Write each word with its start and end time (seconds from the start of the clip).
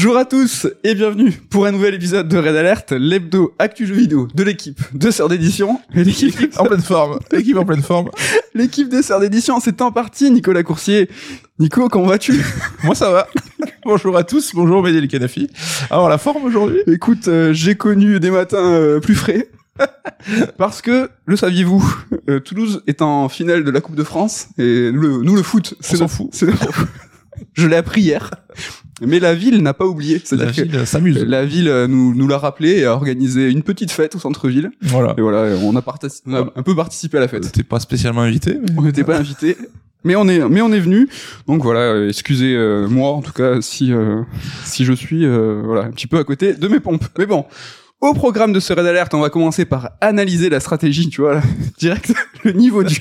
Bonjour 0.00 0.16
à 0.16 0.24
tous 0.24 0.68
et 0.84 0.94
bienvenue 0.94 1.32
pour 1.50 1.66
un 1.66 1.72
nouvel 1.72 1.92
épisode 1.92 2.28
de 2.28 2.38
Red 2.38 2.54
Alert, 2.54 2.92
l'hebdo 2.92 3.52
actu 3.58 3.84
jeux 3.84 3.96
vidéo 3.96 4.28
de 4.32 4.44
l'équipe 4.44 4.80
de 4.96 5.10
Sœurs 5.10 5.28
d'édition. 5.28 5.80
Et 5.92 6.04
l'équipe 6.04 6.36
en 6.56 6.66
pleine 6.66 6.80
forme. 6.80 7.18
L'équipe 7.32 7.56
en 7.56 7.64
pleine 7.64 7.82
forme. 7.82 8.08
L'équipe 8.54 8.88
des 8.88 9.02
Sœurs 9.02 9.18
d'édition, 9.18 9.58
c'est 9.58 9.82
en 9.82 9.90
partie 9.90 10.30
Nicolas 10.30 10.62
Coursier. 10.62 11.10
Nico, 11.58 11.88
comment 11.88 12.06
vas-tu? 12.06 12.40
Moi 12.84 12.94
ça 12.94 13.10
va. 13.10 13.26
bonjour 13.84 14.16
à 14.16 14.22
tous, 14.22 14.54
bonjour 14.54 14.84
Médé 14.84 15.00
les 15.00 15.08
Canafi. 15.08 15.50
Alors 15.90 16.08
la 16.08 16.18
forme 16.18 16.44
aujourd'hui? 16.44 16.78
Écoute, 16.86 17.26
euh, 17.26 17.52
j'ai 17.52 17.74
connu 17.74 18.20
des 18.20 18.30
matins 18.30 18.72
euh, 18.72 19.00
plus 19.00 19.16
frais. 19.16 19.50
Parce 20.58 20.80
que, 20.80 21.10
le 21.26 21.34
saviez-vous, 21.34 21.84
euh, 22.30 22.38
Toulouse 22.38 22.84
est 22.86 23.02
en 23.02 23.28
finale 23.28 23.64
de 23.64 23.70
la 23.72 23.80
Coupe 23.80 23.96
de 23.96 24.04
France 24.04 24.46
et 24.58 24.92
nous 24.92 25.00
le, 25.00 25.08
nous, 25.24 25.34
le 25.34 25.42
foot, 25.42 25.74
c'est 25.80 25.96
s'en 25.96 26.06
fout. 26.06 26.28
c'est 26.30 26.46
Je 27.54 27.66
l'ai 27.66 27.76
appris 27.76 28.02
hier. 28.02 28.30
Mais 29.00 29.20
la 29.20 29.34
ville 29.34 29.62
n'a 29.62 29.74
pas 29.74 29.86
oublié. 29.86 30.20
La 30.32 30.46
ville 30.46 30.86
s'amuse. 30.86 31.24
La 31.24 31.44
ville 31.44 31.68
euh, 31.68 31.86
nous, 31.86 32.14
nous 32.14 32.28
l'a 32.28 32.38
rappelé 32.38 32.78
et 32.78 32.84
a 32.84 32.92
organisé 32.92 33.50
une 33.50 33.62
petite 33.62 33.90
fête 33.90 34.14
au 34.16 34.18
centre-ville. 34.18 34.70
Voilà. 34.82 35.14
Et 35.16 35.20
voilà, 35.20 35.56
on 35.62 35.76
a, 35.76 35.82
on 36.26 36.34
a 36.34 36.52
un 36.56 36.62
peu 36.62 36.74
participé 36.74 37.18
à 37.18 37.20
la 37.20 37.28
fête. 37.28 37.52
T'es 37.52 37.62
pas 37.62 37.80
spécialement 37.80 38.22
invité, 38.22 38.54
mais... 38.60 38.68
On 38.76 38.82
n'était 38.82 39.04
pas 39.04 39.18
invité. 39.18 39.56
Mais 40.04 40.14
on 40.14 40.28
est, 40.28 40.38
mais 40.48 40.60
on 40.62 40.72
est 40.72 40.80
venu. 40.80 41.08
Donc 41.46 41.62
voilà, 41.62 42.06
excusez 42.06 42.54
euh, 42.54 42.88
moi 42.88 43.10
en 43.10 43.20
tout 43.20 43.32
cas 43.32 43.60
si 43.60 43.92
euh, 43.92 44.22
si 44.64 44.84
je 44.84 44.92
suis 44.92 45.24
euh, 45.24 45.60
voilà 45.64 45.82
un 45.82 45.90
petit 45.90 46.06
peu 46.06 46.18
à 46.18 46.24
côté 46.24 46.54
de 46.54 46.68
mes 46.68 46.78
pompes. 46.78 47.04
Mais 47.18 47.26
bon, 47.26 47.46
au 48.00 48.14
programme 48.14 48.52
de 48.52 48.60
ce 48.60 48.72
Red 48.72 48.86
Alert, 48.86 49.12
on 49.14 49.20
va 49.20 49.28
commencer 49.28 49.64
par 49.64 49.90
analyser 50.00 50.48
la 50.50 50.60
stratégie, 50.60 51.08
tu 51.08 51.20
vois, 51.20 51.34
là, 51.34 51.42
direct 51.78 52.12
le 52.44 52.52
niveau 52.52 52.84
du. 52.84 52.96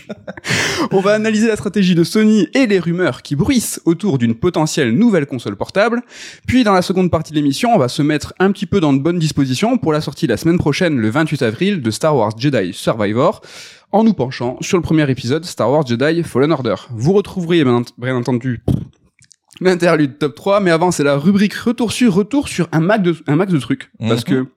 on 0.92 1.02
va 1.02 1.14
analyser 1.14 1.48
la 1.48 1.56
stratégie 1.56 1.94
de 1.94 2.04
Sony 2.04 2.48
et 2.54 2.66
les 2.66 2.80
rumeurs 2.80 3.22
qui 3.22 3.36
bruissent 3.36 3.80
autour 3.86 4.18
d'une 4.18 4.34
potentielle 4.34 4.92
nouvelle 4.92 5.28
console 5.28 5.56
portable. 5.56 6.02
Puis 6.48 6.64
dans 6.64 6.74
la 6.74 6.82
seconde 6.82 7.12
partie 7.12 7.32
de 7.32 7.38
l'émission, 7.38 7.76
on 7.76 7.78
va 7.78 7.90
se 7.90 8.02
mettre 8.02 8.34
un 8.40 8.52
petit 8.52 8.66
peu 8.66 8.80
dans 8.80 8.94
de 8.94 9.00
bonnes 9.00 9.20
dispositions 9.20 9.78
pour 9.78 9.94
la 9.94 10.02
sortie 10.02 10.26
la 10.26 10.38
semaine 10.38 10.58
prochaine, 10.58 10.98
le 10.98 11.10
28 11.10 11.44
avril, 11.44 11.82
de 11.82 11.92
Star 11.92 12.16
Wars 12.16 12.34
Jedi 12.38 12.74
Survivor 12.74 13.42
en 13.92 14.04
nous 14.04 14.14
penchant 14.14 14.58
sur 14.62 14.78
le 14.78 14.84
premier 14.84 15.10
épisode 15.10 15.46
Star 15.46 15.72
Wars 15.72 15.86
Jedi 15.86 16.24
Fallen 16.24 16.52
Order. 16.52 16.76
Vous 16.90 17.14
retrouverez 17.14 17.64
bien 17.98 18.16
entendu 18.16 18.64
l'interlude 19.62 20.18
top 20.18 20.36
3, 20.36 20.60
mais 20.60 20.72
avant 20.72 20.92
c'est 20.92 21.04
la 21.04 21.18
rubrique 21.18 21.54
retour 21.54 21.92
sur 21.92 22.14
retour 22.14 22.48
sur 22.48 22.68
un 22.72 22.80
max 22.80 23.04
de, 23.04 23.16
un 23.28 23.36
max 23.36 23.52
de 23.52 23.60
trucs. 23.60 23.92
Mhm. 24.00 24.10
Parce 24.10 24.24
que 24.24 24.48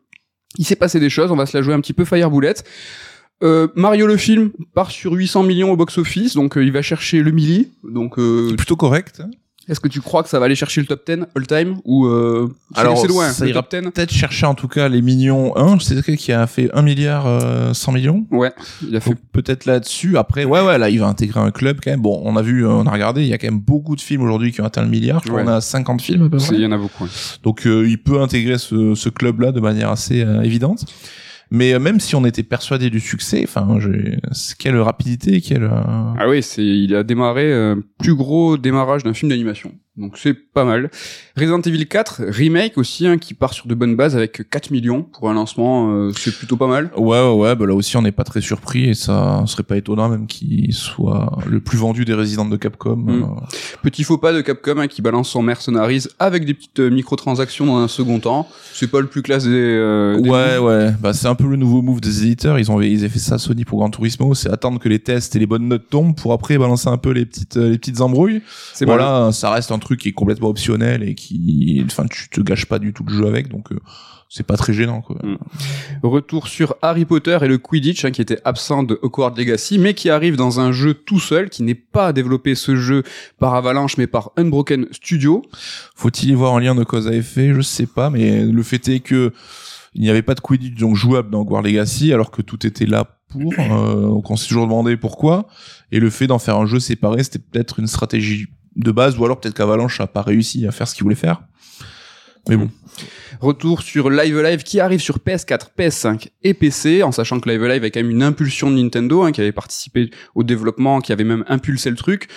il 0.58 0.64
s'est 0.64 0.76
passé 0.76 1.00
des 1.00 1.10
choses, 1.10 1.30
on 1.30 1.36
va 1.36 1.46
se 1.46 1.56
la 1.56 1.62
jouer 1.62 1.74
un 1.74 1.80
petit 1.80 1.92
peu 1.92 2.04
Fireboulette. 2.04 2.64
Euh, 3.42 3.68
Mario 3.74 4.06
le 4.06 4.16
film 4.16 4.50
part 4.74 4.90
sur 4.90 5.12
800 5.12 5.44
millions 5.44 5.72
au 5.72 5.76
box-office, 5.76 6.34
donc 6.34 6.56
euh, 6.58 6.64
il 6.64 6.72
va 6.72 6.82
chercher 6.82 7.22
le 7.22 7.30
milli. 7.30 7.70
Donc 7.84 8.18
euh, 8.18 8.54
plutôt 8.56 8.76
correct. 8.76 9.22
Est-ce 9.68 9.78
que 9.78 9.88
tu 9.88 10.00
crois 10.00 10.22
que 10.24 10.28
ça 10.28 10.38
va 10.40 10.46
aller 10.46 10.56
chercher 10.56 10.80
le 10.80 10.86
top 10.88 11.02
10 11.06 11.26
all-time 11.36 11.76
ou 11.84 12.06
euh, 12.06 12.48
Alors, 12.74 12.98
c'est 12.98 13.06
loin 13.06 13.28
ça 13.28 13.44
le 13.44 13.50
ira 13.50 13.62
top 13.62 13.82
10 13.82 13.90
Peut-être 13.92 14.10
chercher 14.12 14.46
en 14.46 14.54
tout 14.54 14.66
cas 14.66 14.88
les 14.88 15.00
millions 15.02 15.56
1. 15.56 15.78
C'est 15.78 15.94
quelqu'un 15.94 16.16
qui 16.16 16.32
a 16.32 16.46
fait 16.48 16.70
1 16.74 16.82
milliard 16.82 17.26
euh, 17.26 17.72
100 17.72 17.92
millions. 17.92 18.26
Ouais, 18.32 18.52
il 18.88 18.96
a 18.96 19.00
fait 19.00 19.14
peut-être 19.32 19.66
là-dessus. 19.66 20.16
Après, 20.18 20.44
ouais, 20.44 20.60
ouais, 20.60 20.76
là, 20.78 20.90
il 20.90 20.98
va 20.98 21.06
intégrer 21.06 21.38
un 21.40 21.50
club 21.52 21.78
quand 21.84 21.90
même. 21.90 22.00
Bon, 22.00 22.20
on 22.24 22.36
a 22.36 22.42
vu, 22.42 22.64
euh, 22.66 22.70
on 22.70 22.86
a 22.86 22.90
regardé, 22.90 23.20
il 23.22 23.28
y 23.28 23.32
a 23.32 23.38
quand 23.38 23.46
même 23.48 23.60
beaucoup 23.60 23.94
de 23.94 24.00
films 24.00 24.22
aujourd'hui 24.22 24.50
qui 24.50 24.60
ont 24.60 24.64
atteint 24.64 24.82
le 24.82 24.88
milliard. 24.88 25.20
Je 25.22 25.28
crois 25.28 25.40
Ouais. 25.40 25.46
qu'on 25.46 25.52
a 25.52 25.60
50 25.60 26.00
films 26.02 26.26
à 26.26 26.28
peu 26.30 26.38
près. 26.38 26.54
il 26.56 26.60
y 26.62 26.66
en 26.66 26.72
a 26.72 26.78
beaucoup. 26.78 27.04
ouais. 27.04 27.10
Donc 27.44 27.66
euh, 27.66 27.86
il 27.88 28.02
peut 28.02 28.20
intégrer 28.20 28.58
ce, 28.58 28.94
ce 28.96 29.08
club-là 29.08 29.52
de 29.52 29.60
manière 29.60 29.90
assez 29.90 30.22
euh, 30.22 30.40
évidente. 30.42 30.84
Mais 31.50 31.72
euh, 31.74 31.78
même 31.80 31.98
si 32.00 32.14
on 32.14 32.24
était 32.24 32.42
persuadé 32.44 32.90
du 32.90 33.00
succès, 33.00 33.42
enfin, 33.44 33.78
quelle 34.58 34.76
rapidité, 34.78 35.40
quelle. 35.40 35.64
euh, 35.64 36.14
Ah 36.18 36.28
oui, 36.28 36.42
c'est 36.42 36.64
il 36.64 36.94
a 36.94 37.02
démarré 37.02 37.52
euh, 37.52 37.76
plus 37.98 38.14
gros 38.14 38.56
démarrage 38.56 39.02
d'un 39.02 39.14
film 39.14 39.30
d'animation. 39.30 39.72
Donc 40.00 40.16
c'est 40.18 40.34
pas 40.34 40.64
mal. 40.64 40.90
Resident 41.36 41.60
Evil 41.60 41.86
4 41.86 42.22
remake 42.28 42.78
aussi 42.78 43.06
hein, 43.06 43.18
qui 43.18 43.34
part 43.34 43.52
sur 43.54 43.66
de 43.66 43.74
bonnes 43.74 43.96
bases 43.96 44.16
avec 44.16 44.48
4 44.50 44.70
millions 44.70 45.02
pour 45.02 45.30
un 45.30 45.34
lancement, 45.34 45.92
euh, 45.92 46.10
c'est 46.16 46.34
plutôt 46.36 46.56
pas 46.56 46.66
mal. 46.66 46.90
Ouais, 46.96 47.20
ouais, 47.20 47.34
ouais, 47.34 47.54
bah 47.54 47.66
là 47.66 47.74
aussi 47.74 47.96
on 47.96 48.02
n'est 48.02 48.12
pas 48.12 48.24
très 48.24 48.40
surpris 48.40 48.88
et 48.88 48.94
ça 48.94 49.42
serait 49.46 49.62
pas 49.62 49.76
étonnant 49.76 50.08
même 50.08 50.26
qu'il 50.26 50.72
soit 50.72 51.38
le 51.46 51.60
plus 51.60 51.78
vendu 51.78 52.04
des 52.04 52.14
résidents 52.14 52.46
de 52.46 52.56
Capcom. 52.56 52.96
Mm. 52.96 53.22
euh. 53.22 53.26
Petit 53.82 54.04
faux 54.04 54.18
pas 54.18 54.32
de 54.32 54.40
Capcom 54.40 54.78
hein, 54.78 54.86
qui 54.88 55.02
balance 55.02 55.28
son 55.30 55.42
Mercenaries 55.42 56.04
avec 56.18 56.44
des 56.44 56.54
petites 56.54 56.80
euh, 56.80 56.90
microtransactions 56.90 57.66
dans 57.66 57.78
un 57.78 57.88
second 57.88 58.18
temps. 58.20 58.48
C'est 58.72 58.90
pas 58.90 59.00
le 59.00 59.06
plus 59.06 59.22
classe 59.22 59.44
des. 59.44 59.50
euh, 59.52 60.20
des 60.20 60.28
Ouais, 60.30 60.58
moves. 60.58 60.64
ouais, 60.66 60.94
bah 61.00 61.12
c'est 61.12 61.26
un 61.28 61.34
peu 61.34 61.46
le 61.46 61.56
nouveau 61.56 61.82
move 61.82 62.00
des 62.00 62.22
éditeurs. 62.22 62.58
Ils 62.58 62.70
ont, 62.70 62.80
ils 62.80 63.04
ont 63.04 63.08
fait 63.08 63.18
ça 63.18 63.38
Sony 63.38 63.64
pour 63.64 63.78
Gran 63.78 63.90
Turismo, 63.90 64.34
c'est 64.34 64.50
attendre 64.50 64.78
que 64.78 64.88
les 64.88 64.98
tests 65.00 65.34
et 65.36 65.38
les 65.38 65.46
bonnes 65.46 65.68
notes 65.68 65.88
tombent 65.90 66.14
pour 66.16 66.32
après 66.32 66.56
balancer 66.58 66.88
un 66.88 66.96
peu 66.98 67.10
les 67.10 67.26
petites, 67.26 67.56
les 67.56 67.76
petites 67.78 68.00
embrouilles. 68.00 68.42
c'est 68.74 68.84
voilà. 68.84 69.00
Voilà, 69.00 69.32
ça 69.32 69.50
reste 69.50 69.72
un 69.72 69.78
truc 69.78 69.89
qui 69.96 70.08
est 70.08 70.12
complètement 70.12 70.48
optionnel 70.48 71.02
et 71.02 71.14
qui, 71.14 71.82
enfin, 71.84 72.06
tu 72.10 72.28
te 72.28 72.40
gâches 72.40 72.66
pas 72.66 72.78
du 72.78 72.92
tout 72.92 73.04
le 73.04 73.12
jeu 73.12 73.26
avec, 73.26 73.48
donc 73.48 73.72
euh, 73.72 73.78
c'est 74.28 74.46
pas 74.46 74.56
très 74.56 74.72
gênant, 74.72 75.00
quoi. 75.00 75.16
Mm. 75.22 75.38
Retour 76.04 76.46
sur 76.46 76.76
Harry 76.82 77.04
Potter 77.04 77.36
et 77.42 77.48
le 77.48 77.58
Quidditch 77.58 78.04
hein, 78.04 78.12
qui 78.12 78.22
était 78.22 78.40
absent 78.44 78.84
de 78.84 78.98
Hogwarts 79.02 79.34
Legacy 79.36 79.78
mais 79.78 79.92
qui 79.92 80.08
arrive 80.08 80.36
dans 80.36 80.60
un 80.60 80.70
jeu 80.70 80.94
tout 80.94 81.18
seul 81.18 81.50
qui 81.50 81.64
n'est 81.64 81.74
pas 81.74 82.12
développé 82.12 82.54
ce 82.54 82.76
jeu 82.76 83.02
par 83.38 83.54
Avalanche 83.54 83.96
mais 83.96 84.06
par 84.06 84.30
Unbroken 84.36 84.86
Studio. 84.92 85.42
Faut-il 85.96 86.30
y 86.30 86.34
voir 86.34 86.54
un 86.54 86.60
lien 86.60 86.76
de 86.76 86.84
cause 86.84 87.08
à 87.08 87.12
effet? 87.12 87.52
Je 87.52 87.60
sais 87.60 87.86
pas, 87.86 88.08
mais 88.08 88.44
le 88.44 88.62
fait 88.62 88.88
est 88.88 89.00
que 89.00 89.32
il 89.94 90.02
n'y 90.02 90.10
avait 90.10 90.22
pas 90.22 90.34
de 90.34 90.40
Quidditch 90.40 90.78
donc 90.78 90.94
jouable 90.94 91.30
dans 91.30 91.40
Hogwarts 91.40 91.62
Legacy, 91.62 92.12
alors 92.12 92.30
que 92.30 92.42
tout 92.42 92.64
était 92.64 92.86
là 92.86 93.18
pour. 93.28 93.52
Euh, 93.58 94.08
donc 94.08 94.30
on 94.30 94.36
s'est 94.36 94.46
toujours 94.46 94.66
demandé 94.66 94.96
pourquoi. 94.96 95.48
Et 95.90 95.98
le 95.98 96.10
fait 96.10 96.28
d'en 96.28 96.38
faire 96.38 96.56
un 96.56 96.66
jeu 96.66 96.78
séparé, 96.78 97.24
c'était 97.24 97.40
peut-être 97.40 97.80
une 97.80 97.88
stratégie 97.88 98.46
de 98.76 98.90
base, 98.90 99.18
ou 99.18 99.24
alors 99.24 99.40
peut-être 99.40 99.54
qu'Avalanche 99.54 100.00
a 100.00 100.06
pas 100.06 100.22
réussi 100.22 100.66
à 100.66 100.72
faire 100.72 100.88
ce 100.88 100.94
qu'il 100.94 101.04
voulait 101.04 101.14
faire. 101.14 101.42
Mais 102.48 102.56
bon. 102.56 102.70
Retour 103.40 103.82
sur 103.82 104.10
Live 104.10 104.38
Live 104.40 104.62
qui 104.62 104.80
arrive 104.80 105.00
sur 105.00 105.18
PS4, 105.18 105.68
PS5 105.78 106.28
et 106.42 106.54
PC, 106.54 107.02
en 107.02 107.12
sachant 107.12 107.40
que 107.40 107.48
Live 107.48 107.64
Live 107.64 107.84
est 107.84 107.90
quand 107.90 108.00
même 108.00 108.10
une 108.10 108.22
impulsion 108.22 108.70
de 108.70 108.76
Nintendo, 108.76 109.22
hein, 109.22 109.32
qui 109.32 109.40
avait 109.40 109.52
participé 109.52 110.10
au 110.34 110.42
développement, 110.42 111.00
qui 111.00 111.12
avait 111.12 111.24
même 111.24 111.44
impulsé 111.48 111.90
le 111.90 111.96
truc. 111.96 112.28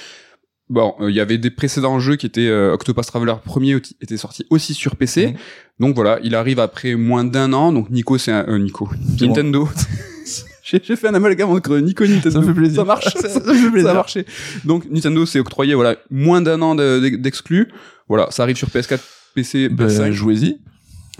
Bon, 0.70 0.96
euh, 1.02 1.12
il 1.12 1.16
y 1.16 1.20
avait 1.20 1.38
des 1.38 1.52
précédents 1.52 2.00
jeux 2.00 2.16
qui 2.16 2.26
étaient 2.26 2.48
euh, 2.48 2.74
Octopath 2.74 3.06
Traveler 3.06 3.36
premier 3.44 3.76
était 4.02 4.18
sorti 4.18 4.46
aussi 4.50 4.74
sur 4.74 4.96
PC. 4.96 5.36
Donc 5.80 5.96
voilà, 5.96 6.20
il 6.24 6.36
arrive 6.36 6.60
après 6.60 6.96
moins 6.96 7.24
d'un 7.24 7.54
an. 7.54 7.74
Donc 7.74 7.90
Nico, 7.90 8.18
c'est 8.18 8.32
un 8.32 8.48
euh, 8.48 8.60
Nico, 8.60 8.90
Nintendo. 9.20 9.68
J'ai 10.82 10.96
fait 10.96 11.08
un 11.08 11.14
amalgame 11.14 11.50
entre 11.50 11.78
Nico 11.78 12.04
et 12.04 12.08
Nintendo. 12.08 12.32
Ça 12.32 12.40
me 12.42 12.48
fait 12.48 12.54
plaisir. 12.60 12.78
Ça 12.82 12.86
marche. 12.86 13.06
Ça- 13.14 13.22
ça, 13.30 13.42
ça 13.42 13.54
me 13.54 13.54
fait 13.56 13.70
plaisir. 13.72 13.90
a 13.92 13.94
marché. 13.94 14.26
Donc 14.66 14.86
Nintendo 14.90 15.26
s'est 15.26 15.40
octroyé 15.40 15.76
voilà 15.76 15.96
moins 16.10 16.42
d'un 16.42 16.62
an 16.62 16.76
de- 16.76 17.00
de- 17.00 17.16
d'exclus. 17.18 17.68
Voilà, 18.08 18.28
ça 18.32 18.44
arrive 18.44 18.56
sur 18.58 18.68
PS4, 18.70 19.00
PC, 19.36 19.70
Ben, 19.70 19.88
PS5. 19.88 20.12
jouez-y. 20.12 20.60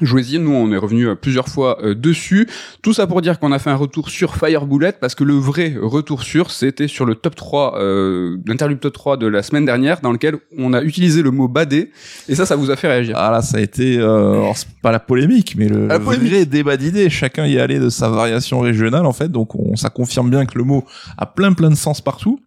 Jouez-y, 0.02 0.40
nous 0.40 0.52
on 0.52 0.72
est 0.72 0.78
revenu 0.78 1.08
euh, 1.08 1.16
plusieurs 1.16 1.48
fois 1.48 1.78
euh, 1.84 1.94
dessus. 1.94 2.48
Tout 2.82 2.94
ça 2.94 3.06
pour 3.06 3.22
dire 3.22 3.38
qu'on 3.40 3.52
a 3.52 3.60
fait 3.60 3.70
un 3.70 3.76
retour 3.76 4.10
sur 4.10 4.36
Fire 4.36 4.66
Bullet 4.66 4.92
parce 5.00 5.14
que 5.14 5.24
le 5.24 5.36
vrai 5.36 5.76
retour 5.80 6.24
sur 6.24 6.50
c'était 6.50 6.88
sur 6.88 7.06
le 7.06 7.14
top 7.14 7.36
3, 7.36 7.80
euh, 7.80 8.38
l'interlude 8.48 8.80
top 8.80 8.94
3 8.94 9.18
de 9.18 9.28
la 9.28 9.44
semaine 9.44 9.66
dernière 9.66 10.02
dans 10.02 10.12
lequel 10.12 10.38
on 10.58 10.74
a 10.74 10.82
utilisé 10.82 11.22
le 11.22 11.30
mot 11.30 11.48
badé 11.48 11.92
et 12.28 12.34
ça, 12.34 12.48
ça 12.48 12.56
vous 12.56 12.72
a 12.72 12.76
fait 12.76 12.88
réagir. 12.88 13.16
Ah 13.20 13.30
là, 13.32 13.44
ça 13.44 13.58
a 13.58 13.62
été, 13.62 14.00
euh, 14.00 14.34
alors, 14.34 14.56
pas 14.82 14.92
la 14.92 15.00
polémique, 15.00 15.54
mais 15.58 15.68
le 15.70 15.86
La 15.88 16.00
polémique. 16.00 16.32
vrai 16.32 16.46
débat 16.48 16.76
d'idées. 16.76 17.10
Chacun 17.12 17.46
y 17.46 17.60
allait 17.60 17.80
de 17.80 17.90
sa 17.90 18.10
variation 18.10 18.62
régionale, 18.62 19.06
en 19.06 19.14
fait. 19.14 19.30
Donc, 19.32 19.54
on, 19.56 19.76
ça 19.76 19.90
confirme 19.92 20.30
bien 20.32 20.46
que 20.48 20.58
le 20.58 20.64
mot 20.64 20.86
a 21.20 21.26
plein 21.28 21.54
plein 21.54 21.70
de 21.70 21.76
sens 21.76 22.02
partout. 22.02 22.40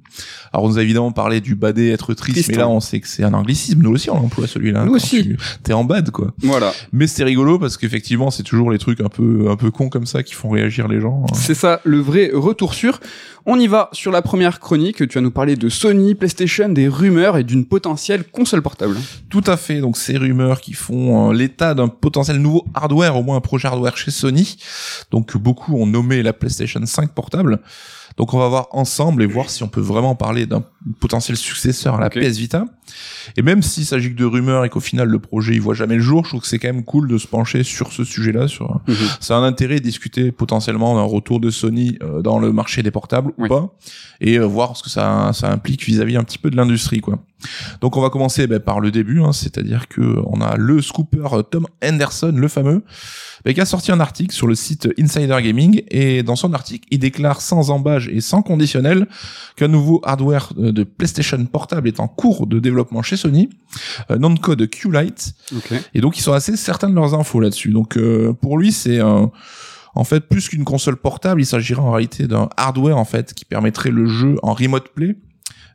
Alors, 0.52 0.64
on 0.64 0.68
nous 0.70 0.78
a 0.78 0.82
évidemment 0.82 1.12
parlé 1.12 1.40
du 1.42 1.54
badé, 1.54 1.90
être 1.90 2.14
triste, 2.14 2.36
Triste, 2.36 2.50
mais 2.50 2.56
là, 2.56 2.64
hein. 2.64 2.68
on 2.68 2.80
sait 2.80 3.00
que 3.00 3.06
c'est 3.08 3.22
un 3.22 3.34
anglicisme. 3.34 3.82
Nous 3.82 3.90
aussi, 3.90 4.08
on 4.10 4.16
emploie 4.16 4.46
celui-là. 4.46 4.84
Nous 4.84 4.90
quand 4.92 4.96
aussi. 4.96 5.22
tu- 5.22 5.36
T'es 5.62 5.74
en 5.74 5.84
bad, 5.84 6.10
quoi. 6.10 6.32
Voilà, 6.42 6.72
Mais 6.92 7.06
c'est 7.06 7.22
rigolo 7.24 7.45
parce 7.58 7.76
qu'effectivement, 7.76 8.30
c'est 8.30 8.42
toujours 8.42 8.70
les 8.70 8.78
trucs 8.78 9.00
un 9.00 9.08
peu, 9.08 9.46
un 9.48 9.56
peu 9.56 9.70
cons 9.70 9.88
comme 9.88 10.06
ça 10.06 10.22
qui 10.22 10.34
font 10.34 10.50
réagir 10.50 10.88
les 10.88 11.00
gens. 11.00 11.24
c'est 11.34 11.54
ça 11.54 11.80
le 11.84 11.98
vrai 11.98 12.30
retour 12.32 12.74
sur. 12.74 13.00
On 13.46 13.58
y 13.60 13.68
va 13.68 13.88
sur 13.92 14.10
la 14.10 14.22
première 14.22 14.58
chronique. 14.58 15.08
Tu 15.08 15.14
vas 15.18 15.20
nous 15.20 15.30
parler 15.30 15.54
de 15.54 15.68
Sony, 15.68 16.14
PlayStation, 16.16 16.68
des 16.68 16.88
rumeurs 16.88 17.36
et 17.36 17.44
d'une 17.44 17.64
potentielle 17.64 18.24
console 18.24 18.60
portable. 18.60 18.96
Tout 19.30 19.44
à 19.46 19.56
fait. 19.56 19.80
Donc 19.80 19.96
ces 19.96 20.16
rumeurs 20.16 20.60
qui 20.60 20.72
font 20.72 21.30
euh, 21.30 21.32
l'état 21.32 21.74
d'un 21.74 21.88
potentiel 21.88 22.38
nouveau 22.38 22.66
hardware, 22.74 23.16
au 23.16 23.22
moins 23.22 23.36
un 23.36 23.40
projet 23.40 23.68
hardware 23.68 23.96
chez 23.96 24.10
Sony. 24.10 24.56
Donc 25.12 25.36
beaucoup 25.36 25.76
ont 25.76 25.86
nommé 25.86 26.22
la 26.22 26.32
PlayStation 26.32 26.84
5 26.84 27.12
portable. 27.12 27.60
Donc 28.16 28.32
on 28.34 28.38
va 28.38 28.48
voir 28.48 28.68
ensemble 28.72 29.22
et 29.22 29.26
voir 29.26 29.50
si 29.50 29.62
on 29.62 29.68
peut 29.68 29.80
vraiment 29.80 30.14
parler 30.14 30.46
d'un 30.46 30.64
potentiel 31.00 31.36
successeur 31.36 31.96
à 31.96 32.00
la. 32.00 32.10
PS 32.10 32.38
Vita. 32.38 32.64
Et 33.36 33.42
même 33.42 33.62
s'il 33.62 33.84
s'agit 33.84 34.10
que 34.10 34.16
de 34.18 34.24
rumeurs 34.24 34.64
et 34.64 34.68
qu'au 34.68 34.80
final 34.80 35.08
le 35.08 35.18
projet 35.18 35.54
il 35.54 35.60
voit 35.60 35.74
jamais 35.74 35.96
le 35.96 36.02
jour, 36.02 36.24
je 36.24 36.30
trouve 36.30 36.40
que 36.42 36.46
c'est 36.46 36.58
quand 36.58 36.68
même 36.68 36.84
cool 36.84 37.08
de 37.08 37.18
se 37.18 37.26
pencher 37.26 37.62
sur 37.62 37.92
ce 37.92 38.04
sujet-là. 38.04 38.48
Sur 38.48 38.80
ça 39.20 39.36
a 39.36 39.40
un 39.40 39.44
intérêt 39.44 39.80
de 39.80 39.84
discuter 39.84 40.32
potentiellement 40.32 40.94
d'un 40.94 41.02
retour 41.02 41.40
de 41.40 41.50
Sony 41.50 41.98
euh, 42.02 42.22
dans 42.22 42.38
le 42.38 42.52
marché 42.52 42.82
des 42.82 42.90
portables 42.90 43.32
Oui. 43.38 43.46
ou 43.46 43.48
pas, 43.48 43.74
et 44.20 44.38
euh, 44.38 44.44
voir 44.44 44.76
ce 44.76 44.82
que 44.82 44.90
ça, 44.90 45.30
ça 45.32 45.50
implique 45.50 45.84
vis-à-vis 45.84 46.16
un 46.16 46.24
petit 46.24 46.38
peu 46.38 46.50
de 46.50 46.56
l'industrie, 46.56 47.00
quoi. 47.00 47.18
Donc 47.80 47.96
on 47.96 48.00
va 48.00 48.08
commencer 48.08 48.46
ben, 48.46 48.60
par 48.60 48.80
le 48.80 48.90
début, 48.90 49.20
hein, 49.20 49.32
c'est-à-dire 49.32 49.88
que 49.88 50.20
on 50.24 50.40
a 50.40 50.56
le 50.56 50.80
scooper 50.80 51.28
Tom 51.50 51.66
Henderson, 51.84 52.32
le 52.34 52.48
fameux, 52.48 52.82
ben, 53.44 53.52
qui 53.52 53.60
a 53.60 53.66
sorti 53.66 53.92
un 53.92 54.00
article 54.00 54.34
sur 54.34 54.46
le 54.46 54.54
site 54.54 54.88
Insider 54.98 55.36
Gaming 55.42 55.82
et 55.90 56.22
dans 56.22 56.36
son 56.36 56.54
article, 56.54 56.86
il 56.90 56.98
déclare 56.98 57.40
sans 57.40 57.70
embâge 57.70 58.08
et 58.08 58.20
sans 58.22 58.40
conditionnel 58.42 59.06
qu'un 59.56 59.68
nouveau 59.68 60.00
hardware 60.04 60.54
de 60.56 60.82
PlayStation 60.82 61.44
portable 61.44 61.88
est 61.88 62.00
en 62.00 62.08
cours 62.08 62.46
de 62.46 62.58
développement 62.58 62.75
chez 63.02 63.16
Sony, 63.16 63.48
euh, 64.10 64.18
nom 64.18 64.30
de 64.30 64.38
code 64.38 64.68
Q-Lite, 64.68 65.34
Ok. 65.56 65.72
et 65.94 66.00
donc 66.00 66.18
ils 66.18 66.22
sont 66.22 66.32
assez 66.32 66.56
certains 66.56 66.88
de 66.90 66.94
leurs 66.94 67.14
infos 67.14 67.40
là-dessus. 67.40 67.70
Donc 67.70 67.96
euh, 67.96 68.32
pour 68.32 68.58
lui, 68.58 68.72
c'est 68.72 69.00
un 69.00 69.30
en 69.94 70.04
fait 70.04 70.20
plus 70.28 70.48
qu'une 70.48 70.64
console 70.64 70.96
portable, 70.96 71.40
il 71.40 71.46
s'agirait 71.46 71.80
en 71.80 71.90
réalité 71.92 72.26
d'un 72.26 72.48
hardware 72.56 72.98
en 72.98 73.04
fait 73.06 73.32
qui 73.32 73.44
permettrait 73.46 73.90
le 73.90 74.06
jeu 74.06 74.36
en 74.42 74.52
remote 74.52 74.88
play. 74.94 75.16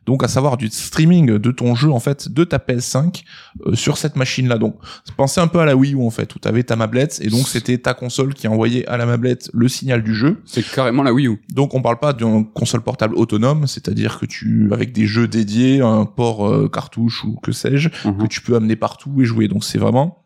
Donc 0.06 0.24
à 0.24 0.28
savoir 0.28 0.56
du 0.56 0.68
streaming 0.68 1.38
de 1.38 1.50
ton 1.52 1.74
jeu 1.74 1.90
en 1.90 2.00
fait 2.00 2.28
de 2.28 2.44
ta 2.44 2.58
PS5 2.58 3.22
euh, 3.66 3.74
sur 3.74 3.96
cette 3.98 4.16
machine 4.16 4.48
là. 4.48 4.58
Donc 4.58 4.76
pensez 5.16 5.40
un 5.40 5.46
peu 5.46 5.60
à 5.60 5.64
la 5.64 5.76
Wii 5.76 5.94
U 5.94 6.02
en 6.04 6.10
fait 6.10 6.34
où 6.34 6.38
tu 6.38 6.48
avais 6.48 6.62
ta 6.64 6.74
mablette 6.76 7.20
et 7.22 7.28
donc 7.28 7.46
c'était 7.46 7.78
ta 7.78 7.94
console 7.94 8.34
qui 8.34 8.48
envoyait 8.48 8.86
à 8.86 8.96
la 8.96 9.06
mablette 9.06 9.50
le 9.52 9.68
signal 9.68 10.02
du 10.02 10.14
jeu. 10.14 10.40
C'est 10.44 10.64
carrément 10.68 11.02
la 11.02 11.12
Wii 11.12 11.28
U. 11.28 11.42
Donc 11.52 11.74
on 11.74 11.82
parle 11.82 11.98
pas 11.98 12.12
d'une 12.12 12.50
console 12.52 12.82
portable 12.82 13.14
autonome, 13.14 13.66
c'est-à-dire 13.66 14.18
que 14.18 14.26
tu 14.26 14.70
avec 14.72 14.92
des 14.92 15.06
jeux 15.06 15.28
dédiés, 15.28 15.80
un 15.80 16.04
port 16.04 16.48
euh, 16.48 16.68
cartouche 16.68 17.24
ou 17.24 17.36
que 17.42 17.52
sais-je, 17.52 17.88
Mhm. 18.04 18.18
que 18.18 18.26
tu 18.26 18.40
peux 18.40 18.56
amener 18.56 18.76
partout 18.76 19.20
et 19.20 19.24
jouer. 19.24 19.48
Donc 19.48 19.64
c'est 19.64 19.78
vraiment 19.78 20.18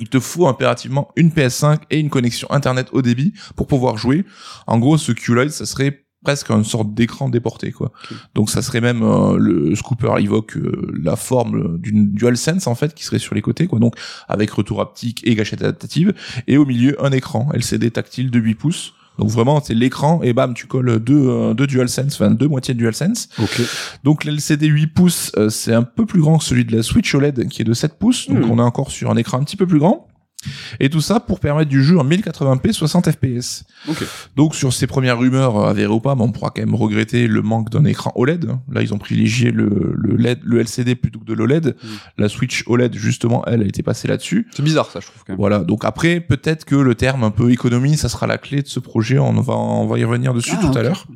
il 0.00 0.08
te 0.08 0.18
faut 0.18 0.48
impérativement 0.48 1.12
une 1.14 1.30
PS5 1.30 1.78
et 1.90 2.00
une 2.00 2.10
connexion 2.10 2.50
internet 2.50 2.88
haut 2.92 3.00
débit 3.02 3.32
pour 3.54 3.68
pouvoir 3.68 3.96
jouer. 3.96 4.24
En 4.66 4.78
gros, 4.78 4.98
ce 4.98 5.12
QLED, 5.12 5.50
ça 5.50 5.66
serait 5.66 6.03
presque 6.24 6.50
une 6.50 6.64
sorte 6.64 6.92
d'écran 6.94 7.28
déporté 7.28 7.70
quoi. 7.70 7.92
Donc 8.34 8.50
ça 8.50 8.62
serait 8.62 8.80
même 8.80 9.02
euh, 9.02 9.36
le 9.38 9.74
scooper 9.76 10.18
évoque 10.18 10.56
euh, 10.56 10.92
la 11.00 11.14
forme 11.14 11.78
d'une 11.78 12.10
DualSense 12.12 12.66
en 12.66 12.74
fait 12.74 12.94
qui 12.94 13.04
serait 13.04 13.20
sur 13.20 13.34
les 13.36 13.42
côtés 13.42 13.68
quoi. 13.68 13.78
Donc 13.78 13.94
avec 14.26 14.50
retour 14.50 14.80
haptique 14.80 15.20
et 15.24 15.34
gâchette 15.36 15.62
adaptative 15.62 16.12
et 16.48 16.56
au 16.56 16.64
milieu 16.66 16.96
un 17.04 17.12
écran 17.12 17.48
LCD 17.54 17.90
tactile 17.92 18.30
de 18.32 18.40
8 18.40 18.54
pouces. 18.56 18.94
Donc 19.18 19.28
vraiment 19.28 19.62
c'est 19.62 19.74
l'écran 19.74 20.20
et 20.24 20.32
bam 20.32 20.54
tu 20.54 20.66
colles 20.66 20.98
deux 20.98 21.28
euh, 21.28 21.54
deux 21.54 21.68
DualSense, 21.68 22.14
enfin 22.14 22.32
deux 22.32 22.48
moitiés 22.48 22.74
de 22.74 22.78
DualSense. 22.80 23.28
Ok. 23.38 23.60
Donc 24.02 24.24
l'LCD 24.24 24.66
8 24.66 24.86
pouces, 24.88 25.30
euh, 25.36 25.50
c'est 25.50 25.72
un 25.72 25.84
peu 25.84 26.04
plus 26.04 26.20
grand 26.20 26.38
que 26.38 26.44
celui 26.44 26.64
de 26.64 26.74
la 26.76 26.82
Switch 26.82 27.14
OLED 27.14 27.48
qui 27.48 27.62
est 27.62 27.64
de 27.64 27.74
7 27.74 27.96
pouces. 27.98 28.28
Donc 28.28 28.38
Hmm. 28.40 28.50
on 28.50 28.58
est 28.58 28.62
encore 28.62 28.90
sur 28.90 29.10
un 29.12 29.16
écran 29.16 29.38
un 29.38 29.44
petit 29.44 29.56
peu 29.56 29.66
plus 29.66 29.78
grand. 29.78 30.08
Et 30.80 30.90
tout 30.90 31.00
ça 31.00 31.20
pour 31.20 31.40
permettre 31.40 31.70
du 31.70 31.82
jeu 31.82 31.98
en 31.98 32.04
1080p 32.04 32.72
60 32.72 33.10
fps. 33.10 33.64
Donc 34.36 34.54
sur 34.54 34.72
ces 34.72 34.86
premières 34.86 35.18
rumeurs 35.18 35.56
euh, 35.56 35.70
avérées 35.70 35.92
ou 35.92 36.00
pas, 36.00 36.14
mais 36.14 36.22
on 36.22 36.32
pourra 36.32 36.50
quand 36.50 36.62
même 36.62 36.74
regretter 36.74 37.26
le 37.26 37.42
manque 37.42 37.70
d'un 37.70 37.84
écran 37.84 38.12
OLED. 38.14 38.50
Là 38.70 38.82
ils 38.82 38.92
ont 38.94 38.98
privilégié 38.98 39.50
le, 39.50 39.94
le 39.96 40.16
LED, 40.16 40.40
le 40.42 40.60
LCD 40.60 40.94
plutôt 40.94 41.20
que 41.20 41.24
de 41.24 41.34
l'OLED. 41.34 41.76
Hmm. 41.82 41.88
La 42.18 42.28
Switch 42.28 42.64
OLED 42.66 42.94
justement, 42.94 43.44
elle 43.46 43.62
a 43.62 43.66
été 43.66 43.82
passée 43.82 44.08
là-dessus. 44.08 44.48
C'est 44.54 44.62
bizarre 44.62 44.90
ça, 44.90 45.00
je 45.00 45.06
trouve 45.06 45.22
quand 45.24 45.32
même. 45.32 45.38
Voilà. 45.38 45.60
Donc 45.60 45.84
après 45.84 46.20
peut-être 46.20 46.64
que 46.64 46.76
le 46.76 46.94
terme 46.94 47.24
un 47.24 47.30
peu 47.30 47.50
économie, 47.50 47.96
ça 47.96 48.08
sera 48.08 48.26
la 48.26 48.38
clé 48.38 48.62
de 48.62 48.68
ce 48.68 48.80
projet. 48.80 49.18
On 49.18 49.32
va 49.40 49.54
on 49.54 49.86
va 49.86 49.98
y 49.98 50.04
revenir 50.04 50.34
dessus 50.34 50.54
Ah, 50.56 50.60
tout 50.60 50.78
à 50.78 50.82
l'heure. 50.82 51.06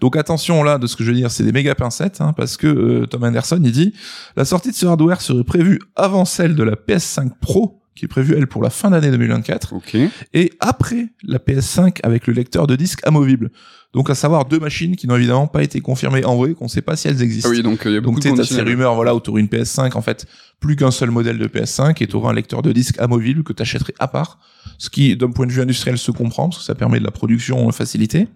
Donc 0.00 0.16
attention 0.16 0.62
là 0.62 0.78
de 0.78 0.86
ce 0.86 0.96
que 0.96 1.04
je 1.04 1.10
veux 1.10 1.16
dire, 1.16 1.30
c'est 1.30 1.44
des 1.44 1.52
méga 1.52 1.74
pincettes 1.74 2.20
hein, 2.20 2.32
parce 2.32 2.56
que 2.56 2.66
euh, 2.66 3.06
Tom 3.06 3.22
Anderson 3.24 3.60
il 3.62 3.72
dit 3.72 3.94
la 4.36 4.44
sortie 4.44 4.70
de 4.70 4.74
ce 4.74 4.86
hardware 4.86 5.20
serait 5.20 5.44
prévue 5.44 5.80
avant 5.94 6.24
celle 6.24 6.54
de 6.54 6.62
la 6.62 6.74
PS5 6.74 7.30
Pro 7.40 7.81
qui 7.94 8.06
est 8.06 8.08
prévue 8.08 8.34
elle 8.36 8.46
pour 8.46 8.62
la 8.62 8.70
fin 8.70 8.90
d'année 8.90 9.10
2024 9.10 9.74
Ok. 9.74 9.96
et 10.32 10.52
après 10.60 11.08
la 11.22 11.38
PS5 11.38 11.98
avec 12.02 12.26
le 12.26 12.32
lecteur 12.32 12.66
de 12.66 12.76
disque 12.76 13.00
amovible. 13.06 13.50
Donc 13.92 14.08
à 14.08 14.14
savoir 14.14 14.46
deux 14.46 14.58
machines 14.58 14.96
qui 14.96 15.06
n'ont 15.06 15.16
évidemment 15.16 15.46
pas 15.46 15.62
été 15.62 15.80
confirmées 15.80 16.24
en 16.24 16.34
vrai, 16.36 16.54
qu'on 16.54 16.68
sait 16.68 16.80
pas 16.80 16.96
si 16.96 17.08
elles 17.08 17.22
existent. 17.22 17.50
Ah 17.50 17.54
oui, 17.54 17.62
donc 17.62 17.84
euh, 17.84 17.90
il 17.90 17.94
y 17.94 17.96
a 17.98 18.00
beaucoup 18.00 18.20
Donc 18.20 18.38
de 18.38 18.42
tu 18.42 18.54
ces 18.54 18.62
rumeurs 18.62 18.94
voilà 18.94 19.14
où 19.14 19.20
t'aurais 19.20 19.42
une 19.42 19.48
PS5 19.48 19.94
en 19.96 20.00
fait 20.00 20.26
plus 20.60 20.76
qu'un 20.76 20.90
seul 20.90 21.10
modèle 21.10 21.38
de 21.38 21.46
PS5 21.46 22.02
et 22.02 22.06
t'auras 22.06 22.30
un 22.30 22.34
lecteur 22.34 22.62
de 22.62 22.72
disque 22.72 22.98
amovible 22.98 23.42
que 23.42 23.52
t'achèterais 23.52 23.94
à 23.98 24.08
part, 24.08 24.38
ce 24.78 24.88
qui 24.88 25.14
d'un 25.16 25.30
point 25.30 25.46
de 25.46 25.52
vue 25.52 25.60
industriel 25.60 25.98
se 25.98 26.10
comprend 26.10 26.48
parce 26.48 26.58
que 26.58 26.64
ça 26.64 26.74
permet 26.74 27.00
de 27.00 27.04
la 27.04 27.10
production 27.10 27.70
facilitée. 27.72 28.28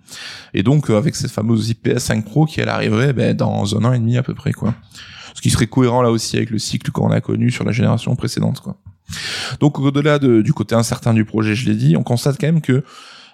Et 0.52 0.62
donc 0.62 0.90
euh, 0.90 0.98
avec 0.98 1.16
cette 1.16 1.30
fameuse 1.30 1.72
PS5 1.72 2.24
Pro 2.24 2.44
qui 2.44 2.60
elle 2.60 2.68
arriverait 2.68 3.14
ben, 3.14 3.34
dans 3.34 3.76
un 3.76 3.84
an 3.84 3.92
et 3.94 3.98
demi 3.98 4.18
à 4.18 4.22
peu 4.22 4.34
près 4.34 4.52
quoi. 4.52 4.74
Ce 5.34 5.40
qui 5.40 5.50
serait 5.50 5.66
cohérent 5.66 6.02
là 6.02 6.10
aussi 6.10 6.36
avec 6.36 6.50
le 6.50 6.58
cycle 6.58 6.90
qu'on 6.90 7.10
a 7.10 7.20
connu 7.22 7.50
sur 7.50 7.64
la 7.64 7.72
génération 7.72 8.14
précédente 8.16 8.60
quoi. 8.60 8.78
Donc 9.60 9.78
au-delà 9.78 10.18
de- 10.18 10.42
du 10.42 10.52
côté 10.52 10.74
incertain 10.74 11.14
du 11.14 11.24
projet, 11.24 11.54
je 11.54 11.66
l'ai 11.68 11.76
dit, 11.76 11.96
on 11.96 12.02
constate 12.02 12.36
quand 12.40 12.46
même 12.46 12.60
que 12.60 12.84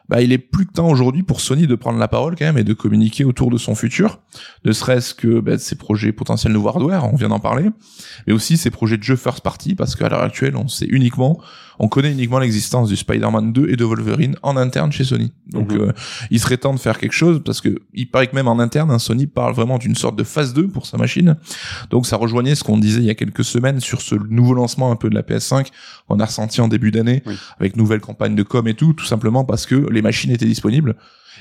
bah, 0.08 0.20
il 0.20 0.32
est 0.32 0.38
plus 0.38 0.66
que 0.66 0.72
temps 0.72 0.90
aujourd'hui 0.90 1.22
pour 1.22 1.40
Sony 1.40 1.66
de 1.66 1.74
prendre 1.76 1.98
la 1.98 2.08
parole 2.08 2.34
quand 2.36 2.44
même 2.44 2.58
et 2.58 2.64
de 2.64 2.74
communiquer 2.74 3.24
autour 3.24 3.50
de 3.50 3.56
son 3.56 3.74
futur, 3.74 4.18
ne 4.64 4.72
serait-ce 4.72 5.14
que 5.14 5.40
bah, 5.40 5.56
ses 5.58 5.76
projets 5.76 6.12
potentiels 6.12 6.52
nouveau 6.52 6.68
hardware, 6.68 7.04
on 7.10 7.16
vient 7.16 7.28
d'en 7.28 7.38
parler, 7.38 7.70
mais 8.26 8.32
aussi 8.32 8.56
ses 8.56 8.70
projets 8.70 8.98
de 8.98 9.02
jeux 9.04 9.16
first 9.16 9.40
party, 9.40 9.74
parce 9.74 9.94
qu'à 9.94 10.08
l'heure 10.08 10.22
actuelle, 10.22 10.56
on 10.56 10.66
sait 10.68 10.86
uniquement, 10.86 11.40
on 11.84 11.88
connaît 11.88 12.12
uniquement 12.12 12.38
l'existence 12.38 12.88
du 12.88 12.96
Spider-Man 12.96 13.52
2 13.52 13.68
et 13.68 13.76
de 13.76 13.84
Wolverine 13.84 14.36
en 14.42 14.56
interne 14.56 14.92
chez 14.92 15.02
Sony. 15.04 15.32
Donc 15.50 15.72
Mhm. 15.72 15.80
euh, 15.80 15.92
il 16.30 16.38
serait 16.40 16.56
temps 16.56 16.72
de 16.72 16.78
faire 16.78 16.96
quelque 16.96 17.12
chose, 17.12 17.42
parce 17.44 17.60
que 17.60 17.80
il 17.92 18.08
paraît 18.08 18.28
que 18.28 18.36
même 18.36 18.46
en 18.48 18.58
interne, 18.60 18.90
hein, 18.90 18.98
Sony 19.00 19.26
parle 19.26 19.52
vraiment 19.54 19.78
d'une 19.78 19.96
sorte 19.96 20.16
de 20.16 20.22
phase 20.24 20.54
2 20.54 20.68
pour 20.68 20.86
sa 20.86 20.96
machine. 20.96 21.36
Donc 21.90 22.06
ça 22.06 22.16
rejoignait 22.16 22.54
ce 22.54 22.62
qu'on 22.64 22.78
disait 22.78 23.00
il 23.00 23.06
y 23.06 23.10
a 23.10 23.14
quelques 23.14 23.44
semaines 23.44 23.80
sur 23.80 24.00
ce 24.00 24.14
nouveau 24.14 24.54
lancement 24.54 24.90
un 24.92 24.96
peu 24.96 25.10
de 25.10 25.14
la 25.16 25.22
PS5, 25.22 25.68
qu'on 26.08 26.20
a 26.20 26.24
ressenti 26.24 26.60
en 26.60 26.68
début 26.68 26.92
d'année, 26.92 27.22
Oui. 27.26 27.34
avec 27.58 27.76
nouvelle 27.76 28.00
campagne 28.00 28.34
de 28.36 28.42
com 28.44 28.66
et 28.68 28.74
tout, 28.74 28.92
tout 28.92 29.04
simplement 29.04 29.44
parce 29.44 29.66
que 29.66 29.74
les 29.90 30.02
machines 30.02 30.30
étaient 30.30 30.46
disponibles. 30.46 30.94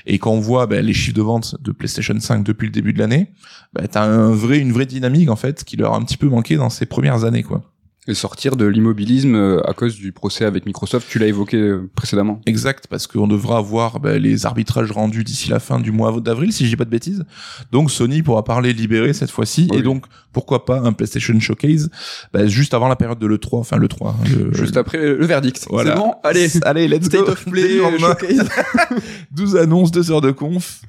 Et 0.06 0.18
quand 0.18 0.32
on 0.32 0.40
voit 0.40 0.66
ben, 0.66 0.84
les 0.84 0.92
chiffres 0.94 1.14
de 1.16 1.22
vente 1.22 1.54
de 1.62 1.70
PlayStation 1.70 2.18
5 2.18 2.42
depuis 2.44 2.66
le 2.66 2.72
début 2.72 2.92
de 2.92 2.98
l'année, 2.98 3.28
ben, 3.74 3.86
t'as 3.88 4.02
un 4.04 4.32
vrai, 4.32 4.58
une 4.58 4.72
vraie 4.72 4.86
dynamique 4.86 5.30
en 5.30 5.36
fait 5.36 5.62
qui 5.62 5.76
leur 5.76 5.94
a 5.94 5.96
un 5.96 6.02
petit 6.02 6.16
peu 6.16 6.28
manqué 6.28 6.56
dans 6.56 6.70
ces 6.70 6.86
premières 6.86 7.22
années, 7.24 7.44
quoi. 7.44 7.62
Et 8.08 8.14
sortir 8.14 8.56
de 8.56 8.66
l'immobilisme 8.66 9.36
euh, 9.36 9.60
à 9.64 9.74
cause 9.74 9.94
du 9.94 10.10
procès 10.10 10.44
avec 10.44 10.66
Microsoft, 10.66 11.06
tu 11.08 11.20
l'as 11.20 11.28
évoqué 11.28 11.56
euh, 11.56 11.88
précédemment. 11.94 12.40
Exact, 12.46 12.88
parce 12.90 13.06
qu'on 13.06 13.28
devra 13.28 13.58
avoir 13.58 14.00
ben, 14.00 14.20
les 14.20 14.44
arbitrages 14.44 14.90
rendus 14.90 15.22
d'ici 15.22 15.48
la 15.50 15.60
fin 15.60 15.78
du 15.78 15.92
mois 15.92 16.20
d'avril, 16.20 16.52
si 16.52 16.64
je 16.64 16.70
dis 16.70 16.76
pas 16.76 16.84
de 16.84 16.90
bêtises. 16.90 17.24
Donc 17.70 17.92
Sony 17.92 18.22
pourra 18.22 18.42
parler 18.42 18.72
libéré 18.72 19.12
cette 19.12 19.30
fois-ci, 19.30 19.68
et 19.72 19.82
donc 19.82 20.06
pourquoi 20.32 20.64
pas 20.64 20.80
un 20.80 20.92
PlayStation 20.92 21.38
Showcase 21.38 21.90
ben, 22.32 22.48
juste 22.48 22.74
avant 22.74 22.88
la 22.88 22.96
période 22.96 23.20
de 23.20 23.26
l'e3, 23.26 23.60
enfin 23.60 23.76
l'e3. 23.76 24.08
hein, 24.08 24.14
le, 24.36 24.52
Juste 24.52 24.76
après 24.76 24.98
euh, 24.98 25.18
le 25.18 25.26
verdict. 25.26 25.64
Voilà. 25.70 25.92
C'est 25.92 25.98
bon, 25.98 26.14
allez. 26.24 26.48
allez, 26.64 26.88
let's 26.88 27.04
State 27.06 27.24
go. 27.24 27.32
of 27.32 27.44
Play, 27.44 27.76
le 27.76 27.82
lendemain, 27.82 28.16
showcase, 28.18 28.48
12 29.30 29.56
annonces, 29.56 29.92
2 29.92 30.10
heures 30.10 30.20
de 30.20 30.32
conf. 30.32 30.80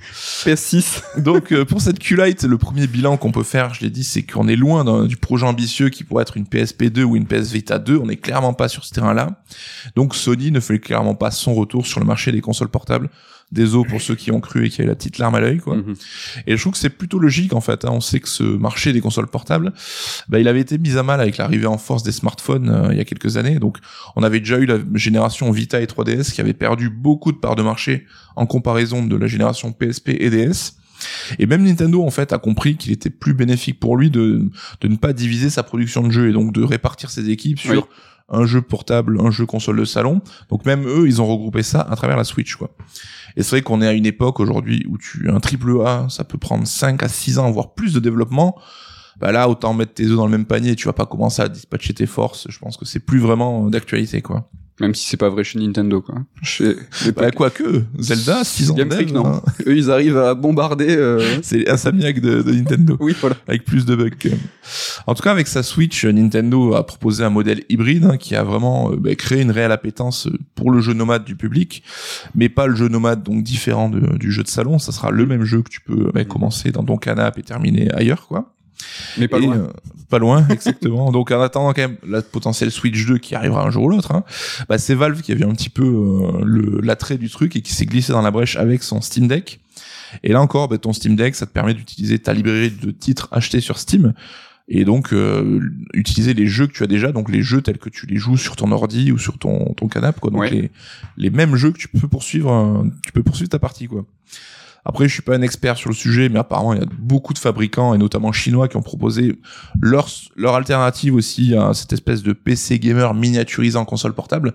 PS6. 0.45 1.21
Donc 1.21 1.51
euh, 1.51 1.63
pour 1.63 1.79
cette 1.81 1.99
Q-Lite, 1.99 2.43
le 2.43 2.57
premier 2.57 2.87
bilan 2.87 3.17
qu'on 3.17 3.31
peut 3.31 3.43
faire, 3.43 3.73
je 3.75 3.81
l'ai 3.81 3.91
dit, 3.91 4.03
c'est 4.03 4.23
qu'on 4.23 4.47
est 4.47 4.55
loin 4.55 5.05
du 5.05 5.17
projet 5.17 5.45
ambitieux 5.45 5.89
qui 5.89 6.03
pourrait 6.03 6.23
être 6.23 6.37
une 6.37 6.47
PSP 6.47 6.85
2 7.03 7.05
ou 7.05 7.15
une 7.15 7.25
PS 7.25 7.51
Vita 7.51 7.79
2. 7.79 7.97
On 7.97 8.05
n'est 8.07 8.15
clairement 8.17 8.53
pas 8.53 8.67
sur 8.67 8.83
ce 8.85 8.93
terrain-là. 8.93 9.41
Donc 9.95 10.15
Sony 10.15 10.51
ne 10.51 10.59
fait 10.59 10.79
clairement 10.79 11.15
pas 11.15 11.31
son 11.31 11.53
retour 11.53 11.85
sur 11.85 11.99
le 11.99 12.05
marché 12.05 12.31
des 12.31 12.41
consoles 12.41 12.69
portables. 12.69 13.09
Désolé 13.51 13.87
pour 13.87 14.01
ceux 14.01 14.15
qui 14.15 14.31
ont 14.31 14.39
cru 14.39 14.65
et 14.65 14.69
qui 14.71 14.81
avaient 14.81 14.89
la 14.89 14.95
petite 14.95 15.19
larme 15.19 15.35
à 15.35 15.39
l'œil, 15.39 15.59
quoi. 15.59 15.75
Mhm. 15.75 15.93
Et 16.47 16.55
je 16.57 16.61
trouve 16.61 16.73
que 16.73 16.79
c'est 16.79 16.89
plutôt 16.89 17.19
logique 17.19 17.53
en 17.53 17.61
fait. 17.61 17.85
hein. 17.85 17.89
On 17.91 18.01
sait 18.01 18.19
que 18.19 18.27
ce 18.29 18.41
marché 18.43 18.93
des 18.93 19.01
consoles 19.01 19.27
portables, 19.27 19.73
bah, 20.27 20.39
il 20.39 20.47
avait 20.47 20.61
été 20.61 20.79
mis 20.79 20.97
à 20.97 21.03
mal 21.03 21.21
avec 21.21 21.37
l'arrivée 21.37 21.67
en 21.67 21.77
force 21.77 22.01
des 22.01 22.11
smartphones 22.13 22.69
euh, 22.69 22.87
il 22.91 22.97
y 22.97 23.01
a 23.01 23.05
quelques 23.05 23.37
années. 23.37 23.59
Donc 23.59 23.77
on 24.15 24.23
avait 24.23 24.39
déjà 24.39 24.57
eu 24.57 24.65
la 24.65 24.77
génération 24.95 25.51
Vita 25.51 25.81
et 25.81 25.85
3DS 25.85 26.31
qui 26.33 26.41
avait 26.41 26.53
perdu 26.53 26.89
beaucoup 26.89 27.31
de 27.31 27.37
parts 27.37 27.55
de 27.55 27.61
marché 27.61 28.05
en 28.35 28.47
comparaison 28.47 29.05
de 29.05 29.15
la 29.15 29.27
génération 29.27 29.71
PSP 29.71 30.09
et 30.19 30.29
DS. 30.31 30.73
Et 31.39 31.45
même 31.45 31.63
Nintendo 31.63 32.03
en 32.03 32.09
fait 32.11 32.33
a 32.33 32.37
compris 32.39 32.75
qu'il 32.77 32.91
était 32.91 33.09
plus 33.09 33.33
bénéfique 33.33 33.79
pour 33.79 33.97
lui 33.97 34.09
de, 34.09 34.49
de 34.81 34.87
ne 34.87 34.95
pas 34.95 35.13
diviser 35.13 35.49
sa 35.49 35.63
production 35.63 36.03
de 36.05 36.11
jeux 36.11 36.29
et 36.29 36.33
donc 36.33 36.53
de 36.53 36.63
répartir 36.63 37.09
ses 37.09 37.29
équipes 37.29 37.59
sur 37.59 37.71
Oui. 37.71 37.79
un 38.29 38.45
jeu 38.45 38.61
portable, 38.61 39.19
un 39.21 39.31
jeu 39.31 39.45
console 39.45 39.79
de 39.79 39.85
salon. 39.85 40.21
Donc 40.49 40.65
même 40.65 40.87
eux, 40.87 41.05
ils 41.07 41.21
ont 41.21 41.27
regroupé 41.27 41.63
ça 41.63 41.81
à 41.81 41.95
travers 41.95 42.17
la 42.17 42.23
Switch 42.23 42.55
quoi. 42.55 42.75
Et 43.35 43.43
c'est 43.43 43.49
vrai 43.51 43.61
qu'on 43.61 43.81
est 43.81 43.87
à 43.87 43.93
une 43.93 44.05
époque 44.05 44.39
aujourd'hui 44.39 44.85
où 44.89 44.97
tu 44.97 45.29
un 45.29 45.39
triple 45.39 45.81
A, 45.85 46.07
ça 46.09 46.23
peut 46.23 46.37
prendre 46.37 46.65
5 46.67 47.01
à 47.03 47.07
6 47.07 47.39
ans 47.39 47.49
voire 47.51 47.73
plus 47.73 47.93
de 47.93 47.99
développement. 47.99 48.55
Bah 49.19 49.31
là, 49.31 49.47
autant 49.47 49.73
mettre 49.75 49.93
tes 49.93 50.05
œufs 50.05 50.15
dans 50.17 50.25
le 50.25 50.31
même 50.31 50.45
panier, 50.45 50.75
tu 50.75 50.85
vas 50.87 50.93
pas 50.93 51.05
commencer 51.05 51.41
à 51.41 51.47
dispatcher 51.47 51.93
tes 51.93 52.07
forces. 52.07 52.47
Je 52.49 52.57
pense 52.59 52.77
que 52.77 52.85
c'est 52.85 52.99
plus 52.99 53.19
vraiment 53.19 53.69
d'actualité 53.69 54.21
quoi. 54.21 54.49
Même 54.81 54.95
si 54.95 55.07
c'est 55.07 55.17
pas 55.17 55.29
vrai 55.29 55.43
chez 55.43 55.59
Nintendo, 55.59 56.01
quoi. 56.01 56.15
Chez 56.41 56.75
Bah 57.15 57.29
quoique 57.29 57.83
Zelda 57.99 58.43
6 58.43 58.71
ans 58.71 58.73
Game 58.73 58.89
non. 59.11 59.25
hein. 59.27 59.41
Eux, 59.67 59.77
ils 59.77 59.91
arrivent 59.91 60.17
à 60.17 60.33
bombarder. 60.33 60.95
euh, 60.97 61.23
C'est 61.43 61.69
Insomniac 61.69 62.19
de, 62.19 62.41
de 62.41 62.51
Nintendo. 62.51 62.97
Oui, 62.99 63.15
voilà. 63.21 63.35
avec 63.47 63.65
plus 63.65 63.85
de 63.85 63.95
bugs. 63.95 64.09
En 65.05 65.13
tout 65.13 65.21
cas, 65.21 65.29
avec 65.31 65.47
sa 65.47 65.61
Switch, 65.61 66.03
Nintendo 66.05 66.73
a 66.73 66.85
proposé 66.87 67.23
un 67.23 67.29
modèle 67.29 67.63
hybride 67.69 68.05
hein, 68.05 68.17
qui 68.17 68.35
a 68.35 68.43
vraiment 68.43 68.91
euh, 68.91 68.95
bah, 68.95 69.13
créé 69.13 69.41
une 69.43 69.51
réelle 69.51 69.71
appétence 69.71 70.25
euh, 70.27 70.37
pour 70.55 70.71
le 70.71 70.81
jeu 70.81 70.93
nomade 70.93 71.23
du 71.23 71.35
public, 71.35 71.83
mais 72.33 72.49
pas 72.49 72.65
le 72.65 72.75
jeu 72.75 72.87
nomade 72.87 73.21
donc 73.21 73.43
différent 73.43 73.89
de- 73.89 74.17
du 74.17 74.31
jeu 74.31 74.41
de 74.41 74.47
salon. 74.47 74.79
Ça 74.79 74.91
sera 74.91 75.11
le 75.11 75.25
même 75.27 75.43
jeu 75.43 75.61
que 75.61 75.69
tu 75.69 75.81
peux 75.81 76.09
bah, 76.11 76.25
commencer 76.25 76.71
dans 76.71 76.83
ton 76.83 76.97
canapé 76.97 77.41
et 77.41 77.43
terminer 77.43 77.91
ailleurs, 77.93 78.27
quoi. 78.27 78.51
Mais 79.17 79.27
pas 79.27 79.37
Et, 79.39 79.41
loin. 79.45 79.57
euh, 79.57 79.67
pas 80.09 80.19
loin, 80.19 80.45
exactement. 80.49 81.11
Donc 81.11 81.31
en 81.31 81.41
attendant 81.41 81.73
quand 81.73 81.81
même 81.81 81.97
la 82.07 82.21
potentielle 82.21 82.71
Switch 82.71 83.05
2 83.05 83.17
qui 83.17 83.35
arrivera 83.35 83.65
un 83.65 83.69
jour 83.71 83.83
ou 83.83 83.89
l'autre, 83.89 84.11
hein, 84.13 84.23
bah, 84.69 84.77
c'est 84.77 84.95
Valve 84.95 85.21
qui 85.21 85.31
a 85.31 85.35
vu 85.35 85.43
un 85.43 85.53
petit 85.53 85.69
peu 85.69 85.83
euh, 85.83 86.41
le 86.43 86.79
l'attrait 86.81 87.17
du 87.17 87.29
truc 87.29 87.55
et 87.55 87.61
qui 87.61 87.73
s'est 87.73 87.85
glissé 87.85 88.11
dans 88.13 88.21
la 88.21 88.31
brèche 88.31 88.55
avec 88.55 88.83
son 88.83 89.01
Steam 89.01 89.27
Deck. 89.27 89.59
Et 90.23 90.31
là 90.31 90.41
encore, 90.41 90.67
bah, 90.67 90.77
ton 90.77 90.93
Steam 90.93 91.15
Deck, 91.15 91.33
ça 91.35 91.45
te 91.47 91.51
permet 91.51 91.73
d'utiliser 91.73 92.19
ta 92.19 92.33
librairie 92.33 92.69
de 92.71 92.91
titres 92.91 93.27
achetés 93.31 93.61
sur 93.61 93.79
Steam 93.79 94.13
et 94.69 94.85
donc 94.85 95.11
euh, 95.11 95.59
utiliser 95.93 96.33
les 96.33 96.47
jeux 96.47 96.67
que 96.67 96.71
tu 96.71 96.83
as 96.83 96.87
déjà, 96.87 97.11
donc 97.11 97.29
les 97.29 97.41
jeux 97.41 97.61
tels 97.61 97.79
que 97.79 97.89
tu 97.89 98.05
les 98.05 98.15
joues 98.15 98.37
sur 98.37 98.55
ton 98.55 98.71
ordi 98.71 99.11
ou 99.11 99.17
sur 99.17 99.37
ton 99.37 99.73
ton 99.73 99.87
canapé, 99.89 100.19
quoi. 100.21 100.31
Donc 100.31 100.39
Ouais. 100.41 100.49
les 100.51 100.71
les 101.17 101.29
mêmes 101.31 101.55
jeux 101.57 101.71
que 101.71 101.77
tu 101.79 101.89
peux 101.89 102.07
poursuivre, 102.07 102.49
euh, 102.53 102.83
tu 103.05 103.11
peux 103.11 103.23
poursuivre 103.23 103.49
ta 103.49 103.59
partie, 103.59 103.87
quoi. 103.87 104.05
Après, 104.85 105.07
je 105.07 105.13
suis 105.13 105.21
pas 105.21 105.35
un 105.35 105.41
expert 105.41 105.77
sur 105.77 105.89
le 105.89 105.95
sujet, 105.95 106.29
mais 106.29 106.39
apparemment, 106.39 106.73
il 106.73 106.79
y 106.79 106.83
a 106.83 106.87
beaucoup 106.99 107.33
de 107.33 107.39
fabricants, 107.39 107.93
et 107.93 107.97
notamment 107.97 108.31
chinois, 108.31 108.67
qui 108.67 108.75
ont 108.75 108.81
proposé 108.81 109.39
leur, 109.81 110.07
leur 110.35 110.55
alternative 110.55 111.15
aussi 111.15 111.55
à 111.55 111.73
cette 111.73 111.93
espèce 111.93 112.21
de 112.21 112.33
PC 112.33 112.79
gamer 112.79 113.13
miniaturisé 113.13 113.77
en 113.77 113.85
console 113.85 114.13
portable. 114.13 114.53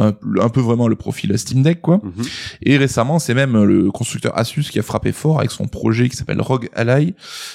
Un, 0.00 0.14
un 0.40 0.48
peu 0.48 0.60
vraiment 0.60 0.88
le 0.88 0.96
profil 0.96 1.36
Steam 1.38 1.62
Deck, 1.62 1.80
quoi. 1.80 2.00
Mhm. 2.02 2.24
Et 2.62 2.76
récemment, 2.78 3.18
c'est 3.18 3.34
même 3.34 3.62
le 3.62 3.90
constructeur 3.92 4.36
Asus 4.38 4.64
qui 4.70 4.78
a 4.78 4.82
frappé 4.82 5.12
fort 5.12 5.38
avec 5.38 5.50
son 5.50 5.66
projet 5.66 6.08
qui 6.08 6.16
s'appelle 6.16 6.40
Rogue 6.40 6.68
Ally. 6.74 7.14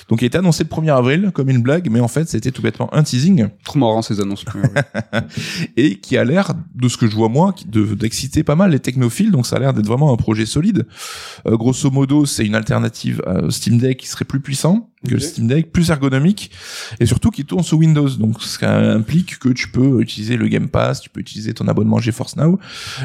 Donc, 0.10 0.22
il 0.22 0.26
était 0.26 0.38
annoncé 0.38 0.64
le 0.64 0.70
1er 0.70 0.96
avril 0.96 1.32
comme 1.34 1.50
une 1.50 1.62
blague, 1.62 1.90
mais 1.90 2.00
en 2.00 2.08
fait, 2.08 2.30
c'était 2.30 2.52
tout 2.52 2.62
bêtement 2.62 2.94
un 2.94 3.04
teasing 3.04 3.48
Trop 3.64 3.80
marrant 3.80 4.02
ces 4.02 4.22
annonces. 4.22 4.46
Et 5.78 5.98
qui 6.00 6.18
a 6.18 6.24
l'air, 6.24 6.54
de 6.76 6.88
ce 6.88 6.98
que 6.98 7.08
je 7.08 7.16
vois 7.16 7.30
moi, 7.30 7.54
qui- 7.54 7.66
de- 7.68 7.96
d'exciter 7.96 8.44
pas 8.44 8.56
mal 8.56 8.72
les 8.72 8.80
technophiles. 8.80 9.32
Donc, 9.32 9.46
ça 9.48 9.56
a 9.56 9.60
l'air 9.60 9.74
d'être 9.74 9.88
vraiment 9.88 10.14
un 10.14 10.18
projet 10.18 10.46
solide. 10.46 10.86
Euh, 11.48 11.58
grosso 11.58 11.90
modo, 11.92 12.26
c'est 12.26 12.46
une 12.46 12.56
alternative 12.56 13.22
à 13.26 13.50
Steam 13.50 13.78
Deck 13.78 13.98
qui 13.98 14.08
serait 14.08 14.26
plus 14.26 14.40
puissant 14.40 14.90
que 15.08 15.14
le. 15.14 15.20
Steam 15.20 15.48
Deck, 15.48 15.72
plus 15.72 15.90
ergonomique 15.92 16.50
et 17.00 17.06
surtout 17.06 17.30
qui 17.30 17.46
tourne 17.46 17.64
sous 17.64 17.78
Windows. 17.78 18.10
Donc, 18.10 18.42
ça 18.42 18.76
implique 18.78 19.38
que 19.40 19.50
tu 19.50 19.68
peux 19.70 20.02
utiliser 20.02 20.36
le 20.38 20.48
Game 20.48 20.68
Pass, 20.70 21.02
tu 21.02 21.10
peux 21.10 21.20
utiliser 21.20 21.54
ton 21.54 21.68
abonnement 21.68 22.00
GeForce 22.00 22.35
Now. 22.36 22.60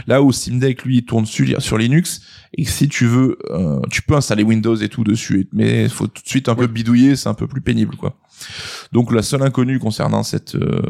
Là 0.06 0.22
où 0.22 0.32
Steam 0.32 0.58
Deck, 0.58 0.84
lui, 0.84 0.98
il 0.98 1.04
tourne 1.04 1.26
sur, 1.26 1.60
sur 1.62 1.78
Linux 1.78 2.22
et 2.56 2.64
que 2.64 2.70
si 2.70 2.88
tu 2.88 3.06
veux, 3.06 3.38
euh, 3.50 3.80
tu 3.90 4.02
peux 4.02 4.14
installer 4.14 4.42
Windows 4.42 4.74
et 4.76 4.88
tout 4.88 5.04
dessus, 5.04 5.48
mais 5.52 5.84
il 5.84 5.90
faut 5.90 6.06
tout 6.06 6.22
de 6.22 6.28
suite 6.28 6.48
un 6.48 6.54
peu 6.54 6.66
bidouiller, 6.66 7.14
c'est 7.16 7.28
un 7.28 7.34
peu 7.34 7.46
plus 7.46 7.60
pénible, 7.60 7.96
quoi. 7.96 8.16
Donc 8.92 9.12
la 9.12 9.22
seule 9.22 9.42
inconnue 9.42 9.78
concernant 9.78 10.22
cette 10.22 10.54
euh, 10.54 10.80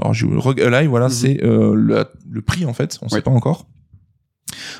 alors 0.00 0.14
Rogue 0.42 0.60
Ally, 0.60 0.86
voilà, 0.86 1.06
Mhm. 1.06 1.12
c'est 1.12 1.44
euh, 1.44 1.74
le, 1.74 2.04
le 2.30 2.40
prix 2.42 2.64
en 2.64 2.72
fait, 2.72 2.98
on 3.02 3.08
sait 3.08 3.20
pas 3.22 3.30
encore. 3.30 3.66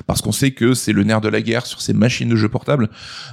Parce 0.05 0.21
qu'on 0.21 0.31
sait 0.31 0.51
que 0.51 0.73
c'est 0.73 0.93
le 0.93 1.03
nerf 1.03 1.21
de 1.21 1.29
la 1.29 1.41
guerre 1.41 1.65
sur 1.65 1.81
ces 1.81 1.93
machines 1.93 2.29
de 2.29 2.35
jeux 2.35 2.49
portables, 2.49 2.89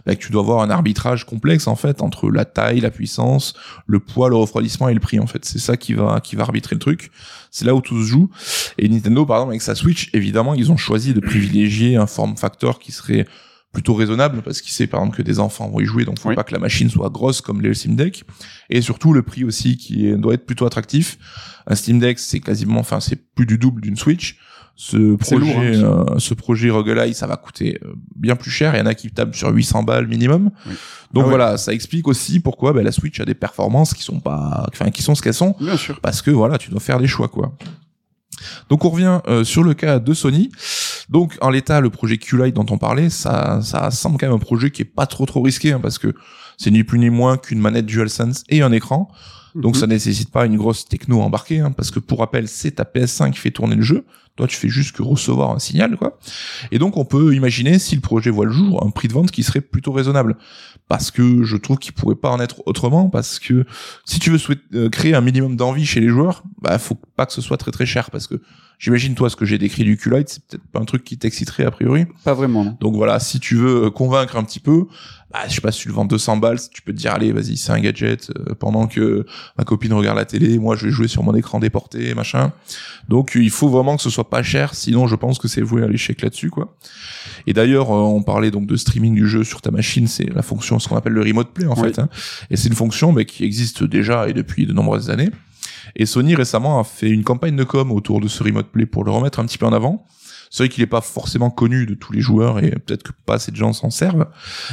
bah, 0.07 0.15
que 0.17 0.21
tu 0.25 0.33
dois 0.33 0.43
avoir 0.43 0.63
un 0.63 0.71
arbitrage 0.71 1.25
complexe 1.25 1.67
en 1.67 1.77
fait 1.77 2.01
entre 2.03 2.31
la 2.31 2.45
taille, 2.45 2.81
la 2.81 2.91
puissance, 2.91 3.55
le 3.87 4.01
poids, 4.01 4.29
le 4.29 4.37
refroidissement 4.37 4.89
et 4.89 4.95
le 4.95 5.01
prix 5.01 5.19
en 5.21 5.27
fait. 5.27 5.45
C'est 5.45 5.59
ça 5.59 5.77
qui 5.77 5.95
va 5.95 6.21
qui 6.23 6.37
va 6.37 6.45
arbitrer 6.45 6.75
le 6.77 6.81
truc. 6.81 7.11
C'est 7.51 7.65
là 7.65 7.75
où 7.75 7.81
tout 7.81 8.03
se 8.03 8.09
joue. 8.09 8.31
Et 8.79 8.89
Nintendo 8.89 9.27
par 9.27 9.37
exemple 9.39 9.51
avec 9.53 9.63
sa 9.63 9.75
Switch, 9.75 10.11
évidemment, 10.15 10.55
ils 10.55 10.73
ont 10.73 10.77
choisi 10.77 11.15
de 11.15 11.21
privilégier 11.21 11.97
un 11.97 12.07
form 12.07 12.37
factor 12.37 12.79
qui 12.79 12.93
serait 12.93 13.27
plutôt 13.73 13.95
raisonnable 13.95 14.41
parce 14.43 14.61
qu'il 14.61 14.73
sait 14.73 14.87
par 14.87 15.01
exemple 15.01 15.17
que 15.17 15.23
des 15.23 15.41
enfants 15.41 15.69
vont 15.69 15.81
y 15.81 15.85
jouer 15.85 16.05
donc 16.05 16.21
faut 16.21 16.29
Oui. 16.29 16.37
pas 16.37 16.45
que 16.45 16.53
la 16.55 16.61
machine 16.61 16.89
soit 16.89 17.11
grosse 17.11 17.41
comme 17.41 17.61
les 17.61 17.75
Steam 17.75 17.97
Deck 17.97 18.23
et 18.71 18.81
surtout 18.81 19.13
le 19.13 19.23
prix 19.23 19.43
aussi 19.43 19.77
qui 19.77 20.13
doit 20.13 20.35
être 20.35 20.47
plutôt 20.47 20.65
attractif 20.65 21.19
un 21.67 21.75
Steam 21.75 21.99
Deck 21.99 22.21
c'est 22.21 22.39
quasiment 22.39 22.79
enfin 22.79 23.01
c'est 23.01 23.17
plus 23.35 23.47
du 23.47 23.59
double 23.59 23.81
d'une 23.81 23.97
Switch 23.97 24.39
ce 24.77 25.15
projet 25.17 25.37
lourd, 25.37 26.11
euh, 26.11 26.19
ce 26.19 26.35
projet 26.35 26.69
roguelike 26.71 27.15
ça 27.15 27.27
va 27.29 27.37
coûter 27.37 27.79
euh, 27.85 27.95
bien 28.17 28.35
plus 28.35 28.51
cher 28.51 28.75
il 28.75 28.79
y 28.79 28.81
en 28.83 28.87
a 28.87 28.95
qui 28.95 29.11
tablent 29.11 29.35
sur 29.35 29.49
800 29.51 29.85
balles 29.85 30.09
minimum 30.09 30.51
Oui. 30.67 30.73
donc 30.73 30.79
Ah 31.15 31.19
ouais. 31.19 31.25
voilà 31.29 31.57
ça 31.59 31.73
explique 31.73 32.09
aussi 32.09 32.41
pourquoi 32.41 32.73
bah, 32.73 32.83
la 32.83 32.91
Switch 32.91 33.21
a 33.21 33.25
des 33.25 33.35
performances 33.35 33.95
qui 33.95 34.03
sont 34.03 34.19
pas 34.21 34.67
enfin 34.73 34.91
qui 34.91 35.03
sont 35.03 35.15
ce 35.15 35.23
qu'elles 35.23 35.33
sont 35.35 35.55
Bien 35.61 35.77
sûr. 35.77 36.01
parce 36.01 36.23
que 36.23 36.31
voilà, 36.33 36.59
tu 36.59 36.71
dois 36.71 36.81
faire 36.81 36.99
des 36.99 37.07
choix 37.07 37.29
quoi. 37.29 37.57
Donc 38.69 38.85
on 38.85 38.91
revient 38.91 39.21
euh, 39.29 39.45
sur 39.45 39.63
le 39.63 39.75
cas 39.75 40.01
de 40.01 40.13
Sony. 40.13 40.51
Donc 41.09 41.39
en 41.41 41.51
l'état, 41.51 41.81
le 41.81 41.89
projet 41.89 42.19
Q-Lite 42.19 42.55
dont 42.57 42.67
on 42.71 42.79
parlait, 42.79 43.09
ça, 43.11 43.61
ça 43.63 43.91
semble 43.93 44.19
quand 44.19 44.27
même 44.27 44.35
un 44.35 44.41
projet 44.41 44.71
qui 44.71 44.83
est 44.83 44.87
pas 44.87 45.07
trop 45.07 45.25
trop 45.25 45.41
risqué 45.41 45.73
hein, 45.73 45.79
parce 45.81 45.99
que 45.99 46.15
c'est 46.59 46.71
ni 46.73 46.83
plus 46.83 46.99
ni 46.99 47.11
moins 47.11 47.37
qu'une 47.37 47.61
manette 47.61 47.87
DualSense 47.87 48.43
et 48.49 48.61
un 48.63 48.73
écran. 48.73 49.09
Donc 49.55 49.75
Mhm. 49.75 49.81
ça 49.81 49.87
nécessite 49.87 50.31
pas 50.31 50.47
une 50.47 50.57
grosse 50.57 50.87
techno 50.87 51.21
embarquée, 51.21 51.61
hein, 51.61 51.71
parce 51.71 51.91
que 51.91 52.01
pour 52.01 52.19
rappel, 52.19 52.49
c'est 52.49 52.73
ta 52.73 52.85
PS5 52.85 53.33
qui 53.33 53.39
fait 53.39 53.51
tourner 53.51 53.77
le 53.77 53.83
jeu. 53.83 54.05
Toi, 54.37 54.49
tu 54.49 54.57
fais 54.57 54.69
juste 54.69 54.97
que 54.97 55.03
recevoir 55.05 55.53
un 55.53 55.61
signal, 55.61 55.97
quoi. 55.97 56.19
Et 56.73 56.81
donc 56.81 56.97
on 56.97 57.05
peut 57.05 57.37
imaginer, 57.37 57.79
si 57.79 57.95
le 57.95 58.01
projet 58.01 58.31
voit 58.31 58.47
le 58.47 58.51
jour, 58.51 58.85
un 58.85 58.91
prix 58.91 59.07
de 59.07 59.13
vente 59.13 59.31
qui 59.31 59.45
serait 59.45 59.61
plutôt 59.61 59.93
raisonnable. 59.93 60.37
Parce 60.89 61.13
que 61.13 61.45
je 61.45 61.57
trouve 61.57 61.79
qu'il 61.79 61.93
pourrait 61.93 62.17
pas 62.17 62.31
en 62.31 62.41
être 62.41 62.61
autrement, 62.67 63.09
parce 63.09 63.39
que 63.39 63.65
si 64.05 64.19
tu 64.19 64.31
veux 64.31 64.39
souhaiter, 64.39 64.63
euh, 64.75 64.89
créer 64.91 65.15
un 65.15 65.21
minimum 65.21 65.55
d'envie 65.55 65.87
chez 65.87 66.01
les 66.01 66.09
joueurs, 66.09 66.43
bah 66.61 66.79
faut 66.79 66.99
pas 67.17 67.27
que 67.27 67.33
ce 67.33 67.41
soit 67.41 67.57
très 67.59 67.71
très 67.71 67.87
cher, 67.87 68.11
parce 68.11 68.27
que 68.27 68.43
j'imagine 68.81 69.15
toi 69.15 69.31
ce 69.31 69.37
que 69.37 69.45
j'ai 69.45 69.57
décrit 69.57 69.85
du 69.85 69.97
Q-Lite, 69.97 70.29
c'est 70.29 70.45
peut-être 70.45 70.67
pas 70.73 70.81
un 70.81 70.85
truc 70.85 71.05
qui 71.05 71.17
t'exciterait 71.17 71.65
a 71.65 71.71
priori. 71.71 72.07
Pas 72.25 72.35
vraiment. 72.35 72.65
Non. 72.65 72.77
Donc 72.81 72.97
voilà, 72.97 73.21
si 73.21 73.39
tu 73.39 73.55
veux 73.55 73.85
euh, 73.85 73.91
convaincre 73.91 74.37
un 74.37 74.43
petit 74.43 74.61
peu, 74.61 74.87
bah, 75.35 75.41
je 75.49 75.55
sais 75.55 75.61
pas 75.61 75.73
si 75.73 75.81
tu 75.81 75.89
le 75.89 75.95
vends 75.95 76.05
200 76.05 76.37
balles, 76.37 76.59
tu 76.73 76.81
peux 76.81 76.93
te 76.93 76.97
dire 76.99 77.13
allez 77.13 77.33
vas-y 77.33 77.57
c'est 77.57 77.73
un 77.73 77.81
gadget 77.81 78.31
euh, 78.31 78.55
pendant 78.55 78.87
que 78.87 79.27
ma 79.59 79.65
copine 79.65 79.93
regarde 79.93 80.17
la 80.17 80.25
télé, 80.25 80.59
moi 80.59 80.77
je 80.77 80.87
vais 80.87 80.93
jouer 80.93 81.09
sur 81.09 81.23
mon 81.25 81.35
écran 81.35 81.59
déporté 81.59 82.15
machin. 82.15 82.53
Donc 83.09 83.37
euh, 83.37 83.43
il 83.43 83.51
faut 83.51 83.69
vraiment 83.69 83.97
que 83.97 84.03
ce 84.03 84.11
soit 84.11 84.31
pas 84.31 84.43
cher, 84.45 84.75
sinon 84.75 85.07
je 85.09 85.17
pense 85.17 85.39
que 85.41 85.49
c'est 85.49 85.61
voué 85.61 85.83
à 85.83 85.89
l'échec 85.89 86.23
là-dessus 86.23 86.51
quoi. 86.51 86.77
Et 87.49 87.53
d'ailleurs 87.53 87.91
euh, 87.91 87.99
on 87.99 88.23
parlait 88.23 88.51
donc 88.53 88.67
de 88.67 88.77
streaming 88.77 89.15
du 89.15 89.29
jeu 89.29 89.43
sur 89.45 89.61
ta 89.61 89.71
machine, 89.73 90.07
c'est 90.07 90.33
la 90.33 90.43
fonction 90.43 90.79
ce 90.79 90.89
qu'on 90.89 90.97
appelle 90.97 91.13
le 91.15 91.23
remote 91.23 91.51
play 91.53 91.67
en 91.67 91.75
Oui. 91.75 91.89
fait. 91.93 91.99
hein. 91.99 92.09
Et 92.51 92.57
c'est 92.57 92.69
une 92.69 92.75
fonction 92.77 93.11
mais 93.13 93.25
qui 93.25 93.45
existe 93.45 93.83
déjà 93.85 94.29
et 94.29 94.33
depuis 94.33 94.67
de 94.67 94.73
nombreuses 94.73 95.11
années. 95.11 95.31
Et 95.97 96.07
Sony 96.07 96.35
récemment 96.35 96.81
a 96.81 96.85
fait 96.85 97.11
une 97.11 97.25
campagne 97.25 97.57
de 97.57 97.65
com 97.65 97.93
autour 97.93 98.21
de 98.21 98.29
ce 98.29 98.43
remote 98.43 98.69
play 98.69 98.87
pour 98.87 99.05
le 99.05 99.11
remettre 99.11 99.39
un 99.41 99.45
petit 99.47 99.59
peu 99.59 99.67
en 99.67 99.73
avant. 99.73 100.07
C'est 100.57 100.63
vrai 100.63 100.69
qu'il 100.69 100.83
n'est 100.85 100.87
pas 100.89 101.01
forcément 101.01 101.51
connu 101.51 101.85
de 101.85 101.95
tous 101.95 102.13
les 102.13 102.21
joueurs 102.21 102.61
et 102.63 102.71
peut-être 102.71 103.03
que 103.03 103.11
pas 103.27 103.35
assez 103.35 103.51
de 103.51 103.57
gens 103.57 103.73
s'en 103.73 103.91
servent. 103.91 104.29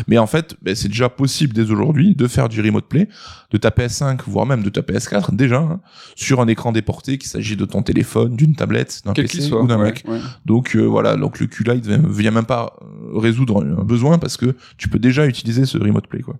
Mais 0.07 0.19
en 0.19 0.27
fait, 0.27 0.55
ben, 0.61 0.75
c'est 0.75 0.89
déjà 0.89 1.09
possible 1.09 1.53
dès 1.55 1.71
aujourd'hui 1.71 2.13
de 2.13 2.27
faire 2.27 2.50
du 2.50 2.61
remote 2.61 2.88
play 2.88 3.07
de 3.50 3.57
ta 3.57 3.69
PS5, 3.69 4.19
voire 4.27 4.45
même 4.45 4.61
de 4.61 4.69
ta 4.69 4.81
PS4 4.81 5.35
déjà, 5.35 5.57
hein, 5.57 5.81
sur 6.15 6.39
un 6.39 6.45
écran 6.47 6.71
déporté, 6.71 7.17
qu'il 7.17 7.27
s'agit 7.29 7.55
de 7.57 7.65
ton 7.65 7.81
téléphone, 7.81 8.35
d'une 8.35 8.53
tablette, 8.55 9.01
d'un 9.05 9.13
PC 9.23 9.41
soit. 9.41 9.63
ou 9.63 9.67
d'un 9.67 9.79
ouais, 9.79 9.85
Mac. 9.85 10.03
ouais. 10.07 10.19
Donc 10.45 10.75
euh, 10.75 10.83
voilà, 10.85 11.15
donc 11.15 11.39
le 11.39 11.47
Q-Lite 11.47 11.88
vient- 11.88 12.03
vient 12.07 12.29
même 12.31 12.45
pas 12.45 12.73
euh, 12.83 13.17
résoudre 13.17 13.63
un 13.65 13.83
besoin 13.83 14.19
parce 14.19 14.38
que 14.38 14.55
tu 14.77 14.88
peux 14.88 15.00
déjà 15.00 15.25
utiliser 15.25 15.65
ce 15.65 15.79
remote 15.79 16.05
play 16.05 16.21
quoi. 16.21 16.35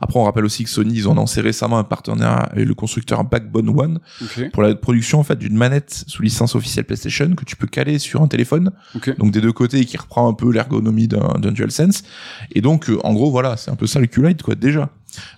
Après, 0.00 0.18
on 0.18 0.24
rappelle 0.24 0.44
aussi 0.44 0.64
que 0.64 0.70
Sony, 0.70 0.94
ils 0.94 1.08
ont 1.08 1.14
lancé 1.14 1.40
récemment 1.40 1.78
un 1.78 1.84
partenariat 1.84 2.36
avec 2.52 2.66
le 2.66 2.74
constructeur 2.74 3.24
Backbone 3.24 3.68
One 3.70 4.00
Ok. 4.22 4.50
pour 4.52 4.62
la 4.62 4.74
production 4.74 5.18
en 5.20 5.24
fait 5.24 5.36
d'une 5.38 5.56
manette 5.56 6.04
sous 6.06 6.22
licence 6.22 6.54
officielle 6.54 6.84
PlayStation 6.84 7.34
que 7.34 7.44
tu 7.44 7.56
peux 7.56 7.66
caler 7.66 7.98
sur 7.98 8.22
un 8.22 8.28
téléphone, 8.28 8.70
Ok. 8.94 9.16
donc 9.18 9.32
des 9.32 9.40
deux 9.40 9.52
côtés 9.52 9.78
et 9.80 9.84
qui 9.84 9.96
reprend 9.96 10.28
un 10.28 10.34
peu 10.34 10.52
l'ergonomie 10.52 11.08
d'un 11.08 11.52
DualSense. 11.52 12.02
Et 12.54 12.60
donc, 12.60 12.90
euh, 12.90 12.98
en 13.04 13.14
gros, 13.14 13.30
voilà, 13.30 13.56
c'est 13.56 13.70
un 13.70 13.76
peu 13.76 13.86
ça 13.86 14.00
le 14.00 14.06
Q-Lite 14.06 14.42
quoi 14.42 14.54
déjà. 14.54 14.90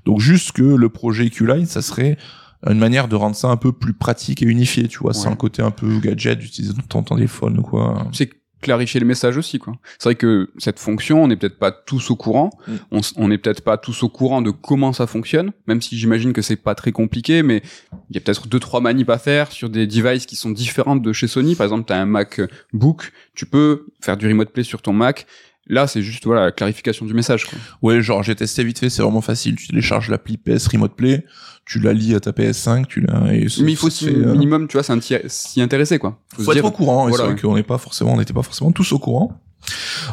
Donc 0.05 0.21
juste 0.21 0.53
que 0.53 0.63
le 0.63 0.89
projet 0.89 1.31
Q-Lite, 1.31 1.69
ça 1.69 1.83
serait 1.83 2.19
une 2.67 2.79
manière 2.79 3.07
de 3.07 3.15
rendre 3.15 3.37
ça 3.37 3.49
un 3.49 3.57
peu 3.57 3.71
plus 3.71 3.93
pratique 3.93 4.43
et 4.43 4.47
unifié, 4.47 4.89
tu 4.89 4.99
vois, 4.99 5.15
sans 5.15 5.31
le 5.31 5.37
côté 5.37 5.63
un 5.63 5.71
peu 5.71 6.01
gadget 6.01 6.37
d'utiliser 6.41 6.75
ton 6.89 7.05
téléphone 7.05 7.59
ou 7.59 7.63
quoi. 7.63 8.09
C'est 8.13 8.31
clarifier 8.61 9.01
le 9.01 9.07
message 9.07 9.37
aussi 9.37 9.59
quoi. 9.59 9.75
C'est 9.99 10.09
vrai 10.09 10.15
que 10.15 10.51
cette 10.59 10.79
fonction, 10.79 11.23
on 11.23 11.29
n'est 11.29 11.37
peut-être 11.37 11.59
pas 11.59 11.71
tous 11.73 12.11
au 12.11 12.17
courant. 12.17 12.51
Mm. 12.67 12.99
On 13.17 13.29
n'est 13.29 13.39
peut-être 13.39 13.63
pas 13.63 13.79
tous 13.79 14.03
au 14.03 14.09
courant 14.09 14.43
de 14.43 14.51
comment 14.51 14.93
ça 14.93 15.07
fonctionne, 15.07 15.53
même 15.67 15.81
si 15.81 15.97
j'imagine 15.97 16.33
que 16.33 16.43
c'est 16.43 16.57
pas 16.57 16.75
très 16.75 16.93
compliqué, 16.93 17.43
mais 17.43 17.63
il 18.11 18.17
y 18.17 18.19
a 18.19 18.21
peut-être 18.21 18.49
deux 18.49 18.61
trois 18.61 18.81
manips 18.81 19.11
à 19.11 19.19
faire 19.19 19.53
sur 19.53 19.69
des 19.69 19.87
devices 19.87 20.27
qui 20.27 20.37
sont 20.37 20.51
différentes 20.51 21.03
de 21.03 21.13
chez 21.13 21.29
Sony. 21.29 21.55
Par 21.55 21.65
exemple, 21.65 21.85
tu 21.87 21.93
as 21.93 22.01
un 22.01 22.07
MacBook, 22.07 23.13
tu 23.35 23.47
peux 23.47 23.87
faire 24.01 24.17
du 24.17 24.27
remote 24.27 24.51
play 24.51 24.65
sur 24.65 24.83
ton 24.83 24.93
Mac. 24.93 25.27
Là, 25.69 25.87
c'est 25.87 26.03
juste 26.03 26.25
voilà 26.25 26.45
la 26.47 26.53
clarification 26.53 27.05
du 27.07 27.13
message. 27.15 27.45
Quoi. 27.47 27.59
Ouais, 27.83 28.01
genre 28.01 28.23
j'ai 28.23 28.35
testé 28.35 28.65
vite 28.65 28.79
fait, 28.79 28.89
c'est 28.91 29.03
vraiment 29.03 29.21
facile. 29.21 29.57
Tu 29.57 29.69
télécharges 29.69 30.09
l'appli 30.09 30.37
PS 30.39 30.67
Remote 30.69 30.95
Play, 30.97 31.27
tu 31.67 31.79
la 31.81 31.93
lis 31.93 32.15
à 32.15 32.21
ta 32.21 32.31
PS5, 32.33 32.87
tu 32.87 33.01
la. 33.03 33.35
et 33.35 33.49
ça- 33.49 33.63
Mais 33.63 33.73
il 33.73 33.77
faut 33.77 33.91
s'y- 33.91 34.09
euh, 34.09 34.33
minimum, 34.33 34.67
tu 34.69 34.79
vois, 34.79 34.83
c'est 34.83 35.29
s'y 35.29 35.61
intéresser 35.61 35.99
quoi. 35.99 36.19
Faut, 36.35 36.43
faut 36.43 36.53
se 36.53 36.57
être 36.57 36.63
dire, 36.63 36.65
au 36.65 36.71
courant. 36.71 37.07
et 37.07 37.11
voilà, 37.11 37.25
c'est 37.25 37.29
ouais. 37.29 37.33
vrai 37.35 37.43
qu'on 37.43 37.55
n'est 37.57 37.63
pas 37.63 37.79
forcément, 37.79 38.15
on 38.15 38.19
n'était 38.19 38.33
pas 38.33 38.43
forcément 38.43 38.73
tous 38.73 38.93
au 38.93 38.99
courant. 38.99 39.39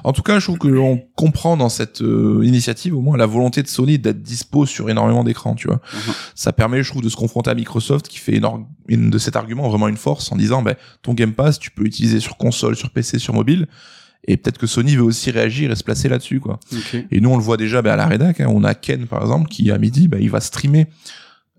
En 0.04 0.12
tout 0.12 0.24
cas, 0.24 0.40
je 0.40 0.46
trouve 0.46 0.58
que 0.58 0.68
l'on 0.68 0.98
comprend 1.16 1.56
dans 1.56 1.70
cette 1.70 2.02
euh, 2.02 2.42
initiative 2.44 2.96
au 2.98 3.00
moins 3.02 3.16
la 3.16 3.28
volonté 3.28 3.62
de 3.64 3.68
Sony 3.68 4.00
d'être 4.00 4.22
dispo 4.22 4.66
sur 4.66 4.90
énormément 4.90 5.24
d'écrans, 5.24 5.56
tu 5.56 5.68
vois. 5.68 5.80
Mhm. 5.94 6.14
Ça 6.34 6.52
permet, 6.52 6.84
je 6.84 6.90
trouve, 6.90 7.04
de 7.04 7.10
se 7.10 7.16
confronter 7.16 7.52
à 7.52 7.54
Microsoft 7.54 8.08
qui 8.10 8.18
fait 8.18 8.34
énorme, 8.34 8.66
une 8.88 9.10
de 9.12 9.18
cet 9.20 9.36
argument 9.36 9.70
vraiment 9.70 9.88
une 9.88 9.98
force 9.98 10.32
en 10.32 10.36
disant, 10.36 10.62
ben, 10.64 10.76
ton 11.04 11.14
Game 11.14 11.32
Pass, 11.34 11.60
tu 11.60 11.72
peux 11.72 11.86
utiliser 11.86 12.20
sur 12.20 12.36
console, 12.38 12.76
sur 12.76 12.90
PC, 12.90 13.20
sur 13.20 13.34
mobile. 13.36 13.68
Et 14.28 14.38
peut-être 14.38 14.58
que 14.58 14.68
Sony 14.68 14.96
veut 14.96 15.04
aussi 15.04 15.32
réagir 15.32 15.72
et 15.72 15.76
se 15.76 15.84
placer 15.84 16.10
là-dessus, 16.10 16.40
quoi. 16.40 16.60
Et 17.12 17.22
nous, 17.22 17.30
on 17.30 17.38
le 17.38 17.44
voit 17.44 17.58
déjà 17.58 17.82
ben, 17.82 17.92
à 17.94 17.96
la 17.96 18.08
rédac. 18.08 18.40
hein. 18.42 18.48
On 18.50 18.64
a 18.64 18.74
Ken, 18.74 19.06
par 19.06 19.22
exemple, 19.22 19.50
qui 19.50 19.70
à 19.72 19.78
midi, 19.78 20.08
ben, 20.08 20.20
il 20.22 20.30
va 20.30 20.40
streamer 20.40 20.88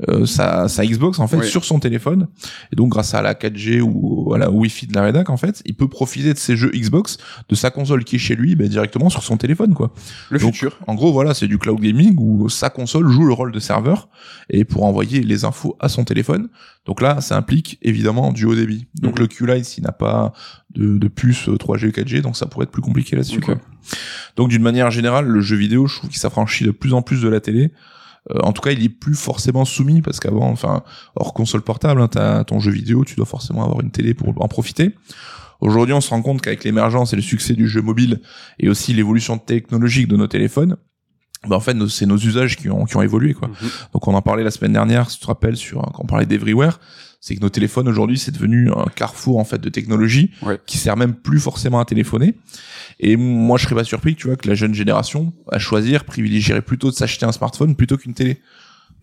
euh, 0.09 0.27
sa, 0.27 0.69
sa 0.69 0.85
Xbox 0.85 1.19
en 1.21 1.27
fait 1.27 1.39
Oui. 1.39 1.47
sur 1.49 1.65
son 1.65 1.79
téléphone 1.79 2.29
et 2.71 2.77
donc 2.77 2.91
grâce 2.91 3.15
à 3.15 3.23
la 3.23 3.33
4G 3.33 3.81
ou 3.81 4.35
à 4.35 4.39
la 4.39 4.51
Wi-Fi 4.51 4.87
de 4.87 4.93
la 4.95 5.01
rédac 5.03 5.31
en 5.31 5.39
fait 5.39 5.63
il 5.65 5.75
peut 5.75 5.89
profiter 5.89 6.35
de 6.35 6.39
ses 6.39 6.55
jeux 6.55 6.71
Xbox 6.75 7.17
de 7.49 7.55
sa 7.55 7.71
console 7.71 8.05
qui 8.05 8.17
est 8.17 8.19
chez 8.19 8.35
lui 8.37 8.57
bah, 8.57 8.67
directement 8.69 9.09
sur 9.09 9.23
son 9.23 9.39
téléphone 9.39 9.73
quoi 9.73 9.95
Le 10.29 10.39
Donc, 10.39 10.53
futur. 10.53 10.79
en 10.87 10.95
gros 10.95 11.13
voilà 11.15 11.33
c'est 11.33 11.47
du 11.47 11.57
cloud 11.57 11.81
gaming 11.81 12.15
où 12.19 12.51
sa 12.51 12.69
console 12.69 13.09
joue 13.11 13.25
le 13.25 13.33
rôle 13.33 13.53
de 13.53 13.59
serveur 13.59 14.11
et 14.51 14.65
pour 14.67 14.85
envoyer 14.85 15.21
les 15.23 15.47
infos 15.47 15.77
à 15.81 15.89
son 15.89 16.05
téléphone 16.05 16.49
donc 16.85 17.01
là 17.01 17.23
ça 17.23 17.37
implique 17.39 17.79
évidemment 17.81 18.33
du 18.35 18.45
haut 18.45 18.55
débit 18.55 18.87
donc 19.01 19.15
Mhm. 19.15 19.21
le 19.23 19.27
Q-Lite 19.29 19.65
s'il 19.65 19.85
n'a 19.85 19.93
pas 19.93 20.35
de, 20.75 20.99
de 20.99 21.09
puce 21.09 21.49
euh, 21.49 21.57
3G 21.57 21.91
4G 21.91 22.21
donc 22.21 22.37
ça 22.37 22.45
pourrait 22.45 22.65
être 22.65 22.71
plus 22.71 22.83
compliqué 22.83 23.17
là-dessus 23.17 23.41
quoi. 23.41 23.57
donc 24.37 24.51
d'une 24.51 24.63
manière 24.63 24.91
générale 24.91 25.27
le 25.27 25.41
jeu 25.41 25.57
vidéo 25.57 25.87
je 25.87 25.97
trouve 25.97 26.11
qu'il 26.11 26.19
s'affranchit 26.19 26.65
de 26.65 26.71
plus 26.71 26.93
en 26.93 27.01
plus 27.01 27.23
de 27.23 27.29
la 27.31 27.41
télé 27.41 27.71
euh, 28.31 28.41
en 28.43 28.53
tout 28.53 28.63
cas, 28.63 28.73
il 28.73 28.83
est 28.83 28.89
plus 28.89 29.15
forcément 29.15 29.65
soumis 29.65 30.03
parce 30.03 30.21
qu'avant, 30.21 30.49
enfin, 30.51 30.83
hors 31.15 31.35
console 31.35 31.63
portable, 31.63 32.01
hein, 32.01 32.09
t'as 32.09 32.45
ton 32.45 32.61
jeu 32.61 32.73
vidéo, 32.73 33.05
tu 33.05 33.15
dois 33.15 33.27
forcément 33.27 33.65
avoir 33.65 33.81
une 33.81 33.91
télé 33.91 34.15
pour 34.15 34.35
en 34.43 34.49
profiter. 34.49 34.95
Aujourd'hui, 35.61 35.95
on 35.95 36.01
se 36.01 36.11
rend 36.11 36.23
compte 36.23 36.43
qu'avec 36.43 36.65
l'émergence 36.65 37.13
et 37.13 37.17
le 37.17 37.23
succès 37.23 37.55
du 37.55 37.69
jeu 37.69 37.81
mobile 37.81 38.21
et 38.59 38.69
aussi 38.69 38.93
l'évolution 38.93 39.39
technologique 39.39 40.09
de 40.09 40.17
nos 40.17 40.27
téléphones, 40.27 40.77
bah 41.49 41.57
en 41.57 41.61
fait, 41.61 41.77
c'est 41.89 42.07
nos 42.07 42.17
usages 42.17 42.57
qui 42.57 42.69
ont, 42.69 42.85
qui 42.85 42.97
ont 42.97 43.03
évolué, 43.03 43.35
quoi. 43.35 43.49
Mhm. 43.49 43.71
Donc, 43.95 44.09
on 44.09 44.15
en 44.15 44.23
parlait 44.23 44.43
la 44.45 44.51
semaine 44.51 44.73
dernière, 44.73 45.11
si 45.11 45.19
tu 45.19 45.23
te 45.23 45.29
rappelles, 45.29 45.57
sur 45.57 45.81
quand 45.83 46.03
on 46.03 46.07
parlait 46.07 46.27
d'Everywhere, 46.27 46.81
c'est 47.27 47.35
que 47.35 47.41
nos 47.41 47.49
téléphones 47.49 47.89
aujourd'hui, 47.89 48.19
c'est 48.21 48.31
devenu 48.31 48.71
un 48.71 48.85
carrefour 48.95 49.39
en 49.41 49.45
fait 49.45 49.59
de 49.61 49.69
technologie 49.69 50.31
Ouais. 50.43 50.61
qui 50.65 50.79
sert 50.79 50.97
même 50.97 51.13
plus 51.13 51.41
forcément 51.41 51.81
à 51.81 51.85
téléphoner. 51.85 52.35
Et 53.01 53.17
moi, 53.17 53.59
je 53.59 53.65
serais 53.65 53.75
pas 53.75 53.83
surpris, 53.83 54.15
que 54.15 54.21
tu 54.21 54.29
vois, 54.29 54.37
que 54.37 54.47
la 54.47 54.55
jeune 54.55 54.75
génération, 54.75 55.33
à 55.51 55.59
choisir, 55.59 56.05
privilégierait 56.05 56.63
plutôt 56.63 56.89
de 56.89 56.95
s'acheter 56.95 57.27
un 57.27 57.33
smartphone 57.33 57.75
plutôt 57.75 57.97
qu'une 57.97 58.15
télé. 58.15 58.39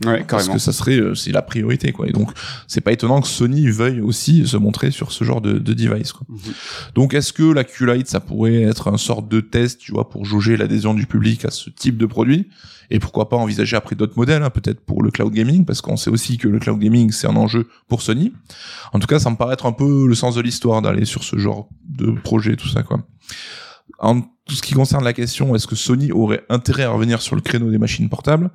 Ouais, 0.05 0.25
Parce 0.27 0.49
que 0.49 0.57
ça 0.57 0.73
serait, 0.73 0.97
euh, 0.97 1.15
c'est 1.15 1.31
la 1.31 1.41
priorité, 1.41 1.91
quoi. 1.91 2.07
Et 2.07 2.11
donc, 2.11 2.31
c'est 2.67 2.81
pas 2.81 2.91
étonnant 2.91 3.21
que 3.21 3.27
Sony 3.27 3.69
veuille 3.69 4.01
aussi 4.01 4.45
se 4.47 4.57
montrer 4.57 4.91
sur 4.91 5.11
ce 5.11 5.23
genre 5.23 5.39
de, 5.39 5.53
de 5.53 5.73
device, 5.73 6.11
quoi. 6.11 6.25
Mhm. 6.27 6.53
Donc, 6.95 7.13
est-ce 7.13 7.31
que 7.31 7.43
la 7.43 7.63
Q-Lite, 7.63 8.07
ça 8.07 8.19
pourrait 8.19 8.63
être 8.63 8.91
un 8.91 8.97
sorte 8.97 9.29
de 9.29 9.39
test, 9.39 9.79
tu 9.79 9.91
vois, 9.91 10.09
pour 10.09 10.25
jauger 10.25 10.57
l'adhésion 10.57 10.93
du 10.93 11.05
public 11.05 11.45
à 11.45 11.51
ce 11.51 11.69
type 11.69 11.97
de 11.97 12.05
produit? 12.05 12.49
Et 12.89 12.99
pourquoi 12.99 13.29
pas 13.29 13.37
envisager 13.37 13.75
après 13.75 13.95
d'autres 13.95 14.17
modèles, 14.17 14.43
hein, 14.43 14.49
peut-être 14.49 14.81
pour 14.81 15.01
le 15.01 15.09
cloud 15.09 15.33
gaming, 15.33 15.65
parce 15.65 15.81
qu'on 15.81 15.97
sait 15.97 16.09
aussi 16.09 16.37
que 16.37 16.47
le 16.47 16.59
cloud 16.59 16.79
gaming, 16.79 17.11
c'est 17.11 17.27
un 17.27 17.35
enjeu 17.35 17.67
pour 17.87 18.01
Sony. 18.01 18.33
En 18.91 18.99
tout 18.99 19.07
cas, 19.07 19.19
ça 19.19 19.29
me 19.29 19.35
paraît 19.35 19.53
être 19.53 19.65
un 19.65 19.71
peu 19.71 20.07
le 20.07 20.15
sens 20.15 20.35
de 20.35 20.41
l'histoire 20.41 20.81
d'aller 20.81 21.05
sur 21.05 21.23
ce 21.23 21.37
genre 21.37 21.69
de 21.87 22.11
projet, 22.11 22.55
tout 22.55 22.67
ça, 22.67 22.83
quoi. 22.83 22.99
En 23.99 24.21
tout 24.21 24.55
ce 24.55 24.61
qui 24.61 24.73
concerne 24.73 25.03
la 25.03 25.13
question, 25.13 25.55
est-ce 25.55 25.67
que 25.67 25.75
Sony 25.75 26.11
aurait 26.11 26.43
intérêt 26.49 26.83
à 26.83 26.89
revenir 26.89 27.21
sur 27.21 27.35
le 27.35 27.41
créneau 27.41 27.69
des 27.71 27.77
machines 27.77 28.09
portables? 28.09 28.49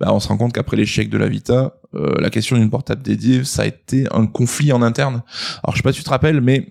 Bah, 0.00 0.12
on 0.12 0.20
se 0.20 0.28
rend 0.28 0.36
compte 0.36 0.52
qu'après 0.52 0.76
l'échec 0.76 1.10
de 1.10 1.18
la 1.18 1.28
Vita, 1.28 1.74
euh, 1.94 2.14
la 2.18 2.30
question 2.30 2.56
d'une 2.56 2.70
portable 2.70 3.02
dédiée, 3.02 3.44
ça 3.44 3.62
a 3.62 3.66
été 3.66 4.06
un 4.12 4.26
conflit 4.26 4.72
en 4.72 4.82
interne. 4.82 5.22
Alors 5.62 5.72
je 5.72 5.78
sais 5.78 5.82
pas 5.82 5.92
si 5.92 5.98
tu 5.98 6.04
te 6.04 6.10
rappelles, 6.10 6.40
mais 6.40 6.70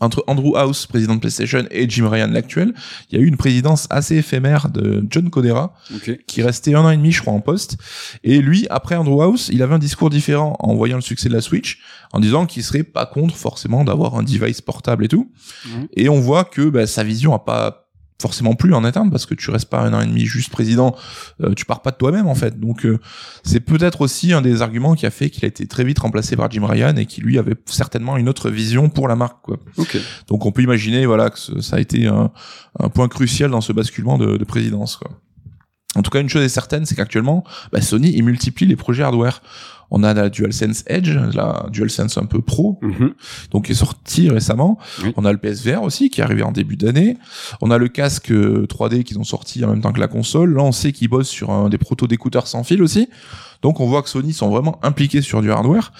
entre 0.00 0.24
Andrew 0.26 0.56
House, 0.56 0.86
président 0.86 1.14
de 1.14 1.20
PlayStation, 1.20 1.64
et 1.70 1.88
Jim 1.88 2.08
Ryan, 2.08 2.28
l'actuel, 2.28 2.74
il 3.10 3.18
y 3.18 3.20
a 3.20 3.24
eu 3.24 3.26
une 3.26 3.36
présidence 3.36 3.86
assez 3.90 4.16
éphémère 4.16 4.68
de 4.68 5.04
John 5.10 5.30
Codera, 5.30 5.74
qui 6.26 6.42
restait 6.42 6.74
un 6.74 6.84
an 6.84 6.90
et 6.90 6.96
demi, 6.96 7.12
je 7.12 7.22
crois, 7.22 7.32
en 7.32 7.40
poste. 7.40 7.78
Et 8.22 8.38
lui, 8.40 8.66
après 8.68 8.96
Andrew 8.96 9.22
House, 9.22 9.48
il 9.52 9.62
avait 9.62 9.74
un 9.74 9.78
discours 9.78 10.10
différent 10.10 10.56
en 10.60 10.74
voyant 10.74 10.96
le 10.96 11.02
succès 11.02 11.28
de 11.28 11.34
la 11.34 11.40
Switch, 11.40 11.80
en 12.12 12.20
disant 12.20 12.46
qu'il 12.46 12.62
serait 12.62 12.82
pas 12.82 13.06
contre 13.06 13.34
forcément 13.34 13.84
d'avoir 13.84 14.16
un 14.16 14.22
device 14.22 14.60
portable 14.60 15.04
et 15.04 15.08
tout. 15.08 15.30
Mhm. 15.64 15.88
Et 15.96 16.08
on 16.08 16.20
voit 16.20 16.44
que 16.44 16.68
bah, 16.68 16.86
sa 16.86 17.02
vision 17.02 17.34
a 17.34 17.38
pas 17.38 17.85
forcément 18.20 18.54
plus 18.54 18.72
en 18.72 18.84
interne 18.84 19.10
parce 19.10 19.26
que 19.26 19.34
tu 19.34 19.50
restes 19.50 19.68
pas 19.68 19.80
un 19.80 19.92
an 19.92 20.00
et 20.00 20.06
demi 20.06 20.24
juste 20.24 20.50
président, 20.50 20.96
euh, 21.42 21.54
tu 21.54 21.64
pars 21.64 21.82
pas 21.82 21.90
de 21.90 21.96
toi-même 21.96 22.26
en 22.26 22.34
fait. 22.34 22.58
Donc 22.58 22.86
euh, 22.86 22.98
c'est 23.44 23.60
peut-être 23.60 24.00
aussi 24.00 24.32
un 24.32 24.42
des 24.42 24.62
arguments 24.62 24.94
qui 24.94 25.06
a 25.06 25.10
fait 25.10 25.30
qu'il 25.30 25.44
a 25.44 25.48
été 25.48 25.66
très 25.66 25.84
vite 25.84 25.98
remplacé 25.98 26.36
par 26.36 26.50
Jim 26.50 26.64
Ryan 26.64 26.96
et 26.96 27.06
qui 27.06 27.20
lui 27.20 27.38
avait 27.38 27.56
certainement 27.66 28.16
une 28.16 28.28
autre 28.28 28.50
vision 28.50 28.88
pour 28.88 29.08
la 29.08 29.16
marque 29.16 29.42
quoi. 29.42 29.58
Ok. 29.76 29.98
Donc 30.28 30.46
on 30.46 30.52
peut 30.52 30.62
imaginer 30.62 31.06
voilà 31.06 31.30
que 31.30 31.60
ça 31.60 31.76
a 31.76 31.80
été 31.80 32.06
un, 32.06 32.30
un 32.78 32.88
point 32.88 33.08
crucial 33.08 33.50
dans 33.50 33.60
ce 33.60 33.72
basculement 33.72 34.18
de, 34.18 34.36
de 34.36 34.44
présidence. 34.44 34.96
Quoi. 34.96 35.10
En 35.94 36.02
tout 36.02 36.10
cas, 36.10 36.20
une 36.20 36.28
chose 36.28 36.42
est 36.42 36.48
certaine, 36.50 36.84
c'est 36.84 36.94
qu'actuellement, 36.94 37.42
bah, 37.72 37.80
Sony 37.80 38.12
il 38.14 38.22
multiplie 38.24 38.66
les 38.66 38.76
projets 38.76 39.02
hardware. 39.02 39.40
On 39.90 40.02
a 40.02 40.12
la 40.14 40.28
DualSense 40.28 40.82
Edge, 40.88 41.16
la 41.32 41.66
DualSense 41.72 42.18
un 42.18 42.26
peu 42.26 42.42
pro, 42.42 42.78
Mhm. 42.82 43.14
donc 43.52 43.66
qui 43.66 43.72
est 43.72 43.76
sorti 43.76 44.28
récemment. 44.28 44.78
Oui. 45.02 45.12
On 45.16 45.24
a 45.24 45.30
le 45.32 45.38
PSVR 45.38 45.82
aussi 45.82 46.10
qui 46.10 46.20
est 46.20 46.24
arrivé 46.24 46.42
en 46.42 46.50
début 46.50 46.76
d'année. 46.76 47.16
On 47.62 47.70
a 47.70 47.78
le 47.78 47.86
casque 47.88 48.32
euh, 48.32 48.66
3D 48.66 49.04
qu'ils 49.04 49.18
ont 49.20 49.24
sorti 49.24 49.64
en 49.64 49.68
même 49.68 49.80
temps 49.80 49.92
que 49.92 50.00
la 50.00 50.08
console. 50.08 50.54
Là, 50.54 50.62
on 50.64 50.72
sait 50.72 50.90
qu'ils 50.92 51.08
bossent 51.08 51.28
sur 51.28 51.50
un 51.50 51.68
des 51.68 51.78
protos 51.78 52.08
d'écouteurs 52.08 52.48
sans 52.48 52.64
fil 52.64 52.82
aussi. 52.82 53.08
Donc 53.62 53.78
on 53.80 53.86
voit 53.86 54.02
que 54.02 54.08
Sony 54.08 54.32
sont 54.34 54.50
vraiment 54.50 54.78
impliqués 54.82 55.22
sur 55.22 55.40
du 55.40 55.50
hardware, 55.52 55.92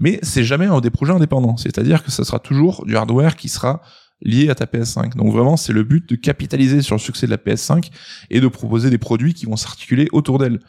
mais 0.00 0.18
c'est 0.22 0.42
jamais 0.42 0.66
un 0.66 0.80
des 0.80 0.90
projets 0.90 1.12
indépendants. 1.12 1.56
C'est-à-dire 1.58 2.02
que 2.02 2.10
ça 2.10 2.24
sera 2.24 2.38
toujours 2.38 2.84
du 2.86 2.96
hardware 2.96 3.36
qui 3.36 3.48
sera 3.50 3.82
lié 4.22 4.48
à 4.48 4.54
ta 4.54 4.64
PS5. 4.64 5.16
Donc 5.16 5.32
vraiment, 5.32 5.56
c'est 5.56 5.72
le 5.72 5.82
but 5.82 6.08
de 6.08 6.16
capitaliser 6.16 6.82
sur 6.82 6.94
le 6.94 7.00
succès 7.00 7.26
de 7.26 7.30
la 7.30 7.36
PS5 7.36 7.90
et 8.30 8.40
de 8.40 8.48
proposer 8.48 8.90
des 8.90 8.98
produits 8.98 9.34
qui 9.34 9.46
vont 9.46 9.56
s'articuler 9.56 10.08
autour 10.12 10.38
d'elle. 10.38 10.60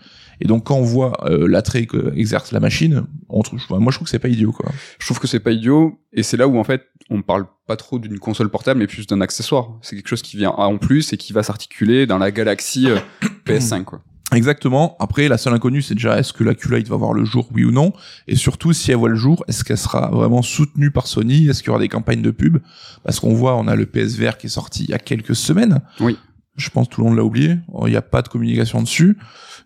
Et 0.41 0.47
donc 0.47 0.65
quand 0.65 0.75
on 0.75 0.83
voit 0.83 1.13
euh, 1.25 1.47
l'attrait 1.47 1.85
que 1.85 2.13
exerce 2.15 2.51
la 2.51 2.59
machine, 2.59 3.05
on 3.29 3.41
trouve, 3.41 3.61
moi 3.69 3.91
je 3.91 3.97
trouve 3.97 4.05
que 4.05 4.11
c'est 4.11 4.19
pas 4.19 4.27
idiot 4.27 4.51
quoi. 4.51 4.69
Je 4.99 5.05
trouve 5.05 5.19
que 5.19 5.27
c'est 5.27 5.39
pas 5.39 5.51
idiot, 5.51 5.99
et 6.11 6.23
c'est 6.23 6.37
là 6.37 6.47
où 6.47 6.57
en 6.57 6.63
fait 6.63 6.83
on 7.09 7.21
parle 7.21 7.45
pas 7.67 7.77
trop 7.77 7.99
d'une 7.99 8.19
console 8.19 8.49
portable, 8.49 8.79
mais 8.79 8.87
plus 8.87 9.07
d'un 9.07 9.21
accessoire. 9.21 9.77
C'est 9.81 9.95
quelque 9.95 10.09
chose 10.09 10.21
qui 10.21 10.37
vient 10.37 10.49
en 10.49 10.77
plus 10.77 11.13
et 11.13 11.17
qui 11.17 11.33
va 11.33 11.43
s'articuler 11.43 12.05
dans 12.05 12.17
la 12.17 12.31
galaxie 12.31 12.89
euh, 12.89 12.97
PS5 13.45 13.83
quoi. 13.85 14.03
Exactement. 14.33 14.95
Après, 14.99 15.27
la 15.27 15.37
seule 15.37 15.53
inconnue, 15.53 15.81
c'est 15.81 15.93
déjà 15.93 16.17
est-ce 16.19 16.33
que 16.33 16.43
la 16.43 16.55
Q-Lite 16.55 16.87
va 16.87 16.95
voir 16.97 17.13
le 17.13 17.25
jour, 17.25 17.47
oui 17.53 17.63
ou 17.63 17.71
non? 17.71 17.93
Et 18.27 18.35
surtout, 18.35 18.73
si 18.73 18.91
elle 18.91 18.97
voit 18.97 19.09
le 19.09 19.15
jour, 19.15 19.43
est-ce 19.47 19.63
qu'elle 19.63 19.77
sera 19.77 20.09
vraiment 20.09 20.41
soutenue 20.41 20.91
par 20.91 21.07
Sony? 21.07 21.47
Est-ce 21.47 21.61
qu'il 21.61 21.67
y 21.67 21.69
aura 21.69 21.79
des 21.79 21.89
campagnes 21.89 22.21
de 22.21 22.31
pub? 22.31 22.57
Parce 23.03 23.19
qu'on 23.19 23.33
voit, 23.33 23.55
on 23.55 23.67
a 23.67 23.75
le 23.75 23.85
PSVR 23.85 24.37
qui 24.37 24.47
est 24.47 24.49
sorti 24.49 24.83
il 24.85 24.89
y 24.89 24.93
a 24.93 24.99
quelques 24.99 25.35
semaines. 25.35 25.79
Oui. 25.99 26.17
Je 26.57 26.69
pense 26.69 26.87
que 26.87 26.95
tout 26.95 27.01
le 27.01 27.07
monde 27.07 27.17
l'a 27.17 27.23
oublié. 27.23 27.57
Il 27.85 27.89
n'y 27.89 27.95
a 27.97 28.01
pas 28.01 28.21
de 28.21 28.27
communication 28.29 28.81
dessus. 28.81 29.17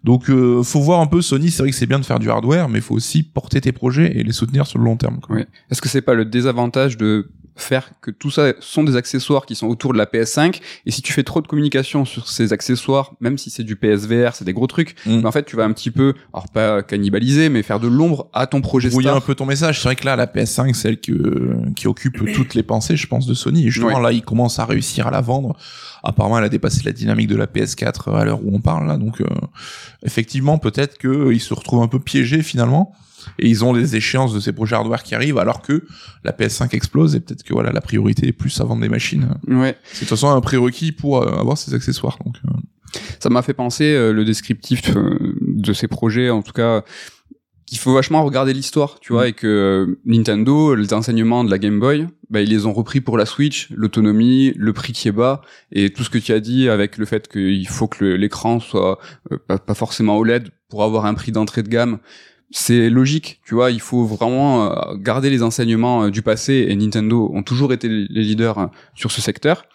Donc, 0.04 0.30
euh, 0.30 0.64
faut 0.64 0.82
voir 0.82 1.02
un 1.02 1.08
peu 1.08 1.22
Sony. 1.22 1.52
C'est 1.52 1.62
vrai 1.64 1.72
que 1.72 1.76
c'est 1.76 1.86
bien 1.86 2.00
de 2.00 2.06
faire 2.06 2.20
du 2.20 2.30
hardware, 2.30 2.68
mais 2.68 2.80
il 2.80 2.82
faut 2.82 2.96
aussi 2.96 3.24
porter 3.24 3.62
tes 3.62 3.72
projets 3.72 4.18
et 4.18 4.24
les 4.24 4.32
soutenir 4.32 4.66
sur 4.66 4.80
le 4.80 4.86
long 4.86 4.98
terme. 4.98 5.20
quoi. 5.20 5.36
Oui. 5.36 5.44
Est-ce 5.72 5.82
que 5.82 5.90
c'est 5.90 6.02
pas 6.02 6.16
le 6.16 6.26
désavantage 6.26 6.98
de 6.98 7.30
faire 7.62 7.92
que 8.02 8.12
tout 8.12 8.32
ça 8.32 8.54
sont 8.60 8.84
des 8.84 8.96
accessoires 8.96 9.46
qui 9.46 9.56
sont 9.56 9.68
autour 9.68 9.94
de 9.94 9.98
la 9.98 10.06
PS5 10.06 10.60
et 10.86 10.92
si 10.92 11.02
tu 11.02 11.14
fais 11.14 11.24
trop 11.24 11.42
de 11.42 11.48
communication 11.48 12.06
sur 12.06 12.28
ces 12.28 12.54
accessoires 12.54 13.14
même 13.22 13.38
si 13.38 13.50
c'est 13.50 13.64
du 13.64 13.76
PSVR 13.76 14.34
c'est 14.36 14.46
des 14.46 14.54
gros 14.54 14.68
trucs 14.68 14.96
Mm. 15.06 15.20
mais 15.22 15.26
en 15.26 15.32
fait 15.32 15.46
tu 15.46 15.56
vas 15.56 15.64
un 15.66 15.72
petit 15.72 15.92
peu 15.92 16.14
alors 16.34 16.50
pas 16.50 16.82
cannibaliser 16.84 17.50
mais 17.50 17.64
faire 17.64 17.80
de 17.80 17.88
l'ombre 17.88 18.28
à 18.34 18.48
ton 18.48 18.62
projet 18.62 18.90
brouiller 18.90 19.10
un 19.10 19.22
peu 19.22 19.36
ton 19.36 19.46
message. 19.46 19.78
C'est 19.82 19.88
vrai 19.88 19.96
que 19.96 20.06
là, 20.06 20.16
la 20.16 20.26
PS5, 20.26 20.74
c'est 20.74 20.82
celle 20.82 21.00
que, 21.00 21.56
qui 21.76 21.88
occupe 21.88 22.34
toutes 22.34 22.54
les 22.56 22.64
pensées, 22.64 22.96
je 22.96 23.08
pense, 23.08 23.26
de 23.26 23.34
Sony. 23.34 23.68
Et 23.68 23.70
justement, 23.70 23.96
Ouais. 23.98 24.02
là, 24.04 24.12
ils 24.12 24.24
commencent 24.24 24.60
à 24.60 24.66
réussir 24.66 25.08
à 25.08 25.12
la 25.12 25.22
vendre. 25.22 25.56
Apparemment, 26.04 26.38
elle 26.38 26.44
a 26.46 26.50
dépassé 26.50 26.82
la 26.84 26.92
dynamique 26.92 27.28
de 27.28 27.36
la 27.36 27.46
PS4 27.48 28.16
à 28.16 28.26
l'heure 28.26 28.40
où 28.44 28.54
on 28.56 28.60
parle, 28.62 28.88
là. 28.88 28.98
Donc, 28.98 29.22
euh, 29.22 29.26
effectivement, 30.04 30.58
peut-être 30.58 30.98
qu'ils 30.98 31.42
se 31.42 31.54
retrouvent 31.54 31.82
un 31.84 31.88
peu 31.88 32.00
piégés, 32.00 32.42
finalement. 32.42 32.94
Et 33.38 33.48
ils 33.48 33.64
ont 33.64 33.74
les 33.74 33.96
échéances 33.96 34.34
de 34.34 34.40
ces 34.40 34.54
projets 34.54 34.76
hardware 34.76 35.04
qui 35.04 35.16
arrivent, 35.16 35.38
alors 35.38 35.62
que 35.62 35.86
la 36.24 36.32
PS5 36.32 36.76
explose 36.76 37.16
et 37.16 37.20
peut-être 37.20 37.44
que 37.44 37.54
voilà, 37.54 37.72
la 37.72 37.82
priorité 37.82 38.28
est 38.28 38.34
plus 38.34 38.60
à 38.60 38.64
vendre 38.64 38.82
des 38.82 38.90
machines. 38.90 39.30
ouais 39.48 39.78
C'est 39.84 39.94
de 39.94 40.00
toute 40.00 40.10
façon 40.10 40.30
un 40.30 40.42
prérequis 40.42 40.92
pour 40.92 41.22
euh, 41.22 41.40
avoir 41.40 41.58
ces 41.58 41.74
accessoires. 41.74 42.18
Donc, 42.26 42.36
euh, 42.46 42.52
ça 43.20 43.30
m'a 43.30 43.42
fait 43.42 43.54
penser 43.54 43.86
euh, 43.86 44.12
le 44.12 44.26
descriptif 44.26 44.96
euh, 44.96 45.36
de 45.42 45.74
ces 45.74 45.88
projets 45.88 46.30
en 46.30 46.42
tout 46.42 46.54
cas 46.54 46.84
qu'il 47.66 47.78
faut 47.78 47.94
vachement 47.94 48.24
regarder 48.24 48.54
l'histoire 48.54 49.00
tu 49.00 49.14
vois 49.14 49.28
et 49.28 49.34
que 49.34 49.48
euh, 49.48 50.00
Nintendo 50.06 50.74
les 50.74 50.94
enseignements 50.94 51.44
de 51.44 51.52
la 51.52 51.60
Game 51.60 51.80
Boy 51.80 52.08
bah, 52.30 52.42
ils 52.42 52.50
les 52.50 52.66
ont 52.66 52.74
repris 52.74 53.02
pour 53.02 53.18
la 53.18 53.26
Switch 53.26 53.70
l'autonomie 53.72 54.54
le 54.56 54.74
prix 54.74 54.94
qui 54.94 55.08
est 55.08 55.12
bas 55.12 55.42
et 55.72 55.92
tout 55.92 56.04
ce 56.04 56.10
que 56.10 56.18
tu 56.18 56.32
as 56.32 56.40
dit 56.40 56.68
avec 56.68 56.98
le 56.98 57.06
fait 57.06 57.28
qu'il 57.28 57.68
faut 57.68 57.88
que 57.88 58.06
l'écran 58.06 58.60
soit 58.60 59.00
euh, 59.32 59.38
pas, 59.48 59.60
pas 59.60 59.76
forcément 59.76 60.18
OLED 60.18 60.50
pour 60.70 60.84
avoir 60.84 61.06
un 61.06 61.14
prix 61.14 61.32
d'entrée 61.32 61.64
de 61.64 61.70
gamme 61.70 62.00
c'est 62.52 62.90
logique, 62.90 63.42
tu 63.46 63.54
vois, 63.56 63.72
il 63.72 63.80
faut 63.82 64.06
vraiment 64.06 64.72
euh, 64.72 64.96
garder 64.96 65.30
les 65.30 65.44
enseignements 65.44 66.04
euh, 66.06 66.10
du 66.10 66.22
passé 66.22 66.66
et 66.70 66.76
Nintendo 66.76 67.30
ont 67.34 67.44
toujours 67.44 67.74
été 67.74 67.88
les 67.88 68.24
leaders 68.24 68.58
euh, 68.58 68.66
sur 68.96 69.12
ce 69.12 69.22
secteur. 69.22 69.66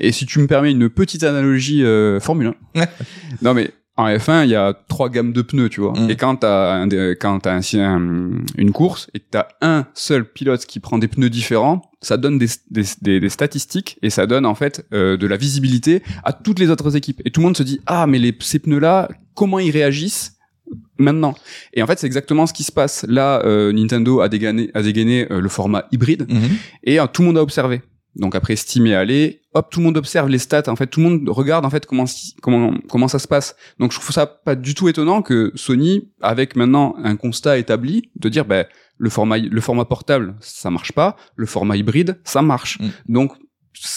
Et 0.00 0.12
si 0.12 0.26
tu 0.26 0.38
me 0.38 0.46
permets 0.46 0.70
une 0.70 0.88
petite 0.88 1.24
analogie 1.24 1.82
euh, 1.84 2.20
Formule 2.20 2.54
1. 2.76 2.84
non 3.42 3.54
mais 3.54 3.72
en 3.96 4.06
F1, 4.06 4.44
il 4.44 4.50
y 4.50 4.54
a 4.54 4.74
trois 4.86 5.08
gammes 5.08 5.32
de 5.32 5.42
pneus, 5.42 5.68
tu 5.70 5.80
vois. 5.80 5.92
Mm. 5.92 6.10
Et 6.10 6.14
quand 6.14 6.36
t'as 6.36 6.74
un, 6.74 6.88
quand 6.88 7.40
t'as 7.40 7.52
un, 7.54 7.60
un- 7.80 8.30
une 8.56 8.70
course 8.70 9.10
et 9.12 9.18
que 9.18 9.24
t'as 9.28 9.48
un 9.60 9.86
seul 9.92 10.24
pilote 10.24 10.66
qui 10.66 10.78
prend 10.78 10.98
des 10.98 11.08
pneus 11.08 11.30
différents, 11.30 11.82
ça 12.00 12.16
donne 12.16 12.38
des, 12.38 12.46
des, 12.70 12.84
des- 13.02 13.18
des 13.18 13.28
statistiques 13.28 13.98
et 14.02 14.10
ça 14.10 14.26
donne 14.26 14.46
en 14.46 14.54
fait 14.54 14.86
euh, 14.92 15.16
de 15.16 15.26
la 15.26 15.36
visibilité 15.36 16.04
à 16.22 16.32
toutes 16.32 16.60
les 16.60 16.70
autres 16.70 16.94
équipes. 16.94 17.20
Et 17.24 17.32
tout 17.32 17.40
le 17.40 17.46
monde 17.46 17.56
se 17.56 17.64
dit 17.64 17.80
ah 17.86 18.06
mais 18.06 18.20
les, 18.20 18.36
ces 18.40 18.60
pneus-là, 18.60 19.08
comment 19.34 19.58
ils 19.58 19.72
réagissent? 19.72 20.37
Maintenant 20.98 21.34
Et 21.72 21.82
en 21.82 21.86
fait, 21.86 21.98
c'est 21.98 22.06
exactement 22.06 22.46
ce 22.46 22.52
qui 22.52 22.64
se 22.64 22.72
passe. 22.72 23.04
Là, 23.08 23.42
euh, 23.44 23.72
Nintendo 23.72 24.20
a 24.20 24.28
dégainé, 24.28 24.70
a 24.74 24.82
dégainé 24.82 25.30
euh, 25.30 25.40
le 25.40 25.48
format 25.48 25.86
hybride 25.92 26.26
mhm. 26.28 26.56
et 26.84 27.00
euh, 27.00 27.06
tout 27.06 27.22
le 27.22 27.28
monde 27.28 27.38
a 27.38 27.42
observé. 27.42 27.82
Donc 28.16 28.34
après, 28.34 28.56
Steam 28.56 28.86
est 28.86 28.94
allé, 28.94 29.42
hop, 29.54 29.68
tout 29.70 29.80
le 29.80 29.86
monde 29.86 29.96
observe 29.96 30.28
les 30.28 30.38
stats. 30.38 30.64
En 30.66 30.76
fait, 30.76 30.88
tout 30.88 31.00
le 31.00 31.08
monde 31.08 31.28
regarde 31.28 31.64
en 31.64 31.70
fait 31.70 31.86
comment 31.86 32.06
comment 32.42 32.74
comment 32.88 33.06
ça 33.06 33.20
se 33.20 33.28
passe. 33.28 33.54
Donc, 33.78 33.92
je 33.92 33.98
trouve 34.00 34.12
ça 34.12 34.26
pas 34.26 34.56
du 34.56 34.74
tout 34.74 34.88
étonnant 34.88 35.22
que 35.22 35.52
Sony, 35.54 36.10
avec 36.20 36.56
maintenant 36.56 36.96
un 37.02 37.14
constat 37.14 37.58
établi, 37.58 38.10
de 38.16 38.28
dire 38.28 38.44
ben 38.44 38.64
le 38.96 39.10
format 39.10 39.38
le 39.38 39.60
format 39.60 39.84
portable 39.84 40.34
ça 40.40 40.70
marche 40.70 40.92
pas, 40.92 41.16
le 41.36 41.46
format 41.46 41.76
hybride 41.76 42.18
ça 42.24 42.42
marche. 42.42 42.80
Mm. 42.80 42.88
Donc 43.08 43.32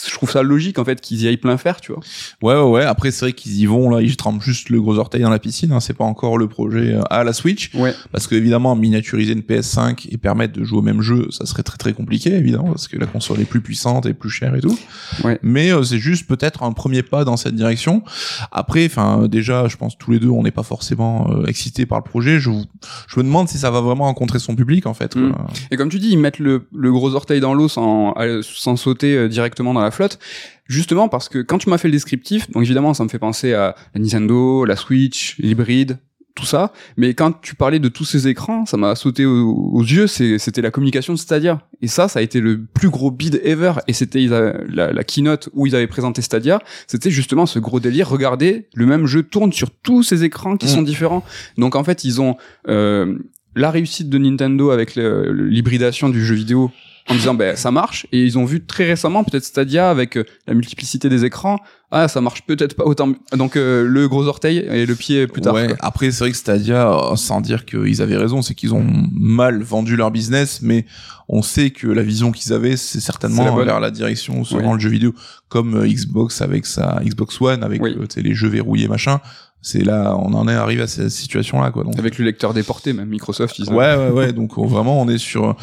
je 0.07 0.13
trouve 0.13 0.29
ça 0.31 0.43
logique 0.43 0.79
en 0.79 0.85
fait 0.85 1.01
qu'ils 1.01 1.21
y 1.23 1.27
aillent 1.27 1.37
plein 1.37 1.57
faire, 1.57 1.81
tu 1.81 1.91
vois. 1.93 2.01
Ouais, 2.41 2.55
ouais, 2.61 2.69
ouais. 2.79 2.83
Après, 2.85 3.11
c'est 3.11 3.25
vrai 3.25 3.33
qu'ils 3.33 3.59
y 3.59 3.65
vont 3.65 3.89
là, 3.89 4.01
ils 4.01 4.15
trempent 4.17 4.41
juste 4.41 4.69
le 4.69 4.81
gros 4.81 4.97
orteil 4.97 5.21
dans 5.21 5.29
la 5.29 5.39
piscine. 5.39 5.71
Hein. 5.71 5.79
C'est 5.79 5.93
pas 5.95 6.03
encore 6.05 6.37
le 6.37 6.47
projet 6.47 6.93
euh, 6.95 7.01
à 7.09 7.23
la 7.23 7.33
Switch, 7.33 7.71
Ouais. 7.75 7.93
parce 8.11 8.27
que 8.27 8.35
évidemment, 8.35 8.75
miniaturiser 8.75 9.33
une 9.33 9.41
PS5 9.41 10.07
et 10.11 10.17
permettre 10.17 10.53
de 10.53 10.63
jouer 10.63 10.79
au 10.79 10.83
même 10.83 11.01
jeu, 11.01 11.27
ça 11.31 11.45
serait 11.45 11.63
très 11.63 11.77
très 11.77 11.93
compliqué, 11.93 12.33
évidemment, 12.33 12.69
parce 12.69 12.87
que 12.87 12.97
la 12.97 13.05
console 13.07 13.39
est 13.41 13.45
plus 13.45 13.61
puissante 13.61 14.05
et 14.05 14.13
plus 14.13 14.29
chère 14.29 14.55
et 14.55 14.61
tout. 14.61 14.77
Ouais. 15.23 15.39
Mais 15.41 15.71
euh, 15.71 15.83
c'est 15.83 15.99
juste 15.99 16.27
peut-être 16.27 16.63
un 16.63 16.71
premier 16.73 17.03
pas 17.03 17.23
dans 17.25 17.37
cette 17.37 17.55
direction. 17.55 18.03
Après, 18.51 18.85
enfin, 18.85 19.27
déjà, 19.27 19.67
je 19.67 19.77
pense 19.77 19.97
tous 19.97 20.11
les 20.11 20.19
deux, 20.19 20.29
on 20.29 20.43
n'est 20.43 20.51
pas 20.51 20.63
forcément 20.63 21.29
euh, 21.31 21.45
excités 21.45 21.85
par 21.85 21.97
le 21.99 22.03
projet. 22.03 22.39
Je, 22.39 22.49
vous- 22.49 22.65
je 23.07 23.19
me 23.19 23.23
demande 23.23 23.47
si 23.49 23.57
ça 23.57 23.71
va 23.71 23.81
vraiment 23.81 24.05
rencontrer 24.05 24.39
son 24.39 24.55
public, 24.55 24.85
en 24.85 24.93
fait. 24.93 25.15
Mm. 25.15 25.33
Et 25.71 25.77
comme 25.77 25.89
tu 25.89 25.99
dis, 25.99 26.09
ils 26.09 26.17
mettent 26.19 26.39
le, 26.39 26.67
le 26.73 26.91
gros 26.91 27.15
orteil 27.15 27.39
dans 27.39 27.53
l'eau 27.53 27.67
sans, 27.67 28.13
euh, 28.17 28.41
sans 28.43 28.75
sauter 28.75 29.15
euh, 29.15 29.29
directement 29.71 29.73
dans 29.73 29.81
la 29.81 29.91
flotte. 29.91 30.19
Justement 30.67 31.09
parce 31.09 31.27
que 31.29 31.39
quand 31.39 31.57
tu 31.57 31.69
m'as 31.69 31.77
fait 31.77 31.87
le 31.87 31.93
descriptif, 31.93 32.49
donc 32.51 32.63
évidemment 32.63 32.93
ça 32.93 33.03
me 33.03 33.09
fait 33.09 33.19
penser 33.19 33.53
à 33.53 33.75
la 33.93 34.01
Nintendo, 34.01 34.65
la 34.65 34.75
Switch, 34.75 35.35
l'hybride, 35.39 35.97
tout 36.33 36.45
ça. 36.45 36.71
Mais 36.95 37.13
quand 37.13 37.41
tu 37.41 37.55
parlais 37.55 37.79
de 37.79 37.89
tous 37.89 38.05
ces 38.05 38.29
écrans, 38.29 38.65
ça 38.65 38.77
m'a 38.77 38.95
sauté 38.95 39.25
aux, 39.25 39.51
aux 39.73 39.83
yeux. 39.83 40.07
C'était 40.07 40.61
la 40.61 40.71
communication 40.71 41.11
de 41.13 41.19
Stadia. 41.19 41.59
Et 41.81 41.87
ça, 41.87 42.07
ça 42.07 42.19
a 42.19 42.21
été 42.21 42.39
le 42.39 42.63
plus 42.63 42.89
gros 42.89 43.11
bid 43.11 43.41
ever. 43.43 43.73
Et 43.87 43.93
c'était 43.93 44.25
la, 44.27 44.93
la 44.93 45.03
keynote 45.03 45.49
où 45.53 45.67
ils 45.67 45.75
avaient 45.75 45.87
présenté 45.87 46.21
Stadia. 46.21 46.61
C'était 46.87 47.11
justement 47.11 47.45
ce 47.45 47.59
gros 47.59 47.81
délire. 47.81 48.07
Regardez, 48.07 48.69
le 48.73 48.85
même 48.85 49.07
jeu 49.07 49.23
tourne 49.23 49.51
sur 49.51 49.71
tous 49.71 50.03
ces 50.03 50.23
écrans 50.23 50.55
qui 50.55 50.67
Mm. 50.67 50.69
sont 50.69 50.81
différents. 50.83 51.23
Donc 51.57 51.75
en 51.75 51.83
fait, 51.83 52.05
ils 52.05 52.21
ont 52.21 52.37
euh, 52.69 53.17
la 53.53 53.69
réussite 53.69 54.09
de 54.09 54.17
Nintendo 54.17 54.69
avec 54.71 54.95
l'hybridation 54.95 56.07
du 56.07 56.23
jeu 56.25 56.35
vidéo 56.35 56.71
en 57.09 57.15
disant 57.15 57.33
ben 57.33 57.55
ça 57.55 57.71
marche 57.71 58.05
et 58.11 58.23
ils 58.23 58.37
ont 58.37 58.45
vu 58.45 58.63
très 58.65 58.85
récemment 58.85 59.23
peut-être 59.23 59.43
Stadia 59.43 59.89
avec 59.89 60.17
euh, 60.17 60.23
la 60.47 60.53
multiplicité 60.53 61.09
des 61.09 61.25
écrans 61.25 61.57
ah 61.91 62.07
ça 62.07 62.21
marche 62.21 62.43
peut-être 62.45 62.75
pas 62.75 62.85
autant 62.85 63.11
donc 63.35 63.55
euh, 63.57 63.85
le 63.85 64.07
gros 64.07 64.27
orteil 64.27 64.59
et 64.59 64.85
le 64.85 64.95
pied 64.95 65.27
plus 65.27 65.41
tard 65.41 65.53
Ouais, 65.55 65.67
quoi. 65.67 65.75
après 65.81 66.11
c'est 66.11 66.19
vrai 66.23 66.31
que 66.31 66.37
Stadia, 66.37 66.89
euh, 66.91 67.15
sans 67.15 67.41
dire 67.41 67.65
qu'ils 67.65 68.01
avaient 68.01 68.17
raison, 68.17 68.41
c'est 68.41 68.53
qu'ils 68.55 68.73
ont 68.73 68.85
mal 69.11 69.61
vendu 69.63 69.95
leur 69.95 70.11
business, 70.11 70.61
mais 70.61 70.85
on 71.27 71.41
sait 71.41 71.69
que 71.71 71.87
la 71.87 72.03
vision 72.03 72.31
qu'ils 72.31 72.53
avaient, 72.53 72.77
c'est 72.77 72.99
la 72.99 73.03
certainement 73.03 73.53
bonne. 73.55 73.65
vers 73.65 73.79
la 73.79 73.91
direction 73.91 74.39
où 74.41 74.45
se 74.45 74.55
Oui. 74.55 74.63
rend 74.63 74.73
le 74.75 74.79
jeu 74.79 74.89
vidéo, 74.89 75.13
comme 75.49 75.75
euh, 75.75 75.87
Xbox 75.87 76.41
avec 76.41 76.65
sa 76.65 77.01
Xbox 77.03 77.39
One, 77.41 77.63
avec 77.63 77.81
Oui. 77.81 77.95
les 78.17 78.33
jeux 78.35 78.49
verrouillés 78.49 78.87
machin. 78.87 79.19
C'est 79.63 79.83
là, 79.83 80.15
on 80.17 80.33
en 80.33 80.47
est 80.47 80.53
arrivé 80.55 80.81
à 80.81 80.87
cette 80.87 81.09
situation-là, 81.11 81.69
quoi. 81.69 81.83
Donc, 81.83 81.99
avec 81.99 82.17
le 82.17 82.25
lecteur 82.25 82.51
déporté 82.55 82.93
même 82.93 83.09
Microsoft 83.09 83.59
ils 83.59 83.69
ont- 83.69 83.75
Ouais, 83.75 83.95
ouais, 83.95 84.09
ouais. 84.09 84.33
Donc 84.33 84.57
on- 84.57 84.65
vraiment, 84.65 84.99
on 84.99 85.07
est 85.07 85.19
sur. 85.19 85.55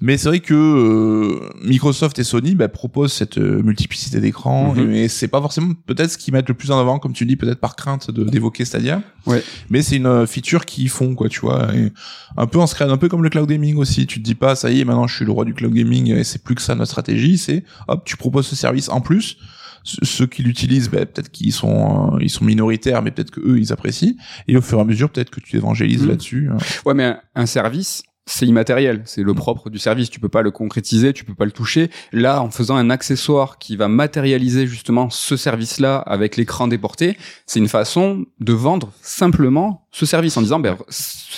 Mais 0.00 0.16
c'est 0.18 0.28
vrai 0.28 0.38
que 0.38 0.54
euh, 0.54 1.40
Microsoft 1.64 2.18
et 2.20 2.24
Sony 2.24 2.54
bah, 2.54 2.68
proposent 2.68 3.12
cette 3.12 3.38
euh, 3.38 3.60
multiplicité 3.62 4.20
d'écrans, 4.20 4.72
Mhm. 4.74 4.84
mais 4.86 5.08
c'est 5.08 5.26
pas 5.26 5.40
forcément 5.40 5.72
peut-être 5.86 6.12
ce 6.12 6.18
qu'ils 6.18 6.32
mettent 6.32 6.48
le 6.48 6.54
plus 6.54 6.70
en 6.70 6.78
avant, 6.78 7.00
comme 7.00 7.12
tu 7.12 7.26
dis, 7.26 7.34
peut-être 7.36 7.58
par 7.60 7.74
crainte 7.74 8.10
d'évoquer 8.12 8.64
Stadia. 8.64 9.02
Ouais. 9.26 9.42
Mais 9.68 9.82
c'est 9.82 9.96
une 9.96 10.06
euh, 10.06 10.26
feature 10.26 10.64
qu'ils 10.64 10.88
font, 10.88 11.16
quoi, 11.16 11.28
tu 11.28 11.40
vois. 11.40 11.74
Et 11.74 11.92
un 12.36 12.46
peu 12.46 12.60
en 12.60 12.68
scred, 12.68 12.88
un 12.90 12.96
peu 12.98 13.08
comme 13.08 13.24
le 13.24 13.30
cloud 13.30 13.48
gaming 13.48 13.76
aussi. 13.78 14.06
Tu 14.06 14.20
te 14.20 14.24
dis 14.24 14.36
pas, 14.36 14.54
ça 14.54 14.70
y 14.70 14.80
est, 14.80 14.84
maintenant 14.84 15.08
je 15.08 15.16
suis 15.16 15.24
le 15.24 15.32
roi 15.32 15.44
du 15.44 15.54
cloud 15.54 15.72
gaming 15.74 16.12
et 16.14 16.22
c'est 16.22 16.42
plus 16.44 16.54
que 16.54 16.62
ça 16.62 16.76
notre 16.76 16.90
stratégie. 16.92 17.36
C'est 17.36 17.64
hop, 17.88 18.02
tu 18.04 18.16
proposes 18.16 18.46
ce 18.46 18.54
service 18.54 18.88
en 18.88 19.00
plus. 19.00 19.38
Ce- 19.84 20.04
Ceux 20.04 20.26
qui 20.26 20.42
l'utilisent, 20.42 20.90
bah, 20.90 21.06
peut-être 21.06 21.30
qu'ils 21.30 21.52
sont, 21.52 22.14
euh, 22.14 22.18
ils 22.20 22.30
sont 22.30 22.44
minoritaires, 22.44 23.02
mais 23.02 23.10
peut-être 23.10 23.30
que 23.30 23.40
eux 23.40 23.58
ils 23.58 23.72
apprécient. 23.72 24.14
Et 24.48 24.56
au 24.56 24.60
fur 24.60 24.78
et 24.78 24.80
à 24.82 24.84
mesure, 24.84 25.10
peut-être 25.10 25.30
que 25.30 25.40
tu 25.40 25.56
évangélises 25.56 26.02
Mhm. 26.02 26.08
là-dessus. 26.08 26.48
hein. 26.52 26.58
Ouais, 26.84 26.94
mais 26.94 27.04
un, 27.04 27.20
un 27.34 27.46
service, 27.46 28.02
c'est 28.26 28.46
immatériel. 28.46 29.02
C'est 29.06 29.22
le 29.22 29.34
propre 29.34 29.70
du 29.70 29.78
service. 29.78 30.08
Tu 30.10 30.20
peux 30.20 30.28
pas 30.28 30.42
le 30.42 30.50
concrétiser, 30.50 31.12
tu 31.12 31.24
peux 31.24 31.34
pas 31.34 31.44
le 31.44 31.50
toucher. 31.50 31.90
Là, 32.12 32.42
en 32.42 32.50
faisant 32.50 32.76
un 32.76 32.88
accessoire 32.90 33.58
qui 33.58 33.76
va 33.76 33.88
matérialiser 33.88 34.66
justement 34.66 35.10
ce 35.10 35.36
service-là 35.36 35.96
avec 35.98 36.36
l'écran 36.36 36.68
déporté, 36.68 37.16
c'est 37.46 37.58
une 37.58 37.68
façon 37.68 38.24
de 38.38 38.52
vendre 38.52 38.92
simplement 39.02 39.86
ce 39.90 40.06
service 40.06 40.36
en 40.36 40.42
disant, 40.42 40.60
ben, 40.60 40.76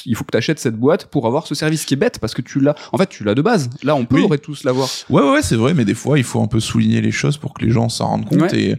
il 0.05 0.15
faut 0.17 0.25
que 0.25 0.33
tu 0.33 0.37
achètes 0.39 0.59
cette 0.59 0.77
boîte 0.77 1.07
pour 1.07 1.27
avoir 1.27 1.47
ce 1.47 1.55
service 1.55 1.85
qui 1.87 1.95
est 1.95 1.97
bête 1.97 2.19
parce 2.19 2.35
que 2.35 2.43
tu 2.43 2.61
l'as. 2.61 2.75
En 2.93 2.99
fait, 2.99 3.09
tu 3.09 3.25
l'as 3.25 3.35
de 3.35 3.43
base. 3.43 3.71
Là, 3.83 3.95
on 3.95 4.05
peut 4.05 4.21
Oui. 4.21 4.39
tous 4.43 4.65
l'avoir. 4.65 4.89
Ouais, 5.09 5.23
ouais, 5.23 5.31
ouais, 5.33 5.43
c'est 5.43 5.57
vrai, 5.57 5.73
mais 5.75 5.85
des 5.87 5.95
fois, 5.95 6.19
il 6.19 6.25
faut 6.25 6.43
un 6.43 6.47
peu 6.49 6.61
souligner 6.61 7.01
les 7.01 7.13
choses 7.13 7.39
pour 7.39 7.55
que 7.55 7.65
les 7.65 7.71
gens 7.71 7.89
s'en 7.89 8.07
rendent 8.09 8.29
compte 8.29 8.53
Ouais. 8.53 8.61
et 8.61 8.77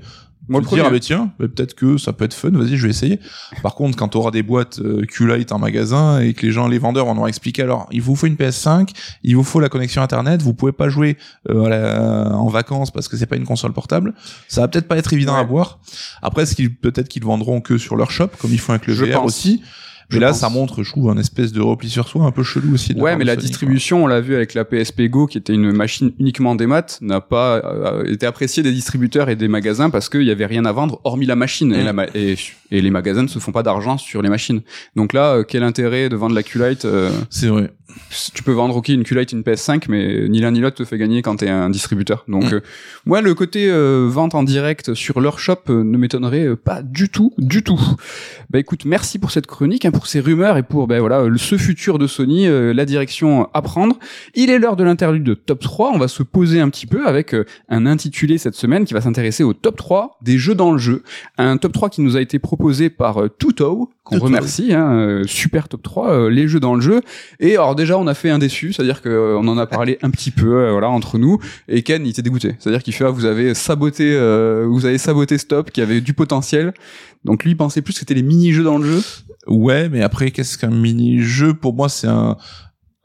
Moi, 0.50 0.60
le 0.60 0.68
dire, 0.68 0.84
ah, 0.86 0.90
bah, 0.90 1.00
tiens, 1.00 1.32
bah, 1.40 1.46
peut-être 1.48 1.74
que 1.74 1.98
ça 1.98 2.12
peut 2.12 2.26
être 2.26 2.34
fun, 2.34 2.50
vas-y, 2.52 2.76
je 2.76 2.84
vais 2.84 2.90
essayer. 2.90 3.20
Par 3.62 3.76
contre, 3.76 3.98
quand 3.98 4.10
tu 4.10 4.18
auras 4.18 4.30
des 4.32 4.44
boîtes 4.44 4.80
euh, 4.80 5.06
Q-Lite 5.06 5.54
en 5.54 5.60
magasin 5.60 6.20
et 6.20 6.34
que 6.34 6.46
les 6.46 6.52
gens, 6.52 6.68
les 6.68 6.80
vendeurs, 6.80 7.08
en 7.08 7.18
ont 7.18 7.28
expliqué, 7.28 7.62
alors, 7.62 7.88
il 7.92 8.02
vous 8.02 8.16
faut 8.16 8.28
une 8.28 8.36
PS5, 8.36 8.90
il 9.24 9.36
vous 9.38 9.44
faut 9.44 9.62
la 9.62 9.70
connexion 9.70 10.02
Internet, 10.02 10.42
vous 10.42 10.54
pouvez 10.54 10.74
pas 10.74 10.90
jouer 10.90 11.18
euh, 11.50 11.70
la- 11.70 12.36
en 12.36 12.50
vacances 12.50 12.92
parce 12.92 13.08
que 13.08 13.16
c'est 13.16 13.26
pas 13.26 13.38
une 13.38 13.46
console 13.46 13.72
portable, 13.72 14.14
ça 14.50 14.62
va 14.62 14.68
peut-être 14.68 14.88
pas 14.90 14.98
être 14.98 15.14
évident 15.14 15.34
Ouais. 15.36 15.40
à 15.40 15.44
voir. 15.44 15.80
Après, 16.22 16.46
ce 16.46 16.56
qu'ils, 16.56 16.76
peut-être 16.76 17.08
qu'ils 17.08 17.24
vendront 17.24 17.62
que 17.62 17.78
sur 17.78 17.96
leur 17.96 18.12
shop, 18.12 18.28
comme 18.40 18.52
ils 18.52 18.60
font 18.60 18.74
avec 18.74 18.86
le 18.88 18.94
Je 18.94 19.06
VR 19.06 19.22
pense. 19.22 19.26
aussi. 19.28 19.62
Je 20.14 20.20
Mais 20.20 20.26
là, 20.26 20.30
pense. 20.30 20.40
ça 20.40 20.50
montre, 20.50 20.84
je 20.84 20.90
trouve, 20.92 21.10
un 21.10 21.18
espèce 21.18 21.52
de 21.52 21.62
repli 21.62 21.90
sur 21.90 22.08
soi 22.08 22.24
un 22.26 22.32
peu 22.32 22.44
chelou 22.44 22.74
aussi. 22.74 22.94
de 22.94 23.02
Ouais, 23.02 23.16
mais 23.16 23.24
de 23.24 23.28
la 23.28 23.34
Sony, 23.34 23.42
quoi. 23.44 23.48
distribution, 23.50 24.04
on 24.04 24.08
l'a 24.08 24.22
vu 24.22 24.36
avec 24.36 24.54
la 24.54 24.64
PSP 24.66 25.04
Go, 25.10 25.28
qui 25.28 25.38
était 25.38 25.54
une 25.54 25.72
machine 25.72 26.12
uniquement 26.20 26.56
des 26.56 26.68
maths, 26.68 27.00
n'a 27.02 27.22
pas 27.22 27.58
euh, 27.64 28.04
été 28.06 28.26
appréciée 28.26 28.64
des 28.64 28.72
distributeurs 28.72 29.30
et 29.30 29.36
des 29.36 29.48
magasins 29.48 29.90
parce 29.90 30.10
qu'il 30.10 30.24
y 30.24 30.32
avait 30.32 30.46
rien 30.46 30.66
à 30.66 30.72
vendre 30.72 31.02
hormis 31.04 31.26
la 31.26 31.36
machine 31.36 31.74
et, 31.74 31.84
la 31.84 31.94
ma- 31.94 32.08
et, 32.16 32.36
et 32.72 32.82
les 32.82 32.90
magasins 32.92 33.24
ne 33.24 33.28
se 33.28 33.40
font 33.40 33.52
pas 33.52 33.64
d'argent 33.64 33.98
sur 33.98 34.22
les 34.22 34.30
machines. 34.30 34.62
Donc 34.96 35.14
là, 35.14 35.34
euh, 35.36 35.44
quel 35.48 35.64
intérêt 35.64 36.10
de 36.10 36.16
vendre 36.16 36.36
la 36.36 36.44
Q-Lite 36.44 36.86
euh, 36.86 37.10
C'est 37.30 37.48
vrai. 37.48 37.72
Tu 38.34 38.44
peux 38.44 38.52
vendre 38.52 38.76
ok 38.76 38.90
une 38.90 39.04
Q-Lite, 39.04 39.32
une 39.32 39.42
PS5, 39.42 39.86
mais 39.90 40.28
ni 40.30 40.40
l'un 40.40 40.52
ni 40.52 40.60
l'autre 40.60 40.78
te 40.78 40.86
fait 40.86 40.98
gagner 40.98 41.22
quand 41.22 41.38
t'es 41.38 41.50
un 41.50 41.70
distributeur. 41.70 42.24
Donc 42.28 42.46
Mm. 42.52 42.56
euh, 42.56 42.60
moi, 43.06 43.22
le 43.22 43.34
côté 43.34 43.70
euh, 43.70 44.08
vente 44.10 44.36
en 44.36 44.44
direct 44.44 44.94
sur 44.94 45.20
leur 45.20 45.40
shop 45.40 45.58
euh, 45.70 45.84
ne 45.84 45.98
m'étonnerait 45.98 46.46
euh, 46.46 46.56
pas 46.56 46.82
du 46.82 47.10
tout, 47.10 47.34
du 47.38 47.64
tout. 47.64 47.80
Bah 48.50 48.60
écoute, 48.60 48.86
merci 48.86 49.20
pour 49.20 49.32
cette 49.32 49.48
chronique, 49.48 49.86
hein, 49.86 49.92
pour 49.92 50.08
ces 50.08 50.20
rumeurs 50.20 50.58
et 50.58 50.64
pour 50.64 50.88
ben 50.88 51.00
voilà 51.00 51.24
le- 51.24 51.38
ce 51.38 51.58
futur 51.58 51.98
de 52.00 52.08
Sony, 52.08 52.48
euh, 52.48 52.74
la 52.74 52.86
direction 52.86 53.50
à 53.54 53.62
prendre. 53.62 53.98
Il 54.36 54.50
est 54.50 54.60
l'heure 54.60 54.76
de 54.76 54.84
l'interlude 54.84 55.24
de 55.24 55.34
top 55.34 55.60
3. 55.62 55.92
On 55.94 55.98
va 55.98 56.08
se 56.08 56.24
poser 56.24 56.60
un 56.60 56.70
petit 56.70 56.86
peu 56.88 57.08
avec 57.08 57.36
un 57.70 57.86
intitulé 57.86 58.38
cette 58.38 58.56
semaine 58.56 58.86
qui 58.86 58.94
va 58.94 59.02
s'intéresser 59.02 59.44
au 59.44 59.54
top 59.54 59.76
3 59.78 60.18
des 60.22 60.38
jeux 60.38 60.56
dans 60.56 60.72
le 60.72 60.78
jeu. 60.78 61.04
Un 61.38 61.58
top 61.58 61.74
3 61.74 61.90
qui 61.90 62.02
nous 62.02 62.16
a 62.18 62.22
été 62.22 62.40
proposé 62.40 62.90
par 62.90 63.22
Tuto, 63.40 63.90
qu'on 64.04 64.20
remercie, 64.20 64.74
hein, 64.74 64.92
euh, 64.94 65.24
super 65.26 65.68
top 65.68 65.82
3, 65.82 66.10
euh, 66.12 66.30
les 66.30 66.48
jeux 66.48 66.60
dans 66.60 66.76
le 66.76 66.82
jeu. 66.82 67.02
Et 67.40 67.58
déjà 67.84 67.98
on 67.98 68.08
a 68.08 68.14
fait 68.14 68.30
un 68.30 68.40
déçu, 68.40 68.74
c'est-à-dire 68.74 69.02
que 69.02 69.10
euh, 69.10 69.38
en 69.38 69.58
a 69.58 69.68
parlé 69.68 70.00
un 70.02 70.10
petit 70.10 70.32
peu 70.32 70.58
euh, 70.58 70.72
voilà 70.72 70.90
entre 70.90 71.18
nous 71.18 71.40
et 71.68 71.84
Ken 71.84 72.06
il 72.06 72.10
était 72.10 72.22
dégoûté. 72.22 72.56
C'est-à-dire 72.60 72.82
qu'il 72.84 72.94
fait 72.94 73.06
ah, 73.06 73.10
vous 73.10 73.26
avez 73.26 73.54
saboté 73.54 74.14
euh, 74.16 74.66
vous 74.68 74.86
avez 74.86 74.98
saboté 74.98 75.38
Stop 75.38 75.72
qui 75.72 75.82
avait 75.82 76.02
du 76.02 76.14
potentiel. 76.14 76.74
Donc 77.24 77.44
lui 77.44 77.52
il 77.52 77.58
pensait 77.58 77.82
plus 77.82 77.94
que 77.94 78.00
c'était 78.00 78.14
les 78.14 78.24
mini-jeux 78.24 78.64
dans 78.64 78.78
le 78.78 78.86
jeu. 78.86 79.02
Ouais, 79.48 79.90
mais 79.90 80.02
après, 80.02 80.32
qu'est-ce 80.32 80.58
qu'un 80.58 80.70
mini-jeu? 80.70 81.54
Pour 81.54 81.74
moi, 81.74 81.90
c'est 81.90 82.08
un, 82.08 82.38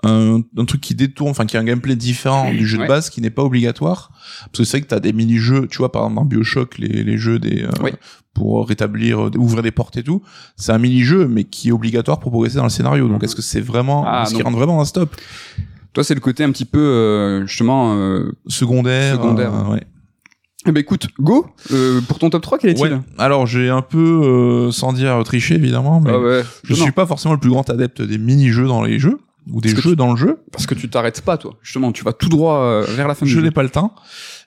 un, 0.04 0.40
un 0.56 0.64
truc 0.64 0.80
qui 0.80 0.94
détourne, 0.94 1.30
enfin, 1.30 1.44
qui 1.46 1.56
a 1.56 1.60
un 1.60 1.64
gameplay 1.64 1.96
différent 1.96 2.50
du 2.52 2.66
jeu 2.66 2.78
Ouais. 2.78 2.84
de 2.84 2.88
base, 2.88 3.10
qui 3.10 3.20
n'est 3.20 3.30
pas 3.30 3.42
obligatoire. 3.42 4.10
Parce 4.46 4.58
que 4.58 4.64
c'est 4.64 4.76
vrai 4.78 4.82
que 4.82 4.86
t'as 4.88 5.00
des 5.00 5.12
mini-jeux, 5.12 5.66
tu 5.68 5.78
vois, 5.78 5.90
par 5.90 6.02
exemple, 6.02 6.16
dans 6.16 6.24
Bioshock, 6.24 6.78
les, 6.78 7.02
les 7.02 7.18
jeux 7.18 7.38
des, 7.40 7.64
euh, 7.64 7.70
Oui. 7.82 7.90
pour 8.32 8.68
rétablir, 8.68 9.26
euh, 9.26 9.30
ouvrir 9.36 9.62
des 9.62 9.72
portes 9.72 9.96
et 9.96 10.02
tout. 10.04 10.22
C'est 10.56 10.70
un 10.72 10.78
mini-jeu, 10.78 11.26
mais 11.26 11.44
qui 11.44 11.70
est 11.70 11.72
obligatoire 11.72 12.20
pour 12.20 12.30
progresser 12.30 12.58
dans 12.58 12.62
le 12.64 12.68
scénario. 12.70 13.08
Donc, 13.08 13.24
est-ce 13.24 13.34
que 13.34 13.42
c'est 13.42 13.60
vraiment, 13.60 14.04
Ah, 14.06 14.22
est-ce 14.22 14.30
qu'il 14.30 14.38
non. 14.40 14.44
rentre 14.46 14.58
vraiment 14.58 14.76
dans 14.76 14.84
stop? 14.84 15.14
Toi 15.94 16.04
c'est 16.04 16.14
le 16.14 16.20
côté 16.20 16.44
un 16.44 16.52
petit 16.52 16.66
peu 16.66 16.78
euh, 16.78 17.46
justement 17.46 17.94
euh, 17.96 18.30
Secondaire. 18.46 19.16
Secondaire. 19.16 19.52
euh, 19.54 19.72
ouais. 19.72 19.82
eh 20.66 20.70
ben 20.70 20.78
écoute, 20.80 21.08
go 21.18 21.46
euh, 21.72 22.00
pour 22.02 22.18
ton 22.20 22.30
top 22.30 22.42
3 22.42 22.58
quel 22.58 22.70
est-il? 22.70 22.82
Ouais. 22.92 23.00
Alors, 23.16 23.46
j'ai 23.46 23.68
un 23.70 23.82
peu, 23.82 23.98
euh, 24.68 24.70
sans 24.70 24.92
dire 24.92 25.20
tricher, 25.24 25.54
évidemment, 25.56 26.00
mais 26.00 26.10
Ah 26.14 26.20
ouais. 26.20 26.42
je 26.62 26.74
Non, 26.74 26.82
suis 26.82 26.92
pas 26.92 27.06
forcément 27.06 27.34
le 27.34 27.40
plus 27.40 27.50
grand 27.50 27.68
adepte 27.70 28.02
des 28.02 28.18
mini-jeux 28.18 28.66
dans 28.68 28.82
les 28.82 28.98
jeux, 29.00 29.18
ou 29.50 29.60
des 29.60 29.72
Parce 29.72 29.82
jeux 29.84 29.96
dans 29.96 30.10
le 30.12 30.16
jeu. 30.16 30.38
parce 30.52 30.66
que 30.66 30.74
tu 30.74 30.88
t'arrêtes 30.90 31.20
pas 31.22 31.36
toi. 31.38 31.54
Justement, 31.62 31.92
tu 31.92 32.04
vas 32.04 32.12
tout 32.12 32.28
droit 32.28 32.58
euh, 32.60 32.84
vers 32.96 33.08
la 33.08 33.14
fin 33.14 33.24
du 33.26 33.32
je 33.32 33.40
n'ai 33.40 33.50
pas 33.50 33.62
le 33.62 33.70
temps. 33.70 33.94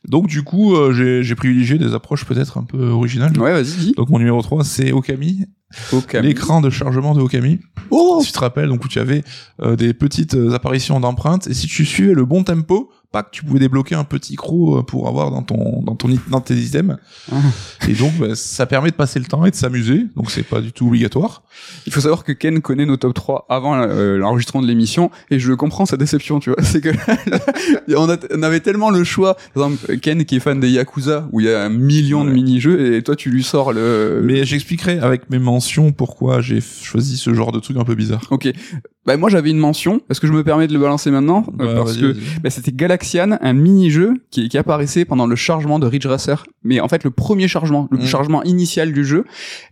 Donc 0.08 0.28
du 0.28 0.44
coup, 0.44 0.76
euh, 0.76 0.94
j'ai 0.94 1.24
j'ai 1.24 1.36
privilégié 1.36 1.78
des 1.78 1.94
approches 1.94 2.26
peut-être 2.26 2.58
un 2.58 2.64
peu 2.64 2.90
originales. 2.90 3.38
Ouais, 3.40 3.52
vas-y. 3.54 3.92
Donc 3.94 4.10
mon 4.10 4.20
numéro 4.20 4.42
3, 4.42 4.64
c'est 4.64 4.92
Okami, 4.92 5.46
Ok. 5.94 6.14
l'écran 6.22 6.62
de 6.62 6.70
chargement 6.70 7.14
de 7.16 7.22
Okami. 7.22 7.60
Oh 7.92 8.20
Si 8.22 8.28
tu 8.28 8.34
te 8.34 8.40
rappelles, 8.40 8.70
donc 8.70 8.84
où 8.84 8.88
tu 8.88 9.00
avais 9.00 9.24
euh, 9.62 9.76
des 9.76 9.94
petites 9.94 10.36
apparitions 10.54 11.00
d'empreintes, 11.00 11.48
et 11.48 11.54
si 11.54 11.68
tu 11.68 11.86
suivais 11.86 12.14
le 12.14 12.26
bon 12.26 12.44
tempo, 12.44 12.90
pack, 13.12 13.28
tu 13.32 13.44
pouvais 13.44 13.60
débloquer 13.60 13.96
un 13.96 14.04
petit 14.04 14.36
croc 14.36 14.80
euh, 14.80 14.82
pour 14.84 15.08
avoir 15.08 15.32
dans 15.32 15.44
ton 15.44 15.82
dans 15.84 15.96
ton 15.96 16.08
dans 16.30 16.42
tes 16.42 16.56
items. 16.56 16.98
Ah. 17.32 17.36
Et 17.90 17.94
donc 17.94 18.14
bah, 18.20 18.36
ça 18.36 18.66
permet 18.66 18.90
de 18.92 18.96
passer 18.96 19.20
le 19.20 19.26
temps 19.26 19.46
et 19.46 19.52
de 19.52 19.56
s'amuser. 19.56 20.06
Donc 20.16 20.32
c'est 20.32 20.44
pas 20.44 20.62
du 20.62 20.72
tout 20.72 20.88
obligatoire. 20.88 21.44
Il 21.86 21.92
faut 21.94 22.02
savoir 22.02 22.24
que 22.24 22.32
Ken 22.32 22.62
connaît 22.62 22.86
nos 22.86 22.98
top 22.98 23.14
3 23.14 23.46
avant 23.50 23.76
euh, 23.82 24.18
l'enregistrement 24.18 24.62
de 24.62 24.68
l'émission 24.68 25.12
et 25.30 25.40
je 25.40 25.54
comprends 25.54 25.86
sa 25.86 25.98
déception, 25.98 26.40
tu 26.40 26.50
vois. 26.52 26.60
C'est 26.64 26.82
que 26.82 26.90
on, 27.96 28.10
a- 28.10 28.18
on 28.34 28.44
avait 28.44 28.60
tellement 28.62 28.90
le 28.90 29.04
choix. 29.04 29.36
Par 29.54 29.66
exemple, 29.68 29.98
Ken 29.98 30.24
qui 30.26 30.38
est 30.38 30.40
fan 30.40 30.60
des 30.60 30.70
Yakuza 30.70 31.28
où 31.32 31.40
il 31.40 31.48
y 31.48 31.52
a 31.52 31.64
un 31.64 31.70
million 31.70 32.24
de 32.26 32.32
mini-jeux 32.32 32.96
et 32.96 33.04
toi 33.04 33.16
tu 33.16 33.30
lui 33.30 33.44
sors 33.44 33.74
le. 33.74 34.22
Mais 34.24 34.46
j'expliquerai 34.46 35.00
avec 35.00 35.30
mes 35.30 35.40
mentions 35.40 35.92
pourquoi 35.92 36.42
j'ai 36.42 36.62
choisi 36.62 37.18
ce 37.18 37.34
genre 37.34 37.52
de 37.52 37.60
truc 37.60 37.78
un 37.78 37.84
peu 37.84 37.96
bizarre. 37.96 38.22
Ok. 38.32 38.50
Bah 39.06 39.18
moi 39.18 39.30
j'avais 39.30 39.50
une 39.50 39.58
mention. 39.58 40.02
Est-ce 40.12 40.22
que 40.22 40.28
je 40.28 40.32
me 40.32 40.44
permets 40.44 40.68
de 40.68 40.74
le 40.74 40.80
balancer 40.80 41.10
maintenant? 41.10 41.44
Euh, 41.60 41.66
Bah, 41.66 41.74
Parce 41.78 41.98
que 41.98 42.16
bah, 42.44 42.50
c'était 42.52 42.72
Galaxian, 42.72 43.38
un 43.42 43.54
mini-jeu 43.54 44.14
qui, 44.30 44.48
qui 44.48 44.58
apparaissait 44.60 45.06
pendant 45.06 45.26
le 45.26 45.36
chargement 45.36 45.80
de 45.80 45.88
Ridge 45.88 46.06
Racer. 46.06 46.44
Mais 46.64 46.80
en 46.80 46.88
fait 46.88 47.04
le 47.04 47.10
premier 47.10 47.48
chargement, 47.48 47.88
le 47.90 47.98
Mm. 47.98 48.06
chargement 48.06 48.44
initial 48.44 48.94
du 48.94 49.04
jeu. 49.04 49.26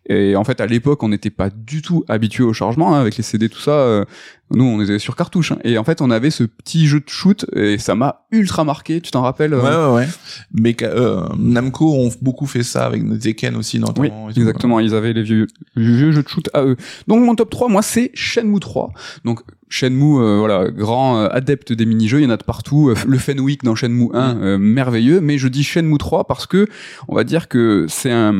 Et 0.07 0.35
en 0.35 0.43
fait 0.43 0.59
à 0.61 0.65
l'époque 0.65 1.03
on 1.03 1.09
n'était 1.09 1.29
pas 1.29 1.51
du 1.51 1.83
tout 1.83 2.03
habitué 2.07 2.43
au 2.43 2.53
chargement 2.53 2.95
hein, 2.95 2.99
avec 3.01 3.17
les 3.17 3.23
CD 3.23 3.49
tout 3.49 3.59
ça. 3.59 3.71
euh, 3.71 4.05
nous 4.51 4.63
on 4.65 4.81
était 4.81 4.99
sur 4.99 5.15
cartouche. 5.15 5.51
hein. 5.51 5.59
Et 5.63 5.77
en 5.77 5.83
fait 5.83 6.01
on 6.01 6.09
avait 6.11 6.29
ce 6.31 6.43
petit 6.43 6.87
jeu 6.87 6.99
de 6.99 7.09
shoot 7.09 7.45
et 7.55 7.77
ça 7.77 7.95
m'a 7.95 8.25
ultra 8.31 8.63
marqué. 8.63 9.01
Tu 9.01 9.11
t'en 9.11 9.21
rappelles 9.21 9.53
euh 9.53 9.61
Ouais, 9.61 9.93
ouais, 9.93 10.05
ouais. 10.05 10.07
Mais 10.53 10.75
euh, 10.83 11.27
Namco 11.37 11.93
ont 11.93 12.11
beaucoup 12.21 12.45
fait 12.45 12.63
ça 12.63 12.85
avec 12.85 13.03
Tekken 13.19 13.55
aussi, 13.55 13.77
Oui, 13.77 13.83
notamment. 13.85 14.29
et 14.29 14.33
tout, 14.33 14.39
exactement. 14.39 14.79
Ils 14.79 14.93
avaient 14.95 15.13
les 15.13 15.23
vieux, 15.23 15.47
les 15.75 15.83
vieux 15.95 16.11
jeux 16.11 16.23
de 16.23 16.27
shoot 16.27 16.49
à 16.53 16.63
eux. 16.63 16.75
Donc 17.07 17.23
mon 17.23 17.35
top 17.35 17.49
3, 17.49 17.69
moi, 17.69 17.81
c'est 17.81 18.11
Shenmue 18.13 18.59
3. 18.59 18.91
Donc 19.25 19.41
Shenmue, 19.69 20.19
euh, 20.19 20.37
voilà, 20.39 20.69
grand 20.71 21.19
euh, 21.19 21.27
adepte 21.31 21.71
des 21.73 21.85
mini-jeux, 21.85 22.19
il 22.19 22.23
y 22.23 22.25
en 22.27 22.31
a 22.31 22.37
de 22.37 22.43
partout. 22.43 22.89
Euh, 22.89 22.95
Le 23.07 23.17
Fenwick 23.19 23.63
dans 23.63 23.75
Shenmue 23.75 24.09
1, 24.13 24.33
Mm. 24.33 24.41
euh, 24.43 24.57
merveilleux. 24.57 25.21
Mais 25.21 25.37
je 25.37 25.47
dis 25.47 25.63
Shenmue 25.63 25.97
3 25.99 26.25
parce 26.25 26.47
que 26.47 26.67
on 27.07 27.15
va 27.15 27.23
dire 27.23 27.47
que 27.47 27.85
c'est 27.87 28.11
un, 28.11 28.33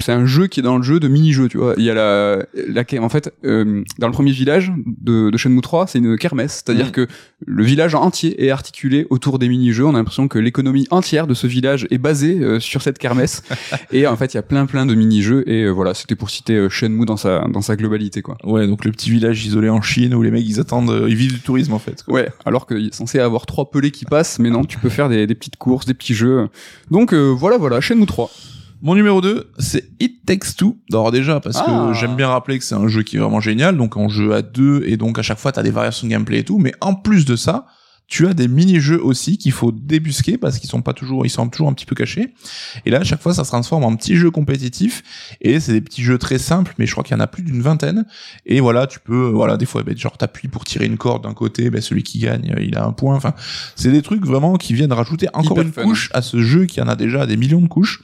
c'est 0.00 0.12
un 0.12 0.24
jeu 0.26 0.46
qui 0.46 0.60
est 0.60 0.62
dans 0.62 0.76
le 0.76 0.82
jeu 0.84 1.00
de 1.00 1.08
mini-jeux. 1.08 1.48
Tu 1.48 1.58
vois, 1.58 1.74
il 1.78 1.84
y 1.84 1.90
a 1.90 1.94
la, 1.94 2.44
la 2.68 2.84
en 3.02 3.08
fait, 3.08 3.32
euh, 3.44 3.82
dans 3.98 4.06
le 4.06 4.12
premier 4.12 4.30
village 4.30 4.72
de, 4.86 5.30
de 5.30 5.36
Shenmue 5.36 5.60
3, 5.60 5.88
c'est 5.88 5.98
une 5.98 6.16
kermesse, 6.16 6.62
c'est-à-dire 6.64 6.86
Mm. 6.88 6.92
que 6.92 7.06
le 7.46 7.64
village 7.64 7.94
entier 7.94 8.44
est 8.44 8.50
articulé 8.50 9.06
autour 9.10 9.38
des 9.38 9.48
mini-jeux. 9.48 9.84
On 9.84 9.94
a 9.94 9.98
l'impression 9.98 10.28
que 10.28 10.38
l'économie 10.38 10.86
entière 10.90 11.26
de 11.26 11.34
ce 11.34 11.46
village 11.48 11.86
est 11.90 11.98
basée 11.98 12.38
euh, 12.40 12.60
sur 12.60 12.82
cette 12.82 12.98
kermesse. 12.98 13.42
et 13.92 14.06
en 14.06 14.16
fait, 14.16 14.32
il 14.34 14.36
y 14.36 14.40
a 14.40 14.42
plein 14.42 14.66
plein 14.66 14.86
de 14.86 14.94
mini-jeux. 14.94 15.42
Et 15.48 15.68
voilà, 15.68 15.94
c'était 15.94 16.14
pour 16.14 16.30
citer 16.30 16.68
Shenmue 16.70 17.04
dans 17.04 17.16
sa 17.16 17.46
dans 17.48 17.62
sa 17.62 17.74
globalité, 17.76 18.22
quoi. 18.22 18.36
Ouais, 18.44 18.66
donc 18.68 18.84
le 18.84 18.92
petit 18.92 19.10
village 19.10 19.44
isolé 19.44 19.68
en 19.68 19.82
Chine 19.82 20.14
où 20.14 20.22
les 20.22 20.30
mecs 20.30 20.46
ils 20.48 20.60
attendent, 20.68 21.06
ils 21.08 21.14
vivent 21.16 21.32
du 21.34 21.40
tourisme 21.40 21.72
en 21.72 21.78
fait. 21.78 22.02
quoi. 22.02 22.14
Ouais, 22.14 22.28
alors 22.44 22.66
qu'il 22.66 22.86
est 22.86 22.94
censé 22.94 23.18
avoir 23.18 23.46
trois 23.46 23.70
pelés 23.70 23.90
qui 23.90 24.04
passent, 24.04 24.38
mais 24.38 24.50
non, 24.50 24.64
tu 24.64 24.78
peux 24.78 24.88
faire 24.90 25.08
des, 25.08 25.26
des 25.26 25.34
petites 25.34 25.56
courses, 25.56 25.86
des 25.86 25.94
petits 25.94 26.14
jeux. 26.14 26.48
Donc 26.90 27.12
euh, 27.12 27.28
voilà, 27.30 27.56
voilà, 27.58 27.80
Shenmue 27.80 28.06
3. 28.06 28.30
Mon 28.80 28.94
numéro 28.94 29.20
2, 29.20 29.50
c'est 29.58 29.88
It 29.98 30.24
Takes 30.24 30.54
Two. 30.56 30.76
Alors 30.92 31.10
déjà, 31.10 31.40
parce 31.40 31.56
Ah. 31.58 31.64
que 31.90 31.98
j'aime 31.98 32.14
bien 32.14 32.28
rappeler 32.28 32.58
que 32.60 32.64
c'est 32.64 32.76
un 32.76 32.86
jeu 32.86 33.02
qui 33.02 33.16
est 33.16 33.18
vraiment 33.18 33.40
génial, 33.40 33.76
donc 33.76 33.96
en 33.96 34.08
jeu 34.08 34.32
à 34.34 34.42
deux, 34.42 34.84
et 34.86 34.96
donc 34.96 35.18
à 35.18 35.22
chaque 35.22 35.38
fois 35.38 35.50
t'as 35.50 35.64
des 35.64 35.72
variations 35.72 36.06
de 36.06 36.12
gameplay 36.12 36.38
et 36.38 36.44
tout, 36.44 36.58
mais 36.58 36.72
en 36.80 36.94
plus 36.94 37.24
de 37.24 37.34
ça, 37.34 37.66
tu 38.08 38.26
as 38.26 38.32
des 38.32 38.48
mini-jeux 38.48 39.00
aussi 39.02 39.36
qu'il 39.36 39.52
faut 39.52 39.70
débusquer 39.70 40.38
parce 40.38 40.58
qu'ils 40.58 40.70
sont 40.70 40.80
pas 40.80 40.94
toujours, 40.94 41.26
ils 41.26 41.30
sont 41.30 41.46
toujours 41.48 41.68
un 41.68 41.74
petit 41.74 41.84
peu 41.84 41.94
cachés. 41.94 42.32
Et 42.86 42.90
là, 42.90 43.00
à 43.00 43.04
chaque 43.04 43.20
fois, 43.20 43.34
ça 43.34 43.44
se 43.44 43.50
transforme 43.50 43.84
en 43.84 43.94
petits 43.96 44.16
jeux 44.16 44.30
compétitifs. 44.30 45.36
Et 45.42 45.60
c'est 45.60 45.72
des 45.74 45.82
petits 45.82 46.02
jeux 46.02 46.16
très 46.16 46.38
simples, 46.38 46.74
mais 46.78 46.86
je 46.86 46.92
crois 46.92 47.04
qu'il 47.04 47.14
y 47.14 47.20
en 47.20 47.22
a 47.22 47.26
plus 47.26 47.42
d'une 47.42 47.60
vingtaine. 47.60 48.06
Et 48.46 48.60
voilà, 48.60 48.86
tu 48.86 48.98
peux, 48.98 49.28
voilà, 49.28 49.58
des 49.58 49.66
fois, 49.66 49.82
ben, 49.82 49.96
genre 49.96 50.16
t'appuies 50.16 50.48
pour 50.48 50.64
tirer 50.64 50.86
une 50.86 50.96
corde 50.96 51.24
d'un 51.24 51.34
côté, 51.34 51.68
ben, 51.68 51.82
celui 51.82 52.02
qui 52.02 52.18
gagne, 52.18 52.54
euh, 52.56 52.62
il 52.62 52.78
a 52.78 52.84
un 52.84 52.92
point. 52.92 53.14
Enfin, 53.14 53.34
c'est 53.76 53.92
des 53.92 54.02
trucs 54.02 54.24
vraiment 54.24 54.56
qui 54.56 54.72
viennent 54.72 54.92
rajouter 54.92 55.28
encore 55.34 55.58
Hyper 55.58 55.64
une 55.64 55.72
fun. 55.72 55.82
couche 55.82 56.08
à 56.14 56.22
ce 56.22 56.40
jeu 56.42 56.64
qui 56.64 56.80
en 56.80 56.88
a 56.88 56.96
déjà 56.96 57.26
des 57.26 57.36
millions 57.36 57.60
de 57.60 57.68
couches. 57.68 58.02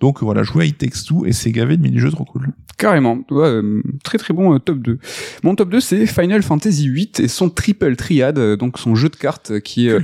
Donc 0.00 0.22
voilà, 0.22 0.42
jouer 0.42 0.64
à 0.64 0.66
It 0.66 0.76
Takes 0.76 1.04
Two 1.06 1.24
et 1.24 1.32
c'est 1.32 1.50
gavé 1.50 1.78
de 1.78 1.82
mini-jeux 1.82 2.10
trop 2.10 2.26
cool. 2.26 2.52
Carrément. 2.78 3.20
Ouais, 3.30 3.46
euh, 3.46 3.82
très 4.04 4.18
très 4.18 4.34
bon 4.34 4.54
euh, 4.54 4.58
top 4.58 4.78
2. 4.78 4.98
Mon 5.42 5.54
top 5.54 5.70
2, 5.70 5.80
c'est 5.80 6.06
Final 6.06 6.42
Fantasy 6.42 6.90
VIII 6.90 7.10
et 7.20 7.28
son 7.28 7.48
triple 7.48 7.96
triade, 7.96 8.38
euh, 8.38 8.56
donc 8.56 8.78
son 8.78 8.94
jeu 8.94 9.08
de 9.08 9.16
cartes 9.16 9.45
euh, 9.50 9.60
qui 9.60 9.88
est 9.88 9.92
euh, 9.92 10.00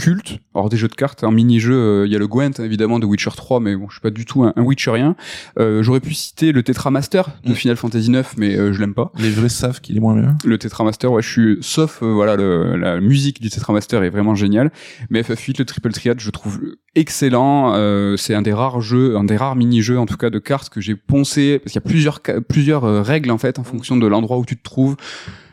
culte. 0.00 0.38
Alors 0.54 0.70
des 0.70 0.76
jeux 0.78 0.88
de 0.88 0.94
cartes, 0.94 1.24
un 1.24 1.30
mini-jeu, 1.30 1.74
euh, 1.74 2.06
il 2.06 2.12
y 2.12 2.16
a 2.16 2.18
le 2.18 2.26
Gwent 2.26 2.58
évidemment 2.58 2.98
de 2.98 3.06
Witcher 3.06 3.30
3, 3.36 3.60
mais 3.60 3.76
bon, 3.76 3.86
je 3.88 3.94
suis 3.94 4.00
pas 4.00 4.10
du 4.10 4.24
tout 4.24 4.42
un, 4.42 4.52
un 4.56 4.62
Witcherien. 4.62 5.14
Euh, 5.58 5.82
J'aurais 5.82 6.00
pu 6.00 6.14
citer 6.14 6.52
le 6.52 6.62
Tetramaster 6.62 7.22
de 7.44 7.50
Mm. 7.52 7.54
Final 7.54 7.76
Fantasy 7.76 8.10
9, 8.10 8.34
mais 8.38 8.56
euh, 8.56 8.72
je 8.72 8.80
l'aime 8.80 8.94
pas. 8.94 9.12
Les 9.18 9.30
vrais 9.30 9.50
savent 9.50 9.80
qu'il 9.80 9.96
est 9.96 10.00
moins 10.00 10.16
bien. 10.18 10.36
Le 10.44 10.56
Tetramaster, 10.56 11.06
ouais, 11.12 11.22
je 11.22 11.28
suis, 11.28 11.58
sauf 11.60 12.02
euh, 12.02 12.12
voilà, 12.12 12.36
le, 12.36 12.76
la 12.76 12.98
musique 13.00 13.42
du 13.42 13.50
Tetramaster 13.50 14.02
est 14.02 14.10
vraiment 14.10 14.34
géniale. 14.34 14.72
Mais 15.10 15.20
FF8, 15.20 15.58
le 15.58 15.64
Triple 15.66 15.92
Triad, 15.92 16.18
je 16.18 16.30
trouve 16.30 16.60
excellent. 16.94 17.74
Euh, 17.74 18.16
c'est 18.16 18.34
un 18.34 18.42
des 18.42 18.54
rares 18.54 18.80
jeux, 18.80 19.16
un 19.16 19.24
des 19.24 19.36
rares 19.36 19.56
mini-jeux 19.56 19.98
en 19.98 20.06
tout 20.06 20.16
cas 20.16 20.30
de 20.30 20.38
cartes 20.38 20.70
que 20.70 20.80
j'ai 20.80 20.96
poncé 20.96 21.58
parce 21.58 21.72
qu'il 21.72 21.82
y 21.82 21.84
a 21.84 21.88
plusieurs 21.88 22.20
plusieurs 22.48 23.04
règles 23.04 23.30
en 23.30 23.38
fait 23.38 23.58
en 23.58 23.64
fonction 23.64 23.96
de 23.96 24.06
l'endroit 24.06 24.38
où 24.38 24.44
tu 24.46 24.56
te 24.56 24.62
trouves. 24.62 24.96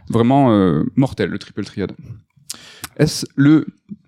Vraiment 0.09 0.49
mortel 0.95 1.29
le 1.29 1.37
Triple 1.37 1.65
Triad. 1.65 1.91
Est-ce 2.97 3.25
le 3.35 3.65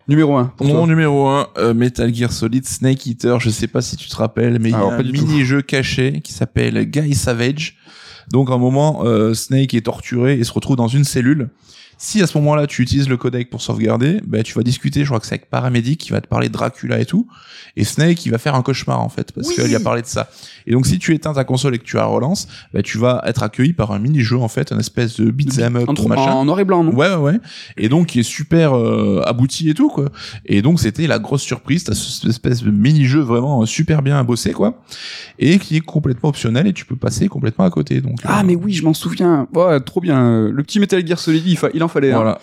numéro 0.08 0.36
1 0.36 0.46
pour 0.58 0.66
Mon 0.68 0.74
toi 0.74 0.88
numéro 0.88 1.28
1, 1.28 1.74
Metal 1.76 2.14
Gear 2.14 2.32
Solid 2.32 2.66
Snake 2.66 3.06
Eater, 3.06 3.40
je 3.40 3.50
sais 3.50 3.68
pas 3.68 3.82
si 3.82 3.96
tu 3.96 4.10
te 4.10 4.16
rappelles, 4.16 4.60
mais 4.60 4.70
il 4.70 4.72
y 4.72 4.76
Alors, 4.76 4.94
a 4.94 4.96
pas 4.98 5.02
un 5.04 5.06
du 5.06 5.12
tout. 5.14 5.26
mini-jeu 5.26 5.62
caché 5.62 6.22
qui 6.22 6.34
s'appelle 6.34 6.84
Guy 6.90 7.14
Savage. 7.14 7.78
Donc 8.32 8.50
à 8.50 8.54
un 8.54 8.58
moment, 8.58 9.02
euh, 9.06 9.34
Snake 9.34 9.74
est 9.74 9.86
torturé 9.86 10.40
et 10.40 10.44
se 10.44 10.52
retrouve 10.52 10.76
dans 10.76 10.88
une 10.88 11.04
cellule. 11.04 11.50
Si 12.02 12.22
à 12.22 12.28
ce 12.28 12.38
moment-là 12.38 12.66
tu 12.66 12.82
utilises 12.82 13.10
le 13.10 13.18
codec 13.18 13.50
pour 13.50 13.62
sauvegarder, 13.62 14.22
ben 14.26 14.42
tu 14.42 14.54
vas 14.54 14.64
discuter, 14.64 15.02
je 15.02 15.08
crois 15.08 15.20
que 15.20 15.26
c'est 15.26 15.36
avec 15.36 15.50
Paramédic 15.50 16.00
qui 16.00 16.12
va 16.12 16.22
te 16.22 16.28
parler 16.28 16.48
de 16.48 16.54
Dracula 16.54 16.98
et 16.98 17.06
tout, 17.06 17.28
et 17.76 17.84
Snake 17.84 18.26
il 18.26 18.30
va 18.32 18.38
faire 18.38 18.56
un 18.56 18.62
cauchemar 18.62 19.02
en 19.02 19.10
fait 19.10 19.34
parce 19.34 19.50
Oui. 19.50 19.56
qu'il 19.56 19.76
a 19.76 19.82
parlé 19.82 20.02
de 20.02 20.08
ça. 20.08 20.30
Et 20.66 20.72
donc 20.72 20.88
si 20.88 20.98
tu 20.98 21.14
éteins 21.14 21.34
ta 21.34 21.44
console 21.44 21.76
et 21.76 21.78
que 21.78 21.84
tu 21.84 21.98
la 21.98 22.06
relances, 22.06 22.48
ben 22.74 22.82
tu 22.82 22.98
vas 22.98 23.22
être 23.26 23.44
accueilli 23.44 23.74
par 23.74 23.92
un 23.92 24.00
mini-jeu 24.00 24.38
en 24.38 24.48
fait, 24.48 24.72
un 24.72 24.80
espèce 24.80 25.20
de 25.20 25.30
beat'em 25.30 25.76
up 25.76 25.90
en, 25.90 26.08
machin. 26.08 26.32
en 26.32 26.46
noir 26.46 26.60
et 26.62 26.64
blanc, 26.64 26.86
non? 26.86 26.94
Ouais, 26.96 27.10
ouais, 27.10 27.16
ouais. 27.16 27.40
Et 27.76 27.90
donc, 27.90 28.08
qui 28.08 28.22
est 28.22 28.24
super 28.24 28.78
euh, 28.78 29.22
abouti 29.26 29.70
et 29.70 29.74
tout, 29.74 29.90
quoi. 29.90 30.06
Et 30.46 30.62
donc, 30.62 30.80
c'était 30.80 31.06
la 31.06 31.20
grosse 31.20 31.42
surprise. 31.42 31.84
T'as 31.84 31.96
ce- 31.96 32.12
cette 32.22 32.30
espèce 32.30 32.64
de 32.64 32.72
mini-jeu 32.72 33.20
vraiment 33.20 33.62
euh, 33.62 33.66
super 33.66 34.02
bien 34.02 34.24
bossé, 34.24 34.52
quoi. 34.54 34.82
Et 35.38 35.60
qui 35.60 35.76
est 35.76 35.82
complètement 35.82 36.30
optionnel 36.30 36.66
et 36.68 36.74
tu 36.74 36.86
peux 36.86 36.96
passer 36.96 37.28
complètement 37.28 37.66
à 37.66 37.70
côté. 37.70 38.00
Donc, 38.00 38.20
Ah 38.24 38.40
euh, 38.40 38.44
mais 38.46 38.56
oui, 38.56 38.72
je 38.74 38.84
m'en 38.86 38.94
souviens. 38.94 39.48
Ouais, 39.54 39.80
trop 39.82 40.00
bien. 40.00 40.48
Le 40.50 40.64
petit 40.64 40.80
Metal 40.80 41.06
Gear 41.06 41.20
Solid, 41.20 41.46
il 41.74 41.84
en 41.84 41.88
fallait. 41.90 42.12
hein. 42.12 42.16
Voilà. 42.18 42.40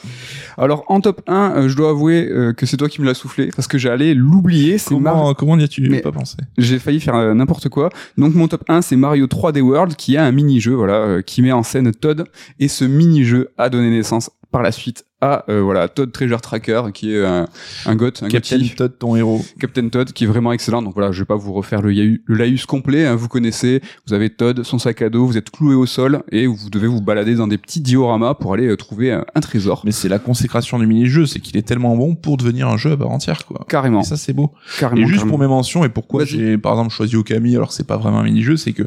Alors 0.59 0.85
en 0.89 1.01
top 1.01 1.23
1, 1.27 1.53
euh, 1.57 1.69
je 1.69 1.77
dois 1.77 1.91
avouer 1.91 2.29
euh, 2.31 2.53
que 2.53 2.67
c'est 2.67 2.77
toi 2.77 2.89
qui 2.89 3.01
me 3.01 3.07
l'as 3.07 3.15
soufflé 3.15 3.51
parce 3.55 3.69
que 3.69 3.79
j'allais 3.79 4.15
l'oublier. 4.15 4.79
C'est 4.79 4.95
Mar- 4.95 5.15
Comment, 5.15 5.35
comment 5.35 5.57
n'y 5.57 5.65
as-tu 5.65 6.01
pas 6.01 6.13
pensé 6.13 6.37
J'ai 6.59 6.79
failli 6.79 7.01
faire 7.01 7.15
euh, 7.15 7.35
n'importe 7.35 7.69
quoi. 7.69 7.91
Donc 8.19 8.35
mon 8.35 8.49
top 8.49 8.65
1, 8.69 8.83
c'est 8.83 8.97
Mario 8.97 9.27
3D 9.27 9.61
World 9.61 9.97
qui 9.97 10.17
a 10.17 10.25
un 10.25 10.33
mini-jeu 10.33 10.75
voilà 10.75 10.95
euh, 10.95 11.23
qui 11.23 11.43
met 11.43 11.53
en 11.53 11.63
scène 11.63 11.93
Todd 11.93 12.25
et 12.59 12.69
ce 12.69 12.85
mini-jeu 12.85 13.51
a 13.59 13.69
donné 13.69 13.91
naissance 13.91 14.31
par 14.53 14.63
la 14.63 14.73
suite 14.73 15.05
à 15.23 15.45
euh, 15.49 15.63
voilà 15.63 15.89
Todd 15.89 16.13
Treasure 16.13 16.41
Tracker 16.43 16.83
qui 16.93 17.15
est 17.15 17.25
un, 17.25 17.47
un 17.87 17.97
goth, 17.97 18.23
un 18.23 18.29
Captain 18.29 18.59
gothi. 18.59 18.75
Todd, 18.75 18.99
ton 18.99 19.17
héros. 19.17 19.43
Captain 19.59 19.89
Todd 19.89 20.13
qui 20.13 20.25
est 20.25 20.27
vraiment 20.27 20.53
excellent. 20.53 20.83
Donc 20.83 20.95
voilà, 20.95 21.11
je 21.11 21.19
vais 21.21 21.25
pas 21.25 21.37
vous 21.37 21.53
refaire 21.55 21.81
le, 21.83 21.91
le 21.93 22.35
laïus 22.37 22.67
complet. 22.67 23.07
hein, 23.07 23.17
vous 23.17 23.29
connaissez, 23.29 23.81
vous 24.07 24.13
avez 24.15 24.29
Todd, 24.31 24.63
son 24.63 24.79
sac 24.79 25.01
à 25.03 25.09
dos, 25.09 25.27
vous 25.27 25.39
êtes 25.39 25.51
cloué 25.51 25.75
au 25.75 25.87
sol 25.87 26.23
et 26.31 26.47
vous 26.47 26.69
devez 26.71 26.87
vous 26.87 27.01
balader 27.01 27.35
dans 27.35 27.49
des 27.49 27.57
petits 27.59 27.81
dioramas 27.81 28.35
pour 28.35 28.53
aller 28.53 28.67
euh, 28.67 28.77
trouver 28.77 29.13
un, 29.13 29.25
un 29.35 29.41
trésor. 29.41 29.83
Mais 29.85 29.93
c'est 29.93 30.09
la 30.11 30.19
consécration 30.19 30.79
du 30.79 30.87
mini-jeu, 30.87 31.25
c'est 31.27 31.41
qu'il 31.41 31.57
est 31.57 31.67
tellement 31.67 31.97
bon 31.97 32.15
pour 32.15 32.37
devenir 32.37 32.69
un 32.69 32.77
jeu 32.77 32.93
à 32.93 32.97
part 32.99 33.11
entière, 33.11 33.47
quoi. 33.47 33.65
Carrément, 33.69 34.03
Et 34.03 34.05
ça, 34.05 34.17
c'est 34.19 34.35
beau. 34.35 34.53
carrément. 34.79 35.01
Et 35.01 35.05
juste 35.07 35.17
carrément. 35.21 35.31
pour 35.31 35.39
mes 35.39 35.49
mentions 35.49 35.85
et 35.85 35.89
pourquoi 35.89 36.25
j'ai 36.27 36.59
par 36.59 36.73
exemple 36.75 36.93
choisi 36.93 37.17
Okami 37.17 37.57
alors 37.57 37.69
que 37.69 37.75
c'est 37.75 37.87
pas 37.87 37.97
vraiment 37.97 38.19
un 38.19 38.25
mini-jeu, 38.25 38.57
c'est 38.59 38.73
que 38.73 38.85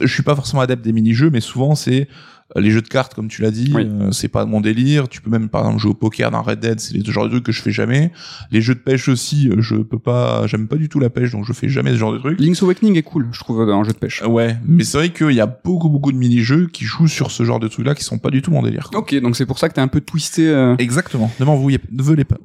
je 0.00 0.12
suis 0.12 0.22
pas 0.22 0.34
forcément 0.34 0.62
adepte 0.62 0.82
des 0.84 0.92
mini-jeux, 0.92 1.30
mais 1.30 1.40
souvent 1.40 1.74
c'est 1.74 2.08
les 2.56 2.70
jeux 2.70 2.80
de 2.82 2.88
cartes 2.88 3.14
comme 3.14 3.28
tu 3.28 3.42
l'as 3.42 3.50
dit, 3.50 3.70
Oui. 3.74 3.86
euh, 3.86 4.10
c'est 4.10 4.28
pas 4.28 4.44
mon 4.46 4.60
délire. 4.60 5.08
Tu 5.08 5.20
peux 5.20 5.28
même 5.30 5.48
par 5.48 5.62
exemple 5.62 5.80
jouer 5.80 5.90
au 5.90 5.94
poker 5.94 6.30
dans 6.30 6.40
Red 6.42 6.60
Dead, 6.60 6.80
c'est 6.80 6.96
le 7.06 7.12
genre 7.12 7.24
de 7.24 7.30
trucs 7.30 7.44
que 7.44 7.52
je 7.52 7.60
fais 7.60 7.70
jamais. 7.70 8.10
Les 8.50 8.60
jeux 8.62 8.74
de 8.74 8.80
pêche 8.80 9.08
aussi, 9.08 9.48
euh, 9.50 9.56
je 9.60 9.76
peux 9.76 9.98
pas, 9.98 10.46
j'aime 10.46 10.66
pas 10.66 10.76
du 10.76 10.88
tout 10.88 10.98
la 10.98 11.10
pêche 11.10 11.32
donc 11.32 11.44
je 11.46 11.52
fais 11.52 11.68
jamais 11.68 11.90
ce 11.92 11.96
genre 11.96 12.12
de 12.12 12.18
trucs. 12.18 12.40
Link's 12.40 12.62
Awakening 12.62 12.96
est 12.96 13.02
cool, 13.02 13.28
je 13.32 13.40
trouve, 13.40 13.66
dans 13.66 13.78
un 13.80 13.84
jeu 13.84 13.92
de 13.92 13.98
pêche. 13.98 14.22
Euh, 14.22 14.28
Ouais, 14.28 14.56
mais 14.66 14.84
c'est 14.84 14.96
vrai 14.98 15.10
qu'il 15.10 15.32
y 15.32 15.40
a 15.40 15.46
beaucoup 15.46 15.88
beaucoup 15.88 16.10
de 16.12 16.16
mini-jeux 16.16 16.68
qui 16.72 16.84
jouent 16.84 17.06
sur 17.08 17.30
ce 17.30 17.42
genre 17.44 17.60
de 17.60 17.68
trucs 17.68 17.84
là 17.86 17.94
qui 17.94 18.04
sont 18.04 18.18
pas 18.18 18.30
du 18.30 18.40
tout 18.42 18.50
mon 18.50 18.62
délire. 18.62 18.88
quoi. 18.90 19.00
Ok, 19.00 19.14
donc 19.20 19.36
c'est 19.36 19.46
pour 19.46 19.58
ça 19.58 19.68
que 19.68 19.74
t'es 19.74 19.80
un 19.80 19.88
peu 19.88 20.00
twisté. 20.00 20.48
euh, 20.48 20.74
Exactement. 20.78 21.30
Ne 21.40 21.44
m'en 21.44 21.56
voulez 21.56 21.78
pas. 21.78 21.86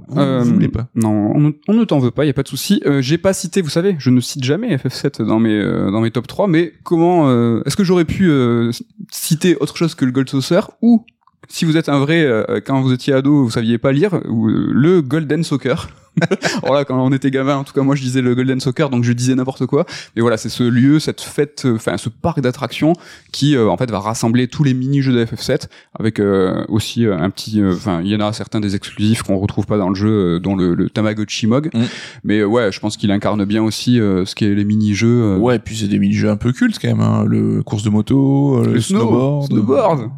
Vous, 0.07 0.19
Euh, 0.19 0.41
vous 0.43 0.53
voulez 0.53 0.67
pas. 0.67 0.87
Non, 0.95 1.31
on 1.35 1.39
ne, 1.39 1.51
on 1.67 1.73
ne 1.73 1.83
t'en 1.85 1.99
veut 1.99 2.11
pas, 2.11 2.25
y 2.25 2.29
a 2.29 2.33
pas 2.33 2.43
de 2.43 2.47
souci. 2.47 2.81
Euh, 2.85 3.01
J'ai 3.01 3.17
pas 3.17 3.33
cité, 3.33 3.61
vous 3.61 3.69
savez, 3.69 3.95
je 3.99 4.09
ne 4.09 4.19
cite 4.19 4.43
jamais 4.43 4.75
FF7 4.75 5.23
dans 5.25 5.39
mes 5.39 5.51
euh, 5.57 5.91
dans 5.91 6.01
mes 6.01 6.11
top 6.11 6.27
3, 6.27 6.47
mais 6.47 6.73
comment 6.83 7.29
euh, 7.29 7.61
est-ce 7.65 7.75
que 7.77 7.83
j'aurais 7.83 8.05
pu 8.05 8.29
euh, 8.29 8.71
citer 9.11 9.55
autre 9.57 9.77
chose 9.77 9.92
que 9.95 10.05
le 10.05 10.11
Gold 10.11 10.29
Saucer 10.29 10.61
ou 10.81 11.05
si 11.49 11.65
vous 11.65 11.77
êtes 11.77 11.89
un 11.89 11.99
vrai 11.99 12.23
euh, 12.23 12.61
quand 12.65 12.81
vous 12.81 12.93
étiez 12.93 13.13
ado, 13.13 13.43
vous 13.43 13.51
saviez 13.51 13.77
pas 13.77 13.91
lire 13.91 14.15
euh, 14.15 14.21
le 14.25 15.01
Golden 15.01 15.43
Soccer. 15.43 15.89
voilà, 16.63 16.85
quand 16.85 16.99
on 17.03 17.11
était 17.11 17.31
gamin, 17.31 17.55
en 17.57 17.63
tout 17.63 17.73
cas 17.73 17.81
moi 17.81 17.95
je 17.95 18.01
disais 18.01 18.21
le 18.21 18.35
Golden 18.35 18.59
Soccer, 18.59 18.89
donc 18.89 19.03
je 19.03 19.13
disais 19.13 19.35
n'importe 19.35 19.65
quoi. 19.65 19.85
Mais 20.15 20.21
voilà, 20.21 20.37
c'est 20.37 20.49
ce 20.49 20.63
lieu, 20.63 20.99
cette 20.99 21.21
fête, 21.21 21.63
euh, 21.65 21.75
enfin 21.75 21.97
ce 21.97 22.09
parc 22.09 22.39
d'attractions 22.39 22.93
qui 23.31 23.55
euh, 23.55 23.67
en 23.69 23.77
fait 23.77 23.89
va 23.89 23.99
rassembler 23.99 24.47
tous 24.47 24.63
les 24.63 24.73
mini-jeux 24.73 25.13
de 25.13 25.25
FF7 25.25 25.67
avec 25.99 26.19
euh, 26.19 26.63
aussi 26.67 27.05
un 27.05 27.29
petit, 27.29 27.61
enfin 27.63 28.01
il 28.01 28.07
y 28.09 28.15
en 28.15 28.19
a 28.19 28.31
certains 28.33 28.59
des 28.59 28.75
exclusifs 28.75 29.23
qu'on 29.23 29.37
retrouve 29.37 29.65
pas 29.65 29.77
dans 29.77 29.89
le 29.89 29.95
jeu, 29.95 30.39
dont 30.39 30.55
le, 30.55 30.75
le 30.75 30.89
Tamagotchi 30.89 31.47
Mog. 31.47 31.69
Mm. 31.73 31.81
Mais 32.23 32.43
ouais, 32.43 32.71
je 32.71 32.79
pense 32.79 32.97
qu'il 32.97 33.11
incarne 33.11 33.43
bien 33.45 33.63
aussi 33.63 33.95
ce 33.97 34.35
qui 34.35 34.45
est 34.45 34.53
les 34.53 34.65
mini-jeux. 34.65 35.37
Ouais, 35.37 35.55
et 35.55 35.59
puis 35.59 35.75
c'est 35.77 35.87
des 35.87 35.99
mini-jeux 35.99 36.29
un 36.29 36.37
peu 36.37 36.51
cultes 36.51 36.77
quand 36.81 36.87
même, 36.89 37.01
hein. 37.01 37.25
le 37.27 37.63
course 37.63 37.83
de 37.83 37.89
moto, 37.89 38.61
le, 38.63 38.73
le 38.73 38.79
snow- 38.79 38.99
snowboard. 38.99 39.47
snowboard. 39.47 40.09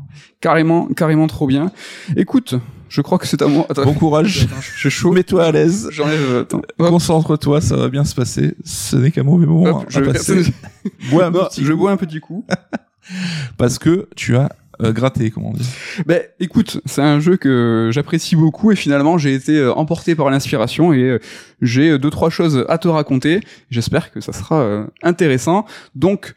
carrément, 0.42 0.88
carrément 0.88 1.28
trop 1.28 1.48
bien. 1.48 1.72
Écoute, 2.16 2.56
je 2.90 3.02
crois 3.02 3.18
que 3.18 3.28
c'est 3.28 3.42
à 3.42 3.48
moi. 3.48 3.66
Attends, 3.70 3.84
Bon 3.84 3.94
courage. 3.94 4.44
Attends, 4.44 4.62
j'ai 4.82 4.90
chaud. 4.90 5.12
Mets-toi 5.12 5.46
à 5.46 5.52
l'aise. 5.52 5.90
J'enlève. 5.92 6.38
Attends. 6.42 6.62
Hop. 6.80 6.90
Concentre-toi, 6.90 7.62
ça 7.62 7.76
va 7.76 7.90
bien 7.90 8.04
se 8.04 8.16
passer. 8.16 8.56
Ce 8.64 8.96
n'est 8.96 9.12
qu'un 9.12 9.24
mauvais 9.24 9.46
moment 9.46 9.80
Hop, 9.80 9.86
je, 9.90 10.00
passer. 10.02 10.44
Bois 11.10 11.26
un 11.26 11.32
Non, 11.32 11.46
petit 11.46 11.64
je 11.64 11.72
coup, 11.72 11.80
bois 11.80 11.92
un 11.92 11.98
petit 11.98 12.20
coup. 12.20 12.46
parce 13.58 13.80
que 13.80 14.08
tu 14.16 14.36
as 14.36 14.50
euh, 14.82 14.92
gratté, 14.92 15.32
comme 15.32 15.46
on 15.46 15.54
dit. 15.54 15.68
Ben, 16.06 16.22
écoute, 16.40 16.82
c'est 16.86 17.02
un 17.02 17.20
jeu 17.20 17.38
que 17.38 17.90
j'apprécie 17.94 18.36
beaucoup 18.36 18.72
et 18.72 18.76
finalement 18.76 19.18
j'ai 19.18 19.34
été 19.34 19.58
euh, 19.58 19.74
emporté 19.74 20.16
par 20.16 20.30
l'inspiration 20.30 20.94
et 20.94 21.04
euh, 21.04 21.20
j'ai 21.62 21.92
euh, 21.92 22.00
deux 22.00 22.10
trois 22.10 22.30
choses 22.30 22.66
à 22.68 22.78
te 22.78 22.88
raconter. 22.88 23.40
J'espère 23.70 24.12
que 24.12 24.22
ça 24.22 24.34
sera 24.34 24.62
euh, 24.62 24.86
intéressant. 25.02 25.66
Donc 25.96 26.34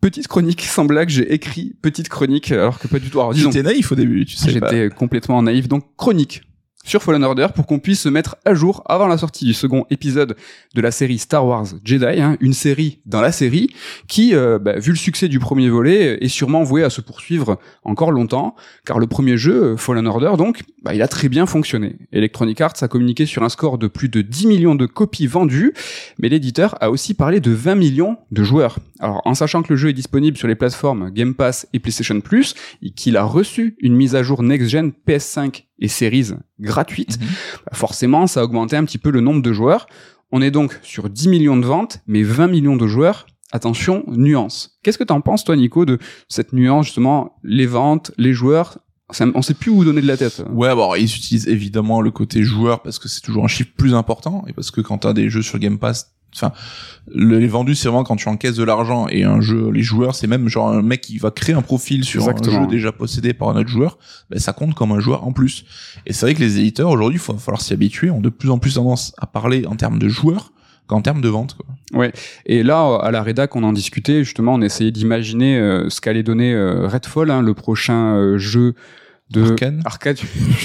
petite 0.00 0.28
chronique 0.28 0.62
sans 0.62 0.84
blague, 0.84 1.08
j'ai 1.08 1.32
écrit 1.32 1.74
petite 1.82 2.08
chronique 2.08 2.50
alors 2.52 2.78
que 2.78 2.88
pas 2.88 2.98
du 2.98 3.10
tout. 3.10 3.20
Alors 3.20 3.34
disons, 3.34 3.50
J'étais 3.50 3.62
naïf 3.62 3.92
au 3.92 3.94
début, 3.94 4.24
tu 4.24 4.36
sais 4.36 4.50
j'étais 4.50 4.90
complètement 4.90 5.42
naïf. 5.42 5.68
Donc 5.68 5.84
chronique 5.96 6.42
sur 6.88 7.02
Fallen 7.02 7.22
Order 7.22 7.48
pour 7.54 7.66
qu'on 7.66 7.78
puisse 7.78 8.00
se 8.00 8.08
mettre 8.08 8.36
à 8.46 8.54
jour 8.54 8.82
avant 8.86 9.06
la 9.06 9.18
sortie 9.18 9.44
du 9.44 9.52
second 9.52 9.84
épisode 9.90 10.36
de 10.74 10.80
la 10.80 10.90
série 10.90 11.18
Star 11.18 11.44
Wars 11.44 11.66
Jedi, 11.84 12.20
hein, 12.20 12.36
une 12.40 12.54
série 12.54 13.00
dans 13.04 13.20
la 13.20 13.30
série 13.30 13.68
qui, 14.06 14.34
euh, 14.34 14.58
bah, 14.58 14.78
vu 14.78 14.92
le 14.92 14.96
succès 14.96 15.28
du 15.28 15.38
premier 15.38 15.68
volet, 15.68 16.18
est 16.22 16.28
sûrement 16.28 16.62
vouée 16.62 16.84
à 16.84 16.90
se 16.90 17.02
poursuivre 17.02 17.58
encore 17.84 18.10
longtemps, 18.10 18.56
car 18.86 18.98
le 18.98 19.06
premier 19.06 19.36
jeu, 19.36 19.64
euh, 19.64 19.76
Fallen 19.76 20.06
Order, 20.06 20.32
donc, 20.38 20.62
bah, 20.82 20.94
il 20.94 21.02
a 21.02 21.08
très 21.08 21.28
bien 21.28 21.44
fonctionné. 21.44 21.96
Electronic 22.12 22.60
Arts 22.62 22.74
a 22.80 22.88
communiqué 22.88 23.26
sur 23.26 23.42
un 23.42 23.50
score 23.50 23.76
de 23.76 23.86
plus 23.86 24.08
de 24.08 24.22
10 24.22 24.46
millions 24.46 24.74
de 24.74 24.86
copies 24.86 25.26
vendues, 25.26 25.74
mais 26.18 26.30
l'éditeur 26.30 26.74
a 26.80 26.90
aussi 26.90 27.12
parlé 27.12 27.40
de 27.40 27.50
20 27.50 27.74
millions 27.74 28.16
de 28.30 28.42
joueurs. 28.42 28.78
Alors, 29.00 29.20
en 29.26 29.34
sachant 29.34 29.62
que 29.62 29.72
le 29.72 29.76
jeu 29.76 29.90
est 29.90 29.94
disponible 29.94 30.38
sur 30.38 30.48
les 30.48 30.54
plateformes 30.54 31.10
Game 31.10 31.34
Pass 31.34 31.68
et 31.74 31.78
PlayStation 31.80 32.20
Plus, 32.20 32.54
et 32.82 32.90
qu'il 32.90 33.16
a 33.18 33.24
reçu 33.24 33.76
une 33.80 33.94
mise 33.94 34.14
à 34.14 34.22
jour 34.22 34.42
next-gen 34.42 34.92
PS5 35.06 35.64
et 35.80 35.88
Series 35.88 36.32
gratuite, 36.78 37.18
Mhm. 37.20 37.26
bah, 37.66 37.72
forcément, 37.74 38.26
ça 38.26 38.40
a 38.40 38.44
augmenté 38.44 38.76
un 38.76 38.84
petit 38.84 38.98
peu 38.98 39.10
le 39.10 39.20
nombre 39.20 39.42
de 39.42 39.52
joueurs. 39.52 39.86
On 40.30 40.42
est 40.42 40.50
donc 40.50 40.78
sur 40.82 41.08
10 41.10 41.28
millions 41.28 41.56
de 41.56 41.66
ventes, 41.66 42.00
mais 42.06 42.22
20 42.22 42.46
millions 42.48 42.76
de 42.76 42.86
joueurs. 42.86 43.26
Attention, 43.50 44.04
nuance. 44.08 44.78
Qu'est-ce 44.82 44.98
que 44.98 45.04
t'en 45.04 45.20
penses, 45.22 45.42
toi, 45.44 45.56
Nico, 45.56 45.84
de 45.86 45.98
cette 46.28 46.52
nuance, 46.52 46.86
justement, 46.86 47.38
les 47.42 47.66
ventes, 47.66 48.12
les 48.18 48.32
joueurs? 48.34 48.78
Ça- 49.10 49.24
On 49.34 49.40
sait 49.40 49.54
plus 49.54 49.70
où 49.70 49.84
donner 49.84 50.02
de 50.02 50.06
la 50.06 50.18
tête. 50.18 50.44
Ouais, 50.52 50.74
bon, 50.74 50.94
ils 50.94 51.04
utilisent 51.04 51.48
évidemment 51.48 52.02
le 52.02 52.10
côté 52.10 52.42
joueur 52.42 52.82
parce 52.82 52.98
que 52.98 53.08
c'est 53.08 53.22
toujours 53.22 53.42
un 53.44 53.48
chiffre 53.48 53.70
plus 53.74 53.94
important 53.94 54.44
et 54.46 54.52
parce 54.52 54.70
que 54.70 54.82
quand 54.82 54.98
t'as 54.98 55.14
des 55.14 55.30
jeux 55.30 55.40
sur 55.40 55.58
Game 55.58 55.78
Pass, 55.78 56.12
enfin, 56.34 56.52
le- 57.12 57.38
les 57.38 57.46
vendus 57.46 57.74
c'est 57.74 57.88
vraiment 57.88 58.04
quand 58.04 58.16
tu 58.16 58.28
encaisses 58.28 58.56
de 58.56 58.64
l'argent 58.64 59.06
et 59.08 59.24
un 59.24 59.40
jeu, 59.40 59.70
les 59.70 59.82
joueurs 59.82 60.14
c'est 60.14 60.26
même 60.26 60.48
genre 60.48 60.68
un 60.70 60.82
mec 60.82 61.00
qui 61.00 61.18
va 61.18 61.30
créer 61.30 61.54
un 61.54 61.62
profil 61.62 62.04
sur 62.04 62.20
Exactement. 62.22 62.56
un 62.58 62.60
jeu 62.62 62.66
déjà 62.68 62.92
possédé 62.92 63.32
par 63.34 63.48
un 63.48 63.56
autre 63.56 63.68
joueur, 63.68 63.98
ben 64.30 64.38
ça 64.38 64.52
compte 64.52 64.74
comme 64.74 64.92
un 64.92 65.00
joueur 65.00 65.26
en 65.26 65.32
plus. 65.32 65.64
Et 66.06 66.12
c'est 66.12 66.26
vrai 66.26 66.34
que 66.34 66.40
les 66.40 66.58
éditeurs 66.58 66.90
aujourd'hui, 66.90 67.20
il 67.22 67.32
va 67.32 67.38
falloir 67.38 67.60
s'y 67.60 67.72
habituer, 67.72 68.10
ont 68.10 68.20
de 68.20 68.28
plus 68.28 68.50
en 68.50 68.58
plus 68.58 68.74
tendance 68.74 69.14
à 69.18 69.26
parler 69.26 69.64
en 69.66 69.76
termes 69.76 69.98
de 69.98 70.08
joueurs 70.08 70.52
qu'en 70.86 71.02
termes 71.02 71.20
de 71.20 71.28
vente. 71.28 71.54
Quoi. 71.92 72.06
Et 72.46 72.62
là, 72.62 72.96
à 73.02 73.10
la 73.10 73.22
rédac, 73.22 73.54
on 73.56 73.62
en 73.62 73.74
discutait, 73.74 74.24
justement, 74.24 74.54
on 74.54 74.62
essayait 74.62 74.90
d'imaginer 74.90 75.58
euh, 75.58 75.90
ce 75.90 76.00
qu'allait 76.00 76.22
donner 76.22 76.54
euh, 76.54 76.88
Redfall, 76.88 77.30
hein, 77.30 77.42
le 77.42 77.52
prochain 77.52 78.14
euh, 78.16 78.38
jeu 78.38 78.74
de 79.30 79.42
Arcane. 79.42 79.82
Arcade. 79.84 80.18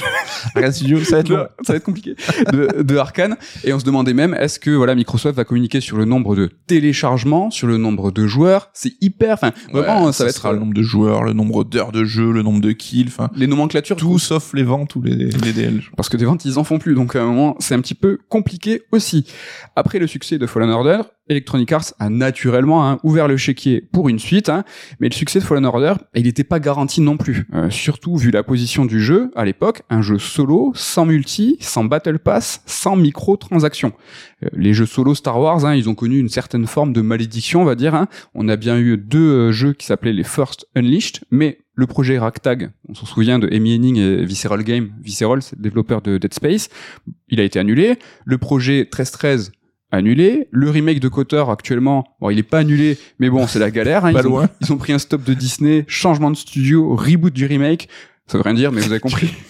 Arcane 0.55 0.71
Studio, 0.71 0.99
ça 1.03 1.15
va 1.15 1.19
être 1.19 1.29
long. 1.29 1.47
ça 1.63 1.73
va 1.73 1.77
être 1.77 1.83
compliqué 1.83 2.15
de, 2.51 2.81
de 2.81 2.97
Arkane 2.97 3.35
et 3.63 3.73
on 3.73 3.79
se 3.79 3.85
demandait 3.85 4.13
même 4.13 4.33
est-ce 4.33 4.59
que 4.59 4.71
voilà 4.71 4.95
Microsoft 4.95 5.35
va 5.35 5.43
communiquer 5.43 5.81
sur 5.81 5.97
le 5.97 6.05
nombre 6.05 6.35
de 6.35 6.49
téléchargements 6.67 7.51
sur 7.51 7.67
le 7.67 7.77
nombre 7.77 8.11
de 8.11 8.25
joueurs? 8.27 8.69
C'est 8.73 8.93
hyper 9.01 9.33
enfin 9.33 9.51
vraiment 9.71 10.05
Ouais, 10.05 10.13
ça 10.13 10.23
va 10.23 10.29
être 10.29 10.35
sera 10.35 10.53
le 10.53 10.59
nombre 10.59 10.73
de 10.73 10.81
joueurs, 10.81 11.23
le 11.23 11.33
nombre 11.33 11.63
d'heures 11.63 11.91
de 11.91 12.03
jeu, 12.05 12.31
le 12.31 12.41
nombre 12.41 12.61
de 12.61 12.71
kills, 12.71 13.07
enfin 13.07 13.29
les 13.35 13.47
nomenclatures 13.47 13.95
tout 13.95 14.19
sauf 14.19 14.53
les 14.53 14.63
ventes 14.63 14.95
ou 14.95 15.01
les, 15.01 15.15
les 15.15 15.53
DL. 15.53 15.81
parce 15.95 16.09
que 16.09 16.17
des 16.17 16.25
ventes 16.25 16.45
ils 16.45 16.57
en 16.57 16.63
font 16.63 16.79
plus 16.79 16.93
donc 16.95 17.15
à 17.15 17.21
un 17.21 17.25
moment 17.25 17.55
c'est 17.59 17.75
un 17.75 17.81
petit 17.81 17.95
peu 17.95 18.19
compliqué 18.29 18.83
aussi 18.91 19.25
après 19.75 19.99
le 19.99 20.07
succès 20.07 20.37
de 20.37 20.47
Fallen 20.47 20.69
Order 20.69 21.01
Electronic 21.29 21.71
Arts 21.71 21.93
a 21.99 22.09
naturellement 22.09 22.87
hein, 22.87 22.99
ouvert 23.03 23.27
le 23.27 23.37
chéquier 23.37 23.81
pour 23.81 24.09
une 24.09 24.19
suite 24.19 24.49
hein, 24.49 24.63
mais 24.99 25.07
le 25.09 25.13
succès 25.13 25.39
de 25.39 25.43
Fallen 25.43 25.65
Order 25.65 25.93
il 26.15 26.23
n'était 26.23 26.43
pas 26.43 26.59
garanti 26.59 27.01
non 27.01 27.17
plus 27.17 27.47
Euh, 27.53 27.69
surtout 27.69 28.17
vu 28.17 28.31
la 28.31 28.43
position 28.43 28.85
du 28.85 29.01
jeu 29.01 29.31
à 29.35 29.45
l'époque 29.45 29.83
un 29.89 30.01
jeu 30.01 30.17
solo 30.19 30.71
sans 30.75 31.05
multi 31.05 31.57
sans 31.59 31.85
battle 31.85 32.19
pass 32.19 32.61
sans 32.65 32.95
microtransactions 32.95 33.93
Euh, 34.43 34.49
les 34.53 34.73
jeux 34.73 34.85
solo 34.85 35.15
Star 35.15 35.39
Wars 35.39 35.65
hein, 35.65 35.75
ils 35.75 35.89
ont 35.89 35.95
connu 35.95 36.19
une 36.19 36.29
certaine 36.29 36.67
forme 36.67 36.93
de 36.93 37.01
malédiction 37.01 37.61
on 37.61 37.65
va 37.65 37.75
dire 37.75 37.95
hein. 37.95 38.07
on 38.35 38.49
a 38.49 38.55
bien 38.55 38.77
eu 38.77 38.97
deux 38.97 39.19
euh, 39.19 39.51
jeux 39.51 39.73
qui 39.73 39.85
s'appelaient 39.85 40.13
les 40.13 40.23
First 40.23 40.67
Unleashed 40.75 41.21
mais 41.31 41.59
le 41.75 41.87
projet 41.87 42.19
Ragtag, 42.19 42.69
on 42.87 42.93
s'en 42.93 43.07
souvient 43.07 43.39
de 43.39 43.47
Amy 43.51 43.73
Henning 43.73 43.97
et 43.97 44.25
Visceral 44.25 44.63
Game. 44.63 44.91
Visceral, 45.01 45.41
c'est 45.41 45.55
le 45.55 45.63
développeur 45.63 46.03
de 46.03 46.19
Dead 46.19 46.31
Space. 46.31 46.69
Il 47.29 47.39
a 47.39 47.43
été 47.43 47.57
annulé. 47.57 47.97
Le 48.25 48.37
projet 48.37 48.81
1313 48.81 49.51
annulé. 49.93 50.47
Le 50.51 50.69
remake 50.69 50.99
de 50.99 51.07
Cotter 51.07 51.43
actuellement, 51.49 52.03
bon, 52.19 52.29
il 52.29 52.39
est 52.39 52.43
pas 52.43 52.59
annulé, 52.59 52.97
mais 53.19 53.29
bon, 53.29 53.47
c'est 53.47 53.59
la 53.59 53.71
galère. 53.71 54.05
hein. 54.05 54.13
Pas 54.13 54.21
Ils, 54.21 54.27
ont, 54.27 54.47
ils 54.61 54.73
ont 54.73 54.77
pris 54.77 54.91
un 54.93 54.99
stop 54.99 55.23
de 55.23 55.33
Disney, 55.33 55.85
changement 55.87 56.31
de 56.31 56.35
studio, 56.35 56.95
reboot 56.95 57.33
du 57.33 57.45
remake. 57.45 57.87
Ça 58.27 58.37
veut 58.37 58.43
rien 58.43 58.53
dire, 58.53 58.71
mais 58.71 58.81
vous 58.81 58.91
avez 58.91 58.99
compris. 58.99 59.33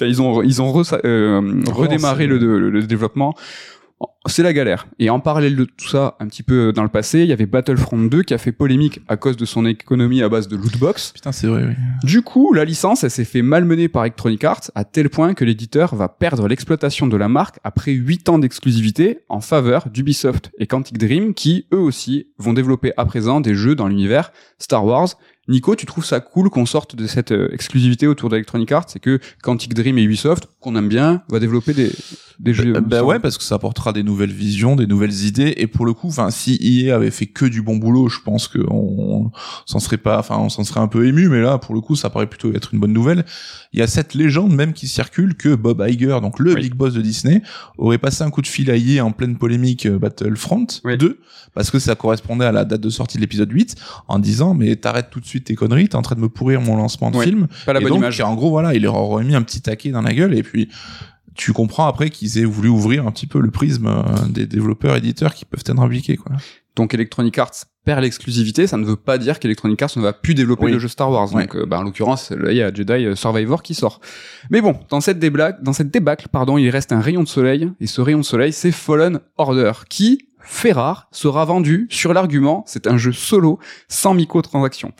Ils 0.00 0.22
ont 0.22 0.40
ils 0.42 0.62
ont 0.62 0.72
re- 0.72 1.00
euh, 1.04 1.62
redémarré 1.68 2.26
le, 2.28 2.38
le- 2.38 2.70
le 2.70 2.82
développement. 2.84 3.34
C'est 4.28 4.42
la 4.42 4.52
galère. 4.52 4.88
Et 4.98 5.08
en 5.08 5.20
parallèle 5.20 5.54
de 5.54 5.64
tout 5.64 5.88
ça, 5.88 6.16
un 6.18 6.26
petit 6.26 6.42
peu 6.42 6.72
dans 6.72 6.82
le 6.82 6.88
passé, 6.88 7.20
il 7.20 7.28
y 7.28 7.32
avait 7.32 7.46
Battlefront 7.46 8.02
2 8.02 8.24
qui 8.24 8.34
a 8.34 8.38
fait 8.38 8.52
polémique 8.52 9.00
à 9.08 9.16
cause 9.16 9.36
de 9.36 9.44
son 9.44 9.64
économie 9.64 10.22
à 10.22 10.28
base 10.28 10.48
de 10.48 10.56
lootbox. 10.56 11.12
Putain, 11.12 11.32
c'est 11.32 11.46
vrai, 11.46 11.64
oui. 11.64 11.74
Du 12.02 12.22
coup, 12.22 12.52
la 12.52 12.64
licence, 12.64 13.04
elle 13.04 13.10
s'est 13.10 13.24
fait 13.24 13.42
malmener 13.42 13.88
par 13.88 14.04
Electronic 14.04 14.42
Arts 14.42 14.70
à 14.74 14.84
tel 14.84 15.10
point 15.10 15.34
que 15.34 15.44
l'éditeur 15.44 15.94
va 15.94 16.08
perdre 16.08 16.48
l'exploitation 16.48 17.06
de 17.06 17.16
la 17.16 17.28
marque 17.28 17.58
après 17.62 17.92
8 17.92 18.28
ans 18.28 18.38
d'exclusivité 18.38 19.20
en 19.28 19.40
faveur 19.40 19.88
d'Ubisoft 19.88 20.50
et 20.58 20.66
Quantic 20.66 20.98
Dream 20.98 21.32
qui, 21.32 21.66
eux 21.72 21.78
aussi, 21.78 22.26
vont 22.38 22.52
développer 22.52 22.92
à 22.96 23.04
présent 23.04 23.40
des 23.40 23.54
jeux 23.54 23.76
dans 23.76 23.86
l'univers 23.86 24.32
Star 24.58 24.84
Wars. 24.84 25.08
Nico, 25.48 25.76
tu 25.76 25.86
trouves 25.86 26.04
ça 26.04 26.20
cool 26.20 26.50
qu'on 26.50 26.66
sorte 26.66 26.96
de 26.96 27.06
cette 27.06 27.30
euh, 27.32 27.48
exclusivité 27.52 28.06
autour 28.06 28.30
d'Electronic 28.30 28.72
Arts 28.72 28.86
et 28.96 28.98
que 28.98 29.20
Quantic 29.42 29.74
Dream 29.74 29.96
et 29.98 30.02
Ubisoft, 30.02 30.48
qu'on 30.60 30.74
aime 30.76 30.88
bien, 30.88 31.22
va 31.28 31.38
développer 31.38 31.72
des, 31.72 31.92
des 32.40 32.52
jeux 32.52 32.72
Bah, 32.72 32.80
bah 32.80 32.96
Star 32.96 33.06
ouais, 33.06 33.18
parce 33.20 33.38
que 33.38 33.44
ça 33.44 33.54
apportera 33.54 33.92
des 33.92 34.02
nouvelles 34.02 34.32
visions, 34.32 34.74
des 34.74 34.86
nouvelles 34.88 35.24
idées. 35.24 35.54
Et 35.56 35.68
pour 35.68 35.86
le 35.86 35.92
coup, 35.92 36.08
enfin, 36.08 36.30
si 36.30 36.58
EA 36.60 36.96
avait 36.96 37.12
fait 37.12 37.26
que 37.26 37.44
du 37.44 37.62
bon 37.62 37.76
boulot, 37.76 38.08
je 38.08 38.18
pense 38.24 38.48
qu'on 38.48 38.66
on, 38.68 39.30
s'en 39.66 39.78
serait 39.78 39.98
pas, 39.98 40.18
enfin, 40.18 40.36
on 40.38 40.48
s'en 40.48 40.64
serait 40.64 40.80
un 40.80 40.88
peu 40.88 41.06
ému. 41.06 41.28
Mais 41.28 41.40
là, 41.40 41.58
pour 41.58 41.74
le 41.74 41.80
coup, 41.80 41.94
ça 41.94 42.10
paraît 42.10 42.26
plutôt 42.26 42.52
être 42.52 42.74
une 42.74 42.80
bonne 42.80 42.92
nouvelle. 42.92 43.24
Il 43.72 43.78
y 43.78 43.82
a 43.82 43.86
cette 43.86 44.14
légende 44.14 44.52
même 44.52 44.72
qui 44.72 44.88
circule 44.88 45.36
que 45.36 45.54
Bob 45.54 45.84
Iger, 45.86 46.18
donc 46.22 46.40
le 46.40 46.54
Oui. 46.54 46.62
big 46.62 46.74
boss 46.74 46.94
de 46.94 47.02
Disney, 47.02 47.42
aurait 47.78 47.98
passé 47.98 48.24
un 48.24 48.30
coup 48.30 48.42
de 48.42 48.46
fil 48.48 48.68
à 48.70 48.76
EA 48.76 49.04
en 49.04 49.12
pleine 49.12 49.36
polémique 49.36 49.86
euh, 49.86 49.98
Battlefront 49.98 50.66
Oui. 50.84 50.98
2, 50.98 51.20
parce 51.54 51.70
que 51.70 51.78
ça 51.78 51.94
correspondait 51.94 52.46
à 52.46 52.52
la 52.52 52.64
date 52.64 52.80
de 52.80 52.90
sortie 52.90 53.16
de 53.16 53.22
l'épisode 53.22 53.52
8, 53.52 53.76
en 54.08 54.18
disant, 54.18 54.54
mais 54.54 54.74
t'arrêtes 54.76 55.10
tout 55.10 55.20
de 55.20 55.26
suite 55.26 55.35
tes 55.42 55.54
conneries, 55.54 55.88
t'es 55.88 55.96
en 55.96 56.02
train 56.02 56.14
de 56.16 56.20
me 56.20 56.28
pourrir 56.28 56.60
mon 56.60 56.76
lancement 56.76 57.10
de 57.10 57.20
film. 57.20 57.48
Pas 57.64 57.72
la 57.72 57.80
Et 57.80 57.82
bonne 57.82 57.92
donc, 57.92 57.98
image. 57.98 58.20
En 58.20 58.34
gros, 58.34 58.50
voilà, 58.50 58.74
il 58.74 58.82
leur 58.82 58.94
aurait 58.96 59.24
mis 59.24 59.34
un 59.34 59.42
petit 59.42 59.60
taquet 59.60 59.90
dans 59.90 60.02
la 60.02 60.12
gueule 60.14 60.34
et 60.34 60.42
puis 60.42 60.68
tu 61.34 61.52
comprends 61.52 61.86
après 61.86 62.08
qu'ils 62.10 62.38
aient 62.38 62.44
voulu 62.44 62.68
ouvrir 62.68 63.06
un 63.06 63.10
petit 63.12 63.26
peu 63.26 63.40
le 63.40 63.50
prisme 63.50 63.86
euh, 63.88 64.02
des 64.28 64.46
développeurs 64.46 64.96
éditeurs 64.96 65.34
qui 65.34 65.44
peuvent 65.44 65.62
être 65.66 65.78
impliqués 65.80 66.16
quoi. 66.16 66.32
Donc 66.76 66.92
Electronic 66.94 67.38
Arts 67.38 67.52
perd 67.84 68.02
l'exclusivité, 68.02 68.66
ça 68.66 68.76
ne 68.76 68.84
veut 68.84 68.96
pas 68.96 69.16
dire 69.16 69.38
qu'Electronic 69.38 69.80
Arts 69.80 69.90
ne 69.96 70.02
va 70.02 70.12
plus 70.12 70.34
développer 70.34 70.66
Oui. 70.66 70.72
de 70.72 70.78
jeux 70.78 70.88
Star 70.88 71.10
Wars. 71.10 71.32
Ouais. 71.34 71.42
Donc 71.44 71.56
euh, 71.56 71.64
bah, 71.66 71.78
en 71.78 71.82
l'occurrence, 71.84 72.30
là 72.32 72.50
il 72.52 72.56
y 72.56 72.62
a 72.62 72.72
Jedi 72.72 72.92
euh, 73.06 73.14
Survivor 73.14 73.62
qui 73.62 73.74
sort. 73.74 74.00
Mais 74.50 74.60
bon, 74.60 74.74
dans 74.90 75.00
cette 75.00 75.18
déblaque, 75.18 75.62
dans 75.62 75.72
cette 75.72 75.90
débâcle, 75.90 76.28
pardon, 76.30 76.58
il 76.58 76.68
reste 76.70 76.92
un 76.92 77.00
rayon 77.00 77.22
de 77.22 77.28
soleil 77.28 77.70
et 77.80 77.86
ce 77.86 78.00
rayon 78.00 78.18
de 78.18 78.24
soleil, 78.24 78.52
c'est 78.52 78.72
Fallen 78.72 79.20
Order 79.38 79.72
qui 79.88 80.28
fait 80.46 80.72
rare, 80.72 81.08
sera 81.10 81.44
vendu 81.44 81.86
sur 81.90 82.12
l'argument, 82.14 82.64
c'est 82.66 82.86
un 82.86 82.96
jeu 82.96 83.12
solo 83.12 83.58
sans 83.88 84.14
microtransactions. 84.14 84.92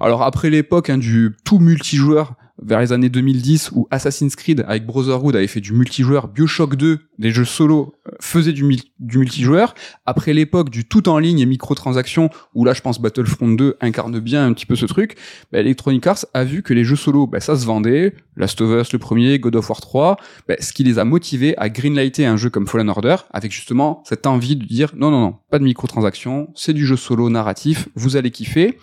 Alors 0.00 0.22
après 0.22 0.48
l'époque 0.48 0.90
hein, 0.90 0.98
du 0.98 1.36
tout 1.44 1.58
multijoueur 1.58 2.34
vers 2.64 2.80
les 2.80 2.92
années 2.92 3.08
2010 3.08 3.70
où 3.72 3.86
Assassin's 3.90 4.36
Creed 4.36 4.64
avec 4.66 4.86
Brotherhood 4.86 5.36
avait 5.36 5.46
fait 5.46 5.60
du 5.60 5.72
multijoueur, 5.72 6.28
BioShock 6.28 6.76
2, 6.76 6.98
des 7.18 7.30
jeux 7.30 7.44
solo 7.44 7.94
euh, 8.06 8.12
faisaient 8.20 8.52
du, 8.52 8.64
du 8.98 9.18
multijoueur. 9.18 9.74
Après 10.06 10.32
l'époque 10.32 10.70
du 10.70 10.84
tout 10.84 11.08
en 11.08 11.18
ligne 11.18 11.40
et 11.40 11.46
microtransactions, 11.46 12.30
où 12.54 12.64
là 12.64 12.72
je 12.72 12.80
pense 12.80 13.00
Battlefront 13.00 13.48
2 13.48 13.76
incarne 13.80 14.18
bien 14.20 14.46
un 14.46 14.52
petit 14.52 14.66
peu 14.66 14.76
ce 14.76 14.86
truc, 14.86 15.16
bah, 15.52 15.60
Electronic 15.60 16.06
Arts 16.06 16.24
a 16.34 16.44
vu 16.44 16.62
que 16.62 16.74
les 16.74 16.84
jeux 16.84 16.96
solo, 16.96 17.26
bah, 17.26 17.40
ça 17.40 17.56
se 17.56 17.66
vendait, 17.66 18.14
Last 18.36 18.60
of 18.60 18.80
Us 18.80 18.92
le 18.92 18.98
premier, 18.98 19.38
God 19.38 19.56
of 19.56 19.68
War 19.68 19.80
3, 19.80 20.16
bah, 20.48 20.54
ce 20.60 20.72
qui 20.72 20.84
les 20.84 20.98
a 20.98 21.04
motivés 21.04 21.56
à 21.58 21.68
greenlighter 21.68 22.26
un 22.26 22.36
jeu 22.36 22.50
comme 22.50 22.66
Fallen 22.66 22.88
Order, 22.88 23.16
avec 23.32 23.52
justement 23.52 24.02
cette 24.06 24.26
envie 24.26 24.56
de 24.56 24.64
dire 24.64 24.92
non 24.96 25.10
non 25.10 25.20
non, 25.20 25.36
pas 25.50 25.58
de 25.58 25.64
microtransactions, 25.64 26.50
c'est 26.54 26.72
du 26.72 26.86
jeu 26.86 26.96
solo 26.96 27.30
narratif, 27.30 27.88
vous 27.94 28.16
allez 28.16 28.30
kiffer. 28.30 28.78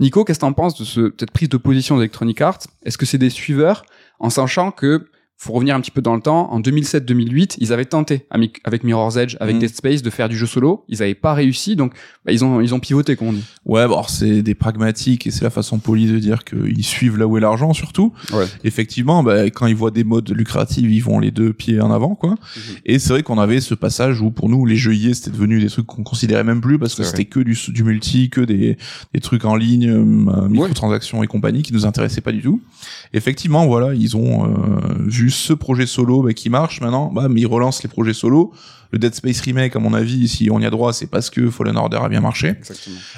Nico, 0.00 0.24
qu'est-ce 0.24 0.38
que 0.38 0.44
t'en 0.44 0.52
penses 0.52 0.78
de 0.78 0.84
ce, 0.84 1.14
cette 1.18 1.30
prise 1.30 1.48
de 1.48 1.56
position 1.56 1.96
d'Electronic 1.96 2.40
Arts? 2.40 2.60
Est-ce 2.84 2.98
que 2.98 3.06
c'est 3.06 3.18
des 3.18 3.30
suiveurs 3.30 3.84
en 4.18 4.30
sachant 4.30 4.70
que 4.70 5.08
faut 5.44 5.52
revenir 5.52 5.76
un 5.76 5.80
petit 5.80 5.90
peu 5.90 6.02
dans 6.02 6.14
le 6.14 6.20
temps, 6.20 6.50
en 6.52 6.60
2007-2008, 6.60 7.56
ils 7.58 7.72
avaient 7.72 7.84
tenté 7.84 8.26
avec 8.30 8.84
Mirror's 8.84 9.16
Edge, 9.16 9.36
avec 9.40 9.56
mm. 9.56 9.58
Dead 9.58 9.74
Space, 9.74 10.02
de 10.02 10.10
faire 10.10 10.28
du 10.28 10.36
jeu 10.36 10.46
solo. 10.46 10.84
Ils 10.88 10.98
n'avaient 11.00 11.14
pas 11.14 11.34
réussi, 11.34 11.76
donc 11.76 11.92
bah, 12.24 12.32
ils 12.32 12.44
ont 12.44 12.60
ils 12.60 12.74
ont 12.74 12.80
pivoté, 12.80 13.16
comme 13.16 13.28
on 13.28 13.32
dit. 13.32 13.44
Ouais, 13.66 13.86
bon, 13.86 14.02
c'est 14.08 14.42
des 14.42 14.54
pragmatiques 14.54 15.26
et 15.26 15.30
c'est 15.30 15.44
la 15.44 15.50
façon 15.50 15.78
polie 15.78 16.06
de 16.06 16.18
dire 16.18 16.44
qu'ils 16.44 16.84
suivent 16.84 17.18
là 17.18 17.26
où 17.26 17.36
est 17.36 17.40
l'argent, 17.40 17.74
surtout. 17.74 18.12
Ouais. 18.32 18.46
Effectivement, 18.64 19.22
bah, 19.22 19.44
quand 19.50 19.66
ils 19.66 19.76
voient 19.76 19.90
des 19.90 20.04
modes 20.04 20.30
lucratifs, 20.30 20.90
ils 20.90 21.02
vont 21.02 21.18
les 21.18 21.30
deux 21.30 21.52
pieds 21.52 21.80
en 21.80 21.92
avant, 21.92 22.14
quoi. 22.14 22.30
Mhm. 22.30 22.62
Et 22.86 22.98
c'est 22.98 23.10
vrai 23.10 23.22
qu'on 23.22 23.38
avait 23.38 23.60
ce 23.60 23.74
passage 23.74 24.20
où 24.20 24.30
pour 24.30 24.48
nous 24.48 24.64
les 24.64 24.76
jeux 24.76 24.94
IA 24.94 25.14
c'était 25.14 25.30
devenu 25.30 25.60
des 25.60 25.68
trucs 25.68 25.86
qu'on 25.86 26.02
considérait 26.02 26.44
même 26.44 26.60
plus 26.60 26.78
parce 26.78 26.94
que 26.94 27.02
c'était 27.02 27.26
que 27.26 27.40
du 27.40 27.58
du 27.68 27.84
multi, 27.84 28.30
que 28.30 28.40
des 28.40 28.76
des 29.12 29.20
trucs 29.20 29.44
en 29.44 29.56
ligne, 29.56 29.90
euh, 29.90 30.48
microtransactions 30.48 31.22
et 31.22 31.26
compagnie 31.26 31.62
qui 31.62 31.72
nous 31.72 31.86
intéressaient 31.86 32.20
pas 32.20 32.32
du 32.32 32.42
tout. 32.42 32.62
Effectivement, 33.12 33.66
voilà, 33.66 33.94
ils 33.94 34.16
ont 34.16 34.46
euh, 34.46 34.48
vu 35.06 35.30
ce 35.36 35.52
projet 35.52 35.86
solo 35.86 36.22
bah, 36.22 36.32
qui 36.32 36.50
marche 36.50 36.80
maintenant, 36.80 37.10
bah, 37.12 37.28
mais 37.28 37.42
ils 37.42 37.46
relancent 37.46 37.82
les 37.82 37.88
projets 37.88 38.14
solo. 38.14 38.52
Le 38.94 38.98
Dead 39.00 39.12
Space 39.12 39.40
remake, 39.40 39.74
à 39.74 39.80
mon 39.80 39.92
avis, 39.92 40.28
si 40.28 40.50
on 40.52 40.60
y 40.60 40.66
a 40.66 40.70
droit, 40.70 40.92
c'est 40.92 41.08
parce 41.08 41.28
que 41.28 41.50
Fallen 41.50 41.76
Order 41.76 41.98
a 42.00 42.08
bien 42.08 42.20
marché. 42.20 42.54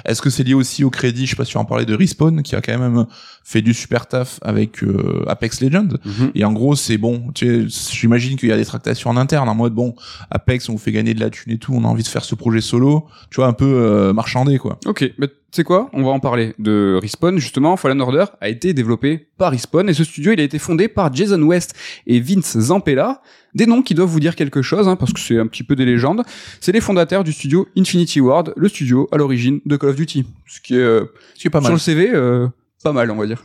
Est-ce 0.06 0.22
que 0.22 0.30
c'est 0.30 0.42
lié 0.42 0.54
aussi 0.54 0.84
au 0.84 0.90
crédit? 0.90 1.26
Je 1.26 1.30
sais 1.32 1.36
pas 1.36 1.44
si 1.44 1.50
tu 1.50 1.58
en 1.58 1.66
parlais 1.66 1.84
de 1.84 1.94
Respawn, 1.94 2.42
qui 2.42 2.56
a 2.56 2.62
quand 2.62 2.78
même 2.78 3.04
fait 3.44 3.60
du 3.60 3.74
super 3.74 4.06
taf 4.06 4.38
avec 4.40 4.82
euh, 4.82 5.24
Apex 5.28 5.60
Legends. 5.60 5.88
Mhm. 6.02 6.30
Et 6.34 6.46
en 6.46 6.52
gros, 6.54 6.76
c'est 6.76 6.96
bon. 6.96 7.30
Tu 7.34 7.68
sais, 7.68 7.94
j'imagine 7.94 8.38
qu'il 8.38 8.48
y 8.48 8.52
a 8.52 8.56
des 8.56 8.64
tractations 8.64 9.10
en 9.10 9.18
interne, 9.18 9.50
en 9.50 9.54
mode 9.54 9.74
bon, 9.74 9.94
Apex, 10.30 10.66
on 10.70 10.72
vous 10.72 10.78
fait 10.78 10.92
gagner 10.92 11.12
de 11.12 11.20
la 11.20 11.28
thune 11.28 11.52
et 11.52 11.58
tout, 11.58 11.74
on 11.74 11.84
a 11.84 11.88
envie 11.88 12.02
de 12.04 12.08
faire 12.08 12.24
ce 12.24 12.34
projet 12.34 12.62
solo. 12.62 13.06
Tu 13.28 13.36
vois, 13.36 13.46
un 13.46 13.52
peu 13.52 13.66
euh, 13.66 14.14
marchandé, 14.14 14.56
quoi. 14.56 14.78
Ok, 14.86 15.12
mais 15.18 15.28
c'est 15.56 15.64
quoi? 15.64 15.88
On 15.94 16.02
va 16.02 16.10
en 16.10 16.20
parler 16.20 16.54
de 16.58 16.98
Respawn. 17.00 17.38
Justement, 17.38 17.76
Fallen 17.78 18.00
Order 18.02 18.26
a 18.42 18.48
été 18.50 18.74
développé 18.74 19.28
par 19.38 19.52
Respawn 19.52 19.88
et 19.88 19.94
ce 19.94 20.04
studio, 20.04 20.32
il 20.32 20.40
a 20.40 20.42
été 20.42 20.58
fondé 20.58 20.86
par 20.86 21.12
Jason 21.12 21.40
West 21.42 21.74
et 22.06 22.20
Vince 22.20 22.58
Zampella. 22.58 23.22
Des 23.54 23.64
noms 23.64 23.80
qui 23.80 23.94
doivent 23.94 24.10
vous 24.10 24.20
dire 24.20 24.36
quelque 24.36 24.60
chose, 24.60 24.86
hein, 24.86 24.96
parce 24.96 25.14
que 25.14 25.20
c'est 25.20 25.38
un 25.38 25.46
petit 25.46 25.62
peu 25.62 25.74
des 25.74 25.86
légendes. 25.86 26.22
C'est 26.60 26.72
les 26.72 26.82
fondateurs 26.82 27.24
du 27.24 27.32
studio 27.32 27.66
Infinity 27.74 28.20
Ward, 28.20 28.52
le 28.54 28.68
studio 28.68 29.08
à 29.12 29.16
l'origine 29.16 29.60
de 29.64 29.78
Call 29.78 29.90
of 29.90 29.96
Duty. 29.96 30.26
Ce 30.46 30.60
qui 30.60 30.74
est, 30.74 30.78
euh, 30.78 31.06
ce 31.34 31.40
qui 31.40 31.46
est 31.46 31.50
pas 31.50 31.60
mal. 31.60 31.68
Sur 31.68 31.72
le 31.72 31.78
CV, 31.78 32.10
euh, 32.12 32.48
pas 32.84 32.92
mal, 32.92 33.10
on 33.10 33.16
va 33.16 33.26
dire. 33.26 33.42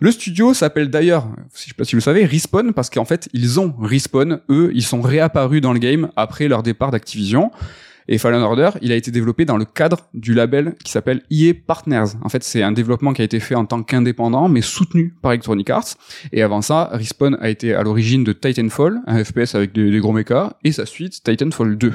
Le 0.00 0.10
studio 0.10 0.54
s'appelle 0.54 0.90
d'ailleurs, 0.90 1.28
je 1.54 1.60
sais 1.60 1.74
pas 1.76 1.84
si 1.84 1.92
vous 1.92 1.98
le 1.98 2.02
savez, 2.02 2.24
Respawn, 2.24 2.72
parce 2.72 2.90
qu'en 2.90 3.04
fait, 3.04 3.28
ils 3.32 3.60
ont 3.60 3.74
Respawn, 3.80 4.40
eux, 4.50 4.72
ils 4.74 4.82
sont 4.82 5.00
réapparus 5.00 5.60
dans 5.60 5.72
le 5.72 5.78
game 5.78 6.10
après 6.16 6.48
leur 6.48 6.64
départ 6.64 6.90
d'Activision. 6.90 7.52
Et 8.10 8.16
Fallen 8.16 8.40
Order, 8.40 8.70
il 8.80 8.90
a 8.90 8.96
été 8.96 9.10
développé 9.10 9.44
dans 9.44 9.58
le 9.58 9.66
cadre 9.66 10.08
du 10.14 10.32
label 10.32 10.74
qui 10.82 10.90
s'appelle 10.90 11.22
EA 11.30 11.52
Partners. 11.66 12.16
En 12.22 12.30
fait, 12.30 12.42
c'est 12.42 12.62
un 12.62 12.72
développement 12.72 13.12
qui 13.12 13.20
a 13.20 13.24
été 13.24 13.38
fait 13.38 13.54
en 13.54 13.66
tant 13.66 13.82
qu'indépendant, 13.82 14.48
mais 14.48 14.62
soutenu 14.62 15.14
par 15.20 15.32
Electronic 15.32 15.68
Arts. 15.68 15.94
Et 16.32 16.42
avant 16.42 16.62
ça, 16.62 16.88
Respawn 16.92 17.36
a 17.40 17.50
été 17.50 17.74
à 17.74 17.82
l'origine 17.82 18.24
de 18.24 18.32
Titanfall, 18.32 19.00
un 19.06 19.22
FPS 19.22 19.54
avec 19.54 19.72
des, 19.72 19.98
gros 19.98 20.12
mechas, 20.12 20.54
et 20.64 20.72
sa 20.72 20.86
suite, 20.86 21.22
Titanfall 21.22 21.76
2. 21.76 21.92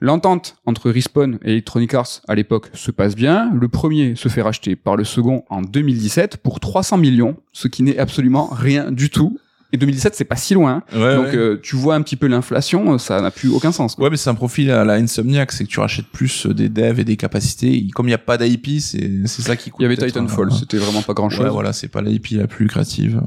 L'entente 0.00 0.56
entre 0.66 0.90
Respawn 0.90 1.38
et 1.42 1.52
Electronic 1.52 1.94
Arts 1.94 2.20
à 2.28 2.36
l'époque 2.36 2.70
se 2.72 2.92
passe 2.92 3.16
bien. 3.16 3.50
Le 3.54 3.68
premier 3.68 4.14
se 4.14 4.28
fait 4.28 4.42
racheter 4.42 4.76
par 4.76 4.96
le 4.96 5.02
second 5.02 5.44
en 5.50 5.62
2017 5.62 6.36
pour 6.36 6.60
300 6.60 6.98
millions, 6.98 7.36
ce 7.52 7.66
qui 7.66 7.82
n'est 7.82 7.98
absolument 7.98 8.48
rien 8.52 8.92
du 8.92 9.10
tout 9.10 9.36
et 9.74 9.76
2017, 9.76 10.14
c'est 10.14 10.24
pas 10.24 10.36
si 10.36 10.54
loin. 10.54 10.82
Donc 10.92 11.34
euh, 11.34 11.58
tu 11.60 11.74
vois 11.74 11.96
un 11.96 12.02
petit 12.02 12.14
peu 12.14 12.28
l'inflation, 12.28 12.96
ça 12.98 13.20
n'a 13.20 13.32
plus 13.32 13.48
aucun 13.48 13.72
sens. 13.72 13.96
Ouais, 13.98 14.08
mais 14.08 14.16
c'est 14.16 14.30
un 14.30 14.34
profil 14.34 14.70
à 14.70 14.84
la 14.84 14.94
Insomniac, 14.94 15.50
c'est 15.50 15.64
que 15.64 15.68
tu 15.68 15.80
rachètes 15.80 16.06
plus 16.06 16.46
euh, 16.46 16.54
des 16.54 16.68
devs 16.68 17.00
et 17.00 17.04
des 17.04 17.16
capacités. 17.16 17.84
Comme 17.92 18.06
il 18.06 18.10
n'y 18.10 18.14
a 18.14 18.18
pas 18.18 18.38
d'IP, 18.38 18.80
c'est 18.80 19.26
c'est 19.26 19.42
ça 19.42 19.56
qui 19.56 19.70
coûte. 19.70 19.80
Il 19.80 19.82
y 19.82 19.86
avait 19.86 19.96
Titanfall, 19.96 20.52
c'était 20.52 20.76
vraiment 20.76 21.02
pas 21.02 21.12
grand 21.12 21.28
chose. 21.28 21.44
Ouais, 21.44 21.50
voilà, 21.50 21.72
c'est 21.72 21.88
pas 21.88 22.02
l'IP 22.02 22.28
la 22.32 22.46
plus 22.46 22.66
lucrative. 22.66 23.20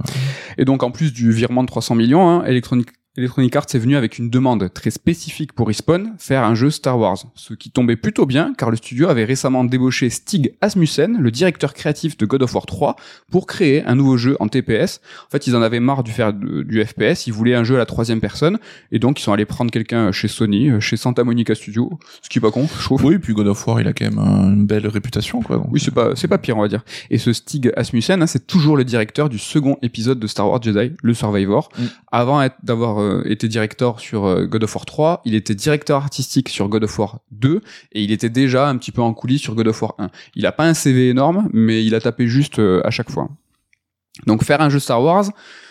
Et 0.58 0.64
donc 0.64 0.84
en 0.84 0.92
plus 0.92 1.12
du 1.12 1.32
virement 1.32 1.64
de 1.64 1.68
300 1.68 1.96
millions, 1.96 2.30
hein, 2.30 2.46
Electronic 2.46 2.88
Electronic 3.18 3.56
Arts 3.56 3.66
est 3.74 3.80
venu 3.80 3.96
avec 3.96 4.20
une 4.20 4.30
demande 4.30 4.72
très 4.72 4.92
spécifique 4.92 5.54
pour 5.54 5.68
Respawn, 5.68 6.14
faire 6.20 6.44
un 6.44 6.54
jeu 6.54 6.70
Star 6.70 7.00
Wars, 7.00 7.18
ce 7.34 7.56
qui 7.56 7.72
tombait 7.72 7.96
plutôt 7.96 8.28
bien 8.28 8.54
car 8.56 8.70
le 8.70 8.78
studio 8.78 9.10
avait 9.10 9.24
récemment 9.24 9.64
débauché 9.64 10.12
Stig 10.12 10.54
Asmussen, 10.62 11.18
le 11.20 11.32
directeur 11.32 11.74
créatif 11.74 12.16
de 12.16 12.28
God 12.28 12.44
of 12.44 12.54
War 12.54 12.68
3, 12.68 12.96
pour 13.32 13.48
créer 13.48 13.84
un 13.86 13.96
nouveau 13.96 14.18
jeu 14.18 14.38
en 14.40 14.48
TPS. 14.48 15.02
En 15.26 15.32
fait, 15.32 15.48
ils 15.48 15.56
en 15.56 15.64
avaient 15.64 15.80
marre 15.80 16.04
du 16.04 16.12
faire 16.12 16.32
du 16.32 16.86
FPS, 16.86 17.26
ils 17.26 17.34
voulaient 17.34 17.56
un 17.56 17.64
jeu 17.64 17.74
à 17.74 17.80
la 17.80 17.88
troisième 17.88 18.22
personne, 18.22 18.60
et 18.92 19.00
donc 19.00 19.20
ils 19.20 19.24
sont 19.24 19.34
allés 19.34 19.46
prendre 19.46 19.72
quelqu'un 19.72 20.12
chez 20.12 20.28
Sony, 20.28 20.80
chez 20.80 20.96
Santa 20.96 21.24
Monica 21.24 21.56
Studio, 21.56 21.98
ce 22.22 22.30
qui 22.30 22.38
est 22.38 22.42
pas 22.42 22.52
con, 22.52 22.68
je 22.78 22.84
trouve. 22.84 23.04
Oui, 23.04 23.18
puis 23.18 23.34
God 23.34 23.48
of 23.48 23.66
War, 23.66 23.82
il 23.82 23.88
a 23.88 23.94
quand 23.94 24.06
même 24.06 24.20
une 24.20 24.68
belle 24.68 24.88
réputation, 24.88 25.42
quoi. 25.42 25.66
Oui, 25.72 25.80
c'est 25.80 25.94
pas, 25.94 26.16
c'est 26.16 26.28
pas 26.28 26.38
pire, 26.38 26.56
on 26.56 26.62
va 26.62 26.68
dire. 26.68 26.84
Et 27.10 27.18
ce 27.18 27.34
Stig 27.34 27.72
Asmussen, 27.76 28.22
hein, 28.22 28.28
c'est 28.28 28.46
toujours 28.46 28.78
le 28.78 28.84
directeur 28.84 29.28
du 29.28 29.40
second 29.40 29.80
épisode 29.82 30.20
de 30.20 30.28
Star 30.28 30.48
Wars 30.48 30.62
Jedi, 30.62 30.94
le 31.02 31.14
Survivor, 31.16 31.70
mm. 31.80 31.86
avant 32.12 32.48
d'avoir 32.62 33.07
euh, 33.08 33.22
était 33.26 33.48
directeur 33.48 34.00
sur 34.00 34.26
euh, 34.26 34.46
God 34.46 34.64
of 34.64 34.76
War 34.76 34.86
3, 34.86 35.22
il 35.26 35.36
était 35.36 35.56
directeur 35.56 35.98
artistique 36.04 36.50
sur 36.50 36.68
God 36.70 36.84
of 36.84 37.00
War 37.00 37.20
2 37.32 37.62
et 37.94 38.04
il 38.04 38.12
était 38.12 38.30
déjà 38.30 38.68
un 38.68 38.78
petit 38.78 38.92
peu 38.92 39.02
en 39.02 39.14
coulisses 39.14 39.42
sur 39.42 39.56
God 39.56 39.68
of 39.68 39.82
War 39.82 39.96
1. 39.98 40.10
Il 40.36 40.46
a 40.46 40.52
pas 40.52 40.66
un 40.66 40.74
CV 40.74 41.10
énorme, 41.10 41.50
mais 41.54 41.84
il 41.84 41.96
a 41.96 42.02
tapé 42.02 42.28
juste 42.28 42.60
euh, 42.60 42.82
à 42.86 42.92
chaque 42.92 43.10
fois. 43.10 43.30
Donc 44.26 44.44
faire 44.44 44.62
un 44.62 44.70
jeu 44.70 44.80
Star 44.80 45.02
Wars, 45.02 45.26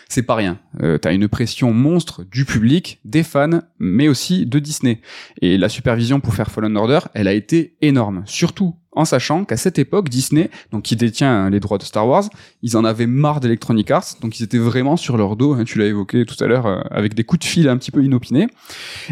c'est 0.08 0.22
pas 0.22 0.34
rien. 0.34 0.58
Euh, 0.82 0.98
T'as 0.98 1.12
une 1.12 1.28
pression 1.28 1.72
monstre 1.72 2.24
du 2.24 2.44
public, 2.44 3.00
des 3.04 3.22
fans, 3.22 3.62
mais 3.78 4.08
aussi 4.08 4.46
de 4.46 4.58
Disney. 4.58 5.00
Et 5.42 5.58
la 5.58 5.68
supervision 5.68 6.20
pour 6.20 6.34
faire 6.34 6.50
Fallen 6.50 6.76
Order, 6.76 7.00
elle 7.14 7.28
a 7.28 7.32
été 7.32 7.76
énorme. 7.80 8.22
Surtout 8.26 8.76
en 8.96 9.04
sachant 9.04 9.44
qu'à 9.44 9.56
cette 9.58 9.78
époque, 9.78 10.08
Disney, 10.08 10.50
donc 10.72 10.84
qui 10.84 10.96
détient 10.96 11.50
les 11.50 11.60
droits 11.60 11.78
de 11.78 11.82
Star 11.82 12.08
Wars, 12.08 12.24
ils 12.62 12.76
en 12.76 12.84
avaient 12.84 13.06
marre 13.06 13.40
d'Electronic 13.40 13.90
Arts, 13.90 14.14
donc 14.22 14.40
ils 14.40 14.42
étaient 14.42 14.58
vraiment 14.58 14.96
sur 14.96 15.18
leur 15.18 15.36
dos, 15.36 15.52
hein, 15.52 15.64
tu 15.64 15.78
l'as 15.78 15.84
évoqué 15.86 16.24
tout 16.24 16.42
à 16.42 16.46
l'heure, 16.46 16.66
euh, 16.66 16.80
avec 16.90 17.14
des 17.14 17.22
coups 17.22 17.40
de 17.40 17.44
fil 17.44 17.68
un 17.68 17.76
petit 17.76 17.90
peu 17.90 18.02
inopinés. 18.02 18.48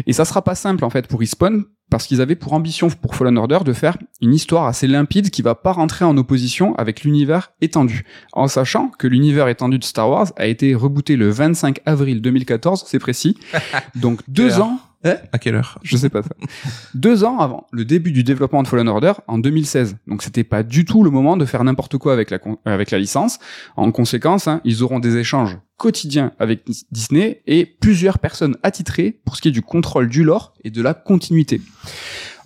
Et 0.07 0.13
ça 0.13 0.25
sera 0.25 0.43
pas 0.43 0.55
simple 0.55 0.83
en 0.83 0.89
fait 0.89 1.07
pour 1.07 1.19
Respawn, 1.19 1.65
parce 1.89 2.07
qu'ils 2.07 2.21
avaient 2.21 2.35
pour 2.35 2.53
ambition 2.53 2.89
pour 2.89 3.15
Fallen 3.15 3.37
Order 3.37 3.59
de 3.63 3.73
faire 3.73 3.97
une 4.21 4.33
histoire 4.33 4.65
assez 4.65 4.87
limpide 4.87 5.29
qui 5.29 5.41
va 5.41 5.55
pas 5.55 5.71
rentrer 5.71 6.05
en 6.05 6.17
opposition 6.17 6.75
avec 6.75 7.03
l'univers 7.03 7.51
étendu. 7.61 8.05
En 8.33 8.47
sachant 8.47 8.89
que 8.89 9.07
l'univers 9.07 9.47
étendu 9.47 9.79
de 9.79 9.83
Star 9.83 10.09
Wars 10.09 10.27
a 10.37 10.47
été 10.47 10.75
rebooté 10.75 11.15
le 11.15 11.29
25 11.29 11.79
avril 11.85 12.21
2014, 12.21 12.85
c'est 12.87 12.99
précis. 12.99 13.37
Donc 13.95 14.21
deux 14.27 14.59
ans 14.59 14.79
eh 15.05 15.13
à 15.31 15.37
quelle 15.37 15.55
heure? 15.55 15.77
Je 15.83 15.95
sais 15.97 16.09
pas 16.09 16.23
ça. 16.23 16.29
Deux 16.95 17.23
ans 17.23 17.39
avant 17.39 17.67
le 17.71 17.85
début 17.85 18.11
du 18.11 18.23
développement 18.23 18.63
de 18.63 18.67
Fallen 18.67 18.87
Order, 18.87 19.13
en 19.27 19.37
2016. 19.37 19.97
Donc 20.07 20.23
c'était 20.23 20.43
pas 20.43 20.63
du 20.63 20.83
tout 20.83 21.03
le 21.03 21.11
moment 21.11 21.37
de 21.37 21.45
faire 21.45 21.63
n'importe 21.63 21.97
quoi 21.97 22.13
avec 22.13 22.31
la, 22.31 22.39
avec 22.65 22.91
la 22.91 22.99
licence. 22.99 23.39
En 23.75 23.91
conséquence, 23.91 24.47
hein, 24.47 24.61
ils 24.65 24.83
auront 24.83 24.99
des 24.99 25.17
échanges 25.17 25.57
quotidiens 25.77 26.31
avec 26.39 26.63
Disney 26.91 27.41
et 27.45 27.65
plusieurs 27.65 28.19
personnes 28.19 28.57
attitrées 28.63 29.19
pour 29.25 29.35
ce 29.35 29.41
qui 29.41 29.49
est 29.49 29.51
du 29.51 29.61
contrôle 29.61 30.09
du 30.09 30.23
lore 30.23 30.53
et 30.63 30.71
de 30.71 30.81
la 30.81 30.93
continuité. 30.93 31.61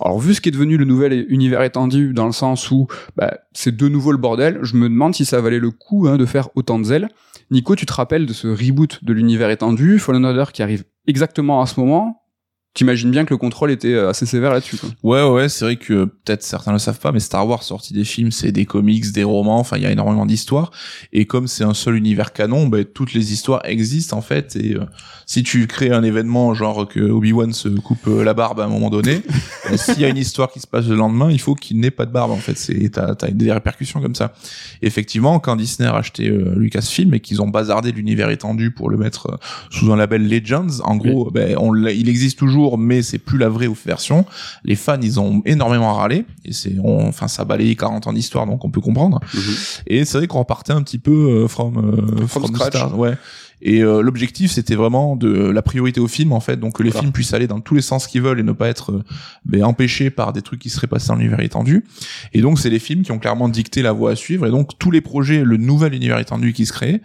Alors 0.02 0.20
vu 0.20 0.34
ce 0.34 0.42
qui 0.42 0.50
est 0.50 0.54
devenu 0.54 0.78
le 0.78 0.86
nouvel 0.86 1.26
univers 1.30 1.62
étendu 1.62 2.14
dans 2.14 2.26
le 2.26 2.32
sens 2.32 2.72
où 2.72 2.88
bah, 3.16 3.38
c'est 3.54 3.76
de 3.76 3.88
nouveau 3.88 4.12
le 4.12 4.18
bordel, 4.18 4.60
je 4.64 4.76
me 4.76 4.88
demande 4.88 5.14
si 5.14 5.26
ça 5.26 5.42
valait 5.42 5.60
le 5.60 5.72
coup 5.72 6.08
hein, 6.08 6.18
de 6.18 6.26
faire 6.26 6.50
autant 6.56 6.80
de 6.80 6.86
zèle. 6.86 7.10
Nico, 7.52 7.76
tu 7.76 7.86
te 7.86 7.94
rappelles 7.94 8.26
de 8.26 8.34
ce 8.34 8.48
reboot 8.48 9.04
de 9.04 9.14
l'univers 9.14 9.50
étendu, 9.50 10.00
Fallen 10.00 10.26
Order 10.26 10.46
qui 10.54 10.62
arrive 10.62 10.84
exactement 11.08 11.62
à 11.62 11.66
ce 11.66 11.80
moment, 11.80 12.19
T'imagines 12.80 13.12
bien 13.12 13.26
que 13.26 13.34
le 13.34 13.38
contrôle 13.38 13.72
était 13.72 13.94
euh, 13.94 14.08
assez 14.08 14.26
sévère 14.26 14.54
là-dessus. 14.54 14.78
Ouais, 15.04 15.22
ouais, 15.22 15.50
c'est 15.50 15.66
vrai 15.66 15.76
que 15.76 16.06
peut-être 16.06 16.44
certains 16.44 16.72
le 16.72 16.80
savent 16.80 17.02
pas, 17.02 17.12
mais 17.12 17.20
Star 17.20 17.46
Wars 17.46 17.62
sorti 17.62 17.94
des 17.94 18.06
films, 18.06 18.32
c'est 18.32 18.54
des 18.54 18.64
comics, 18.64 19.12
des 19.12 19.26
romans, 19.26 19.60
enfin 19.60 19.76
il 19.76 19.84
y 19.84 19.86
a 19.86 19.92
énormément 19.92 20.26
d'histoires. 20.26 20.72
Et 21.12 21.26
comme 21.26 21.50
c'est 21.50 21.66
un 21.66 21.74
seul 21.74 21.98
univers 21.98 22.32
canon, 22.32 22.68
ben 22.68 22.86
toutes 22.86 23.14
les 23.14 23.34
histoires 23.34 23.60
existent 23.66 24.16
en 24.16 24.22
fait. 24.22 24.56
Et 24.56 24.76
euh, 24.76 24.86
si 25.26 25.44
tu 25.44 25.68
crées 25.68 25.92
un 25.92 26.04
événement 26.04 26.54
genre 26.54 26.88
que 26.88 27.02
Obi 27.02 27.34
Wan 27.34 27.52
se 27.52 27.68
coupe 27.68 28.08
euh, 28.08 28.24
la 28.24 28.34
barbe 28.34 28.62
à 28.62 28.64
un 28.64 28.70
moment 28.70 28.90
donné, 28.90 29.24
ben, 29.70 29.76
s'il 29.76 30.00
y 30.00 30.06
a 30.06 30.08
une 30.08 30.16
histoire 30.16 30.50
qui 30.50 30.62
se 30.62 30.68
passe 30.68 30.88
le 30.88 30.96
lendemain, 30.96 31.30
il 31.30 31.42
faut 31.42 31.56
qu'il 31.56 31.82
n'ait 31.82 31.92
pas 31.92 32.06
de 32.06 32.14
barbe 32.14 32.32
en 32.32 32.38
fait. 32.38 32.58
C'est 32.58 32.92
t'as 32.94 33.14
as 33.22 33.32
des 33.32 33.52
répercussions 33.52 34.00
comme 34.00 34.16
ça. 34.16 34.34
effectivement, 34.82 35.40
quand 35.40 35.58
Disney 35.58 35.90
a 35.90 35.98
acheté 35.98 36.30
Lucasfilm 36.30 37.14
et 37.14 37.20
qu'ils 37.20 37.42
ont 37.42 37.50
bazardé 37.50 37.92
l'univers 37.92 38.30
étendu 38.30 38.72
pour 38.72 38.90
le 38.90 38.96
mettre 38.96 39.38
sous 39.70 39.92
un 39.92 39.98
label 39.98 40.30
Legends, 40.30 40.80
en 40.86 40.96
gros, 40.96 41.30
ben 41.30 41.58
on 41.58 41.76
il 41.76 42.08
existe 42.08 42.40
toujours 42.40 42.69
mais 42.78 43.02
c'est 43.02 43.18
plus 43.18 43.38
la 43.38 43.50
vraie 43.50 43.70
version. 43.86 44.26
Les 44.64 44.76
fans, 44.76 45.00
ils 45.02 45.20
ont 45.20 45.42
énormément 45.46 45.94
râlé 45.94 46.26
et 46.46 46.54
c'est, 46.54 46.76
enfin, 46.84 47.28
ça 47.28 47.46
balayé 47.46 47.76
40 47.76 48.08
ans 48.08 48.14
d'histoire, 48.14 48.46
donc 48.46 48.64
on 48.66 48.70
peut 48.72 48.82
comprendre. 48.82 49.20
Mhm. 49.34 49.42
Et 49.88 50.06
c'est 50.06 50.18
vrai 50.20 50.28
qu'on 50.28 50.40
repartait 50.40 50.74
un 50.74 50.82
petit 50.82 51.00
peu 51.00 51.12
euh, 51.44 51.48
from, 51.48 51.78
euh, 51.78 52.28
From 52.28 52.44
from 52.44 52.56
scratch. 52.56 52.76
start, 52.76 52.94
ouais. 52.96 53.16
Et 53.62 53.82
euh, 53.84 54.00
l'objectif, 54.02 54.52
c'était 54.52 54.76
vraiment 54.76 55.18
de 55.18 55.28
la 55.50 55.62
priorité 55.62 56.00
au 56.00 56.08
film, 56.08 56.32
en 56.32 56.40
fait, 56.40 56.56
donc 56.58 56.78
que 56.78 56.84
les 56.84 56.92
Voilà. 56.92 57.02
films 57.02 57.12
puissent 57.12 57.34
aller 57.34 57.46
dans 57.46 57.60
tous 57.60 57.76
les 57.76 57.82
sens 57.82 58.08
qu'ils 58.08 58.22
veulent 58.22 58.40
et 58.40 58.44
ne 58.44 58.54
pas 58.54 58.70
être 58.70 58.94
euh, 58.94 59.04
ben, 59.44 59.66
empêchés 59.66 60.10
par 60.10 60.32
des 60.32 60.42
trucs 60.42 60.62
qui 60.62 60.70
seraient 60.70 60.88
passés 60.88 61.10
dans 61.10 61.16
l'univers 61.16 61.42
étendu. 61.42 61.84
Et 62.32 62.40
donc, 62.40 62.58
c'est 62.58 62.70
les 62.70 62.80
films 62.80 63.02
qui 63.02 63.12
ont 63.12 63.20
clairement 63.20 63.50
dicté 63.50 63.82
la 63.82 63.92
voie 63.92 64.12
à 64.12 64.16
suivre. 64.16 64.48
Et 64.48 64.50
donc, 64.50 64.80
tous 64.80 64.92
les 64.92 65.02
projets, 65.02 65.44
le 65.44 65.58
nouvel 65.58 65.94
univers 65.94 66.20
étendu 66.20 66.54
qui 66.54 66.66
se 66.66 66.72
crée, 66.72 67.02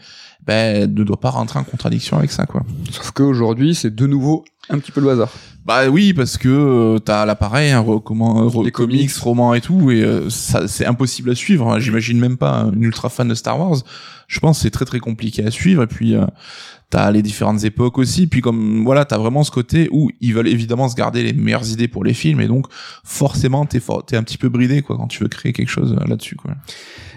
ben, 0.46 0.92
ne 0.92 1.04
doit 1.04 1.20
pas 1.20 1.30
rentrer 1.30 1.58
en 1.58 1.64
contradiction 1.64 2.18
avec 2.18 2.30
ça, 2.30 2.46
quoi. 2.46 2.62
Sauf 2.90 3.10
qu'aujourd'hui, 3.12 3.74
c'est 3.74 3.94
de 3.94 4.06
nouveau 4.06 4.44
un 4.70 4.78
petit 4.78 4.92
peu 4.92 5.00
le 5.00 5.10
hasard. 5.10 5.30
Bah 5.66 5.88
oui, 5.88 6.12
parce 6.12 6.36
que 6.36 6.48
euh, 6.48 6.98
t'as 6.98 7.24
l'appareil, 7.24 7.72
re- 7.72 8.02
comment, 8.02 8.50
comics, 8.50 8.72
comics. 8.72 9.10
romans 9.16 9.54
et 9.54 9.62
tout, 9.62 9.90
et 9.90 10.02
euh, 10.02 10.28
ça 10.28 10.68
c'est 10.68 10.84
impossible 10.84 11.30
à 11.30 11.34
suivre. 11.34 11.70
hein. 11.72 11.78
J'imagine 11.78 12.18
même 12.18 12.36
pas 12.36 12.50
un 12.64 12.72
ultra 12.80 13.08
fan 13.08 13.28
de 13.28 13.34
Star 13.34 13.58
Wars. 13.58 13.78
Je 14.28 14.40
pense 14.40 14.58
que 14.58 14.62
c'est 14.62 14.70
très 14.70 14.84
très 14.84 15.00
compliqué 15.00 15.44
à 15.46 15.50
suivre. 15.50 15.82
Et 15.82 15.86
puis 15.86 16.14
euh, 16.14 16.26
t'as 16.90 17.10
les 17.10 17.22
différentes 17.22 17.64
époques 17.64 17.96
aussi. 17.96 18.26
Puis 18.26 18.42
comme 18.42 18.84
voilà, 18.84 19.06
t'as 19.06 19.16
vraiment 19.16 19.42
ce 19.42 19.50
côté 19.50 19.88
où 19.90 20.10
ils 20.20 20.34
veulent 20.34 20.48
évidemment 20.48 20.88
se 20.90 20.94
garder 20.96 21.22
les 21.22 21.32
meilleures 21.32 21.70
idées 21.70 21.88
pour 21.88 22.04
les 22.04 22.12
films, 22.14 22.40
et 22.42 22.46
donc 22.46 22.66
forcément 23.02 23.64
t'es 23.64 23.80
for- 23.80 24.04
t'es 24.04 24.16
un 24.18 24.22
petit 24.22 24.38
peu 24.38 24.50
bridé 24.50 24.82
quoi 24.82 24.96
quand 24.98 25.06
tu 25.08 25.22
veux 25.22 25.28
créer 25.30 25.54
quelque 25.54 25.70
chose 25.70 25.96
euh, 25.98 26.06
là-dessus 26.06 26.36
quoi. 26.36 26.52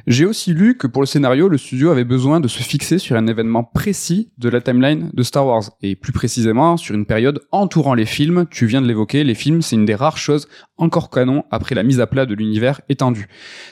J'ai 0.07 0.25
aussi 0.25 0.53
lu 0.53 0.77
que 0.77 0.87
pour 0.87 1.01
le 1.01 1.05
scénario, 1.05 1.49
le 1.49 1.57
studio 1.57 1.91
avait 1.91 2.05
besoin 2.05 2.39
de 2.39 2.47
se 2.47 2.63
fixer 2.63 2.97
sur 2.97 3.17
un 3.17 3.27
événement 3.27 3.65
précis 3.65 4.31
de 4.37 4.47
la 4.47 4.61
timeline 4.61 5.09
de 5.13 5.21
Star 5.21 5.45
Wars, 5.45 5.63
et 5.81 5.97
plus 5.97 6.13
précisément 6.13 6.77
sur 6.77 6.95
une 6.95 7.05
période 7.05 7.41
entourant 7.51 7.93
les 7.93 8.05
films. 8.05 8.45
Tu 8.49 8.67
viens 8.67 8.81
de 8.81 8.87
l'évoquer, 8.87 9.25
les 9.25 9.35
films, 9.35 9.61
c'est 9.61 9.75
une 9.75 9.85
des 9.85 9.95
rares 9.95 10.17
choses 10.17 10.47
encore 10.77 11.09
canon 11.09 11.43
après 11.51 11.75
la 11.75 11.83
mise 11.83 11.99
à 11.99 12.07
plat 12.07 12.25
de 12.25 12.35
l'univers 12.35 12.81
étendu. 12.87 13.27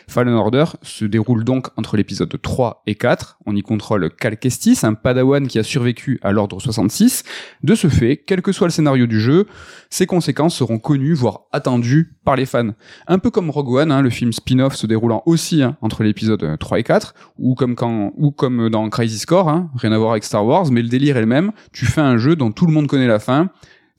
Fallen 0.07 0.33
Order 0.33 0.65
se 0.81 1.05
déroule 1.05 1.43
donc 1.43 1.67
entre 1.77 1.97
l'épisode 1.97 2.35
3 2.41 2.83
et 2.87 2.95
4. 2.95 3.37
On 3.45 3.55
y 3.55 3.61
contrôle 3.61 4.09
Cal 4.09 4.37
Kestis, 4.37 4.79
un 4.83 4.93
padawan 4.93 5.47
qui 5.47 5.59
a 5.59 5.63
survécu 5.63 6.19
à 6.23 6.31
l'ordre 6.31 6.59
66. 6.59 7.23
De 7.63 7.75
ce 7.75 7.87
fait, 7.87 8.17
quel 8.17 8.41
que 8.41 8.51
soit 8.51 8.67
le 8.67 8.71
scénario 8.71 9.05
du 9.05 9.21
jeu, 9.21 9.45
ses 9.89 10.05
conséquences 10.05 10.55
seront 10.55 10.79
connues, 10.79 11.13
voire 11.13 11.41
attendues 11.51 12.17
par 12.25 12.35
les 12.35 12.45
fans. 12.45 12.71
Un 13.07 13.19
peu 13.19 13.29
comme 13.29 13.49
Rogue 13.49 13.69
One, 13.69 13.91
hein, 13.91 14.01
le 14.01 14.09
film 14.09 14.33
spin-off 14.33 14.75
se 14.75 14.87
déroulant 14.87 15.21
aussi 15.25 15.61
hein, 15.61 15.77
entre 15.81 16.03
l'épisode 16.03 16.24
3 16.59 16.79
et 16.79 16.83
4, 16.83 17.13
ou 17.37 17.55
comme, 17.55 17.75
quand, 17.75 18.11
ou 18.17 18.31
comme 18.31 18.69
dans 18.69 18.89
Crisis 18.89 19.25
Core, 19.25 19.49
hein, 19.49 19.69
rien 19.75 19.91
à 19.91 19.97
voir 19.97 20.11
avec 20.11 20.23
Star 20.23 20.45
Wars, 20.45 20.71
mais 20.71 20.81
le 20.81 20.89
délire 20.89 21.17
est 21.17 21.21
le 21.21 21.27
même. 21.27 21.51
Tu 21.71 21.85
fais 21.85 22.01
un 22.01 22.17
jeu 22.17 22.35
dont 22.35 22.51
tout 22.51 22.65
le 22.65 22.73
monde 22.73 22.87
connaît 22.87 23.07
la 23.07 23.19
fin, 23.19 23.49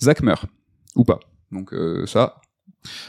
Zack 0.03 0.23
meurt. 0.23 0.47
Ou 0.95 1.05
pas. 1.05 1.21
Donc 1.53 1.73
euh, 1.73 2.07
ça, 2.07 2.41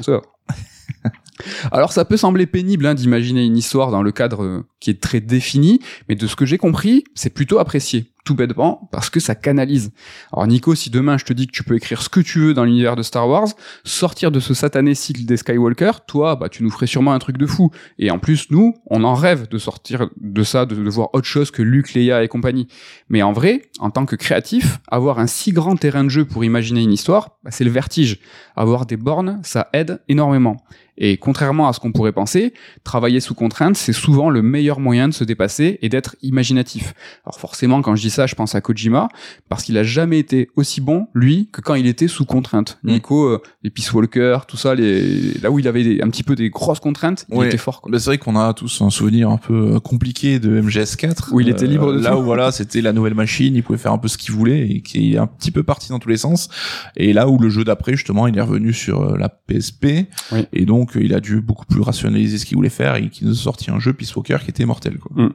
on. 0.07 0.21
Alors 1.71 1.91
ça 1.91 2.05
peut 2.05 2.17
sembler 2.17 2.47
pénible 2.47 2.85
hein, 2.85 2.95
d'imaginer 2.95 3.45
une 3.45 3.57
histoire 3.57 3.91
dans 3.91 4.01
le 4.01 4.11
cadre 4.11 4.43
euh, 4.43 4.65
qui 4.79 4.89
est 4.89 5.01
très 5.01 5.21
défini, 5.21 5.79
mais 6.09 6.15
de 6.15 6.27
ce 6.27 6.35
que 6.35 6.45
j'ai 6.45 6.57
compris, 6.57 7.03
c'est 7.13 7.29
plutôt 7.29 7.59
apprécié, 7.59 8.11
tout 8.27 8.35
bêtement, 8.35 8.89
parce 8.91 9.09
que 9.09 9.21
ça 9.21 9.35
canalise. 9.35 9.93
Alors 10.33 10.47
Nico, 10.47 10.75
si 10.75 10.89
demain 10.89 11.17
je 11.17 11.23
te 11.23 11.31
dis 11.31 11.47
que 11.47 11.53
tu 11.53 11.63
peux 11.63 11.75
écrire 11.75 12.01
ce 12.01 12.09
que 12.09 12.19
tu 12.19 12.39
veux 12.39 12.53
dans 12.53 12.65
l'univers 12.65 12.97
de 12.97 13.01
Star 13.01 13.29
Wars, 13.29 13.47
sortir 13.85 14.31
de 14.31 14.41
ce 14.41 14.53
satané 14.53 14.95
cycle 14.95 15.23
des 15.23 15.37
Skywalker, 15.37 15.91
toi, 16.05 16.35
bah 16.35 16.49
tu 16.49 16.61
nous 16.61 16.69
ferais 16.69 16.87
sûrement 16.87 17.13
un 17.13 17.19
truc 17.19 17.37
de 17.37 17.45
fou. 17.45 17.71
Et 17.99 18.11
en 18.11 18.19
plus, 18.19 18.51
nous, 18.51 18.73
on 18.87 19.05
en 19.05 19.13
rêve 19.13 19.47
de 19.47 19.57
sortir 19.57 20.09
de 20.19 20.43
ça, 20.43 20.65
de, 20.65 20.75
voir 20.89 21.07
autre 21.13 21.25
chose 21.25 21.51
que 21.51 21.61
Luke, 21.61 21.93
Leia 21.93 22.21
et 22.21 22.27
compagnie. 22.27 22.67
Mais 23.07 23.23
en 23.23 23.31
vrai, 23.31 23.61
en 23.79 23.91
tant 23.91 24.05
que 24.05 24.17
créatif, 24.17 24.79
avoir 24.89 25.19
un 25.19 25.27
si 25.27 25.53
grand 25.53 25.77
terrain 25.77 26.03
de 26.03 26.09
jeu 26.09 26.25
pour 26.25 26.43
imaginer 26.43 26.81
une 26.81 26.91
histoire, 26.91 27.37
bah, 27.45 27.51
c'est 27.51 27.63
le 27.63 27.71
vertige. 27.71 28.19
Avoir 28.57 28.85
des 28.85 28.97
bornes, 28.97 29.39
ça 29.43 29.69
aide 29.71 30.01
énormément. 30.09 30.57
Et 30.97 31.17
contrairement 31.17 31.67
à 31.67 31.73
ce 31.73 31.79
qu'on 31.79 31.91
pourrait 31.91 32.11
penser, 32.11 32.53
travailler 32.83 33.19
sous 33.19 33.35
contrainte, 33.35 33.77
c'est 33.77 33.93
souvent 33.93 34.29
le 34.29 34.41
meilleur 34.41 34.79
moyen 34.79 35.07
de 35.07 35.13
se 35.13 35.23
dépasser 35.23 35.77
et 35.81 35.89
d'être 35.89 36.15
imaginatif. 36.21 36.93
Alors 37.25 37.39
forcément, 37.39 37.81
quand 37.81 37.95
je 37.95 38.01
dis 38.01 38.09
ça, 38.09 38.25
je 38.27 38.35
pense 38.35 38.55
à 38.55 38.61
Kojima, 38.61 39.07
parce 39.49 39.63
qu'il 39.63 39.77
a 39.77 39.83
jamais 39.83 40.19
été 40.19 40.49
aussi 40.55 40.81
bon, 40.81 41.07
lui, 41.13 41.49
que 41.51 41.61
quand 41.61 41.75
il 41.75 41.85
était 41.87 42.07
sous 42.07 42.25
contrainte. 42.25 42.79
Mm. 42.83 42.91
Nico, 42.91 43.25
euh, 43.25 43.41
les 43.63 43.69
Peace 43.69 43.91
Walker, 43.93 44.39
tout 44.47 44.57
ça, 44.57 44.73
les... 44.75 45.33
là 45.41 45.51
où 45.51 45.59
il 45.59 45.67
avait 45.67 45.83
des- 45.83 46.01
un 46.01 46.09
petit 46.09 46.23
peu 46.23 46.35
des 46.35 46.49
grosses 46.49 46.79
contraintes, 46.79 47.27
il 47.31 47.43
était 47.43 47.57
fort. 47.57 47.81
Quoi. 47.81 47.91
Bah, 47.91 47.99
c'est 47.99 48.09
vrai 48.09 48.17
qu'on 48.17 48.35
a 48.35 48.53
tous 48.53 48.81
un 48.81 48.89
souvenir 48.89 49.29
un 49.29 49.37
peu 49.37 49.75
euh, 49.75 49.79
compliqué 49.79 50.39
de 50.39 50.61
MGS4. 50.61 51.31
Où 51.31 51.39
il 51.41 51.49
était 51.49 51.67
libre 51.67 51.93
de 51.93 51.99
Là 51.99 52.11
tout. 52.11 52.17
où 52.17 52.23
voilà, 52.23 52.51
c'était 52.51 52.81
la 52.81 52.93
nouvelle 52.93 53.13
machine, 53.13 53.55
il 53.55 53.63
pouvait 53.63 53.77
faire 53.77 53.91
un 53.93 53.97
peu 53.97 54.07
ce 54.07 54.17
qu'il 54.17 54.33
voulait 54.33 54.67
et 54.69 54.81
qui 54.81 55.13
est 55.13 55.17
un 55.17 55.27
petit 55.27 55.51
peu 55.51 55.63
parti 55.63 55.89
dans 55.89 55.99
tous 55.99 56.09
les 56.09 56.17
sens. 56.17 56.49
Et 56.95 57.13
là 57.13 57.27
où 57.29 57.37
le 57.37 57.49
jeu 57.49 57.63
d'après, 57.63 57.93
justement, 57.93 58.27
il 58.27 58.37
est 58.37 58.41
revenu 58.41 58.73
sur 58.73 59.01
euh, 59.01 59.17
la 59.17 59.29
PSP. 59.29 60.07
Oui. 60.31 60.45
Et 60.53 60.65
donc, 60.65 60.86
euh, 60.95 61.03
il 61.03 61.13
a 61.13 61.19
dû 61.19 61.41
beaucoup 61.41 61.65
plus 61.65 61.81
rationaliser 61.81 62.37
ce 62.37 62.45
qu'il 62.45 62.57
voulait 62.57 62.69
faire 62.69 62.95
et 62.95 63.09
qu'il 63.09 63.27
nous 63.27 63.33
a 63.33 63.37
sorti 63.37 63.71
un 63.71 63.79
jeu 63.79 63.93
Peace 63.93 64.15
Walker 64.15 64.37
qui 64.43 64.49
était 64.49 64.65
mortel, 64.65 64.97
quoi. 64.97 65.29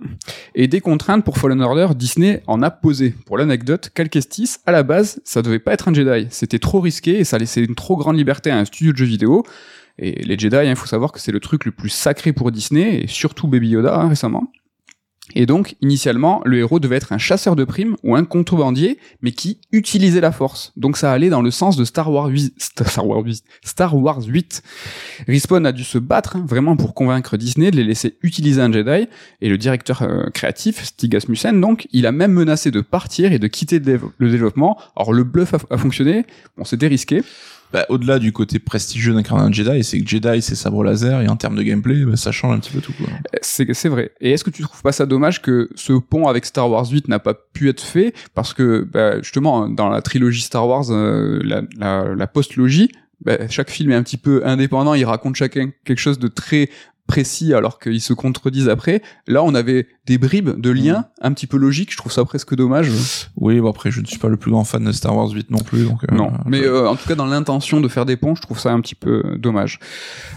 Et 0.55 0.69
des 0.69 0.81
contraintes 0.81 1.25
pour 1.25 1.39
Fallen 1.39 1.61
Order, 1.61 1.89
Disney 1.95 2.43
en 2.47 2.63
a 2.63 2.71
posé. 2.71 3.15
Pour 3.27 3.39
l'anecdote, 3.39 3.91
Cal 3.95 4.09
Kestis, 4.09 4.57
à 4.67 4.73
la 4.73 4.83
base, 4.83 5.21
ça 5.25 5.43
devait 5.43 5.59
pas 5.59 5.73
être 5.73 5.89
un 5.89 5.95
Jedi. 5.95 6.27
C'était 6.31 6.59
trop 6.59 6.81
risqué 6.81 7.19
et 7.19 7.25
ça 7.25 7.39
laissait 7.39 7.63
une 7.63 7.75
trop 7.75 7.97
grande 7.97 8.17
liberté 8.17 8.51
à 8.51 8.59
un 8.59 8.65
studio 8.65 8.93
de 8.93 8.97
jeux 8.97 9.07
vidéo. 9.07 9.45
Et 9.99 10.23
les 10.25 10.39
Jedi, 10.39 10.57
il 10.65 10.77
faut 10.77 10.87
savoir 10.87 11.13
que 11.13 11.21
c'est 11.21 11.33
le 11.33 11.41
truc 11.41 11.65
le 11.65 11.73
plus 11.73 11.91
sacré 11.91 12.33
pour 12.33 12.51
Disney, 12.51 13.03
et 13.03 13.07
surtout 13.07 13.47
Baby 13.47 13.71
Yoda 13.71 13.95
hein, 13.95 14.09
récemment. 14.09 14.51
Et 15.35 15.47
donc, 15.47 15.77
initialement, 15.81 16.43
le 16.45 16.59
héros 16.59 16.81
devait 16.81 16.97
être 16.97 17.13
un 17.13 17.19
chasseur 17.19 17.57
de 17.57 17.65
primes 17.65 17.97
ou 18.03 18.15
un 18.17 18.25
contrebandier, 18.25 18.99
mais 19.23 19.33
qui 19.33 19.59
utilisait 19.73 20.21
la 20.21 20.33
force. 20.33 20.73
Donc 20.77 20.97
ça 20.97 21.13
allait 21.13 21.29
dans 21.31 21.43
le 21.43 21.51
sens 21.51 21.77
de 21.77 21.85
Star 21.85 22.11
Wars 22.11 22.29
8. 22.29 22.55
Star 22.59 23.07
Wars 23.07 23.23
8. 23.25 23.43
Star 23.65 23.97
Wars 23.97 24.23
8. 24.27 24.63
Respawn 25.29 25.67
a 25.67 25.73
dû 25.73 25.85
se 25.85 25.99
battre 25.99 26.37
hein, 26.37 26.45
vraiment 26.47 26.77
pour 26.77 26.95
convaincre 26.95 27.37
Disney 27.37 27.71
de 27.71 27.77
les 27.77 27.85
laisser 27.85 28.17
utiliser 28.23 28.61
un 28.61 28.73
Jedi, 28.73 29.09
et 29.41 29.49
le 29.49 29.59
directeur 29.59 30.03
euh, 30.03 30.29
créatif, 30.31 30.83
Stig 30.85 31.15
Asmussen, 31.17 31.61
donc, 31.61 31.87
il 31.93 32.07
a 32.07 32.13
même 32.13 32.33
menacé 32.33 32.71
de 32.71 32.81
partir 32.81 33.33
et 33.33 33.39
de 33.39 33.47
quitter 33.47 33.79
le, 33.79 33.85
dév- 33.85 34.11
le 34.19 34.31
développement. 34.31 34.79
Alors 34.97 35.13
le 35.13 35.25
bluff 35.25 35.55
a, 35.55 35.59
a 35.71 35.79
fonctionné, 35.79 36.25
bon 36.57 36.65
c'était 36.65 36.87
risqué, 36.89 37.23
Bah, 37.73 37.87
au-delà 37.89 38.19
du 38.19 38.33
côté 38.33 38.59
prestigieux 38.59 39.15
d'incarner 39.15 39.45
un 39.45 39.53
Jedi, 39.53 39.83
c'est 39.83 40.01
que 40.01 40.09
Jedi, 40.09 40.43
c'est 40.43 40.55
sabre 40.55 40.85
laser 40.85 41.21
et 41.21 41.29
en 41.29 41.37
termes 41.37 41.57
de 41.57 41.63
gameplay, 41.63 42.05
bah, 42.05 42.17
ça 42.17 42.33
change 42.33 42.55
un 42.55 42.59
petit 42.59 42.71
peu 42.73 42.81
tout, 42.81 42.93
quoi. 42.93 43.09
C'est 43.41 43.89
vrai. 43.89 44.13
Et 44.21 44.33
est-ce 44.33 44.45
que 44.45 44.51
tu 44.51 44.63
trouves 44.63 44.83
pas 44.83 44.93
ça 44.93 45.07
dommage 45.07 45.43
que 45.43 45.71
ce 45.75 45.93
pont 45.95 46.29
avec 46.29 46.45
Star 46.45 46.71
Wars 46.71 46.87
8 46.91 47.09
n'a 47.09 47.19
pas 47.19 47.35
pu 47.35 47.69
être 47.69 47.81
fait? 47.81 48.15
Parce 48.35 48.55
que 48.55 48.87
bah, 48.91 49.21
justement 49.23 49.69
dans 49.69 49.89
la 49.89 50.03
trilogie 50.03 50.43
Star 50.43 50.67
Wars, 50.69 50.91
euh, 50.91 51.41
la, 51.43 51.63
la, 51.79 52.15
la 52.15 52.27
post-logie, 52.27 52.91
bah, 53.25 53.49
chaque 53.49 53.71
film 53.71 53.93
est 53.93 53.95
un 53.95 54.03
petit 54.03 54.17
peu 54.17 54.43
indépendant, 54.45 54.95
il 54.95 55.05
raconte 55.05 55.37
chacun 55.37 55.71
quelque 55.85 56.01
chose 56.01 56.19
de 56.19 56.29
très 56.29 56.69
précis 57.13 57.53
alors 57.53 57.79
qu'ils 57.79 58.01
se 58.01 58.15
contredisent 58.15 58.71
après. 58.71 59.03
Là, 59.27 59.43
on 59.43 59.55
avait 59.55 59.87
des 60.07 60.17
bribes 60.17 60.59
de 60.59 60.71
liens 60.71 61.05
un 61.21 61.33
petit 61.35 61.47
peu 61.47 61.59
logiques. 61.59 61.93
Je 61.93 61.99
trouve 61.99 62.11
ça 62.11 62.25
presque 62.25 62.55
dommage. 62.55 62.91
Oui, 63.37 63.61
bon 63.61 63.69
après, 63.69 63.91
je 63.91 64.01
ne 64.01 64.07
suis 64.07 64.17
pas 64.19 64.29
le 64.29 64.39
plus 64.39 64.51
grand 64.51 64.65
fan 64.65 64.83
de 64.83 64.93
Star 64.93 65.15
Wars 65.15 65.29
8 65.29 65.51
non 65.51 65.59
plus, 65.59 65.85
donc. 65.85 66.05
euh, 66.11 66.15
Non, 66.17 66.33
mais 66.47 66.65
euh, 66.65 66.89
en 66.89 66.97
tout 66.97 67.07
cas 67.07 67.15
dans 67.15 67.27
l'intention 67.27 67.83
de 67.83 67.89
faire 67.89 68.07
des 68.07 68.17
ponts, 68.17 68.35
je 68.35 68.41
trouve 68.41 68.59
ça 68.59 68.73
un 68.73 68.81
petit 68.81 68.95
peu 68.95 69.23
euh, 69.27 69.37
dommage. 69.37 69.79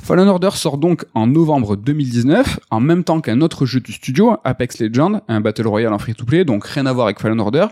Fallen 0.03 0.27
Order 0.27 0.49
sort 0.53 0.77
donc 0.77 1.05
en 1.13 1.27
novembre 1.27 1.77
2019, 1.77 2.59
en 2.71 2.81
même 2.81 3.05
temps 3.05 3.21
qu'un 3.21 3.39
autre 3.39 3.65
jeu 3.65 3.79
du 3.79 3.93
studio, 3.93 4.35
Apex 4.43 4.79
Legends, 4.79 5.21
un 5.29 5.39
battle 5.39 5.67
royale 5.67 5.93
en 5.93 5.99
free-to-play, 5.99 6.43
donc 6.43 6.65
rien 6.65 6.85
à 6.87 6.91
voir 6.91 7.07
avec 7.07 7.21
Fallen 7.21 7.39
Order. 7.39 7.67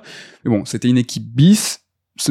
Mais 0.45 0.51
bon, 0.51 0.63
c'était 0.63 0.87
une 0.87 0.97
équipe 0.97 1.25
bis, 1.35 1.81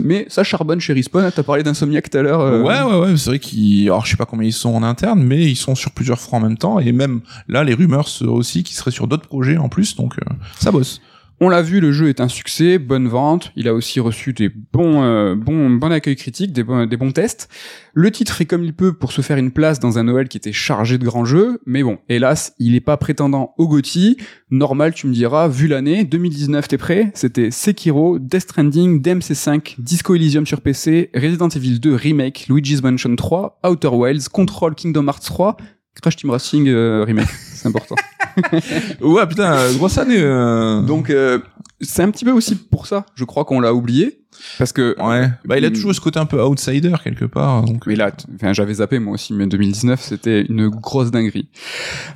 mais 0.03 0.27
ça 0.29 0.45
charbonne 0.45 0.81
chez 0.81 0.93
Respawn. 0.93 1.31
T'as 1.35 1.43
parlé 1.43 1.63
d'Insomniac 1.63 2.09
tout 2.11 2.19
à 2.19 2.23
l'heure. 2.23 2.41
euh, 2.41 2.63
Ouais, 2.63 2.81
ouais, 2.83 3.01
ouais, 3.01 3.17
c'est 3.17 3.31
vrai 3.31 3.39
qu'ils, 3.39 3.85
alors 3.89 4.05
je 4.07 4.11
sais 4.13 4.17
pas 4.17 4.27
combien 4.27 4.47
ils 4.49 4.53
sont 4.53 4.71
en 4.71 4.83
interne, 4.83 5.23
mais 5.23 5.43
ils 5.45 5.57
sont 5.57 5.75
sur 5.75 5.91
plusieurs 5.91 6.21
fronts 6.21 6.37
en 6.39 6.41
même 6.41 6.57
temps, 6.59 6.79
et 6.79 6.93
même 6.93 7.21
là, 7.49 7.65
les 7.65 7.75
rumeurs 7.75 8.09
seraient 8.09 8.31
aussi 8.31 8.63
qu'ils 8.63 8.77
seraient 8.77 8.91
sur 8.93 9.07
d'autres 9.09 9.27
projets 9.29 9.57
en 9.57 9.69
plus, 9.69 9.97
donc 9.97 10.15
euh, 10.19 10.33
ça 10.59 10.71
bosse. 10.71 11.01
On 11.45 11.49
l'a 11.49 11.61
vu, 11.61 11.81
le 11.81 11.91
jeu 11.91 12.09
est 12.09 12.21
un 12.21 12.29
succès, 12.29 12.79
bonne 12.79 13.09
vente. 13.09 13.51
Il 13.57 13.67
a 13.67 13.75
aussi 13.75 13.99
reçu 13.99 14.33
des 14.33 14.49
bons, 14.49 15.03
euh, 15.03 15.35
bons, 15.35 15.71
bon 15.71 15.91
accueil 15.91 16.15
des 16.47 16.63
bons, 16.63 16.87
des 16.87 16.97
bons 16.97 17.11
tests. 17.11 17.49
Le 17.95 18.13
titre 18.13 18.33
fait 18.33 18.45
comme 18.45 18.63
il 18.63 18.73
peut 18.73 18.93
pour 18.93 19.11
se 19.11 19.23
faire 19.23 19.39
une 19.39 19.51
place 19.51 19.81
dans 19.81 19.99
un 19.99 20.05
Noël 20.05 20.29
qui 20.29 20.37
était 20.37 20.53
chargé 20.53 20.99
de 20.99 21.05
grands 21.05 21.25
jeux, 21.25 21.61
mais 21.67 21.83
bon, 21.83 21.99
hélas, 22.09 22.55
il 22.61 22.77
est 22.77 22.81
pas 22.81 22.97
prétendant 22.97 23.55
au 23.59 23.67
GOTY. 23.67 24.19
Normal, 24.53 24.95
tu 24.95 25.09
me 25.09 25.13
diras, 25.13 25.49
vu 25.49 25.67
l'année, 25.67 26.05
2019, 26.05 26.69
t'es 26.69 26.79
prêt? 26.79 27.11
C'était 27.15 27.51
Sekiro, 27.51 28.21
Death 28.21 28.43
Stranding, 28.43 29.03
DMC5, 29.03 29.81
Disco 29.81 30.15
Elysium 30.15 30.47
sur 30.47 30.61
PC, 30.61 31.11
Resident 31.13 31.49
Evil 31.49 31.81
2 31.81 31.93
Remake, 31.93 32.47
Luigi's 32.49 32.85
Mansion 32.85 33.17
3, 33.17 33.59
Outer 33.69 33.89
Wilds, 33.89 34.29
Control 34.29 34.77
Kingdom 34.77 35.09
Hearts 35.09 35.25
3, 35.25 35.57
Crash 36.01 36.15
Team 36.15 36.31
Racing 36.31 36.69
euh, 36.69 37.03
Remake, 37.05 37.27
c'est 37.29 37.67
important. 37.67 37.97
Ouais, 39.01 39.27
putain, 39.27 39.57
grosse 39.75 39.99
année. 39.99 40.21
euh. 40.21 40.83
Donc, 40.83 41.11
euh, 41.11 41.39
c'est 41.81 42.03
un 42.03 42.11
petit 42.11 42.25
peu 42.25 42.33
aussi 42.33 42.55
pour 42.55 42.87
ça, 42.87 43.07
je 43.15 43.25
crois 43.25 43.45
qu'on 43.45 43.61
l'a 43.61 43.75
oublié. 43.75 44.19
Parce 44.59 44.73
que 44.73 44.97
Ouais. 45.01 45.29
Bah, 45.45 45.59
il 45.59 45.65
a 45.65 45.71
toujours 45.71 45.95
ce 45.95 46.01
côté 46.01 46.19
un 46.19 46.25
peu 46.27 46.43
outsider 46.43 46.95
quelque 47.05 47.27
part. 47.27 47.63
Donc, 47.63 47.87
Mais 47.87 47.95
là, 47.95 48.11
enfin, 48.35 48.53
j'avais 48.53 48.75
zappé 48.75 48.99
moi 48.99 49.15
aussi, 49.15 49.35
mais 49.35 49.47
2019, 49.47 50.01
c'était 50.01 50.43
une 50.49 50.69
grosse 50.69 51.11
dinguerie. 51.11 51.49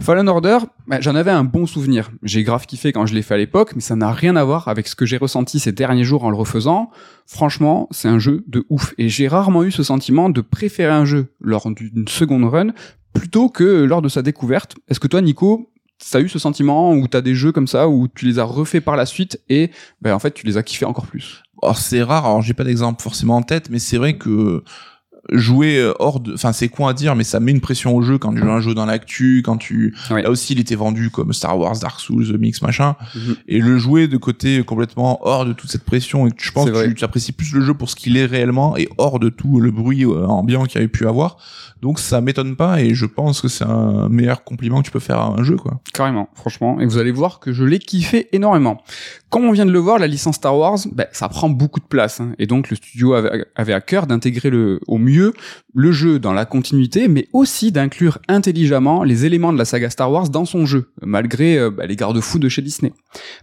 Fallen 0.00 0.28
Order, 0.28 0.58
bah, 0.88 1.00
j'en 1.00 1.14
avais 1.14 1.30
un 1.30 1.44
bon 1.44 1.66
souvenir. 1.66 2.10
J'ai 2.22 2.42
grave 2.42 2.66
kiffé 2.66 2.92
quand 2.92 3.06
je 3.06 3.14
l'ai 3.14 3.22
fait 3.22 3.34
à 3.34 3.36
l'époque, 3.36 3.72
mais 3.76 3.80
ça 3.80 3.94
n'a 3.96 4.10
rien 4.12 4.34
à 4.34 4.44
voir 4.44 4.66
avec 4.68 4.88
ce 4.88 4.96
que 4.96 5.06
j'ai 5.06 5.18
ressenti 5.18 5.60
ces 5.60 5.72
derniers 5.72 6.04
jours 6.04 6.24
en 6.24 6.30
le 6.30 6.36
refaisant. 6.36 6.90
Franchement, 7.26 7.86
c'est 7.90 8.08
un 8.08 8.18
jeu 8.18 8.44
de 8.48 8.64
ouf. 8.70 8.94
Et 8.98 9.08
j'ai 9.08 9.28
rarement 9.28 9.62
eu 9.62 9.70
ce 9.70 9.82
sentiment 9.82 10.28
de 10.30 10.40
préférer 10.40 10.92
un 10.92 11.04
jeu 11.04 11.26
lors 11.40 11.70
d'une 11.70 12.08
seconde 12.08 12.44
run 12.44 12.68
plutôt 13.12 13.48
que 13.50 13.84
lors 13.84 14.02
de 14.02 14.08
sa 14.08 14.22
découverte. 14.22 14.74
Est-ce 14.88 15.00
que 15.00 15.06
toi, 15.06 15.20
Nico, 15.20 15.70
t'as 16.10 16.20
eu 16.20 16.28
ce 16.28 16.38
sentiment 16.38 16.92
où 16.92 17.08
t'as 17.08 17.20
des 17.20 17.34
jeux 17.34 17.52
comme 17.52 17.66
ça 17.66 17.88
où 17.88 18.08
tu 18.08 18.26
les 18.26 18.38
as 18.38 18.44
refaits 18.44 18.84
par 18.84 18.96
la 18.96 19.06
suite 19.06 19.40
et 19.48 19.70
ben 20.00 20.14
en 20.14 20.18
fait 20.18 20.32
tu 20.32 20.46
les 20.46 20.56
as 20.56 20.62
kiffés 20.62 20.84
encore 20.86 21.06
plus? 21.06 21.42
Alors 21.62 21.78
c'est 21.78 22.02
rare, 22.02 22.26
alors 22.26 22.42
j'ai 22.42 22.54
pas 22.54 22.64
d'exemple 22.64 23.02
forcément 23.02 23.36
en 23.36 23.42
tête, 23.42 23.70
mais 23.70 23.78
c'est 23.78 23.96
vrai 23.96 24.18
que 24.18 24.62
jouer 25.32 25.78
euh, 25.78 25.92
hors 25.98 26.20
de, 26.20 26.34
enfin 26.34 26.52
c'est 26.52 26.68
con 26.68 26.86
à 26.86 26.94
dire, 26.94 27.14
mais 27.16 27.24
ça 27.24 27.40
met 27.40 27.50
une 27.50 27.60
pression 27.60 27.94
au 27.96 28.02
jeu 28.02 28.18
quand 28.18 28.32
tu 28.32 28.38
joues 28.40 28.50
un 28.50 28.60
jeu 28.60 28.74
dans 28.74 28.86
l'actu, 28.86 29.42
quand 29.44 29.56
tu, 29.56 29.94
Ouais. 30.10 30.22
là 30.22 30.30
aussi 30.30 30.52
il 30.52 30.60
était 30.60 30.74
vendu 30.76 31.10
comme 31.10 31.32
Star 31.32 31.58
Wars, 31.58 31.78
Dark 31.78 32.00
Souls, 32.00 32.26
The 32.32 32.38
Mix 32.38 32.62
machin, 32.62 32.96
Mhm. 33.14 33.36
et 33.48 33.58
le 33.60 33.78
jouer 33.78 34.06
de 34.08 34.16
côté 34.16 34.62
complètement 34.64 35.18
hors 35.26 35.44
de 35.44 35.52
toute 35.52 35.70
cette 35.70 35.84
pression 35.84 36.26
et 36.26 36.30
que 36.30 36.42
je 36.42 36.52
pense 36.52 36.70
que 36.70 36.92
tu 36.92 37.04
apprécies 37.04 37.32
plus 37.32 37.52
le 37.52 37.60
jeu 37.60 37.74
pour 37.74 37.90
ce 37.90 37.96
qu'il 37.96 38.16
est 38.16 38.26
réellement 38.26 38.76
et 38.76 38.88
hors 38.98 39.18
de 39.18 39.28
tout 39.28 39.60
le 39.60 39.70
bruit 39.70 40.04
euh, 40.04 40.26
ambiant 40.26 40.64
qu'il 40.64 40.76
y 40.76 40.78
avait 40.78 40.88
pu 40.88 41.06
avoir. 41.06 41.38
Donc 41.82 41.98
ça 41.98 42.20
m'étonne 42.20 42.56
pas 42.56 42.80
et 42.80 42.94
je 42.94 43.04
pense 43.04 43.40
que 43.42 43.48
c'est 43.48 43.64
un 43.64 44.08
meilleur 44.08 44.44
compliment 44.44 44.80
que 44.80 44.86
tu 44.86 44.90
peux 44.90 44.98
faire 45.00 45.18
à 45.18 45.34
un 45.38 45.42
jeu 45.42 45.56
quoi. 45.56 45.80
Carrément, 45.92 46.28
franchement. 46.34 46.80
Et 46.80 46.86
vous 46.86 46.96
allez 46.98 47.10
voir 47.12 47.38
que 47.38 47.52
je 47.52 47.64
l'ai 47.64 47.78
kiffé 47.78 48.28
énormément. 48.32 48.80
Comme 49.28 49.44
on 49.44 49.52
vient 49.52 49.66
de 49.66 49.72
le 49.72 49.78
voir, 49.78 49.98
la 49.98 50.06
licence 50.06 50.36
Star 50.36 50.56
Wars, 50.56 50.78
ben, 50.92 51.06
ça 51.12 51.28
prend 51.28 51.48
beaucoup 51.50 51.80
de 51.80 51.84
place. 51.84 52.20
hein. 52.20 52.32
Et 52.38 52.46
donc 52.46 52.70
le 52.70 52.76
studio 52.76 53.12
avait, 53.14 53.44
avait 53.56 53.74
à 53.74 53.80
cœur 53.82 54.06
d'intégrer 54.06 54.48
le, 54.50 54.80
au 54.86 54.96
mieux 54.98 55.15
le 55.74 55.92
jeu 55.92 56.18
dans 56.18 56.32
la 56.32 56.46
continuité, 56.46 57.06
mais 57.06 57.28
aussi 57.32 57.70
d'inclure 57.70 58.18
intelligemment 58.28 59.04
les 59.04 59.26
éléments 59.26 59.52
de 59.52 59.58
la 59.58 59.64
saga 59.64 59.90
Star 59.90 60.10
Wars 60.10 60.30
dans 60.30 60.44
son 60.44 60.64
jeu, 60.64 60.90
malgré 61.02 61.58
euh, 61.58 61.70
ben, 61.70 61.86
les 61.86 61.96
garde-fous 61.96 62.38
de 62.38 62.48
chez 62.48 62.62
Disney. 62.62 62.92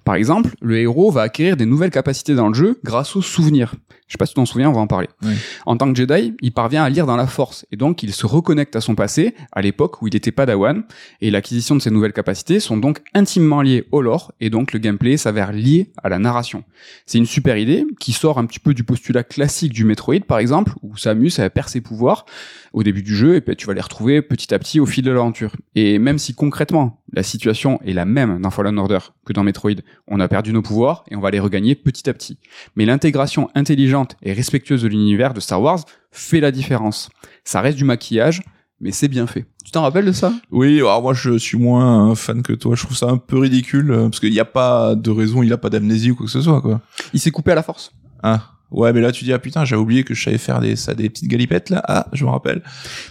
Par 0.04 0.16
exemple, 0.16 0.56
le 0.62 0.78
héros 0.78 1.12
va 1.12 1.22
acquérir 1.22 1.58
des 1.58 1.66
nouvelles 1.66 1.92
capacités 1.92 2.36
dans 2.36 2.48
le 2.48 2.54
jeu 2.54 2.80
grâce 2.84 3.16
aux 3.16 3.22
souvenirs. 3.22 3.76
Je 4.08 4.14
sais 4.14 4.18
pas 4.18 4.26
si 4.26 4.34
tu 4.34 4.36
t'en 4.36 4.46
souviens, 4.46 4.70
on 4.70 4.74
va 4.74 4.82
en 4.82 4.88
parler. 4.88 5.08
Oui. 5.24 5.34
En 5.66 5.78
tant 5.78 5.92
que 5.92 5.98
Jedi, 5.98 6.36
il 6.42 6.52
parvient 6.52 6.84
à 6.84 6.90
lire 6.90 7.08
dans 7.08 7.16
la 7.16 7.26
Force, 7.26 7.66
et 7.72 7.78
donc 7.78 8.04
il 8.04 8.14
se 8.14 8.26
reconnecte 8.26 8.76
à 8.76 8.82
son 8.82 8.96
passé, 8.96 9.34
à 9.52 9.62
l'époque 9.62 10.02
où 10.02 10.08
il 10.08 10.16
était 10.16 10.32
Padawan, 10.32 10.84
et 11.22 11.32
l'acquisition 11.32 11.76
de 11.76 11.82
ces 11.82 11.90
nouvelles 11.90 12.14
capacités 12.14 12.60
sont 12.60 12.78
donc 12.78 13.02
intimement 13.14 13.62
liées 13.62 13.88
au 13.92 14.02
lore, 14.02 14.32
et 14.40 14.50
donc 14.50 14.74
le 14.74 14.80
gameplay 14.80 15.18
s'avère 15.18 15.52
lié 15.52 15.92
à 16.04 16.10
la 16.10 16.20
narration. 16.20 16.64
C'est 17.06 17.18
une 17.18 17.26
super 17.26 17.58
idée 17.58 17.86
qui 18.00 18.12
sort 18.12 18.38
un 18.38 18.46
petit 18.46 18.60
peu 18.60 18.74
du 18.74 18.84
postulat 18.84 19.24
classique 19.24 19.74
du 19.74 19.84
Metroid, 19.84 20.20
par 20.28 20.38
exemple, 20.38 20.74
où 20.84 20.96
Samus 20.98 21.32
elle 21.40 21.50
perd 21.64 21.70
ses 21.70 21.82
pouvoirs 21.82 22.26
au 22.74 22.84
début 22.84 23.04
du 23.04 23.16
jeu, 23.16 23.36
et 23.36 23.42
puis 23.42 23.56
tu 23.56 23.68
vas 23.68 23.74
les 23.74 23.82
retrouver 23.82 24.22
petit 24.22 24.54
à 24.54 24.60
petit 24.60 24.80
au 24.80 24.86
fil 24.86 25.04
de 25.04 25.12
l'aventure. 25.12 25.56
Et 25.76 26.00
même 26.00 26.18
si 26.18 26.34
concrètement 26.34 27.02
la 27.14 27.24
situation 27.24 27.80
est 27.84 27.94
la 27.94 28.06
même 28.06 28.42
dans 28.42 28.50
Fallen 28.50 28.78
Order 28.78 29.00
que 29.26 29.34
dans 29.34 29.44
Metroid, 29.44 29.82
on 30.08 30.20
a 30.20 30.28
perdu 30.28 30.52
nos 30.54 30.62
pouvoirs 30.62 31.04
et 31.10 31.16
on 31.16 31.22
va 31.22 31.32
les 31.32 31.40
regagner 31.40 31.76
petit 31.76 32.10
à 32.10 32.14
petit. 32.14 32.40
Mais 32.76 32.86
l'intégration 32.86 33.50
intelligente 33.56 34.18
et 34.24 34.34
respectueuse 34.34 34.82
de 34.82 34.88
l'univers 34.88 35.34
de 35.34 35.40
Star 35.40 35.62
Wars 35.62 35.86
fait 36.12 36.40
la 36.40 36.52
différence. 36.52 37.10
Ça 37.44 37.62
reste 37.62 37.78
du 37.78 37.86
maquillage, 37.86 38.42
mais 38.80 38.92
c'est 38.92 39.08
bien 39.08 39.28
fait. 39.28 39.46
Tu 39.64 39.72
t'en 39.72 39.84
rappelles 39.84 40.06
de 40.06 40.12
ça? 40.12 40.34
Oui, 40.52 40.80
alors 40.80 41.02
moi 41.02 41.14
je 41.14 41.38
suis 41.38 41.58
moins 41.58 42.10
un 42.10 42.16
fan 42.16 42.42
que 42.42 42.54
toi. 42.54 42.76
Je 42.76 42.84
trouve 42.84 42.98
ça 42.98 43.08
un 43.08 43.18
peu 43.18 43.38
ridicule 43.38 43.92
euh, 43.92 44.04
parce 44.10 44.20
qu'il 44.20 44.32
n'y 44.32 44.40
a 44.40 44.46
pas 44.46 44.96
de 44.96 45.10
raison, 45.12 45.44
il 45.44 45.54
a 45.54 45.58
pas 45.58 45.70
d'amnésie 45.70 46.12
ou 46.12 46.16
quoi 46.16 46.26
que 46.26 46.32
ce 46.32 46.42
soit 46.42 46.62
quoi. 46.62 46.82
Il 47.14 47.20
s'est 47.20 47.32
coupé 47.32 47.52
à 47.52 47.56
la 47.56 47.64
force. 47.64 47.92
Ah. 48.22 48.53
Ouais, 48.74 48.92
mais 48.92 49.02
là 49.02 49.12
tu 49.12 49.24
dis 49.24 49.32
ah 49.34 49.40
putain, 49.40 49.66
j'avais 49.66 49.82
oublié 49.82 50.04
que 50.04 50.14
je 50.14 50.24
savais 50.24 50.38
faire 50.38 50.60
des 50.60 50.76
ça 50.76 50.94
des 50.94 51.10
petites 51.10 51.30
galipettes 51.30 51.70
là. 51.70 51.82
Ah, 51.88 52.08
je 52.14 52.26
me 52.26 52.30
rappelle. 52.30 52.62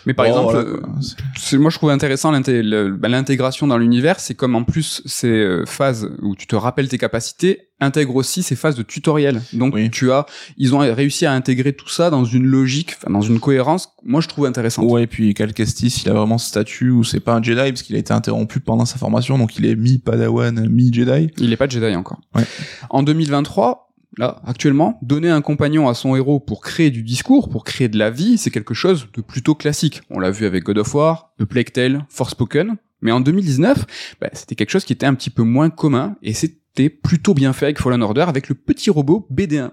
Mais 0.06 0.12
par 0.14 0.26
exemple, 0.26 0.52
voilà, 0.52 0.68
euh, 0.68 1.58
moi 1.58 1.70
je 1.70 1.76
trouve 1.76 1.90
intéressant 1.90 2.32
bah, 2.32 3.08
l'intégration 3.08 3.66
dans 3.66 3.78
l'univers, 3.78 4.20
c'est 4.20 4.34
comme 4.34 4.54
en 4.56 4.64
plus 4.64 5.02
ces 5.06 5.28
euh, 5.28 5.64
phases 5.66 6.10
où 6.20 6.34
tu 6.36 6.46
te 6.46 6.56
rappelles 6.56 6.88
tes 6.88 6.98
capacités 6.98 7.68
intègrent 7.80 8.14
aussi 8.14 8.42
ces 8.44 8.54
phases 8.54 8.76
de 8.76 8.82
tutoriel. 8.82 9.42
Donc 9.52 9.74
Oui. 9.74 9.90
tu 9.90 10.12
as, 10.12 10.26
ils 10.56 10.74
ont 10.74 10.78
réussi 10.78 11.26
à 11.26 11.32
intégrer 11.32 11.72
tout 11.72 11.88
ça 11.88 12.10
dans 12.10 12.24
une 12.24 12.46
logique, 12.46 12.94
dans 13.08 13.22
une 13.22 13.40
cohérence. 13.40 13.88
Moi 14.04 14.20
je 14.20 14.28
trouve 14.28 14.46
intéressante. 14.46 14.88
Ouais, 14.90 15.02
et 15.04 15.06
puis 15.08 15.34
Cal 15.34 15.52
Kestis, 15.52 16.02
il 16.04 16.10
a 16.10 16.14
vraiment 16.14 16.38
ce 16.38 16.48
statut 16.48 16.90
où 16.90 17.02
c'est 17.02 17.20
pas 17.20 17.34
un 17.34 17.42
Jedi 17.42 17.70
parce 17.72 17.82
qu'il 17.82 17.96
a 17.96 17.98
été 17.98 18.12
interrompu 18.12 18.60
pendant 18.60 18.84
sa 18.84 18.98
formation, 18.98 19.36
donc 19.38 19.58
il 19.58 19.66
est 19.66 19.74
mi 19.74 19.98
Padawan, 19.98 20.68
mi 20.68 20.92
Jedi. 20.92 21.30
Il 21.38 21.50
n'est 21.50 21.56
pas 21.56 21.68
Jedi 21.68 21.94
encore. 21.96 22.20
Ouais. 22.34 22.44
En 22.90 23.02
2023, 23.02 23.91
là, 24.18 24.40
actuellement, 24.46 24.98
donner 25.02 25.30
un 25.30 25.40
compagnon 25.40 25.88
à 25.88 25.94
son 25.94 26.16
héros 26.16 26.40
pour 26.40 26.60
créer 26.60 26.90
du 26.90 27.02
discours, 27.02 27.48
pour 27.48 27.64
créer 27.64 27.88
de 27.88 27.98
la 27.98 28.10
vie, 28.10 28.38
c'est 28.38 28.50
quelque 28.50 28.74
chose 28.74 29.08
de 29.14 29.22
plutôt 29.22 29.54
classique. 29.54 30.02
On 30.10 30.18
l'a 30.18 30.30
vu 30.30 30.46
avec 30.46 30.64
God 30.64 30.78
of 30.78 30.94
War, 30.94 31.32
The 31.38 31.44
Plague 31.44 31.72
Tale, 31.72 32.06
Forspoken. 32.08 32.76
Mais 33.00 33.12
en 33.12 33.20
2019, 33.20 34.16
bah, 34.20 34.30
c'était 34.32 34.54
quelque 34.54 34.70
chose 34.70 34.84
qui 34.84 34.92
était 34.92 35.06
un 35.06 35.14
petit 35.14 35.30
peu 35.30 35.42
moins 35.42 35.70
commun 35.70 36.16
et 36.22 36.34
c'était 36.34 36.88
plutôt 36.88 37.34
bien 37.34 37.52
fait 37.52 37.66
avec 37.66 37.80
Fallen 37.80 38.02
Order 38.02 38.24
avec 38.28 38.48
le 38.48 38.54
petit 38.54 38.90
robot 38.90 39.26
BD1. 39.32 39.70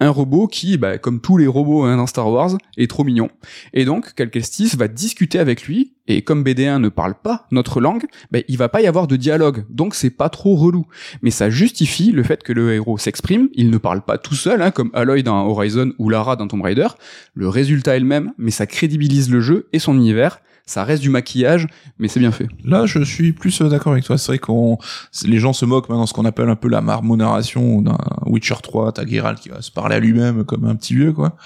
Un 0.00 0.10
robot 0.10 0.48
qui, 0.48 0.76
bah, 0.76 0.98
comme 0.98 1.20
tous 1.20 1.36
les 1.36 1.46
robots 1.46 1.84
hein, 1.84 1.96
dans 1.96 2.06
Star 2.06 2.28
Wars, 2.28 2.56
est 2.76 2.90
trop 2.90 3.04
mignon. 3.04 3.30
Et 3.72 3.84
donc, 3.84 4.14
Cal 4.14 4.30
Kestis 4.30 4.70
va 4.76 4.88
discuter 4.88 5.38
avec 5.38 5.66
lui, 5.66 5.94
et 6.08 6.22
comme 6.22 6.42
BD1 6.42 6.78
ne 6.78 6.88
parle 6.88 7.14
pas 7.14 7.46
notre 7.52 7.80
langue, 7.80 8.04
bah, 8.30 8.40
il 8.48 8.58
va 8.58 8.68
pas 8.68 8.82
y 8.82 8.86
avoir 8.86 9.06
de 9.06 9.16
dialogue, 9.16 9.64
donc 9.70 9.94
c'est 9.94 10.10
pas 10.10 10.28
trop 10.28 10.56
relou. 10.56 10.86
Mais 11.22 11.30
ça 11.30 11.48
justifie 11.48 12.10
le 12.10 12.24
fait 12.24 12.42
que 12.42 12.52
le 12.52 12.74
héros 12.74 12.98
s'exprime, 12.98 13.48
il 13.54 13.70
ne 13.70 13.78
parle 13.78 14.02
pas 14.02 14.18
tout 14.18 14.34
seul, 14.34 14.62
hein, 14.62 14.72
comme 14.72 14.90
Aloy 14.94 15.22
dans 15.22 15.46
Horizon 15.46 15.92
ou 15.98 16.08
Lara 16.08 16.36
dans 16.36 16.48
Tomb 16.48 16.62
Raider, 16.62 16.88
le 17.34 17.48
résultat 17.48 17.96
est 17.96 18.00
le 18.00 18.06
même, 18.06 18.32
mais 18.36 18.50
ça 18.50 18.66
crédibilise 18.66 19.30
le 19.30 19.40
jeu 19.40 19.68
et 19.72 19.78
son 19.78 19.94
univers, 19.94 20.40
ça 20.66 20.84
reste 20.84 21.02
du 21.02 21.10
maquillage, 21.10 21.66
mais 21.98 22.08
c'est 22.08 22.20
bien 22.20 22.32
fait. 22.32 22.48
Là, 22.64 22.86
je 22.86 23.02
suis 23.02 23.32
plus 23.32 23.60
euh, 23.60 23.68
d'accord 23.68 23.92
avec 23.92 24.04
toi. 24.04 24.16
C'est 24.16 24.32
vrai 24.32 24.38
qu'on, 24.38 24.78
les 25.24 25.38
gens 25.38 25.52
se 25.52 25.64
moquent 25.64 25.88
maintenant 25.88 26.06
ce 26.06 26.14
qu'on 26.14 26.24
appelle 26.24 26.48
un 26.48 26.56
peu 26.56 26.68
la 26.68 26.80
marmonation 26.80 27.82
d'un 27.82 27.98
Witcher 28.26 28.56
3, 28.62 28.92
t'as 28.92 29.04
qui 29.04 29.18
va 29.18 29.34
se 29.60 29.70
parler 29.70 29.96
à 29.96 30.00
lui-même 30.00 30.44
comme 30.44 30.64
un 30.64 30.74
petit 30.74 30.94
vieux, 30.94 31.12
quoi. 31.12 31.36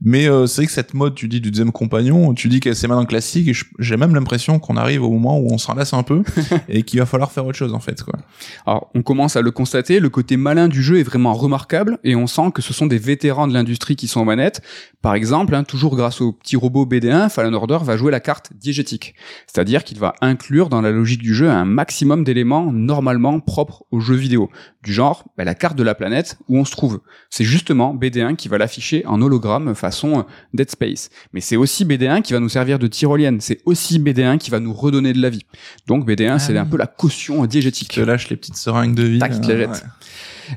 Mais 0.00 0.28
euh, 0.28 0.46
c'est 0.46 0.60
vrai 0.62 0.66
que 0.66 0.72
cette 0.72 0.94
mode, 0.94 1.14
tu 1.16 1.26
dis 1.26 1.40
du 1.40 1.50
deuxième 1.50 1.72
compagnon, 1.72 2.32
tu 2.32 2.48
dis 2.48 2.60
qu'elle 2.60 2.76
c'est 2.76 2.86
maintenant 2.86 3.04
classique, 3.04 3.48
et 3.48 3.52
je- 3.54 3.64
j'ai 3.80 3.96
même 3.96 4.14
l'impression 4.14 4.58
qu'on 4.60 4.76
arrive 4.76 5.02
au 5.02 5.10
moment 5.10 5.38
où 5.40 5.48
on 5.52 5.58
s'en 5.58 5.74
lasse 5.74 5.92
un 5.92 6.04
peu 6.04 6.22
et 6.68 6.84
qu'il 6.84 7.00
va 7.00 7.06
falloir 7.06 7.32
faire 7.32 7.44
autre 7.46 7.58
chose 7.58 7.74
en 7.74 7.80
fait, 7.80 8.02
quoi. 8.04 8.14
Alors, 8.64 8.90
on 8.94 9.02
commence 9.02 9.34
à 9.34 9.42
le 9.42 9.50
constater, 9.50 9.98
le 9.98 10.08
côté 10.08 10.36
malin 10.36 10.68
du 10.68 10.82
jeu 10.82 10.98
est 10.98 11.02
vraiment 11.02 11.34
remarquable 11.34 11.98
et 12.04 12.14
on 12.14 12.28
sent 12.28 12.52
que 12.54 12.62
ce 12.62 12.72
sont 12.72 12.86
des 12.86 12.98
vétérans 12.98 13.48
de 13.48 13.54
l'industrie 13.54 13.96
qui 13.96 14.06
sont 14.06 14.20
aux 14.20 14.24
manettes. 14.24 14.62
Par 15.02 15.14
exemple, 15.14 15.54
hein, 15.54 15.64
toujours 15.64 15.96
grâce 15.96 16.20
au 16.20 16.32
petit 16.32 16.56
robot 16.56 16.86
BD1, 16.86 17.28
Fallen 17.28 17.54
Order 17.54 17.78
va 17.82 17.96
jouer 17.96 18.10
la 18.12 18.20
carte 18.20 18.52
diégétique. 18.54 19.14
C'est-à-dire 19.46 19.84
qu'il 19.84 19.98
va 19.98 20.14
inclure 20.20 20.68
dans 20.68 20.80
la 20.80 20.90
logique 20.90 21.22
du 21.22 21.34
jeu 21.34 21.48
un 21.50 21.64
maximum 21.64 22.24
d'éléments 22.24 22.72
normalement 22.72 23.38
propres 23.40 23.84
au 23.90 24.00
jeu 24.00 24.14
vidéo. 24.14 24.50
Du 24.84 24.92
genre, 24.92 25.24
bah, 25.36 25.44
la 25.44 25.54
carte 25.54 25.76
de 25.76 25.82
la 25.82 25.94
planète 25.94 26.38
où 26.48 26.56
on 26.58 26.64
se 26.64 26.72
trouve. 26.72 27.00
C'est 27.30 27.44
justement 27.44 27.94
BD1 27.94 28.36
qui 28.36 28.48
va 28.48 28.58
l'afficher 28.58 29.04
en 29.06 29.20
hologramme 29.22 29.74
façon 29.90 30.18
euh, 30.20 30.22
Dead 30.54 30.70
Space. 30.70 31.10
Mais 31.32 31.40
c'est 31.40 31.56
aussi 31.56 31.84
BD1 31.84 32.22
qui 32.22 32.32
va 32.32 32.40
nous 32.40 32.48
servir 32.48 32.78
de 32.78 32.86
tyrolienne. 32.86 33.40
C'est 33.40 33.60
aussi 33.64 33.98
BD1 33.98 34.38
qui 34.38 34.50
va 34.50 34.60
nous 34.60 34.72
redonner 34.72 35.12
de 35.12 35.20
la 35.20 35.30
vie. 35.30 35.44
Donc 35.86 36.06
BD1, 36.08 36.32
Ah 36.34 36.38
c'est 36.38 36.52
oui. 36.52 36.58
un 36.58 36.66
peu 36.66 36.76
la 36.76 36.86
caution 36.86 37.44
diégétique. 37.46 37.88
Tu 37.88 38.00
te 38.00 38.04
lâches 38.06 38.28
les 38.28 38.36
petites 38.36 38.56
seringues 38.56 38.94
de 38.94 39.02
vie. 39.04 39.18
Tac, 39.18 39.32
tu 39.34 39.40
te 39.40 39.46
la 39.48 39.54
euh, 39.54 39.58
jettes. 39.58 39.70
ouais. 39.70 39.88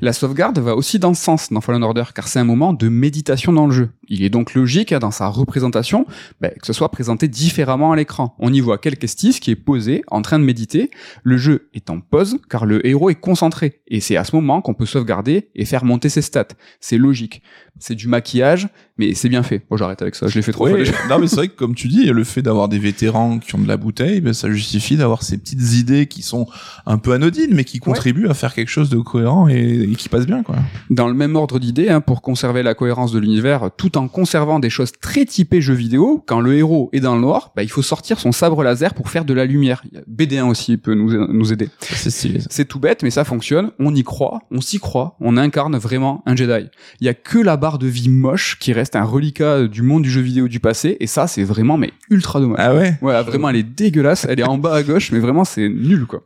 La 0.00 0.12
sauvegarde 0.12 0.58
va 0.58 0.74
aussi 0.74 0.98
dans 0.98 1.14
ce 1.14 1.22
sens 1.22 1.52
dans 1.52 1.60
Fallen 1.60 1.82
Order, 1.82 2.04
car 2.14 2.28
c'est 2.28 2.38
un 2.38 2.44
moment 2.44 2.72
de 2.72 2.88
méditation 2.88 3.52
dans 3.52 3.66
le 3.66 3.72
jeu. 3.72 3.90
Il 4.08 4.22
est 4.24 4.30
donc 4.30 4.54
logique 4.54 4.92
hein, 4.92 4.98
dans 4.98 5.10
sa 5.10 5.28
représentation 5.28 6.06
ben, 6.40 6.50
que 6.60 6.66
ce 6.66 6.72
soit 6.72 6.90
présenté 6.90 7.28
différemment 7.28 7.92
à 7.92 7.96
l'écran. 7.96 8.34
On 8.38 8.52
y 8.52 8.60
voit 8.60 8.78
Kelkestis 8.78 9.40
qui 9.40 9.50
est 9.50 9.56
posé, 9.56 10.02
en 10.08 10.22
train 10.22 10.38
de 10.38 10.44
méditer. 10.44 10.90
Le 11.22 11.36
jeu 11.36 11.68
est 11.74 11.90
en 11.90 12.00
pause, 12.00 12.38
car 12.48 12.66
le 12.66 12.86
héros 12.86 13.10
est 13.10 13.20
concentré. 13.20 13.80
Et 13.88 14.00
c'est 14.00 14.16
à 14.16 14.24
ce 14.24 14.34
moment 14.34 14.60
qu'on 14.60 14.74
peut 14.74 14.86
sauvegarder 14.86 15.48
et 15.54 15.64
faire 15.64 15.84
monter 15.84 16.08
ses 16.08 16.22
stats. 16.22 16.48
C'est 16.80 16.98
logique. 16.98 17.42
C'est 17.78 17.94
du 17.94 18.06
maquillage, 18.06 18.68
mais 18.98 19.14
c'est 19.14 19.28
bien 19.28 19.42
fait. 19.42 19.62
Bon, 19.70 19.76
j'arrête 19.76 20.02
avec 20.02 20.14
ça, 20.14 20.26
je 20.28 20.34
l'ai 20.34 20.42
fait 20.42 20.52
trop 20.52 20.68
Oui, 20.68 20.90
non 21.08 21.18
mais 21.18 21.26
c'est 21.26 21.36
vrai 21.36 21.48
que 21.48 21.56
comme 21.56 21.74
tu 21.74 21.88
dis, 21.88 22.04
le 22.04 22.24
fait 22.24 22.42
d'avoir 22.42 22.68
des 22.68 22.78
vétérans 22.78 23.38
qui 23.38 23.54
ont 23.54 23.58
de 23.58 23.66
la 23.66 23.76
bouteille, 23.76 24.20
ben, 24.20 24.32
ça 24.32 24.50
justifie 24.50 24.96
d'avoir 24.96 25.22
ces 25.22 25.38
petites 25.38 25.72
idées 25.72 26.06
qui 26.06 26.22
sont 26.22 26.46
un 26.86 26.98
peu 26.98 27.12
anodines, 27.12 27.54
mais 27.54 27.64
qui 27.64 27.78
contribuent 27.78 28.28
à 28.28 28.34
faire 28.34 28.54
quelque 28.54 28.68
chose 28.68 28.90
de 28.90 28.98
cohérent 28.98 29.48
et, 29.48 29.81
et 29.82 29.94
qui 29.94 30.08
passe 30.08 30.26
bien, 30.26 30.42
quoi. 30.42 30.56
Dans 30.90 31.08
le 31.08 31.14
même 31.14 31.36
ordre 31.36 31.58
d'idée, 31.58 31.88
hein, 31.88 32.00
pour 32.00 32.22
conserver 32.22 32.62
la 32.62 32.74
cohérence 32.74 33.12
de 33.12 33.18
l'univers, 33.18 33.70
tout 33.76 33.98
en 33.98 34.08
conservant 34.08 34.58
des 34.58 34.70
choses 34.70 34.92
très 35.00 35.24
typées 35.24 35.60
jeux 35.60 35.74
vidéo, 35.74 36.22
quand 36.26 36.40
le 36.40 36.54
héros 36.56 36.88
est 36.92 37.00
dans 37.00 37.14
le 37.14 37.20
noir, 37.20 37.52
bah, 37.56 37.62
il 37.62 37.70
faut 37.70 37.82
sortir 37.82 38.18
son 38.18 38.32
sabre 38.32 38.62
laser 38.62 38.94
pour 38.94 39.10
faire 39.10 39.24
de 39.24 39.34
la 39.34 39.44
lumière. 39.44 39.82
Il 39.90 39.98
y 39.98 40.00
a 40.00 40.42
BD1 40.42 40.48
aussi 40.48 40.76
peut 40.76 40.94
nous, 40.94 41.26
nous 41.32 41.52
aider. 41.52 41.68
C'est 41.80 42.10
stylé. 42.10 42.40
C'est 42.48 42.66
tout 42.66 42.78
bête, 42.78 43.02
mais 43.02 43.10
ça 43.10 43.24
fonctionne. 43.24 43.70
On 43.78 43.94
y 43.94 44.02
croit, 44.02 44.40
on 44.50 44.60
s'y 44.60 44.78
croit, 44.78 45.16
on 45.20 45.36
incarne 45.36 45.76
vraiment 45.76 46.22
un 46.26 46.36
Jedi. 46.36 46.68
Il 47.00 47.06
y 47.06 47.08
a 47.08 47.14
que 47.14 47.38
la 47.38 47.56
barre 47.56 47.78
de 47.78 47.86
vie 47.86 48.08
moche 48.08 48.58
qui 48.58 48.72
reste 48.72 48.96
un 48.96 49.04
reliquat 49.04 49.66
du 49.66 49.82
monde 49.82 50.02
du 50.02 50.10
jeu 50.10 50.20
vidéo 50.20 50.48
du 50.48 50.60
passé, 50.60 50.96
et 51.00 51.06
ça, 51.06 51.26
c'est 51.26 51.44
vraiment 51.44 51.76
mais 51.76 51.92
ultra 52.10 52.40
dommage. 52.40 52.58
Ah 52.60 52.74
ouais? 52.74 52.98
Ouais, 53.00 53.22
vraiment, 53.22 53.48
elle 53.48 53.56
est 53.56 53.62
dégueulasse. 53.62 54.26
Elle 54.28 54.40
est 54.40 54.44
en 54.44 54.58
bas 54.58 54.74
à 54.74 54.82
gauche, 54.82 55.12
mais 55.12 55.18
vraiment, 55.18 55.44
c'est 55.44 55.68
nul, 55.68 56.06
quoi. 56.06 56.24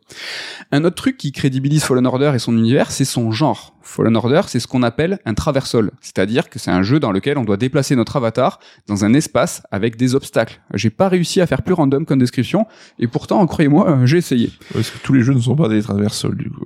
Un 0.73 0.85
autre 0.85 0.97
truc 0.97 1.17
qui 1.17 1.33
crédibilise 1.33 1.85
Fallen 1.85 2.07
Order 2.07 2.33
et 2.35 2.39
son 2.39 2.57
univers, 2.57 2.91
c'est 2.91 3.05
son 3.05 3.31
genre 3.31 3.46
genre 3.55 3.76
Fallen 3.87 4.17
Order, 4.17 4.43
c'est 4.49 4.61
ce 4.61 4.67
qu'on 4.67 4.83
appelle 4.83 5.21
un 5.25 5.35
traversal, 5.35 5.91
c'est-à-dire 6.01 6.51
que 6.51 6.59
c'est 6.59 6.71
un 6.71 6.83
jeu 6.83 6.99
dans 7.01 7.13
lequel 7.13 7.39
on 7.39 7.45
doit 7.45 7.57
déplacer 7.57 7.95
notre 7.97 8.17
avatar 8.17 8.59
dans 8.89 9.05
un 9.05 9.15
espace 9.15 9.63
avec 9.71 9.97
des 9.97 10.15
obstacles. 10.15 10.61
J'ai 10.75 10.91
pas 10.91 11.09
réussi 11.09 11.41
à 11.41 11.47
faire 11.47 11.63
plus 11.63 11.75
random 11.75 12.05
comme 12.05 12.19
description, 12.19 12.67
et 12.99 13.07
pourtant, 13.07 13.47
croyez-moi, 13.47 13.89
euh, 13.89 14.07
j'ai 14.07 14.19
essayé. 14.19 14.51
Parce 14.73 14.91
que 14.91 14.99
tous 14.99 15.13
les 15.13 15.23
jeux 15.23 15.35
ne 15.35 15.41
sont 15.41 15.57
pas 15.57 15.69
des 15.69 15.83
traversals, 15.83 16.37
du 16.37 16.51
coup. 16.51 16.65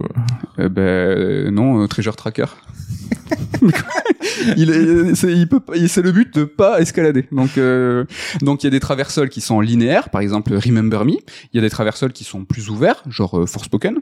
Eh 0.59 0.68
ben 0.68 0.83
euh, 0.83 1.51
non, 1.51 1.83
euh, 1.83 1.87
Treasure 1.87 2.16
Tracker. 2.16 2.47
il 4.57 4.71
est, 4.71 5.14
c'est, 5.14 5.33
il 5.33 5.49
peut, 5.49 5.61
c'est 5.87 6.03
le 6.03 6.12
but 6.12 6.35
de 6.35 6.45
pas 6.45 6.81
escalader. 6.81 7.27
Donc, 7.33 7.59
euh, 7.59 8.05
donc 8.41 8.62
il 8.62 8.66
y 8.66 8.68
a 8.68 8.71
des 8.71 8.81
traversals 8.81 9.29
qui 9.29 9.41
sont 9.41 9.61
linéaires, 9.61 10.11
par 10.11 10.21
exemple 10.21 10.55
Remember 10.55 11.05
Me. 11.05 11.12
Il 11.53 11.57
y 11.57 11.59
a 11.59 11.62
des 11.62 11.71
traversals 11.71 12.12
qui 12.12 12.25
sont 12.25 12.45
plus 12.45 12.68
ouverts, 12.68 13.03
genre 13.09 13.41
euh, 13.41 13.47
Forspoken. 13.47 13.99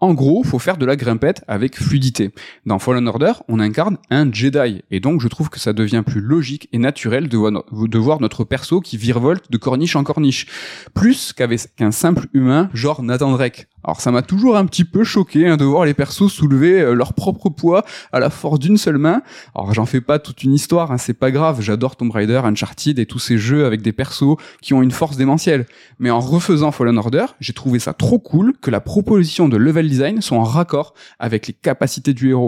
En 0.00 0.14
gros, 0.14 0.42
faut 0.44 0.58
faire 0.58 0.76
de 0.76 0.86
la 0.86 0.96
grimpette 0.96 1.42
avec 1.48 1.76
fluidité. 1.76 2.32
Dans 2.66 2.78
Fallen 2.78 3.08
Order, 3.08 3.32
on 3.48 3.60
incarne 3.60 3.98
un 4.10 4.30
Jedi, 4.32 4.82
et 4.90 5.00
donc 5.00 5.20
je 5.20 5.28
trouve 5.28 5.48
que 5.48 5.60
ça 5.60 5.72
devient 5.72 6.02
plus 6.04 6.20
logique 6.20 6.68
et 6.72 6.78
naturel 6.78 7.28
de 7.28 7.98
voir, 7.98 8.20
notre 8.20 8.44
perso 8.44 8.80
qui 8.80 8.96
virevolte 8.96 9.50
de 9.50 9.56
corniche 9.56 9.96
en 9.96 10.04
corniche, 10.04 10.46
plus 10.94 11.32
qu'avec 11.32 11.74
qu'un 11.76 11.90
simple 11.90 12.26
humain 12.32 12.68
genre 12.74 13.02
Nathan 13.02 13.30
Drake. 13.32 13.68
Alors 13.84 14.00
ça 14.00 14.10
m'a 14.10 14.22
toujours 14.22 14.56
un 14.56 14.66
petit 14.66 14.84
peu 14.84 15.04
choqué 15.04 15.46
hein, 15.46 15.56
de 15.56 15.64
voir 15.64 15.84
les 15.84 15.94
persos 15.94 16.28
soulever 16.32 16.80
euh, 16.80 16.94
leur 16.94 17.14
propre 17.14 17.48
poids 17.48 17.84
à 18.12 18.18
la 18.18 18.28
force 18.28 18.58
d'une 18.58 18.76
seule 18.76 18.98
main. 18.98 19.22
Alors 19.54 19.72
j'en 19.72 19.86
fais 19.86 20.00
pas 20.00 20.18
toute 20.18 20.42
une 20.42 20.52
histoire, 20.52 20.90
hein, 20.90 20.98
c'est 20.98 21.14
pas 21.14 21.30
grave, 21.30 21.60
j'adore 21.60 21.96
Tomb 21.96 22.10
Raider, 22.10 22.40
Uncharted 22.44 22.98
et 22.98 23.06
tous 23.06 23.20
ces 23.20 23.38
jeux 23.38 23.64
avec 23.66 23.80
des 23.82 23.92
persos 23.92 24.36
qui 24.60 24.74
ont 24.74 24.82
une 24.82 24.90
force 24.90 25.16
démentielle. 25.16 25.66
Mais 26.00 26.10
en 26.10 26.20
refaisant 26.20 26.72
Fallen 26.72 26.98
Order, 26.98 27.26
j'ai 27.40 27.52
trouvé 27.52 27.78
ça 27.78 27.92
trop 27.92 28.18
cool 28.18 28.52
que 28.60 28.70
la 28.70 28.80
proposition 28.80 29.48
de 29.48 29.56
level 29.56 29.88
design 29.88 30.20
soit 30.20 30.38
en 30.38 30.44
raccord 30.44 30.94
avec 31.18 31.46
les 31.46 31.54
capacités 31.54 32.14
du 32.14 32.30
héros. 32.30 32.47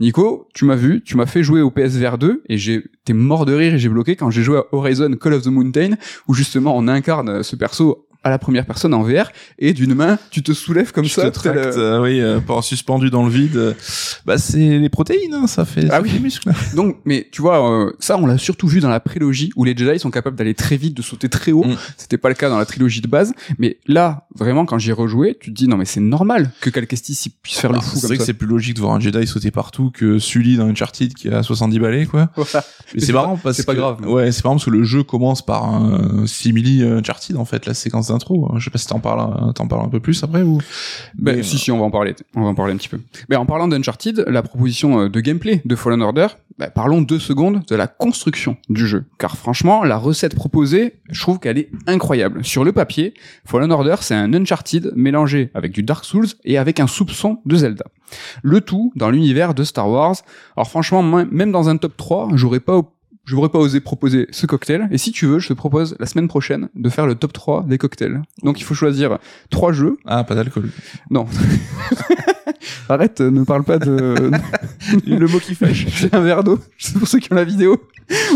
Nico, 0.00 0.48
tu 0.54 0.64
m'as 0.64 0.76
vu, 0.76 1.02
tu 1.02 1.16
m'as 1.16 1.26
fait 1.26 1.42
jouer 1.42 1.60
au 1.60 1.70
PSVR 1.70 2.18
2 2.18 2.42
et 2.48 2.56
t'es 3.04 3.12
mort 3.12 3.46
de 3.46 3.54
rire 3.54 3.74
et 3.74 3.78
j'ai 3.78 3.88
bloqué 3.88 4.16
quand 4.16 4.30
j'ai 4.30 4.42
joué 4.42 4.58
à 4.58 4.64
Horizon 4.72 5.12
Call 5.12 5.34
of 5.34 5.42
the 5.42 5.48
Mountain 5.48 5.96
où 6.28 6.34
justement 6.34 6.76
on 6.76 6.88
incarne 6.88 7.42
ce 7.42 7.56
perso 7.56 8.06
à 8.24 8.30
la 8.30 8.38
première 8.38 8.66
personne 8.66 8.94
en 8.94 9.02
VR 9.02 9.30
et 9.58 9.72
d'une 9.72 9.94
main 9.94 10.18
tu 10.30 10.42
te 10.42 10.52
soulèves 10.52 10.92
comme 10.92 11.04
tu 11.04 11.10
ça 11.10 11.30
te 11.30 11.34
tractes, 11.34 11.56
euh, 11.58 11.98
euh, 11.98 12.02
oui, 12.02 12.20
euh, 12.20 12.40
pas 12.40 12.60
suspendu 12.62 13.10
dans 13.10 13.24
le 13.24 13.30
vide. 13.30 13.56
euh, 13.56 13.74
Bah, 14.26 14.38
c'est 14.38 14.78
les 14.78 14.88
protéines, 14.88 15.34
hein, 15.34 15.46
ça 15.46 15.64
fait, 15.64 15.86
Ah 15.86 15.96
ça 15.96 16.00
oui. 16.02 16.08
fait 16.10 16.16
des 16.18 16.22
muscles. 16.22 16.50
Donc, 16.76 16.98
mais 17.04 17.28
tu 17.32 17.42
vois, 17.42 17.68
euh, 17.86 17.92
ça, 17.98 18.16
on 18.18 18.26
l'a 18.26 18.38
surtout 18.38 18.68
vu 18.68 18.80
dans 18.80 18.88
la 18.90 19.00
prélogie 19.00 19.50
où 19.56 19.64
les 19.64 19.76
Jedi 19.76 19.98
sont 19.98 20.10
capables 20.10 20.36
d'aller 20.36 20.54
très 20.54 20.76
vite, 20.76 20.96
de 20.96 21.02
sauter 21.02 21.28
très 21.28 21.52
haut. 21.52 21.64
Mm. 21.64 21.76
C'était 21.96 22.18
pas 22.18 22.28
le 22.28 22.34
cas 22.34 22.48
dans 22.48 22.58
la 22.58 22.64
trilogie 22.66 23.00
de 23.00 23.08
base. 23.08 23.32
Mais 23.58 23.78
là, 23.86 24.26
vraiment, 24.34 24.64
quand 24.66 24.78
j'y 24.78 24.90
ai 24.90 24.92
rejoué, 24.92 25.36
tu 25.40 25.50
te 25.50 25.56
dis 25.56 25.66
non, 25.68 25.76
mais 25.76 25.84
c'est 25.84 26.00
normal 26.00 26.50
que 26.60 26.70
Cal 26.70 26.86
Kestis 26.86 27.32
puisse 27.42 27.58
faire 27.58 27.70
le 27.70 27.78
Alors, 27.78 27.84
fou 27.84 27.96
c'est 27.98 28.06
vrai 28.06 28.18
que 28.18 28.24
c'est 28.24 28.34
plus 28.34 28.46
logique 28.46 28.74
de 28.76 28.80
voir 28.80 28.94
un 28.94 29.00
Jedi 29.00 29.26
sauter 29.26 29.50
partout 29.50 29.90
que 29.92 30.18
Sully 30.18 30.56
dans 30.56 30.66
Uncharted 30.68 31.12
qui 31.14 31.28
a 31.28 31.42
70 31.42 31.78
balais, 31.80 32.06
quoi. 32.06 32.30
Voilà. 32.36 32.64
Mais 32.94 33.00
c'est 33.00 33.06
c'est 33.06 33.12
pas- 33.12 33.22
marrant 33.22 33.36
parce 33.36 33.56
c'est 33.56 33.64
pas 33.66 33.72
que- 33.74 33.78
grave, 33.78 33.96
mais- 34.00 34.06
Ouais, 34.08 34.30
c'est 34.32 34.44
marrant 34.44 34.56
parce 34.56 34.66
que 34.66 34.70
le 34.70 34.84
jeu 34.84 35.02
commence 35.02 35.44
par 35.44 35.64
un 35.64 36.26
simili 36.26 36.82
Uncharted 36.84 37.36
en 37.36 37.44
fait, 37.44 37.66
la 37.66 37.74
séquence 37.74 38.11
d'intro. 38.12 38.50
Je 38.56 38.64
sais 38.64 38.70
pas 38.70 38.78
si 38.78 38.86
t'en 38.86 39.00
parles, 39.00 39.52
t'en 39.54 39.66
parles 39.66 39.86
un 39.86 39.88
peu 39.88 40.00
plus 40.00 40.22
après 40.22 40.42
ou. 40.42 40.58
Ben, 41.14 41.36
Mais, 41.36 41.42
si, 41.42 41.58
si, 41.58 41.70
on 41.70 41.78
va 41.78 41.84
en 41.84 41.90
parler. 41.90 42.14
On 42.34 42.42
va 42.42 42.48
en 42.48 42.54
parler 42.54 42.74
un 42.74 42.76
petit 42.76 42.88
peu. 42.88 43.00
Mais 43.28 43.36
en 43.36 43.46
parlant 43.46 43.68
d'Uncharted, 43.68 44.24
la 44.28 44.42
proposition 44.42 45.00
euh, 45.00 45.08
de 45.08 45.20
gameplay 45.20 45.62
de 45.64 45.76
Fallen 45.76 46.02
Order, 46.02 46.28
ben, 46.58 46.70
parlons 46.70 47.02
deux 47.02 47.18
secondes 47.18 47.62
de 47.66 47.76
la 47.76 47.86
construction 47.86 48.56
du 48.68 48.86
jeu. 48.86 49.04
Car 49.18 49.36
franchement, 49.36 49.84
la 49.84 49.96
recette 49.96 50.34
proposée, 50.34 50.94
je 51.10 51.20
trouve 51.20 51.38
qu'elle 51.38 51.58
est 51.58 51.70
incroyable. 51.86 52.44
Sur 52.44 52.64
le 52.64 52.72
papier, 52.72 53.14
Fallen 53.44 53.72
Order, 53.72 53.96
c'est 54.00 54.14
un 54.14 54.32
Uncharted 54.34 54.92
mélangé 54.94 55.50
avec 55.54 55.72
du 55.72 55.82
Dark 55.82 56.04
Souls 56.04 56.28
et 56.44 56.58
avec 56.58 56.80
un 56.80 56.86
soupçon 56.86 57.38
de 57.46 57.56
Zelda. 57.56 57.84
Le 58.42 58.60
tout 58.60 58.92
dans 58.96 59.10
l'univers 59.10 59.54
de 59.54 59.64
Star 59.64 59.88
Wars. 59.88 60.16
Alors 60.56 60.68
franchement, 60.68 61.02
moi, 61.02 61.24
même 61.30 61.52
dans 61.52 61.68
un 61.68 61.76
top 61.76 61.96
3, 61.96 62.28
j'aurais 62.34 62.60
pas 62.60 62.82
J'aurais 63.24 63.48
pas 63.50 63.58
osé 63.60 63.80
proposer 63.80 64.26
ce 64.32 64.46
cocktail. 64.46 64.88
Et 64.90 64.98
si 64.98 65.12
tu 65.12 65.26
veux, 65.26 65.38
je 65.38 65.48
te 65.48 65.52
propose 65.52 65.94
la 66.00 66.06
semaine 66.06 66.26
prochaine 66.28 66.68
de 66.74 66.88
faire 66.88 67.06
le 67.06 67.14
top 67.14 67.32
3 67.32 67.64
des 67.68 67.78
cocktails. 67.78 68.20
Donc 68.42 68.58
il 68.60 68.64
faut 68.64 68.74
choisir 68.74 69.18
trois 69.50 69.72
jeux 69.72 69.96
Ah, 70.06 70.24
pas 70.24 70.34
d'alcool. 70.34 70.70
non. 71.10 71.26
Arrête, 72.88 73.20
euh, 73.20 73.30
ne 73.30 73.44
parle 73.44 73.64
pas 73.64 73.78
de. 73.78 74.30
le 75.06 75.26
mot 75.26 75.38
qui 75.38 75.54
fâche. 75.54 75.86
J'ai 75.94 76.08
un 76.12 76.20
verre 76.20 76.44
d'eau. 76.44 76.58
C'est 76.78 76.98
pour 76.98 77.08
ceux 77.08 77.18
qui 77.18 77.32
ont 77.32 77.36
la 77.36 77.44
vidéo. 77.44 77.80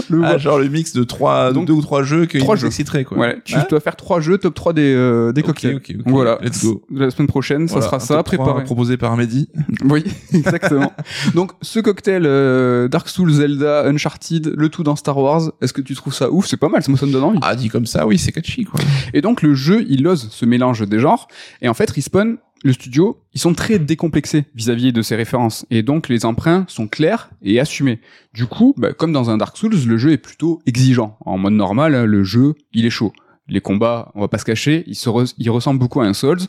Le 0.09 0.23
Ah, 0.25 0.39
genre 0.39 0.59
le 0.59 0.69
mix 0.69 0.93
de 0.95 1.05
trois, 1.05 1.53
Donc, 1.53 1.67
deux 1.67 1.73
ou 1.75 1.83
trois 1.83 2.03
jeux 2.03 2.25
qui 2.27 2.39
trois 2.39 2.57
jeux. 2.57 2.71
quoi. 3.05 3.19
Ouais, 3.19 3.39
tu 3.45 3.55
Ah, 3.57 3.67
dois 3.69 3.81
faire 3.81 3.97
trois 3.97 4.21
jeux 4.21 4.39
top 4.39 4.55
3 4.55 4.73
des, 4.73 4.95
euh, 4.95 5.33
des 5.33 5.43
cocktails. 5.43 5.81
Voilà. 6.07 6.39
Let's 6.43 6.65
go. 6.65 6.83
La 6.91 7.11
semaine 7.11 7.27
prochaine, 7.29 7.67
Voilà, 7.67 7.83
ça 7.83 7.87
sera 7.89 8.01
ça, 8.01 8.23
préparé. 8.23 8.65
proposé 8.65 8.97
par 8.97 9.17
Mehdi. 9.17 9.49
Oui, 9.85 10.05
exactement. 10.33 10.93
Donc, 11.35 11.53
ce 11.61 11.81
cocktail 11.81 12.23
euh, 12.25 12.89
Dark 12.89 13.09
Souls, 13.09 13.31
Zelda, 13.33 13.87
Uncharted, 13.87 14.55
le 14.57 14.69
tout 14.77 14.83
dans 14.83 14.95
Star 14.97 15.17
Wars, 15.17 15.53
est-ce 15.63 15.73
que 15.73 15.81
tu 15.81 15.95
trouves 15.95 16.13
ça 16.13 16.31
ouf? 16.31 16.47
C'est 16.47 16.59
pas 16.59 16.69
mal, 16.69 16.83
ça 16.83 16.93
me 16.93 16.99
ça 16.99 17.07
me 17.07 17.13
donne 17.13 17.25
envie. 17.25 17.39
Ah, 17.41 17.57
dit 17.57 17.71
comme 17.71 17.87
ça, 17.87 18.07
oui, 18.07 18.19
c'est 18.19 18.31
catchy, 18.31 18.65
quoi. 18.65 18.79
Et 19.15 19.23
donc 19.23 19.41
le 19.41 19.55
jeu, 19.55 19.87
il 19.89 20.07
ose 20.07 20.29
ce 20.31 20.45
mélange 20.45 20.87
des 20.87 20.99
genres. 20.99 21.29
Et 21.63 21.69
en 21.69 21.75
fait, 21.75 21.91
Respawn, 21.91 22.37
le 22.63 22.73
studio, 22.75 23.19
ils 23.33 23.41
sont 23.41 23.55
très 23.55 23.79
décomplexés 23.79 24.45
vis-à-vis 24.55 24.93
de 24.93 25.01
ces 25.01 25.17
références. 25.17 25.65
Et 25.71 25.83
donc 25.83 26.11
les 26.11 26.27
emprunts 26.27 26.67
sont 26.69 26.89
clairs 26.89 27.31
et 27.43 27.59
assumés. 27.59 28.01
Du 28.35 28.47
coup, 28.47 28.75
bah, 28.77 28.93
comme 28.93 29.13
dans 29.13 29.31
un 29.31 29.39
Dark 29.39 29.57
Souls, 29.57 29.75
le 29.87 29.97
jeu 29.97 30.13
est 30.13 30.19
plutôt 30.19 30.61
exigeant. 30.67 31.17
En 31.25 31.39
mode 31.39 31.55
normal, 31.55 32.05
le 32.05 32.25
jeu, 32.25 32.55
il 32.75 32.85
est 32.85 32.91
chaud. 32.91 33.15
Les 33.49 33.61
combats, 33.61 34.13
on 34.15 34.21
va 34.21 34.29
pas 34.29 34.39
se 34.39 34.45
cacher, 34.45 34.85
ils, 34.87 34.95
se 34.95 35.09
ils 35.39 35.51
ressemblent 35.51 35.79
beaucoup 35.79 36.01
à 36.01 36.05
un 36.05 36.15
Souls. 36.15 36.41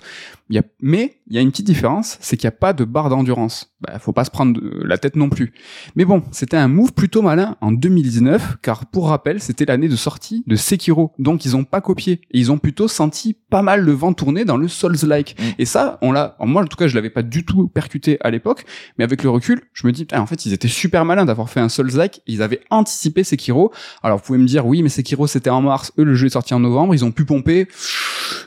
Il 0.49 0.55
y 0.55 0.59
a... 0.59 0.63
Mais 0.81 1.17
il 1.29 1.35
y 1.35 1.39
a 1.39 1.41
une 1.41 1.51
petite 1.51 1.65
différence, 1.65 2.17
c'est 2.21 2.37
qu'il 2.37 2.47
n'y 2.47 2.53
a 2.53 2.57
pas 2.57 2.73
de 2.73 2.85
barre 2.85 3.09
d'endurance. 3.09 3.73
Bah, 3.81 3.99
faut 3.99 4.13
pas 4.13 4.23
se 4.23 4.31
prendre 4.31 4.59
de- 4.59 4.81
la 4.83 4.97
tête 4.97 5.15
non 5.15 5.29
plus. 5.29 5.53
Mais 5.95 6.05
bon, 6.05 6.23
c'était 6.31 6.57
un 6.57 6.67
move 6.67 6.93
plutôt 6.93 7.21
malin 7.21 7.57
en 7.61 7.71
2019, 7.71 8.57
car 8.61 8.85
pour 8.85 9.09
rappel, 9.09 9.41
c'était 9.41 9.65
l'année 9.65 9.89
de 9.89 9.95
sortie 9.95 10.43
de 10.47 10.55
Sekiro. 10.55 11.11
Donc 11.19 11.45
ils 11.45 11.55
ont 11.55 11.65
pas 11.65 11.81
copié. 11.81 12.21
Et 12.31 12.39
ils 12.39 12.51
ont 12.51 12.57
plutôt 12.57 12.87
senti 12.87 13.35
pas 13.49 13.61
mal 13.61 13.81
le 13.81 13.91
vent 13.91 14.13
tourner 14.13 14.45
dans 14.45 14.57
le 14.57 14.67
Souls-like. 14.67 15.35
Mm. 15.37 15.43
Et 15.59 15.65
ça, 15.65 15.97
on 16.01 16.11
l'a, 16.11 16.37
moi 16.39 16.63
en 16.63 16.65
tout 16.65 16.77
cas, 16.77 16.87
je 16.87 16.95
l'avais 16.95 17.09
pas 17.09 17.23
du 17.23 17.45
tout 17.45 17.67
percuté 17.67 18.17
à 18.21 18.31
l'époque, 18.31 18.65
mais 18.97 19.03
avec 19.03 19.23
le 19.23 19.29
recul, 19.29 19.61
je 19.73 19.85
me 19.85 19.91
dis, 19.91 20.07
en 20.13 20.25
fait, 20.25 20.45
ils 20.45 20.53
étaient 20.53 20.67
super 20.67 21.05
malins 21.05 21.25
d'avoir 21.25 21.49
fait 21.49 21.59
un 21.59 21.69
Souls-like, 21.69 22.21
ils 22.25 22.41
avaient 22.41 22.61
anticipé 22.69 23.23
Sekiro. 23.23 23.71
Alors 24.01 24.17
vous 24.17 24.23
pouvez 24.23 24.39
me 24.39 24.47
dire, 24.47 24.65
oui, 24.65 24.81
mais 24.81 24.89
Sekiro 24.89 25.27
c'était 25.27 25.49
en 25.49 25.61
mars, 25.61 25.91
eux 25.99 26.03
le 26.03 26.15
jeu 26.15 26.27
est 26.27 26.31
sorti 26.31 26.53
en 26.53 26.59
novembre, 26.59 26.86
ils 26.93 27.05
ont 27.05 27.11
pu 27.11 27.25
pomper 27.25 27.67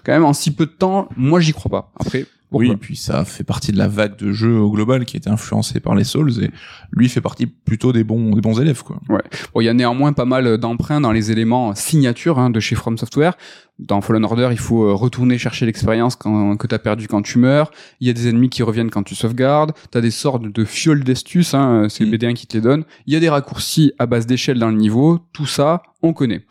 quand 0.04 0.12
même 0.12 0.24
en 0.24 0.32
si 0.32 0.50
peu 0.52 0.66
de 0.66 0.70
temps, 0.70 1.08
moi 1.16 1.40
j'y 1.40 1.52
crois 1.52 1.70
pas. 1.70 1.92
Après, 1.98 2.26
pourquoi 2.50 2.66
Oui, 2.66 2.72
et 2.72 2.76
puis 2.76 2.96
ça 2.96 3.24
fait 3.24 3.44
partie 3.44 3.70
de 3.70 3.78
la 3.78 3.86
vague 3.86 4.16
de 4.16 4.32
jeux 4.32 4.58
au 4.58 4.70
global 4.70 5.04
qui 5.04 5.16
a 5.16 5.18
été 5.18 5.30
influencée 5.30 5.78
par 5.78 5.94
les 5.94 6.02
Souls 6.04 6.42
et 6.42 6.50
lui 6.92 7.08
fait 7.08 7.20
partie 7.20 7.46
plutôt 7.46 7.92
des 7.92 8.02
bons, 8.02 8.34
des 8.34 8.40
bons 8.40 8.60
élèves, 8.60 8.82
quoi. 8.82 9.00
Bon, 9.08 9.60
il 9.60 9.64
y 9.64 9.68
a 9.68 9.74
néanmoins 9.74 10.12
pas 10.12 10.24
mal 10.24 10.58
d'emprunts 10.58 11.00
dans 11.00 11.12
les 11.12 11.30
éléments 11.30 11.74
signature 11.76 12.38
hein, 12.38 12.50
de 12.50 12.58
chez 12.58 12.74
From 12.74 12.98
Software. 12.98 13.34
Dans 13.78 14.00
Fallen 14.02 14.24
Order, 14.24 14.48
il 14.50 14.58
faut 14.58 14.84
euh, 14.84 14.92
retourner 14.92 15.38
chercher 15.38 15.64
l'expérience 15.64 16.16
que 16.16 16.66
t'as 16.66 16.78
perdu 16.78 17.08
quand 17.08 17.22
tu 17.22 17.38
meurs. 17.38 17.70
Il 18.00 18.06
y 18.08 18.10
a 18.10 18.12
des 18.12 18.28
ennemis 18.28 18.50
qui 18.50 18.62
reviennent 18.62 18.90
quand 18.90 19.04
tu 19.04 19.14
sauvegardes. 19.14 19.72
T'as 19.90 20.02
des 20.02 20.10
sortes 20.10 20.42
de 20.42 20.64
fioles 20.66 21.02
d'estus, 21.04 21.54
hein, 21.54 21.86
c'est 21.88 22.04
Mm. 22.04 22.10
le 22.10 22.16
BD1 22.18 22.34
qui 22.34 22.46
te 22.46 22.56
les 22.56 22.60
donne. 22.62 22.84
Il 23.06 23.14
y 23.14 23.16
a 23.16 23.20
des 23.20 23.30
raccourcis 23.30 23.92
à 23.98 24.04
base 24.06 24.26
d'échelle 24.26 24.58
dans 24.58 24.68
le 24.70 24.76
niveau. 24.76 25.20
Tout 25.32 25.46
ça, 25.46 25.82
on 26.02 26.12
connaît. 26.12 26.44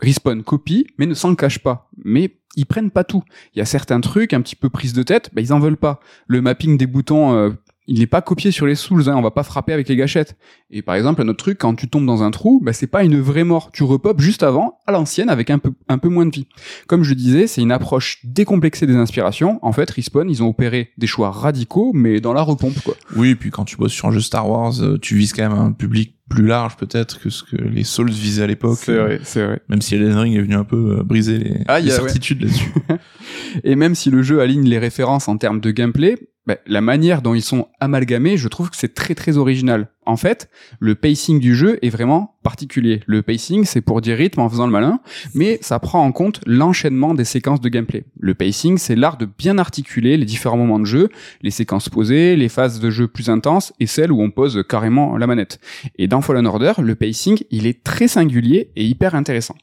Respawn 0.00 0.42
copie, 0.42 0.86
mais 0.98 1.06
ne 1.06 1.14
s'en 1.14 1.34
cache 1.34 1.58
pas. 1.58 1.90
Mais 2.04 2.36
ils 2.56 2.66
prennent 2.66 2.90
pas 2.90 3.04
tout. 3.04 3.22
Il 3.54 3.58
y 3.58 3.62
a 3.62 3.66
certains 3.66 4.00
trucs 4.00 4.32
un 4.32 4.40
petit 4.40 4.56
peu 4.56 4.70
prise 4.70 4.92
de 4.92 5.02
tête, 5.02 5.30
bah, 5.32 5.40
ils 5.40 5.52
en 5.52 5.60
veulent 5.60 5.76
pas. 5.76 6.00
Le 6.26 6.40
mapping 6.40 6.76
des 6.76 6.86
boutons, 6.86 7.34
euh, 7.34 7.50
il 7.90 7.98
n'est 7.98 8.06
pas 8.06 8.22
copié 8.22 8.52
sur 8.52 8.66
les 8.68 8.76
Souls, 8.76 9.08
hein, 9.08 9.16
on 9.16 9.20
va 9.20 9.32
pas 9.32 9.42
frapper 9.42 9.72
avec 9.72 9.88
les 9.88 9.96
gâchettes. 9.96 10.36
Et 10.70 10.80
par 10.80 10.94
exemple, 10.94 11.22
un 11.22 11.26
autre 11.26 11.42
truc, 11.42 11.58
quand 11.58 11.74
tu 11.74 11.88
tombes 11.88 12.06
dans 12.06 12.22
un 12.22 12.30
trou, 12.30 12.60
bah, 12.62 12.72
c'est 12.72 12.86
pas 12.86 13.02
une 13.02 13.20
vraie 13.20 13.42
mort. 13.42 13.72
Tu 13.72 13.82
repopes 13.82 14.20
juste 14.20 14.44
avant, 14.44 14.78
à 14.86 14.92
l'ancienne, 14.92 15.28
avec 15.28 15.50
un 15.50 15.58
peu, 15.58 15.72
un 15.88 15.98
peu 15.98 16.08
moins 16.08 16.24
de 16.24 16.30
vie. 16.30 16.46
Comme 16.86 17.02
je 17.02 17.14
disais, 17.14 17.48
c'est 17.48 17.60
une 17.62 17.72
approche 17.72 18.20
décomplexée 18.22 18.86
des 18.86 18.94
inspirations. 18.94 19.58
En 19.62 19.72
fait, 19.72 19.90
Respawn, 19.90 20.30
ils 20.30 20.40
ont 20.40 20.48
opéré 20.48 20.90
des 20.98 21.08
choix 21.08 21.32
radicaux, 21.32 21.90
mais 21.92 22.20
dans 22.20 22.32
la 22.32 22.42
repompe, 22.42 22.80
quoi. 22.84 22.94
Oui, 23.16 23.30
et 23.30 23.34
puis 23.34 23.50
quand 23.50 23.64
tu 23.64 23.76
bosses 23.76 23.90
sur 23.90 24.06
un 24.06 24.12
jeu 24.12 24.20
Star 24.20 24.48
Wars, 24.48 24.80
euh, 24.80 24.96
tu 24.96 25.16
vises 25.16 25.32
quand 25.32 25.42
même 25.42 25.58
un 25.58 25.72
public 25.72 26.14
plus 26.28 26.46
large 26.46 26.76
peut-être 26.76 27.18
que 27.20 27.28
ce 27.28 27.42
que 27.42 27.56
les 27.56 27.82
Souls 27.82 28.08
visaient 28.08 28.44
à 28.44 28.46
l'époque. 28.46 28.78
C'est 28.80 28.96
vrai, 28.96 29.20
c'est 29.24 29.44
vrai. 29.44 29.60
Même 29.68 29.82
si 29.82 29.96
Elden 29.96 30.16
Ring 30.16 30.36
est 30.36 30.42
venu 30.42 30.54
un 30.54 30.62
peu 30.62 30.98
euh, 31.00 31.02
briser 31.02 31.38
les, 31.38 31.56
Ah, 31.66 31.80
les 31.80 31.90
ouais. 31.90 31.96
certitudes 31.96 32.42
là-dessus. 32.42 32.72
Et 33.64 33.74
même 33.74 33.96
si 33.96 34.10
le 34.10 34.22
jeu 34.22 34.40
aligne 34.40 34.64
les 34.64 34.78
références 34.78 35.26
en 35.26 35.36
termes 35.38 35.58
de 35.60 35.72
gameplay, 35.72 36.16
bah, 36.46 36.56
la 36.66 36.80
manière 36.80 37.22
dont 37.22 37.34
ils 37.34 37.42
sont 37.42 37.68
amalgamés, 37.80 38.36
je 38.36 38.48
trouve 38.48 38.70
que 38.70 38.76
c'est 38.76 38.94
très 38.94 39.14
très 39.14 39.36
original. 39.36 39.88
En 40.10 40.16
fait, 40.16 40.50
le 40.80 40.96
pacing 40.96 41.38
du 41.38 41.54
jeu 41.54 41.78
est 41.82 41.88
vraiment 41.88 42.34
particulier. 42.42 43.00
Le 43.06 43.22
pacing, 43.22 43.64
c'est 43.64 43.80
pour 43.80 44.00
dire 44.00 44.16
rythme 44.16 44.40
en 44.40 44.48
faisant 44.48 44.66
le 44.66 44.72
malin, 44.72 44.98
mais 45.34 45.60
ça 45.62 45.78
prend 45.78 46.04
en 46.04 46.10
compte 46.10 46.40
l'enchaînement 46.46 47.14
des 47.14 47.24
séquences 47.24 47.60
de 47.60 47.68
gameplay. 47.68 48.02
Le 48.18 48.34
pacing, 48.34 48.76
c'est 48.76 48.96
l'art 48.96 49.18
de 49.18 49.26
bien 49.26 49.56
articuler 49.56 50.16
les 50.16 50.24
différents 50.24 50.56
moments 50.56 50.80
de 50.80 50.84
jeu, 50.84 51.10
les 51.42 51.52
séquences 51.52 51.88
posées, 51.88 52.34
les 52.34 52.48
phases 52.48 52.80
de 52.80 52.90
jeu 52.90 53.06
plus 53.06 53.30
intenses 53.30 53.72
et 53.78 53.86
celles 53.86 54.10
où 54.10 54.20
on 54.20 54.32
pose 54.32 54.64
carrément 54.68 55.16
la 55.16 55.28
manette. 55.28 55.60
Et 55.96 56.08
dans 56.08 56.22
Fallen 56.22 56.48
Order, 56.48 56.72
le 56.82 56.96
pacing, 56.96 57.38
il 57.52 57.68
est 57.68 57.84
très 57.84 58.08
singulier 58.08 58.72
et 58.74 58.84
hyper 58.84 59.14
intéressant. 59.14 59.54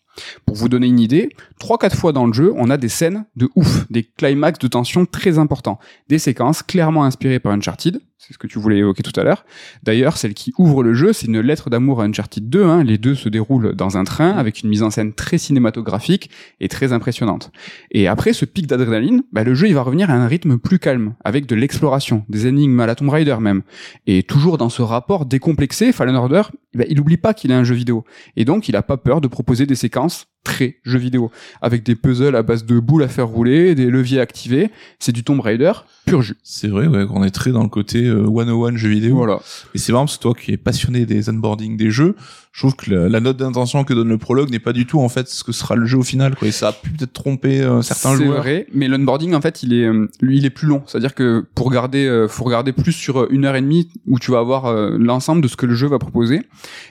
Pour 0.45 0.55
vous 0.55 0.69
donner 0.69 0.87
une 0.87 1.01
idée, 1.01 1.27
3-4 1.61 1.93
fois 1.93 2.13
dans 2.13 2.25
le 2.25 2.31
jeu, 2.31 2.53
on 2.55 2.69
a 2.69 2.77
des 2.77 2.87
scènes 2.87 3.25
de 3.35 3.49
ouf, 3.55 3.85
des 3.91 4.03
climax 4.03 4.59
de 4.59 4.69
tension 4.69 5.05
très 5.05 5.39
importants, 5.39 5.77
des 6.07 6.19
séquences 6.19 6.63
clairement 6.63 7.03
inspirées 7.03 7.39
par 7.39 7.51
Uncharted, 7.51 7.99
c'est 8.17 8.33
ce 8.33 8.37
que 8.37 8.47
tu 8.47 8.59
voulais 8.59 8.77
évoquer 8.77 9.03
tout 9.03 9.17
à 9.17 9.23
l'heure. 9.23 9.45
D'ailleurs, 9.83 10.17
celle 10.17 10.33
qui 10.37 10.53
ouvre 10.59 10.83
le 10.83 10.93
jeu, 10.93 11.13
c'est 11.13 11.25
une 11.25 11.39
lettre 11.39 11.71
d'amour 11.71 11.99
à 11.99 12.05
Uncharted 12.05 12.47
2. 12.47 12.63
Hein. 12.63 12.83
Les 12.83 12.99
deux 12.99 13.15
se 13.15 13.27
déroulent 13.27 13.73
dans 13.73 13.97
un 13.97 14.03
train 14.03 14.29
avec 14.29 14.61
une 14.61 14.69
mise 14.69 14.83
en 14.83 14.91
scène 14.91 15.13
très 15.13 15.39
cinématographique 15.39 16.29
et 16.59 16.67
très 16.67 16.93
impressionnante. 16.93 17.51
Et 17.91 18.07
après 18.07 18.33
ce 18.33 18.45
pic 18.45 18.67
d'adrénaline, 18.67 19.23
bah, 19.31 19.43
le 19.43 19.55
jeu 19.55 19.67
il 19.67 19.73
va 19.73 19.81
revenir 19.81 20.11
à 20.11 20.13
un 20.13 20.27
rythme 20.27 20.59
plus 20.59 20.77
calme, 20.77 21.15
avec 21.25 21.47
de 21.47 21.55
l'exploration, 21.55 22.23
des 22.29 22.45
énigmes 22.45 22.79
à 22.79 22.85
la 22.85 22.93
Tomb 22.93 23.09
Raider 23.09 23.37
même. 23.41 23.63
Et 24.05 24.21
toujours 24.21 24.59
dans 24.59 24.69
ce 24.69 24.83
rapport 24.83 25.25
décomplexé, 25.25 25.91
Fallen 25.91 26.15
Order, 26.15 26.43
bah, 26.75 26.83
il 26.87 26.97
n'oublie 26.97 27.17
pas 27.17 27.33
qu'il 27.33 27.49
est 27.49 27.55
un 27.55 27.63
jeu 27.63 27.73
vidéo. 27.73 28.05
Et 28.35 28.45
donc, 28.45 28.69
il 28.69 28.75
a 28.75 28.83
pas 28.83 28.97
peur 28.97 29.21
de 29.21 29.27
proposer 29.27 29.65
des 29.65 29.75
séquences 29.75 30.27
très 30.43 30.77
jeux 30.83 30.99
vidéo, 30.99 31.31
avec 31.61 31.83
des 31.83 31.95
puzzles 31.95 32.35
à 32.35 32.43
base 32.43 32.65
de 32.65 32.79
boules 32.79 33.03
à 33.03 33.07
faire 33.07 33.27
rouler, 33.27 33.75
des 33.75 33.89
leviers 33.89 34.19
activés. 34.19 34.69
C'est 34.99 35.11
du 35.11 35.23
Tomb 35.23 35.39
Raider 35.39 35.73
pur 36.05 36.21
jus. 36.21 36.37
C'est 36.41 36.69
vrai, 36.69 36.87
ouais, 36.87 37.05
qu'on 37.05 37.23
est 37.23 37.31
très 37.31 37.51
dans 37.51 37.63
le 37.63 37.69
côté 37.69 38.05
euh, 38.05 38.25
101 38.25 38.77
jeux 38.77 38.89
vidéo. 38.89 39.15
Voilà. 39.15 39.39
Et 39.75 39.77
c'est 39.77 39.91
marrant 39.91 40.05
parce 40.05 40.17
que 40.17 40.21
toi 40.21 40.33
qui 40.33 40.53
es 40.53 40.57
passionné 40.57 41.05
des 41.05 41.29
onboarding 41.29 41.77
des 41.77 41.91
jeux, 41.91 42.15
je 42.57 42.63
trouve 42.63 42.75
que 42.75 42.89
la, 42.89 43.07
la 43.07 43.19
note 43.19 43.37
d'intention 43.37 43.83
que 43.83 43.93
donne 43.93 44.09
le 44.09 44.17
prologue 44.17 44.49
n'est 44.49 44.57
pas 44.57 44.73
du 44.73 44.87
tout 44.87 44.99
en 44.99 45.09
fait 45.09 45.27
ce 45.27 45.43
que 45.43 45.51
sera 45.51 45.75
le 45.75 45.85
jeu 45.85 45.99
au 45.99 46.03
final. 46.03 46.35
Quoi. 46.35 46.47
Et 46.47 46.51
ça 46.51 46.69
a 46.69 46.73
pu 46.73 46.89
peut-être 46.89 47.13
tromper 47.13 47.61
euh, 47.61 47.83
certains 47.83 48.17
C'est 48.17 48.25
joueurs. 48.25 48.39
vrai, 48.41 48.65
mais 48.73 48.87
l'onboarding 48.87 49.35
en 49.35 49.41
fait, 49.41 49.61
il 49.61 49.73
est, 49.73 49.83
euh, 49.85 50.09
lui, 50.21 50.39
il 50.39 50.45
est 50.47 50.49
plus 50.49 50.67
long. 50.67 50.81
C'est-à-dire 50.87 51.13
que 51.13 51.45
pour 51.53 51.67
regarder, 51.67 52.07
euh, 52.07 52.27
faut 52.27 52.43
regarder 52.43 52.71
plus 52.73 52.93
sur 52.93 53.29
une 53.29 53.45
heure 53.45 53.55
et 53.55 53.61
demie 53.61 53.91
où 54.07 54.17
tu 54.17 54.31
vas 54.31 54.39
avoir 54.39 54.65
euh, 54.65 54.97
l'ensemble 54.97 55.43
de 55.43 55.47
ce 55.47 55.55
que 55.55 55.67
le 55.67 55.75
jeu 55.75 55.85
va 55.85 55.99
proposer. 55.99 56.41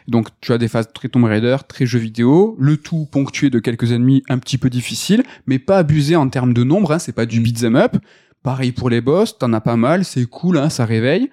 Donc, 0.07 0.29
tu 0.41 0.53
as 0.53 0.59
des 0.59 0.69
phases 0.69 0.93
très 0.95 1.09
Tomb 1.09 1.25
Raider, 1.25 1.57
très 1.67 1.85
jeux 1.85 1.99
vidéo, 1.99 2.57
le 2.61 2.77
tout 2.77 3.09
ponctué 3.11 3.51
de 3.51 3.59
quelques 3.59 3.91
ennemis 3.91 4.23
un 4.29 4.39
petit 4.39 4.59
peu 4.59 4.71
difficiles, 4.71 5.25
mais 5.49 5.59
pas 5.59 5.79
abusé 5.79 6.14
en 6.14 6.29
termes 6.29 6.55
de 6.55 6.62
nombre. 6.62 6.93
Hein, 6.93 7.01
c'est 7.01 7.11
pas 7.11 7.27
du 7.27 7.41
beat'em 7.41 7.75
up. 7.75 7.97
Pareil 8.45 8.71
pour 8.71 8.89
les 8.89 9.01
boss, 9.01 9.37
t'en 9.37 9.53
as 9.53 9.61
pas 9.61 9.75
mal, 9.75 10.05
c'est 10.05 10.27
cool, 10.27 10.59
hein, 10.59 10.71
ça 10.71 10.85
réveille. 10.85 11.29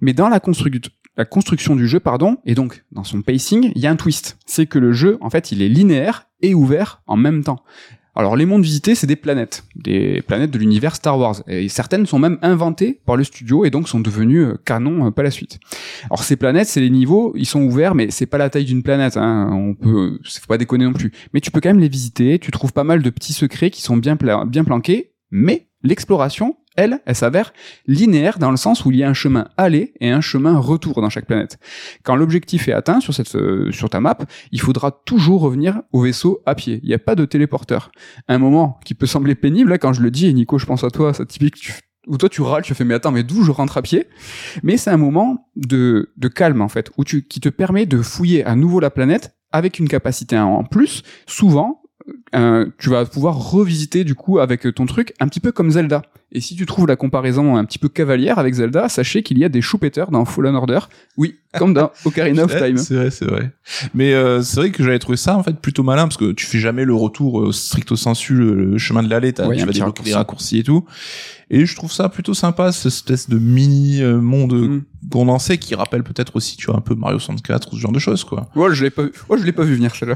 Mais 0.00 0.12
dans 0.12 0.28
la 0.28 0.38
construction 0.38 0.70
la 1.16 1.24
construction 1.24 1.76
du 1.76 1.86
jeu, 1.86 2.00
pardon, 2.00 2.38
et 2.44 2.54
donc 2.54 2.84
dans 2.92 3.04
son 3.04 3.22
pacing, 3.22 3.72
il 3.74 3.82
y 3.82 3.86
a 3.86 3.90
un 3.90 3.96
twist. 3.96 4.38
C'est 4.46 4.66
que 4.66 4.78
le 4.78 4.92
jeu, 4.92 5.18
en 5.20 5.30
fait, 5.30 5.52
il 5.52 5.62
est 5.62 5.68
linéaire 5.68 6.28
et 6.40 6.54
ouvert 6.54 7.02
en 7.06 7.16
même 7.16 7.44
temps. 7.44 7.62
Alors 8.14 8.36
les 8.36 8.44
mondes 8.44 8.62
visités, 8.62 8.94
c'est 8.94 9.06
des 9.06 9.16
planètes, 9.16 9.64
des 9.74 10.20
planètes 10.20 10.50
de 10.50 10.58
l'univers 10.58 10.94
Star 10.94 11.18
Wars, 11.18 11.42
et 11.48 11.68
certaines 11.70 12.04
sont 12.04 12.18
même 12.18 12.38
inventées 12.42 13.00
par 13.06 13.16
le 13.16 13.24
studio 13.24 13.64
et 13.64 13.70
donc 13.70 13.88
sont 13.88 14.00
devenues 14.00 14.44
euh, 14.44 14.54
canon 14.66 15.06
euh, 15.06 15.10
par 15.10 15.24
la 15.24 15.30
suite. 15.30 15.58
Alors 16.10 16.22
ces 16.22 16.36
planètes, 16.36 16.68
c'est 16.68 16.80
les 16.80 16.90
niveaux, 16.90 17.32
ils 17.36 17.46
sont 17.46 17.62
ouverts, 17.62 17.94
mais 17.94 18.10
c'est 18.10 18.26
pas 18.26 18.36
la 18.36 18.50
taille 18.50 18.66
d'une 18.66 18.82
planète. 18.82 19.16
Hein. 19.16 19.48
On 19.52 19.74
peut, 19.74 20.18
faut 20.22 20.46
pas 20.46 20.58
déconner 20.58 20.84
non 20.84 20.92
plus. 20.92 21.10
Mais 21.32 21.40
tu 21.40 21.50
peux 21.50 21.60
quand 21.60 21.70
même 21.70 21.80
les 21.80 21.88
visiter. 21.88 22.38
Tu 22.38 22.50
trouves 22.50 22.74
pas 22.74 22.84
mal 22.84 23.02
de 23.02 23.08
petits 23.08 23.32
secrets 23.32 23.70
qui 23.70 23.80
sont 23.80 23.96
bien 23.96 24.18
bien 24.46 24.64
planqués, 24.64 25.12
mais 25.30 25.68
l'exploration, 25.82 26.56
elle, 26.76 27.00
elle 27.06 27.14
s'avère 27.14 27.52
linéaire 27.86 28.38
dans 28.38 28.50
le 28.50 28.56
sens 28.56 28.84
où 28.84 28.90
il 28.90 28.98
y 28.98 29.04
a 29.04 29.08
un 29.08 29.14
chemin 29.14 29.48
aller 29.56 29.92
et 30.00 30.10
un 30.10 30.20
chemin 30.20 30.58
retour 30.58 31.00
dans 31.00 31.10
chaque 31.10 31.26
planète. 31.26 31.58
Quand 32.02 32.16
l'objectif 32.16 32.68
est 32.68 32.72
atteint 32.72 33.00
sur 33.00 33.14
cette 33.14 33.34
euh, 33.36 33.70
sur 33.72 33.90
ta 33.90 34.00
map, 34.00 34.18
il 34.50 34.60
faudra 34.60 34.90
toujours 34.90 35.42
revenir 35.42 35.82
au 35.92 36.02
vaisseau 36.02 36.42
à 36.46 36.54
pied. 36.54 36.80
Il 36.82 36.88
n'y 36.88 36.94
a 36.94 36.98
pas 36.98 37.14
de 37.14 37.24
téléporteur. 37.24 37.92
Un 38.28 38.38
moment 38.38 38.78
qui 38.84 38.94
peut 38.94 39.06
sembler 39.06 39.34
pénible 39.34 39.70
là 39.70 39.78
quand 39.78 39.92
je 39.92 40.02
le 40.02 40.10
dis 40.10 40.26
et 40.26 40.32
Nico, 40.32 40.58
je 40.58 40.66
pense 40.66 40.84
à 40.84 40.90
toi, 40.90 41.12
ça 41.14 41.26
typique 41.26 41.56
tu 41.56 41.74
où 42.08 42.18
toi 42.18 42.28
tu 42.28 42.42
râles, 42.42 42.62
tu 42.62 42.74
fais 42.74 42.84
mais 42.84 42.94
attends 42.94 43.12
mais 43.12 43.22
d'où 43.22 43.44
je 43.44 43.52
rentre 43.52 43.78
à 43.78 43.82
pied? 43.82 44.08
Mais 44.62 44.76
c'est 44.76 44.90
un 44.90 44.96
moment 44.96 45.48
de 45.54 46.12
de 46.16 46.28
calme 46.28 46.60
en 46.60 46.68
fait 46.68 46.90
où 46.96 47.04
tu 47.04 47.22
qui 47.22 47.40
te 47.40 47.48
permet 47.48 47.86
de 47.86 48.02
fouiller 48.02 48.44
à 48.44 48.56
nouveau 48.56 48.80
la 48.80 48.90
planète 48.90 49.36
avec 49.52 49.78
une 49.78 49.88
capacité 49.88 50.38
en 50.38 50.64
plus. 50.64 51.02
Souvent 51.26 51.82
euh, 52.34 52.66
tu 52.78 52.88
vas 52.88 53.04
pouvoir 53.04 53.36
revisiter 53.36 54.04
du 54.04 54.14
coup 54.14 54.38
avec 54.38 54.74
ton 54.74 54.86
truc 54.86 55.14
un 55.20 55.28
petit 55.28 55.40
peu 55.40 55.52
comme 55.52 55.70
Zelda. 55.70 56.02
Et 56.34 56.40
si 56.40 56.56
tu 56.56 56.64
trouves 56.64 56.86
la 56.86 56.96
comparaison 56.96 57.56
un 57.56 57.64
petit 57.66 57.78
peu 57.78 57.88
cavalière 57.88 58.38
avec 58.38 58.54
Zelda, 58.54 58.88
sachez 58.88 59.22
qu'il 59.22 59.38
y 59.38 59.44
a 59.44 59.50
des 59.50 59.60
choupetteurs 59.60 60.10
dans 60.10 60.24
Fallen 60.24 60.54
Order. 60.54 60.80
Oui, 61.18 61.36
comme 61.58 61.74
dans 61.74 61.92
Ocarina 62.06 62.44
of 62.44 62.56
Time. 62.56 62.78
C'est 62.78 62.94
vrai, 62.94 63.10
c'est 63.10 63.26
vrai. 63.26 63.52
Mais 63.92 64.14
euh, 64.14 64.40
c'est 64.40 64.56
vrai 64.60 64.70
que 64.70 64.82
j'avais 64.82 64.98
trouvé 64.98 65.18
ça 65.18 65.36
en 65.36 65.42
fait 65.42 65.60
plutôt 65.60 65.82
malin 65.82 66.04
parce 66.04 66.16
que 66.16 66.32
tu 66.32 66.46
fais 66.46 66.58
jamais 66.58 66.86
le 66.86 66.94
retour 66.94 67.42
euh, 67.42 67.52
stricto 67.52 67.96
sensu, 67.96 68.34
le, 68.34 68.78
chemin 68.78 69.02
de 69.02 69.10
l'allée, 69.10 69.34
Ouais, 69.40 69.56
tu 69.58 69.66
vas 69.66 69.72
débloquer 69.72 70.02
des 70.04 70.14
raccourci. 70.14 70.14
raccourcis 70.14 70.58
et 70.60 70.62
tout. 70.62 70.86
Et 71.50 71.66
je 71.66 71.76
trouve 71.76 71.92
ça 71.92 72.08
plutôt 72.08 72.32
sympa, 72.32 72.72
cette 72.72 72.86
espèce 72.86 73.28
de 73.28 73.38
mini 73.38 74.00
euh, 74.02 74.18
monde 74.18 74.54
Mm. 74.54 74.82
condensé 75.10 75.58
qui 75.58 75.74
rappelle 75.74 76.02
peut-être 76.02 76.36
aussi, 76.36 76.56
tu 76.56 76.66
vois, 76.66 76.76
un 76.76 76.80
peu 76.80 76.94
Mario 76.94 77.18
64 77.18 77.72
ou 77.72 77.76
ce 77.76 77.80
genre 77.80 77.92
de 77.92 77.98
choses, 77.98 78.24
quoi. 78.24 78.48
Ouais, 78.56 78.74
je 78.74 78.84
l'ai 78.84 78.90
pas 78.90 79.02
vu. 79.02 79.12
Ouais, 79.28 79.38
je 79.38 79.44
l'ai 79.44 79.52
pas 79.52 79.64
vu 79.64 79.74
venir 79.74 79.94
celle-là. 79.94 80.14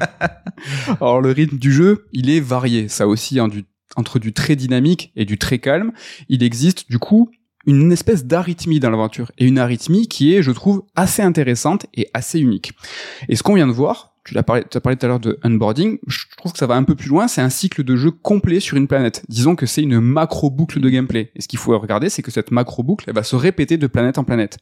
Alors 1.00 1.20
le 1.20 1.30
rythme 1.32 1.58
du 1.58 1.72
jeu, 1.72 2.06
il 2.12 2.30
est 2.30 2.40
varié. 2.40 2.88
Ça 2.88 3.06
aussi, 3.06 3.38
hein, 3.38 3.48
du, 3.48 3.64
entre 3.94 4.18
du 4.18 4.32
très 4.32 4.56
dynamique 4.56 5.12
et 5.16 5.24
du 5.24 5.38
très 5.38 5.58
calme, 5.58 5.92
il 6.28 6.42
existe 6.42 6.90
du 6.90 6.98
coup 6.98 7.30
une 7.66 7.92
espèce 7.92 8.24
d'arythmie 8.24 8.80
dans 8.80 8.90
l'aventure 8.90 9.32
et 9.38 9.46
une 9.46 9.58
arythmie 9.58 10.08
qui 10.08 10.34
est, 10.34 10.42
je 10.42 10.52
trouve, 10.52 10.84
assez 10.94 11.22
intéressante 11.22 11.86
et 11.94 12.08
assez 12.14 12.40
unique. 12.40 12.72
Et 13.28 13.36
ce 13.36 13.42
qu'on 13.42 13.54
vient 13.54 13.66
de 13.66 13.72
voir, 13.72 14.15
tu 14.32 14.38
as 14.38 14.42
parlé 14.42 14.64
tout 14.64 15.06
à 15.06 15.08
l'heure 15.08 15.20
de 15.20 15.38
unboarding, 15.42 15.98
je 16.06 16.24
trouve 16.36 16.52
que 16.52 16.58
ça 16.58 16.66
va 16.66 16.74
un 16.74 16.82
peu 16.82 16.94
plus 16.94 17.08
loin, 17.08 17.28
c'est 17.28 17.40
un 17.40 17.50
cycle 17.50 17.84
de 17.84 17.96
jeu 17.96 18.10
complet 18.10 18.60
sur 18.60 18.76
une 18.76 18.88
planète. 18.88 19.22
Disons 19.28 19.56
que 19.56 19.66
c'est 19.66 19.82
une 19.82 20.00
macro 20.00 20.50
boucle 20.50 20.80
de 20.80 20.88
gameplay. 20.88 21.30
Et 21.34 21.40
ce 21.40 21.48
qu'il 21.48 21.58
faut 21.58 21.78
regarder, 21.78 22.08
c'est 22.08 22.22
que 22.22 22.30
cette 22.30 22.50
macro 22.50 22.82
boucle, 22.82 23.04
elle 23.08 23.14
va 23.14 23.22
se 23.22 23.36
répéter 23.36 23.76
de 23.76 23.86
planète 23.86 24.18
en 24.18 24.24
planète. 24.24 24.58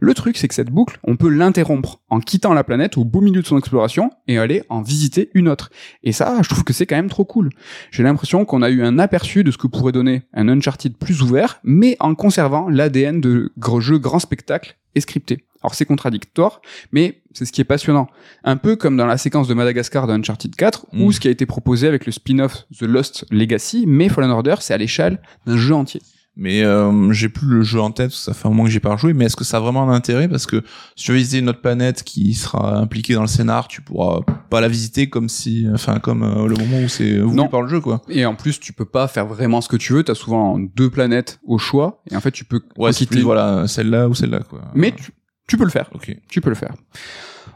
Le 0.00 0.14
truc, 0.14 0.36
c'est 0.36 0.48
que 0.48 0.54
cette 0.54 0.70
boucle, 0.70 0.98
on 1.04 1.16
peut 1.16 1.28
l'interrompre 1.28 2.00
en 2.08 2.20
quittant 2.20 2.54
la 2.54 2.64
planète 2.64 2.96
au 2.96 3.04
beau 3.04 3.20
milieu 3.20 3.42
de 3.42 3.46
son 3.46 3.58
exploration 3.58 4.10
et 4.28 4.38
aller 4.38 4.62
en 4.68 4.82
visiter 4.82 5.30
une 5.34 5.48
autre. 5.48 5.70
Et 6.02 6.12
ça, 6.12 6.38
je 6.42 6.48
trouve 6.48 6.64
que 6.64 6.72
c'est 6.72 6.86
quand 6.86 6.96
même 6.96 7.10
trop 7.10 7.24
cool. 7.24 7.50
J'ai 7.90 8.02
l'impression 8.02 8.44
qu'on 8.44 8.62
a 8.62 8.70
eu 8.70 8.82
un 8.82 8.98
aperçu 8.98 9.44
de 9.44 9.50
ce 9.50 9.58
que 9.58 9.66
pourrait 9.66 9.92
donner 9.92 10.22
un 10.32 10.48
Uncharted 10.48 10.96
plus 10.96 11.22
ouvert, 11.22 11.60
mais 11.64 11.96
en 12.00 12.14
conservant 12.14 12.68
l'ADN 12.68 13.20
de 13.20 13.52
jeu 13.80 13.98
grand 13.98 14.18
spectacle 14.18 14.76
et 14.94 15.00
scripté. 15.00 15.44
Alors 15.62 15.74
c'est 15.74 15.84
contradictoire, 15.84 16.60
mais 16.90 17.20
c'est 17.32 17.44
ce 17.44 17.52
qui 17.52 17.60
est 17.60 17.64
passionnant. 17.64 18.08
Un 18.42 18.56
peu 18.56 18.74
comme 18.76 18.96
dans 18.96 19.06
la 19.06 19.16
séquence 19.16 19.46
de 19.46 19.54
Madagascar 19.54 20.06
de 20.08 20.12
Uncharted 20.12 20.54
4, 20.56 20.86
Mm. 20.92 21.02
ou 21.02 21.12
ce 21.12 21.20
qui 21.20 21.28
a 21.28 21.30
été 21.30 21.46
proposé 21.46 21.86
avec 21.86 22.04
le 22.04 22.12
spin-off 22.12 22.64
The 22.76 22.82
Lost 22.82 23.24
Legacy, 23.30 23.84
mais 23.86 24.08
Fallen 24.08 24.30
Order, 24.30 24.56
c'est 24.60 24.74
à 24.74 24.78
l'échelle 24.78 25.20
d'un 25.46 25.56
jeu 25.56 25.74
entier. 25.74 26.02
Mais 26.34 26.62
euh, 26.64 27.12
j'ai 27.12 27.28
plus 27.28 27.46
le 27.46 27.62
jeu 27.62 27.78
en 27.80 27.90
tête, 27.90 28.10
ça 28.10 28.32
fait 28.32 28.46
un 28.46 28.50
moment 28.50 28.64
que 28.64 28.70
j'ai 28.70 28.80
pas 28.80 28.92
rejoué, 28.92 29.12
mais 29.12 29.26
est-ce 29.26 29.36
que 29.36 29.44
ça 29.44 29.58
a 29.58 29.60
vraiment 29.60 29.82
un 29.82 29.92
intérêt? 29.92 30.28
Parce 30.28 30.46
que 30.46 30.62
si 30.96 31.04
tu 31.04 31.10
veux 31.12 31.18
visiter 31.18 31.38
une 31.40 31.48
autre 31.50 31.60
planète 31.60 32.02
qui 32.04 32.32
sera 32.32 32.78
impliquée 32.78 33.12
dans 33.12 33.20
le 33.20 33.26
scénar, 33.26 33.68
tu 33.68 33.82
pourras 33.82 34.20
pas 34.48 34.62
la 34.62 34.68
visiter 34.68 35.10
comme 35.10 35.28
si, 35.28 35.66
enfin 35.74 35.98
comme 35.98 36.22
euh, 36.22 36.46
le 36.48 36.54
moment 36.56 36.80
où 36.82 36.88
c'est 36.88 37.18
voulu 37.18 37.36
Non. 37.36 37.48
par 37.48 37.60
le 37.60 37.68
jeu, 37.68 37.80
quoi. 37.82 38.00
Et 38.08 38.24
en 38.24 38.34
plus, 38.34 38.58
tu 38.60 38.72
peux 38.72 38.86
pas 38.86 39.08
faire 39.08 39.26
vraiment 39.26 39.60
ce 39.60 39.68
que 39.68 39.76
tu 39.76 39.92
veux. 39.92 40.04
T'as 40.04 40.14
souvent 40.14 40.58
deux 40.58 40.88
planètes 40.88 41.38
au 41.44 41.58
choix, 41.58 42.02
et 42.10 42.16
en 42.16 42.20
fait, 42.20 42.30
tu 42.32 42.46
peux 42.46 42.62
Ouais, 42.78 42.92
quitter. 42.92 43.16
plus 43.16 43.22
voilà 43.22 43.66
celle-là 43.68 44.08
ou 44.08 44.14
celle-là, 44.14 44.40
quoi. 44.48 44.62
Mais 44.74 44.92
tu, 44.92 45.12
tu 45.46 45.58
peux 45.58 45.64
le 45.64 45.70
faire. 45.70 45.90
ok. 45.94 46.16
Tu 46.30 46.40
peux 46.40 46.48
le 46.48 46.56
faire. 46.56 46.72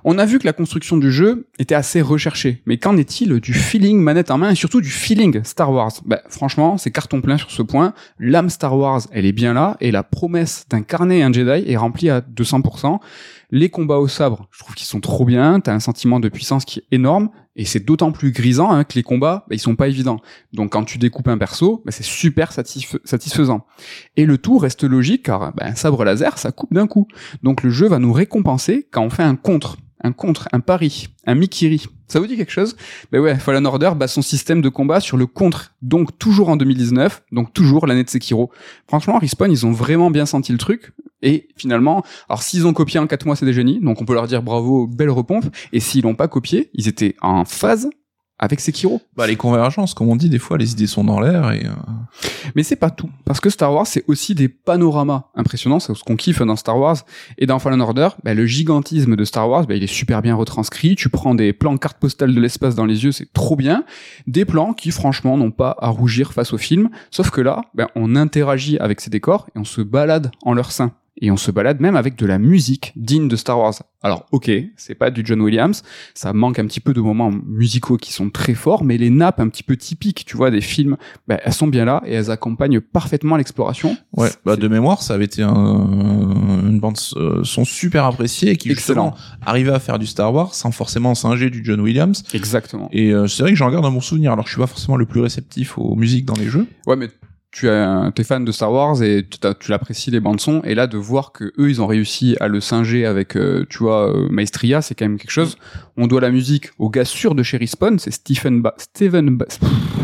On 0.08 0.18
a 0.18 0.24
vu 0.24 0.38
que 0.38 0.46
la 0.46 0.52
construction 0.52 0.96
du 0.98 1.10
jeu 1.10 1.48
était 1.58 1.74
assez 1.74 2.00
recherchée, 2.00 2.62
mais 2.64 2.78
qu'en 2.78 2.96
est-il 2.96 3.40
du 3.40 3.52
feeling 3.52 3.98
manette 3.98 4.30
en 4.30 4.38
main 4.38 4.50
et 4.50 4.54
surtout 4.54 4.80
du 4.80 4.88
feeling 4.88 5.42
Star 5.42 5.72
Wars? 5.72 5.90
Bah, 6.04 6.20
Franchement, 6.28 6.78
c'est 6.78 6.92
carton 6.92 7.20
plein 7.20 7.36
sur 7.38 7.50
ce 7.50 7.60
point. 7.60 7.92
L'âme 8.20 8.48
Star 8.48 8.78
Wars, 8.78 9.02
elle 9.10 9.26
est 9.26 9.32
bien 9.32 9.52
là, 9.52 9.76
et 9.80 9.90
la 9.90 10.04
promesse 10.04 10.64
d'incarner 10.70 11.24
un 11.24 11.32
Jedi 11.32 11.68
est 11.68 11.76
remplie 11.76 12.08
à 12.08 12.20
200%. 12.20 13.00
Les 13.50 13.68
combats 13.68 13.98
au 13.98 14.06
sabre, 14.06 14.46
je 14.52 14.60
trouve 14.60 14.76
qu'ils 14.76 14.86
sont 14.86 15.00
trop 15.00 15.24
bien, 15.24 15.58
t'as 15.58 15.74
un 15.74 15.80
sentiment 15.80 16.20
de 16.20 16.28
puissance 16.28 16.64
qui 16.64 16.78
est 16.78 16.84
énorme, 16.92 17.30
et 17.56 17.64
c'est 17.64 17.84
d'autant 17.84 18.12
plus 18.12 18.30
grisant 18.30 18.70
hein, 18.70 18.84
que 18.84 18.94
les 18.94 19.02
combats, 19.02 19.44
bah, 19.48 19.56
ils 19.56 19.60
sont 19.60 19.74
pas 19.74 19.88
évidents. 19.88 20.20
Donc 20.52 20.70
quand 20.70 20.84
tu 20.84 20.98
découpes 20.98 21.26
un 21.26 21.38
perso, 21.38 21.82
bah, 21.84 21.90
c'est 21.90 22.04
super 22.04 22.52
satisf- 22.52 23.00
satisfaisant. 23.02 23.66
Et 24.16 24.24
le 24.24 24.38
tout 24.38 24.58
reste 24.58 24.84
logique, 24.84 25.24
car 25.24 25.52
un 25.60 25.74
sabre 25.74 26.04
laser, 26.04 26.38
ça 26.38 26.52
coupe 26.52 26.72
d'un 26.72 26.86
coup. 26.86 27.08
Donc 27.42 27.64
le 27.64 27.70
jeu 27.70 27.88
va 27.88 27.98
nous 27.98 28.12
récompenser 28.12 28.86
quand 28.92 29.02
on 29.02 29.10
fait 29.10 29.24
un 29.24 29.34
contre, 29.34 29.78
un 30.02 30.12
contre, 30.12 30.48
un 30.52 30.60
pari, 30.60 31.08
un 31.26 31.34
mikiri. 31.34 31.86
Ça 32.08 32.20
vous 32.20 32.26
dit 32.26 32.36
quelque 32.36 32.52
chose? 32.52 32.76
Ben 33.10 33.20
ouais, 33.20 33.36
Fallen 33.36 33.66
Order 33.66 33.92
base 33.96 34.12
son 34.12 34.22
système 34.22 34.60
de 34.60 34.68
combat 34.68 35.00
sur 35.00 35.16
le 35.16 35.26
contre, 35.26 35.74
donc 35.82 36.18
toujours 36.18 36.48
en 36.48 36.56
2019, 36.56 37.24
donc 37.32 37.52
toujours 37.52 37.86
l'année 37.86 38.04
de 38.04 38.10
Sekiro. 38.10 38.50
Franchement, 38.86 39.18
Respawn, 39.18 39.50
ils 39.50 39.66
ont 39.66 39.72
vraiment 39.72 40.10
bien 40.10 40.26
senti 40.26 40.52
le 40.52 40.58
truc, 40.58 40.92
et 41.22 41.48
finalement, 41.56 42.04
alors 42.28 42.42
s'ils 42.42 42.66
ont 42.66 42.72
copié 42.72 43.00
en 43.00 43.06
4 43.06 43.26
mois, 43.26 43.36
c'est 43.36 43.46
des 43.46 43.52
génies, 43.52 43.80
donc 43.80 44.00
on 44.00 44.04
peut 44.04 44.14
leur 44.14 44.28
dire 44.28 44.42
bravo, 44.42 44.86
belle 44.86 45.10
repompe, 45.10 45.46
et 45.72 45.80
s'ils 45.80 46.02
l'ont 46.02 46.14
pas 46.14 46.28
copié, 46.28 46.70
ils 46.74 46.86
étaient 46.86 47.16
en 47.20 47.44
phase 47.44 47.90
avec 48.38 48.60
Sekiro. 48.60 49.00
Bah 49.16 49.26
les 49.26 49.36
convergences, 49.36 49.94
comme 49.94 50.08
on 50.08 50.16
dit, 50.16 50.28
des 50.28 50.38
fois 50.38 50.58
les 50.58 50.72
idées 50.72 50.86
sont 50.86 51.04
dans 51.04 51.20
l'air 51.20 51.50
et 51.52 51.64
euh, 51.64 51.70
Mais 52.54 52.62
c'est 52.62 52.76
pas 52.76 52.90
tout, 52.90 53.10
parce 53.24 53.40
que 53.40 53.50
Star 53.50 53.72
Wars, 53.72 53.86
c'est 53.86 54.04
aussi 54.08 54.34
des 54.34 54.48
panoramas 54.48 55.24
impressionnants, 55.34 55.80
c'est 55.80 55.94
ce 55.94 56.04
qu'on 56.04 56.16
kiffe 56.16 56.42
dans 56.42 56.56
Star 56.56 56.78
Wars. 56.78 56.96
Et 57.38 57.46
dans 57.46 57.58
Fallen 57.58 57.80
Order, 57.80 58.08
bah, 58.24 58.34
le 58.34 58.46
gigantisme 58.46 59.16
de 59.16 59.24
Star 59.24 59.48
Wars, 59.48 59.66
bah, 59.66 59.74
il 59.74 59.82
est 59.82 59.88
super 59.88 60.22
bien 60.22 60.34
retranscrit. 60.34 60.96
Tu 60.96 61.08
prends 61.08 61.34
des 61.34 61.52
plans 61.52 61.76
carte 61.76 61.98
postale 61.98 62.34
de 62.34 62.40
l'espace 62.40 62.74
dans 62.74 62.86
les 62.86 63.04
yeux, 63.04 63.12
c'est 63.12 63.32
trop 63.32 63.56
bien. 63.56 63.84
Des 64.26 64.44
plans 64.44 64.72
qui, 64.72 64.90
franchement, 64.90 65.36
n'ont 65.36 65.50
pas 65.50 65.76
à 65.80 65.88
rougir 65.88 66.32
face 66.32 66.52
au 66.52 66.58
film. 66.58 66.88
Sauf 67.10 67.30
que 67.30 67.40
là, 67.40 67.62
bah, 67.74 67.90
on 67.94 68.16
interagit 68.16 68.78
avec 68.78 69.00
ces 69.00 69.10
décors 69.10 69.46
et 69.54 69.58
on 69.58 69.64
se 69.64 69.80
balade 69.80 70.30
en 70.42 70.54
leur 70.54 70.72
sein. 70.72 70.92
Et 71.18 71.30
on 71.30 71.36
se 71.36 71.50
balade 71.50 71.80
même 71.80 71.96
avec 71.96 72.16
de 72.16 72.26
la 72.26 72.38
musique 72.38 72.92
digne 72.96 73.28
de 73.28 73.36
Star 73.36 73.58
Wars. 73.58 73.74
Alors 74.02 74.26
ok, 74.32 74.50
c'est 74.76 74.94
pas 74.94 75.10
du 75.10 75.22
John 75.24 75.40
Williams, 75.40 75.82
ça 76.14 76.32
manque 76.32 76.58
un 76.58 76.66
petit 76.66 76.80
peu 76.80 76.92
de 76.92 77.00
moments 77.00 77.32
musicaux 77.46 77.96
qui 77.96 78.12
sont 78.12 78.30
très 78.30 78.54
forts, 78.54 78.84
mais 78.84 78.98
les 78.98 79.10
nappes 79.10 79.40
un 79.40 79.48
petit 79.48 79.62
peu 79.62 79.76
typiques, 79.76 80.24
tu 80.26 80.36
vois, 80.36 80.50
des 80.50 80.60
films, 80.60 80.96
bah, 81.26 81.40
elles 81.42 81.52
sont 81.52 81.66
bien 81.66 81.84
là 81.84 82.02
et 82.06 82.12
elles 82.12 82.30
accompagnent 82.30 82.80
parfaitement 82.80 83.36
l'exploration. 83.36 83.96
Ouais, 84.12 84.30
bah 84.44 84.56
de 84.56 84.68
mémoire, 84.68 85.02
ça 85.02 85.14
avait 85.14 85.24
été 85.24 85.42
un, 85.42 85.50
une 85.52 86.78
bande 86.80 86.98
euh, 87.16 87.42
son 87.44 87.64
super 87.64 88.04
appréciée 88.04 88.50
et 88.50 88.56
qui 88.56 88.70
Excellent. 88.70 89.06
justement 89.14 89.38
arrivait 89.44 89.72
à 89.72 89.80
faire 89.80 89.98
du 89.98 90.06
Star 90.06 90.32
Wars 90.32 90.54
sans 90.54 90.70
forcément 90.70 91.14
singer 91.14 91.50
du 91.50 91.64
John 91.64 91.80
Williams. 91.80 92.22
Exactement. 92.34 92.88
Et 92.92 93.10
euh, 93.12 93.26
c'est 93.26 93.42
vrai 93.42 93.52
que 93.52 93.56
j'en 93.58 93.70
garde 93.70 93.84
un 93.84 93.90
bon 93.90 94.00
souvenir. 94.00 94.32
Alors 94.32 94.46
je 94.46 94.52
suis 94.52 94.60
pas 94.60 94.66
forcément 94.66 94.96
le 94.96 95.06
plus 95.06 95.20
réceptif 95.20 95.78
aux 95.78 95.96
musiques 95.96 96.24
dans 96.24 96.34
les 96.34 96.46
jeux. 96.46 96.66
Ouais, 96.86 96.96
mais 96.96 97.08
tu 97.50 97.68
es, 97.68 97.86
t'es 98.14 98.24
fan 98.24 98.44
de 98.44 98.52
Star 98.52 98.72
Wars 98.72 99.02
et 99.02 99.26
tu 99.28 99.70
l'apprécies 99.70 100.10
les 100.10 100.20
bandes 100.20 100.40
son. 100.40 100.62
Et 100.62 100.74
là 100.74 100.86
de 100.86 100.98
voir 100.98 101.32
que 101.32 101.52
eux 101.58 101.70
ils 101.70 101.80
ont 101.80 101.86
réussi 101.86 102.36
à 102.40 102.48
le 102.48 102.60
singer 102.60 103.06
avec 103.06 103.36
euh, 103.36 103.64
tu 103.68 103.78
vois 103.78 104.14
euh, 104.14 104.28
Maestria 104.30 104.82
c'est 104.82 104.94
quand 104.94 105.06
même 105.06 105.18
quelque 105.18 105.30
chose. 105.30 105.56
On 105.96 106.06
doit 106.06 106.20
la 106.20 106.30
musique 106.30 106.70
au 106.78 106.90
gars 106.90 107.04
sûr 107.04 107.34
de 107.34 107.42
chez 107.42 107.56
Respawn 107.56 107.98
c'est 107.98 108.10
Stephen 108.10 108.62
ba 108.62 108.74
Steven 108.76 109.36
ba 109.36 109.46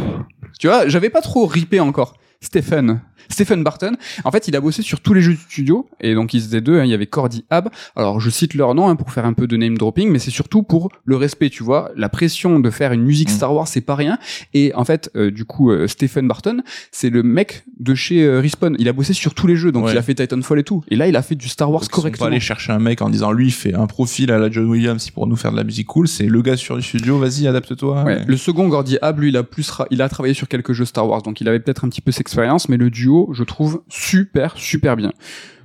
tu 0.59 0.69
vois 0.69 0.89
j'avais 0.89 1.11
pas 1.11 1.21
trop 1.21 1.47
ripé 1.47 1.81
encore. 1.81 2.15
Stephen 2.41 3.01
Stephen 3.33 3.65
Barton 3.65 3.93
en 4.25 4.31
fait 4.31 4.49
il 4.49 4.57
a 4.57 4.61
bossé 4.61 4.83
sur 4.83 5.01
tous 5.01 5.15
les 5.15 5.21
jeux 5.23 5.33
du 5.33 5.39
studio 5.41 5.89
et 6.01 6.15
donc 6.15 6.35
ils 6.35 6.45
étaient 6.47 6.61
deux 6.61 6.79
hein, 6.79 6.85
il 6.85 6.91
y 6.91 6.95
avait 6.95 7.07
Cordy 7.07 7.45
Hab 7.51 7.69
alors 7.97 8.21
je 8.21 8.31
cite 8.31 8.55
leur 8.55 8.75
nom 8.75 8.89
hein, 8.89 8.97
pour 8.97 9.13
faire 9.13 9.25
un 9.27 9.33
peu 9.33 9.47
de 9.47 9.57
name 9.57 9.77
dropping 9.79 10.11
mais 10.11 10.19
c'est 10.19 10.31
surtout 10.31 10.63
pour 10.63 10.91
le 11.05 11.17
respect 11.17 11.51
tu 11.51 11.63
vois 11.63 11.91
la 11.97 12.09
pression 12.09 12.61
de 12.61 12.71
faire 12.71 12.93
une 12.93 13.03
musique 13.03 13.23
Mm. 13.31 13.33
Star 13.33 13.55
Wars 13.55 13.69
c'est 13.69 13.81
pas 13.81 13.95
rien 13.95 14.19
et 14.53 14.73
en 14.75 14.85
fait 14.85 15.11
euh, 15.17 15.31
du 15.31 15.45
coup 15.45 15.71
euh, 15.71 15.87
Stephen 15.87 16.27
Barton 16.29 16.61
c'est 16.91 17.09
le 17.11 17.23
mec 17.23 17.65
de 17.79 17.95
chez 17.95 18.23
euh, 18.25 18.41
Respawn. 18.41 18.77
Il 18.79 18.89
a 18.89 18.93
bossé 18.93 19.13
sur 19.13 19.35
tous 19.35 19.47
les 19.47 19.57
jeux, 19.57 19.73
donc 19.73 19.87
Ouais. 19.87 19.93
il 19.93 19.99
a 19.99 20.03
fait 20.03 20.15
Titanfall 20.15 20.59
et 20.61 20.65
tout. 20.65 20.85
Et 20.89 20.95
là, 20.97 21.09
il 21.09 21.17
a 21.17 21.23
fait 21.23 21.35
du 21.35 21.49
Star 21.49 21.71
Wars 21.71 21.81
Donc, 21.81 21.91
ils 21.91 21.95
sont 21.95 21.97
pas 21.97 22.03
correctement. 22.03 22.27
aller 22.29 22.41
chercher 22.41 22.73
un 22.73 22.79
mec 22.79 23.03
en 23.03 23.11
disant 23.11 23.33
lui 23.33 23.47
il 23.49 23.51
fait 23.53 23.75
un 23.75 23.87
profil 23.87 24.31
à 24.31 24.39
la 24.39 24.51
John 24.51 24.67
Williams 24.67 25.11
pour 25.11 25.27
nous 25.27 25.35
faire 25.37 25.51
de 25.53 25.57
la 25.57 25.65
musique 25.65 25.87
cool. 25.89 26.07
C'est 26.09 26.27
le 26.27 26.43
gars 26.43 26.57
sur 26.57 26.77
le 26.77 26.83
studio. 26.83 27.19
Vas-y, 27.19 27.47
adapte-toi. 27.49 28.05
Ouais. 28.05 28.23
Le 28.27 28.37
second, 28.37 28.69
Gordy 28.69 28.99
Hab, 29.03 29.19
lui, 29.21 29.31
il 29.31 29.37
a 29.37 29.43
plus, 29.43 29.69
ra- 29.71 29.87
il 29.91 30.01
a 30.03 30.09
travaillé 30.09 30.35
sur 30.35 30.47
quelques 30.49 30.73
jeux 30.73 30.85
Star 30.85 31.09
Wars, 31.09 31.23
donc 31.23 31.41
il 31.41 31.49
avait 31.49 31.59
peut-être 31.61 31.85
un 31.85 31.89
petit 31.89 32.01
peu 32.01 32.13
cette 32.13 32.21
expérience, 32.23 32.69
mais 32.69 32.77
le 32.77 32.91
duo, 32.91 33.22
je 33.33 33.45
trouve 33.45 33.83
super, 33.89 34.57
super 34.57 34.97
bien. 34.97 35.13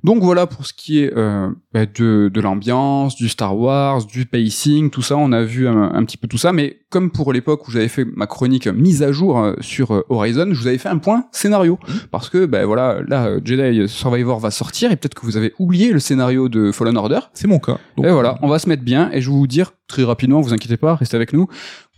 Donc 0.04 0.22
voilà 0.22 0.48
pour 0.48 0.66
ce 0.66 0.74
qui 0.74 1.00
est 1.00 1.12
euh, 1.18 1.50
bah, 1.74 1.86
de, 1.86 2.30
de 2.34 2.42
l'ambiance, 2.42 3.16
du 3.16 3.28
Star 3.28 3.58
Wars, 3.58 4.06
du 4.06 4.26
pacing, 4.26 4.90
tout 4.90 5.02
ça. 5.02 5.18
On 5.18 5.32
a 5.32 5.44
vu 5.44 5.68
un, 5.68 5.92
un 5.94 6.06
petit 6.06 6.18
peu 6.18 6.28
tout 6.28 6.38
ça, 6.38 6.54
mais 6.54 6.80
comme 6.90 7.12
pour 7.12 7.34
l'époque 7.34 7.68
où 7.68 7.72
j'avais 7.72 7.88
fait 7.88 8.06
ma 8.06 8.28
chronique 8.28 8.68
mise 8.68 9.04
à 9.04 9.12
jour 9.12 9.40
euh, 9.40 9.54
sur 9.60 9.94
euh, 9.94 10.06
Horizon, 10.10 10.48
je 10.52 10.62
vous 10.62 10.68
avais 10.68 10.78
fait 10.78 10.90
un 10.90 11.00
point 11.00 11.26
scénario 11.32 11.80
parce 12.12 12.30
que 12.30 12.46
ben 12.46 12.66
voilà, 12.66 13.02
là 13.08 13.26
euh, 13.26 13.42
Jedi 13.44 13.90
Survivor 13.90 14.40
va 14.40 14.52
sortir 14.52 14.92
et 14.92 14.96
peut-être 14.96 15.16
que 15.16 15.26
vous 15.26 15.36
avez 15.36 15.54
oublié 15.60 15.92
le 15.92 16.00
scénario 16.00 16.48
de 16.48 16.72
Fallen 16.72 16.96
Order. 16.96 17.20
C'est 17.34 17.48
mon 17.48 17.60
cas. 17.60 17.78
Donc, 17.98 18.06
et 18.06 18.12
voilà, 18.12 18.38
on 18.42 18.48
va 18.48 18.60
se 18.60 18.70
mettre 18.70 18.84
bien 18.84 19.12
et 19.12 19.20
je 19.20 19.30
vais 19.30 19.36
vous 19.36 19.48
dire 19.48 19.72
très 19.88 20.04
rapidement, 20.04 20.42
vous 20.42 20.54
inquiétez 20.54 20.78
pas, 20.78 20.96
restez 20.96 21.16
avec 21.16 21.34
nous, 21.34 21.48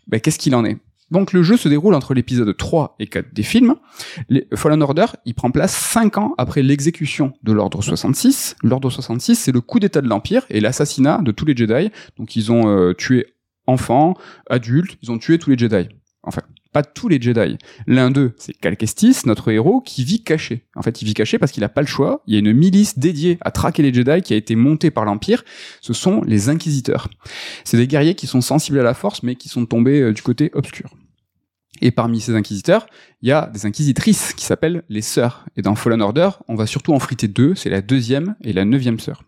ben, 0.07 0.20
qu'est-ce 0.20 0.39
qu'il 0.39 0.55
en 0.55 0.66
est. 0.66 0.78
Donc 1.12 1.34
le 1.34 1.43
jeu 1.43 1.57
se 1.57 1.68
déroule 1.70 1.93
entre 1.93 2.14
l'épisode 2.14 2.55
3 2.55 2.95
et 2.99 3.07
4 3.07 3.34
des 3.34 3.43
films. 3.43 3.76
Les 4.30 4.47
Fallen 4.55 4.82
Order, 4.82 5.05
il 5.26 5.34
prend 5.34 5.51
place 5.51 5.74
5 5.74 6.18
ans 6.18 6.36
après 6.38 6.62
l'exécution 6.62 7.34
de 7.43 7.51
l'Ordre 7.51 7.82
66. 7.82 8.55
L'Ordre 8.64 8.89
66, 8.89 9.36
c'est 9.36 9.51
le 9.51 9.62
coup 9.62 9.80
d'état 9.80 10.01
de 10.01 10.07
l'Empire 10.07 10.45
et 10.49 10.60
l'assassinat 10.60 11.22
de 11.24 11.32
tous 11.32 11.45
les 11.45 11.55
Jedi. 11.55 11.91
Donc 12.18 12.36
ils 12.36 12.51
ont 12.51 12.68
euh, 12.68 12.93
tué 12.93 13.28
enfants, 13.68 14.16
adultes, 14.49 14.97
ils 15.01 15.12
ont 15.12 15.18
tué 15.18 15.38
tous 15.38 15.49
les 15.49 15.57
Jedi. 15.57 15.89
Enfin, 16.24 16.41
pas 16.72 16.84
tous 16.84 17.07
les 17.07 17.22
Jedi. 17.22 17.57
L'un 17.88 18.11
d'eux, 18.11 18.34
c'est 18.38 18.53
Cal 18.53 18.78
Kestis, 18.78 19.22
notre 19.26 19.51
héros, 19.51 19.82
qui 19.82 20.03
vit 20.03 20.24
caché. 20.24 20.65
En 20.76 20.82
fait, 20.82 21.01
il 21.01 21.05
vit 21.05 21.13
caché 21.13 21.39
parce 21.39 21.51
qu'il 21.51 21.63
a 21.63 21.70
pas 21.70 21.82
le 21.82 21.88
choix. 21.88 22.22
Il 22.28 22.34
y 22.34 22.38
a 22.38 22.39
une 22.39 22.53
milice 22.53 22.99
dédiée 22.99 23.38
à 23.41 23.51
traquer 23.51 23.82
les 23.84 23.93
Jedi 23.93 24.22
qui 24.22 24.34
a 24.34 24.38
été 24.38 24.55
montée 24.55 24.91
par 24.91 25.05
l'Empire. 25.05 25.43
Ce 25.82 25.93
sont 25.93 26.22
les 26.24 26.49
Inquisiteurs. 26.49 27.09
C'est 27.63 27.78
des 27.78 27.88
guerriers 27.88 28.15
qui 28.15 28.28
sont 28.28 28.41
sensibles 28.41 28.80
à 28.80 28.84
la 28.84 28.93
force, 28.93 29.24
mais 29.24 29.36
qui 29.36 29.49
sont 29.49 29.65
tombés 29.65 30.01
euh, 30.01 30.13
du 30.13 30.22
côté 30.22 30.51
obscur. 30.53 30.89
Et 31.82 31.91
parmi 31.91 32.20
ces 32.20 32.36
inquisiteurs, 32.36 32.88
il 33.22 33.30
y 33.30 33.32
a 33.32 33.49
des 33.53 33.65
inquisitrices 33.65 34.34
qui 34.34 34.45
s'appellent 34.45 34.84
les 34.88 35.01
sœurs. 35.01 35.45
Et 35.57 35.61
dans 35.61 35.76
Fallen 35.76 36.01
Order, 36.01 36.30
on 36.47 36.55
va 36.55 36.65
surtout 36.65 36.93
en 36.93 36.99
friter 36.99 37.28
deux, 37.28 37.53
c'est 37.55 37.70
la 37.70 37.82
deuxième 37.82 38.36
et 38.43 38.53
la 38.53 38.63
neuvième 38.63 38.99
sœur. 38.99 39.24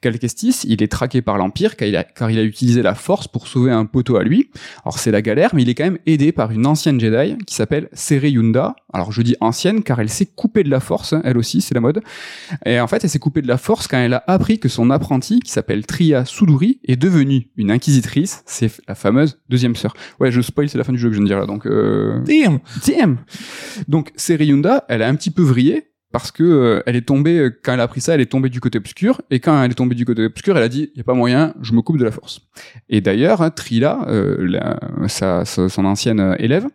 Cal 0.00 0.18
Kestis, 0.18 0.60
il 0.64 0.82
est 0.82 0.90
traqué 0.90 1.20
par 1.22 1.36
l'Empire 1.36 1.76
car 1.76 1.86
il, 1.86 1.96
a, 1.96 2.04
car 2.04 2.30
il 2.30 2.38
a 2.38 2.42
utilisé 2.42 2.82
la 2.82 2.94
force 2.94 3.28
pour 3.28 3.46
sauver 3.46 3.70
un 3.70 3.84
poteau 3.84 4.16
à 4.16 4.24
lui. 4.24 4.50
Alors 4.84 4.98
c'est 4.98 5.10
la 5.10 5.22
galère, 5.22 5.54
mais 5.54 5.62
il 5.62 5.68
est 5.68 5.74
quand 5.74 5.84
même 5.84 5.98
aidé 6.06 6.32
par 6.32 6.50
une 6.52 6.66
ancienne 6.66 7.00
Jedi 7.00 7.36
qui 7.46 7.54
s'appelle 7.54 7.88
Sere 7.92 8.24
Yunda. 8.24 8.76
Alors 8.92 9.12
je 9.12 9.22
dis 9.22 9.36
ancienne 9.40 9.82
car 9.82 10.00
elle 10.00 10.08
s'est 10.08 10.26
coupée 10.26 10.62
de 10.62 10.70
la 10.70 10.80
force, 10.80 11.12
hein, 11.12 11.22
elle 11.24 11.38
aussi, 11.38 11.60
c'est 11.60 11.74
la 11.74 11.80
mode. 11.80 12.02
Et 12.66 12.80
en 12.80 12.86
fait, 12.86 13.04
elle 13.04 13.10
s'est 13.10 13.18
coupée 13.18 13.42
de 13.42 13.48
la 13.48 13.58
force 13.58 13.88
quand 13.88 13.98
elle 13.98 14.14
a 14.14 14.24
appris 14.26 14.58
que 14.58 14.68
son 14.68 14.90
apprenti, 14.90 15.40
qui 15.40 15.50
s'appelle 15.50 15.86
Tria 15.86 16.24
Suduri, 16.24 16.80
est 16.84 16.96
devenue 16.96 17.48
une 17.56 17.70
inquisitrice. 17.70 18.42
C'est 18.46 18.70
la 18.88 18.94
fameuse 18.94 19.38
deuxième 19.48 19.76
sœur. 19.76 19.94
Ouais, 20.20 20.30
je 20.30 20.40
spoil, 20.40 20.68
c'est 20.68 20.78
la 20.78 20.84
fin 20.84 20.92
du 20.92 20.98
jeu 20.98 21.08
que 21.08 21.14
je 21.14 21.18
viens 21.18 21.24
de 21.24 21.28
dire 21.28 21.38
là, 21.38 21.46
donc... 21.46 21.66
Euh... 21.66 22.20
Damn. 22.24 22.58
Damn 22.86 23.21
Donc 23.88 24.12
Seriunda, 24.16 24.84
elle 24.88 25.02
a 25.02 25.08
un 25.08 25.14
petit 25.14 25.30
peu 25.30 25.42
vrillé 25.42 25.92
parce 26.12 26.30
que 26.30 26.42
euh, 26.42 26.82
elle 26.86 26.94
est 26.94 27.06
tombée 27.06 27.38
euh, 27.38 27.60
quand 27.62 27.72
elle 27.72 27.80
a 27.80 27.84
appris 27.84 28.00
ça, 28.00 28.14
elle 28.14 28.20
est 28.20 28.26
tombée 28.26 28.50
du 28.50 28.60
côté 28.60 28.78
obscur 28.78 29.22
et 29.30 29.40
quand 29.40 29.62
elle 29.62 29.70
est 29.70 29.74
tombée 29.74 29.94
du 29.94 30.04
côté 30.04 30.26
obscur, 30.26 30.56
elle 30.56 30.62
a 30.62 30.68
dit 30.68 30.90
il 30.94 30.98
y 30.98 31.00
a 31.00 31.04
pas 31.04 31.14
moyen, 31.14 31.54
je 31.62 31.72
me 31.72 31.80
coupe 31.80 31.98
de 31.98 32.04
la 32.04 32.12
force. 32.12 32.42
Et 32.88 33.00
d'ailleurs, 33.00 33.40
hein, 33.42 33.50
Trila, 33.50 34.06
euh, 34.08 34.58
sa, 35.08 35.44
son 35.44 35.84
ancienne 35.84 36.36
élève, 36.38 36.66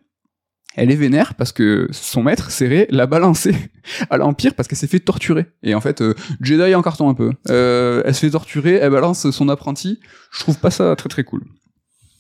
elle 0.76 0.92
est 0.92 0.96
vénère 0.96 1.34
parce 1.36 1.52
que 1.52 1.88
son 1.92 2.24
maître, 2.24 2.52
Serré, 2.52 2.88
l'a 2.90 3.08
balancée 3.08 3.56
à 4.10 4.18
l'Empire 4.18 4.54
parce 4.54 4.68
qu'elle 4.68 4.78
s'est 4.78 4.88
fait 4.88 5.00
torturer. 5.00 5.48
Et 5.64 5.74
en 5.76 5.82
fait, 5.82 6.02
euh, 6.02 6.14
Jedi 6.42 6.76
en 6.76 6.82
carton 6.82 7.10
un 7.10 7.14
peu. 7.14 7.32
Elle 7.50 8.14
se 8.14 8.22
fait 8.22 8.30
torturer, 8.30 8.76
elle 8.76 8.92
balance 8.92 9.30
son 9.32 9.50
apprenti. 9.50 10.00
Je 10.32 10.40
trouve 10.40 10.60
pas 10.60 10.72
ça 10.72 10.96
très 10.96 11.10
très 11.10 11.24
cool. 11.24 11.44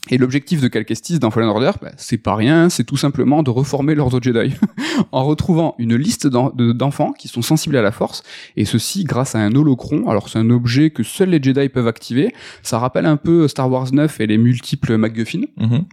Et 0.10 0.18
l'objectif 0.18 0.62
de 0.62 0.68
Cal 0.68 0.86
Kestis 0.86 1.20
dans 1.20 1.32
Fallen 1.32 1.49
Order, 1.49 1.72
bah, 1.82 1.91
c'est 1.97 2.18
pas 2.18 2.36
rien, 2.36 2.70
c'est 2.70 2.84
tout 2.84 2.97
simplement 2.97 3.43
de 3.43 3.49
reformer 3.49 3.95
l'ordre 3.95 4.20
Jedi 4.22 4.53
en 5.12 5.24
retrouvant 5.26 5.76
une 5.78 5.95
liste 5.95 6.28
d'en- 6.28 6.49
de- 6.51 6.72
d'enfants 6.72 7.12
qui 7.12 7.28
sont 7.28 7.41
sensibles 7.41 7.78
à 7.78 7.82
la 7.82 7.91
force, 7.91 8.24
et 8.55 8.66
ceci 8.66 9.03
grâce 9.03 9.36
à 9.36 9.39
un 9.39 9.53
holocron. 9.55 10.10
Alors 10.10 10.30
c'est 10.30 10.39
un 10.39 10.49
objet 10.49 10.89
que 10.89 11.03
seuls 11.03 11.30
les 11.30 11.41
Jedi 11.41 11.70
peuvent 11.70 11.88
activer. 11.88 12.34
Ça 12.64 12.80
rappelle 12.80 13.05
un 13.05 13.18
peu 13.18 13.47
Star 13.47 13.70
Wars 13.72 13.91
9 13.91 14.20
et 14.22 14.28
les 14.28 14.38
multiples 14.38 14.97
MacGuffin. 14.97 15.41
Mhm. 15.58 15.86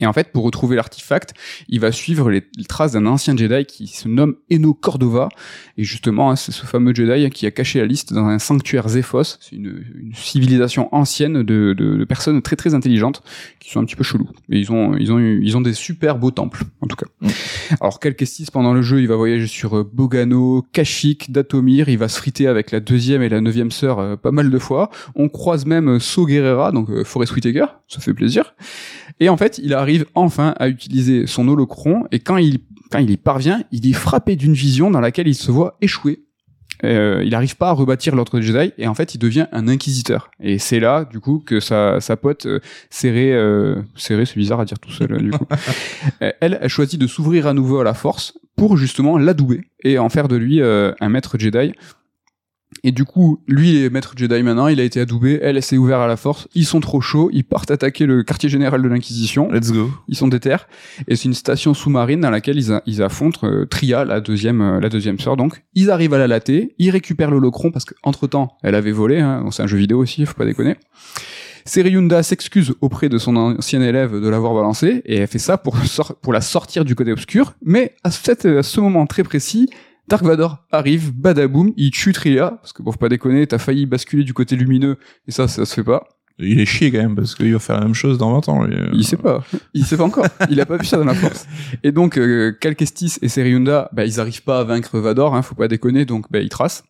Et 0.00 0.06
en 0.06 0.12
fait, 0.12 0.32
pour 0.32 0.44
retrouver 0.44 0.76
l'artefact, 0.76 1.34
il 1.68 1.80
va 1.80 1.92
suivre 1.92 2.30
les, 2.30 2.42
les 2.56 2.64
traces 2.64 2.92
d'un 2.92 3.06
ancien 3.06 3.36
Jedi 3.36 3.64
qui 3.64 3.86
se 3.86 4.08
nomme 4.08 4.36
Eno 4.50 4.74
Cordova. 4.74 5.28
Et 5.76 5.84
justement, 5.84 6.30
hein, 6.30 6.36
c'est 6.36 6.52
ce 6.52 6.64
fameux 6.66 6.94
Jedi 6.94 7.30
qui 7.30 7.46
a 7.46 7.50
caché 7.50 7.80
la 7.80 7.86
liste 7.86 8.12
dans 8.12 8.26
un 8.26 8.38
sanctuaire 8.38 8.88
Zephos. 8.88 9.38
C'est 9.40 9.56
une, 9.56 9.84
une 9.94 10.14
civilisation 10.14 10.88
ancienne 10.94 11.42
de, 11.42 11.74
de- 11.76 11.96
de 11.96 12.04
personnes 12.04 12.42
très 12.42 12.56
très 12.56 12.74
intelligentes 12.74 13.22
qui 13.60 13.70
sont 13.70 13.80
un 13.80 13.84
petit 13.84 13.96
peu 13.96 14.04
chelous. 14.04 14.28
Mais 14.48 14.58
ils 14.60 14.70
ont, 14.72 14.96
ils 14.96 15.12
ont, 15.12 15.18
eu- 15.18 15.40
ils 15.42 15.56
ont 15.56 15.60
des 15.60 15.72
super 15.74 16.18
beaux 16.18 16.30
temples, 16.30 16.64
en 16.80 16.86
tout 16.86 16.96
cas. 16.96 17.06
Mm. 17.20 17.28
Alors, 17.80 18.00
quel 18.00 18.14
Kestis, 18.16 18.46
pendant 18.52 18.74
le 18.74 18.82
jeu, 18.82 19.00
il 19.00 19.08
va 19.08 19.16
voyager 19.16 19.46
sur 19.46 19.76
euh, 19.78 19.90
Bogano, 19.92 20.64
Kashyyyk, 20.72 21.30
Datomir. 21.32 21.88
Il 21.88 21.98
va 21.98 22.08
se 22.08 22.18
friter 22.18 22.46
avec 22.46 22.70
la 22.70 22.80
deuxième 22.80 23.22
et 23.22 23.28
la 23.28 23.40
neuvième 23.40 23.70
sœur 23.70 23.98
euh, 23.98 24.16
pas 24.16 24.30
mal 24.32 24.50
de 24.50 24.58
fois. 24.58 24.90
On 25.14 25.28
croise 25.28 25.66
même 25.66 25.88
euh, 25.88 25.98
So 25.98 26.26
Guerrera, 26.26 26.72
donc 26.72 26.90
euh, 26.90 27.04
Forest 27.04 27.34
Whitaker. 27.34 27.66
Ça 27.88 28.00
fait 28.00 28.14
plaisir. 28.14 28.54
Et 29.20 29.28
en 29.28 29.36
fait, 29.36 29.58
il 29.62 29.71
arrive 29.72 30.06
enfin 30.14 30.54
à 30.58 30.68
utiliser 30.68 31.26
son 31.26 31.48
holocron, 31.48 32.04
et 32.12 32.18
quand 32.18 32.36
il, 32.36 32.58
quand 32.90 32.98
il 32.98 33.10
y 33.10 33.16
parvient, 33.16 33.62
il 33.72 33.88
est 33.88 33.94
frappé 33.94 34.36
d'une 34.36 34.54
vision 34.54 34.90
dans 34.90 35.00
laquelle 35.00 35.28
il 35.28 35.34
se 35.34 35.50
voit 35.50 35.76
échouer. 35.80 36.24
Euh, 36.84 37.22
il 37.24 37.30
n'arrive 37.30 37.56
pas 37.56 37.68
à 37.68 37.72
rebâtir 37.72 38.16
l'ordre 38.16 38.38
des 38.38 38.44
Jedi, 38.44 38.72
et 38.76 38.88
en 38.88 38.94
fait, 38.94 39.14
il 39.14 39.18
devient 39.18 39.46
un 39.52 39.68
inquisiteur. 39.68 40.30
Et 40.40 40.58
c'est 40.58 40.80
là, 40.80 41.04
du 41.04 41.20
coup, 41.20 41.42
que 41.44 41.60
sa, 41.60 42.00
sa 42.00 42.16
pote 42.16 42.46
euh, 42.46 42.60
serrée, 42.90 43.32
euh, 43.32 43.82
serrée, 43.94 44.26
c'est 44.26 44.36
bizarre 44.36 44.60
à 44.60 44.64
dire 44.64 44.78
tout 44.78 44.90
seul, 44.90 45.12
euh, 45.12 45.18
du 45.18 45.30
coup. 45.30 45.46
Elle, 46.20 46.58
elle 46.60 46.68
choisit 46.68 47.00
de 47.00 47.06
s'ouvrir 47.06 47.46
à 47.46 47.54
nouveau 47.54 47.80
à 47.80 47.84
la 47.84 47.94
Force 47.94 48.38
pour 48.56 48.76
justement 48.76 49.16
l'adouber 49.16 49.62
et 49.84 49.98
en 49.98 50.08
faire 50.08 50.28
de 50.28 50.36
lui 50.36 50.60
un 50.62 51.08
maître 51.08 51.38
Jedi. 51.38 51.72
Et 52.84 52.92
du 52.92 53.04
coup, 53.04 53.40
lui, 53.46 53.70
il 53.70 53.84
est 53.84 53.90
maître 53.90 54.14
Jedi 54.16 54.42
maintenant, 54.42 54.66
il 54.68 54.80
a 54.80 54.82
été 54.82 55.00
adoubé, 55.00 55.38
elle, 55.42 55.56
elle 55.56 55.62
s'est 55.62 55.76
ouverte 55.76 56.00
à 56.02 56.06
la 56.06 56.16
force, 56.16 56.48
ils 56.54 56.64
sont 56.66 56.80
trop 56.80 57.00
chauds, 57.00 57.30
ils 57.32 57.44
partent 57.44 57.70
attaquer 57.70 58.06
le 58.06 58.22
quartier 58.22 58.48
général 58.48 58.82
de 58.82 58.88
l'Inquisition, 58.88 59.50
Let's 59.52 59.72
go. 59.72 59.90
ils 60.08 60.16
sont 60.16 60.28
déter, 60.28 60.56
et 61.06 61.16
c'est 61.16 61.24
une 61.26 61.34
station 61.34 61.74
sous-marine 61.74 62.20
dans 62.20 62.30
laquelle 62.30 62.56
ils, 62.58 62.72
a- 62.72 62.82
ils 62.86 63.02
affrontent 63.02 63.46
euh, 63.46 63.66
Tria, 63.66 64.04
la 64.04 64.20
deuxième, 64.20 64.60
euh, 64.60 64.80
la 64.80 64.88
deuxième 64.88 65.18
sœur, 65.18 65.36
donc. 65.36 65.62
Ils 65.74 65.90
arrivent 65.90 66.14
à 66.14 66.18
la 66.18 66.26
latter, 66.26 66.74
ils 66.78 66.90
récupèrent 66.90 67.30
l'holocron, 67.30 67.70
parce 67.70 67.84
qu'entre 67.84 68.26
temps, 68.26 68.56
elle 68.62 68.74
avait 68.74 68.92
volé, 68.92 69.20
hein, 69.20 69.44
c'est 69.50 69.62
un 69.62 69.66
jeu 69.66 69.76
vidéo 69.78 69.98
aussi, 69.98 70.26
faut 70.26 70.34
pas 70.34 70.44
déconner. 70.44 70.76
Seriunda 71.64 72.22
s'excuse 72.24 72.74
auprès 72.80 73.08
de 73.08 73.18
son 73.18 73.36
ancien 73.36 73.80
élève 73.82 74.20
de 74.20 74.28
l'avoir 74.28 74.54
balancé, 74.54 75.02
et 75.04 75.16
elle 75.18 75.28
fait 75.28 75.38
ça 75.38 75.56
pour, 75.58 75.76
la 76.32 76.40
sortir 76.40 76.84
du 76.84 76.94
côté 76.94 77.12
obscur, 77.12 77.54
mais 77.64 77.94
à, 78.02 78.10
cette, 78.10 78.46
à 78.46 78.62
ce 78.62 78.80
moment 78.80 79.06
très 79.06 79.22
précis, 79.22 79.68
Dark 80.12 80.24
Vador 80.24 80.58
arrive, 80.70 81.10
badaboum, 81.14 81.72
il 81.78 81.90
tue 81.90 82.12
Tria, 82.12 82.50
parce 82.60 82.74
que 82.74 82.82
bon, 82.82 82.92
faut 82.92 82.98
pas 82.98 83.08
déconner, 83.08 83.46
t'as 83.46 83.56
failli 83.56 83.86
basculer 83.86 84.24
du 84.24 84.34
côté 84.34 84.56
lumineux, 84.56 84.98
et 85.26 85.30
ça, 85.30 85.48
ça 85.48 85.64
se 85.64 85.72
fait 85.72 85.82
pas. 85.82 86.06
Il 86.38 86.60
est 86.60 86.66
chier 86.66 86.92
quand 86.92 86.98
même 86.98 87.14
parce 87.16 87.34
qu'il 87.34 87.50
va 87.50 87.58
faire 87.58 87.76
la 87.76 87.86
même 87.86 87.94
chose 87.94 88.18
dans 88.18 88.30
20 88.34 88.48
ans. 88.50 88.66
Il 88.92 89.04
sait 89.06 89.16
pas. 89.16 89.42
Il 89.72 89.86
sait 89.86 89.96
pas 89.96 90.04
encore. 90.04 90.26
Il 90.50 90.60
a 90.60 90.66
pas 90.66 90.76
vu 90.76 90.84
ça 90.84 90.98
dans 90.98 91.06
la 91.06 91.14
force. 91.14 91.46
Et 91.82 91.92
donc, 91.92 92.18
euh, 92.18 92.52
Cal 92.60 92.76
Kestis 92.76 93.16
et 93.22 93.28
Seriunda, 93.28 93.88
bah, 93.94 94.04
ils 94.04 94.20
arrivent 94.20 94.42
pas 94.42 94.60
à 94.60 94.64
vaincre 94.64 94.98
Vador, 94.98 95.34
hein, 95.34 95.40
faut 95.40 95.54
pas 95.54 95.68
déconner, 95.68 96.04
donc 96.04 96.30
bah, 96.30 96.40
ils 96.40 96.50
tracent. 96.50 96.84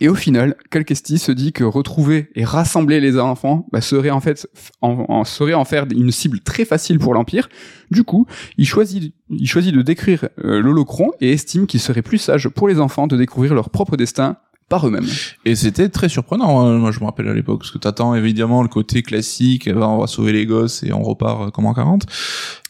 Et 0.00 0.08
au 0.08 0.14
final, 0.14 0.54
Cal 0.70 0.84
Kestis 0.84 1.18
se 1.18 1.32
dit 1.32 1.52
que 1.52 1.64
retrouver 1.64 2.30
et 2.34 2.44
rassembler 2.44 3.00
les 3.00 3.18
enfants 3.18 3.66
bah, 3.72 3.80
serait 3.80 4.10
en 4.10 4.20
fait 4.20 4.46
en, 4.80 5.04
en- 5.08 5.24
serait 5.24 5.54
en 5.54 5.64
faire 5.64 5.86
une 5.90 6.12
cible 6.12 6.40
très 6.40 6.64
facile 6.64 6.98
pour 6.98 7.14
l'Empire. 7.14 7.48
Du 7.90 8.04
coup, 8.04 8.26
il 8.58 8.66
choisit, 8.66 9.12
il 9.30 9.48
choisit 9.48 9.74
de 9.74 9.82
décrire 9.82 10.28
euh, 10.44 10.60
l'holocron 10.60 11.10
et 11.20 11.32
estime 11.32 11.66
qu'il 11.66 11.80
serait 11.80 12.02
plus 12.02 12.18
sage 12.18 12.48
pour 12.48 12.68
les 12.68 12.78
enfants 12.80 13.06
de 13.06 13.16
découvrir 13.16 13.54
leur 13.54 13.70
propre 13.70 13.96
destin 13.96 14.36
par 14.68 14.86
eux-mêmes. 14.86 15.06
Et 15.46 15.56
c'était 15.56 15.88
très 15.88 16.10
surprenant, 16.10 16.60
hein, 16.60 16.76
moi 16.76 16.90
je 16.92 17.00
me 17.00 17.06
rappelle 17.06 17.26
à 17.28 17.32
l'époque, 17.32 17.60
parce 17.60 17.70
que 17.70 17.78
t'attends 17.78 18.14
évidemment 18.14 18.62
le 18.62 18.68
côté 18.68 19.02
classique, 19.02 19.66
ben, 19.66 19.80
on 19.80 19.98
va 19.98 20.06
sauver 20.06 20.32
les 20.32 20.44
gosses 20.44 20.82
et 20.82 20.92
on 20.92 21.02
repart 21.02 21.40
euh, 21.48 21.50
comme 21.50 21.64
en 21.66 21.72
40. 21.72 22.04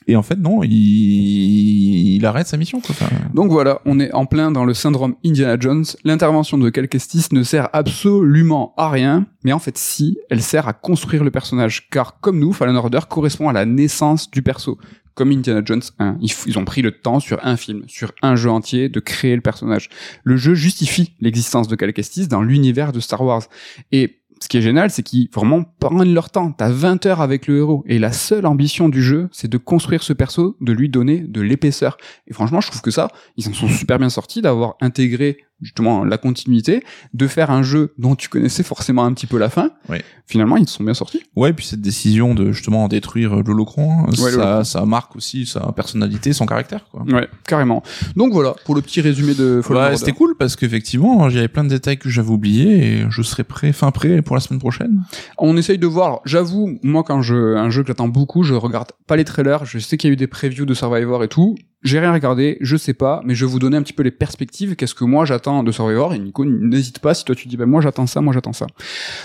Et 0.09 0.17
en 0.17 0.23
fait 0.23 0.37
non, 0.37 0.63
il, 0.65 2.25
arrête 2.25 2.47
sa 2.47 2.57
mission 2.57 2.81
quoi. 2.81 2.95
Donc 3.35 3.51
voilà, 3.51 3.81
on 3.85 4.01
est 4.01 4.11
en 4.13 4.25
plein 4.25 4.51
dans 4.51 4.65
le 4.65 4.73
syndrome 4.73 5.15
Indiana 5.25 5.57
Jones. 5.61 5.85
L'intervention 6.03 6.57
de 6.57 6.71
Cal 6.71 6.89
Kestis 6.89 7.27
ne 7.33 7.43
sert 7.43 7.69
absolument 7.75 8.73
à 8.79 8.91
rien, 8.91 9.27
mais 9.45 9.53
en 9.53 9.59
fait 9.59 9.77
si, 9.77 10.19
elle 10.31 10.43
sert 10.43 10.67
à 10.67 10.73
construire 10.73 11.25
le 11.25 11.31
personnage, 11.31 11.91
car 11.91 12.21
comme 12.21 12.39
nous, 12.39 12.55
Fallen 12.55 12.77
Order 12.77 13.01
correspond 13.09 13.51
à 13.51 13.53
la 13.53 13.67
naissance 13.67 14.31
du 14.31 14.43
perso. 14.43 14.79
Comme 15.15 15.31
Indiana 15.33 15.63
Jones 15.65 15.83
1, 15.99 16.19
ils, 16.21 16.59
ont 16.59 16.65
pris 16.65 16.81
le 16.81 16.93
temps 16.93 17.19
sur 17.19 17.45
un 17.45 17.57
film, 17.57 17.83
sur 17.89 18.13
un 18.23 18.37
jeu 18.37 18.51
entier, 18.51 18.89
de 18.89 19.01
créer 19.01 19.35
le 19.35 19.43
personnage. 19.43 19.91
Le 20.23 20.37
jeu 20.37 20.55
justifie 20.55 21.17
l'existence 21.21 21.67
de 21.67 21.75
Cal 21.75 21.93
Kestis 21.93 22.29
dans 22.29 22.41
l'univers 22.41 22.93
de 22.93 23.01
Star 23.01 23.21
Wars. 23.23 23.43
Et 23.91 24.18
ce 24.41 24.49
qui 24.49 24.59
est 24.59 24.62
génial, 24.62 24.91
c'est 24.91 25.03
qu'ils 25.03 25.28
vraiment 25.32 25.64
prennent 25.80 26.14
leur 26.14 26.30
temps. 26.30 26.53
T'as 26.53 26.70
20 26.70 27.07
heures 27.07 27.20
avec 27.20 27.47
le 27.47 27.59
héros. 27.59 27.84
Et 27.86 27.99
la 27.99 28.12
seule 28.12 28.47
ambition 28.47 28.89
du 28.89 29.03
jeu, 29.03 29.28
c'est 29.32 29.49
de 29.49 29.59
construire 29.59 30.03
ce 30.03 30.12
perso, 30.12 30.57
de 30.61 30.72
lui 30.72 30.89
donner 30.89 31.20
de 31.20 31.41
l'épaisseur. 31.41 31.97
Et 32.26 32.32
franchement, 32.32 32.61
je 32.61 32.68
trouve 32.68 32.82
que 32.82 32.91
ça, 32.91 33.09
ils 33.36 33.49
en 33.49 33.53
sont 33.53 33.68
super 33.68 33.99
bien 33.99 34.11
sortis 34.11 34.43
d'avoir 34.43 34.76
intégré 34.80 35.39
justement 35.61 36.05
la 36.05 36.19
continuité, 36.19 36.85
de 37.15 37.27
faire 37.27 37.51
un 37.51 37.63
jeu 37.63 37.95
dont 37.99 38.15
tu 38.15 38.29
connaissais 38.29 38.63
forcément 38.63 39.05
un 39.05 39.13
petit 39.13 39.27
peu 39.27 39.39
la 39.39 39.49
fin. 39.49 39.71
Ouais. 39.89 40.03
Finalement, 40.27 40.57
ils 40.57 40.69
se 40.69 40.75
sont 40.75 40.85
bien 40.85 40.95
sortis. 40.95 41.23
Ouais, 41.37 41.53
puis 41.53 41.65
cette 41.65 41.81
décision 41.81 42.35
de 42.35 42.53
justement 42.53 42.87
détruire 42.89 43.37
l'holocron, 43.37 44.05
hein, 44.05 44.11
Ouais, 44.19 44.65
ça, 44.65 44.85
marque 44.85 45.17
aussi 45.17 45.47
sa 45.47 45.73
personnalité, 45.73 46.33
son 46.33 46.47
caractère 46.47 46.87
quoi. 46.91 47.03
Ouais, 47.03 47.29
carrément. 47.47 47.83
Donc 48.17 48.33
voilà, 48.33 48.55
pour 48.65 48.75
le 48.75 48.83
petit 48.83 49.01
résumé 49.01 49.35
de 49.35 49.61
Fallen 49.63 49.83
Order. 49.85 49.97
c'était 49.97 50.13
cool 50.13 50.37
parce 50.37 50.57
qu'effectivement, 50.57 51.29
j'avais 51.31 51.49
plein 51.49 51.65
de 51.65 51.69
détails 51.69 51.99
que 51.99 52.09
j'avais 52.09 52.31
oubliés 52.31 52.87
et 52.87 53.07
je 53.11 53.23
serai 53.23 53.45
prêt, 53.45 53.73
fin 53.73 53.91
prêt 53.91 54.23
pour 54.23 54.37
la 54.37 54.41
semaine 54.41 54.61
prochaine. 54.61 55.03
On 55.39 55.57
essaye 55.57 55.79
de 55.79 55.87
voir. 55.87 56.21
J'avoue, 56.25 56.79
moi, 56.83 57.03
quand 57.05 57.23
je 57.23 57.57
un 57.57 57.71
jeu 57.71 57.83
que 57.83 57.89
j'attends 57.89 58.09
beaucoup, 58.09 58.43
je 58.43 58.55
regarde 58.55 58.93
pas 59.07 59.17
les 59.17 59.25
trailers. 59.25 59.65
Je 59.65 59.79
sais 59.79 59.97
qu'il 59.97 60.09
y 60.09 60.11
a 60.11 60.15
eu 60.15 60.17
des 60.17 60.27
previews 60.27 60.67
de 60.67 60.75
Survivor 60.75 61.25
et 61.25 61.29
tout. 61.29 61.57
J'ai 61.83 62.01
rien 62.01 62.12
regardé, 62.12 62.59
je 62.61 62.76
sais 62.76 62.95
pas, 62.95 63.20
mais 63.24 63.35
je 63.35 63.47
vais 63.47 63.53
vous 63.53 63.59
donner 63.59 63.76
un 63.76 63.83
petit 63.83 63.93
peu 63.93 64.03
les 64.03 64.11
perspectives. 64.11 64.74
Qu'est-ce 64.74 64.95
que 64.95 65.05
moi 65.05 65.24
j'attends 65.24 65.62
de 65.62 65.70
Survivor 65.70 66.12
Et 66.14 66.18
Nico, 66.18 66.45
n'hésite 66.45 66.99
pas 66.99 67.14
si 67.14 67.24
toi 67.24 67.35
tu 67.35 67.49
dis, 67.49 67.57
ben 67.57 67.66
moi 67.66 67.81
j'attends 67.81 68.07
ça, 68.07 68.20
moi 68.20 68.33
j'attends 68.33 68.53
ça. 68.53 68.66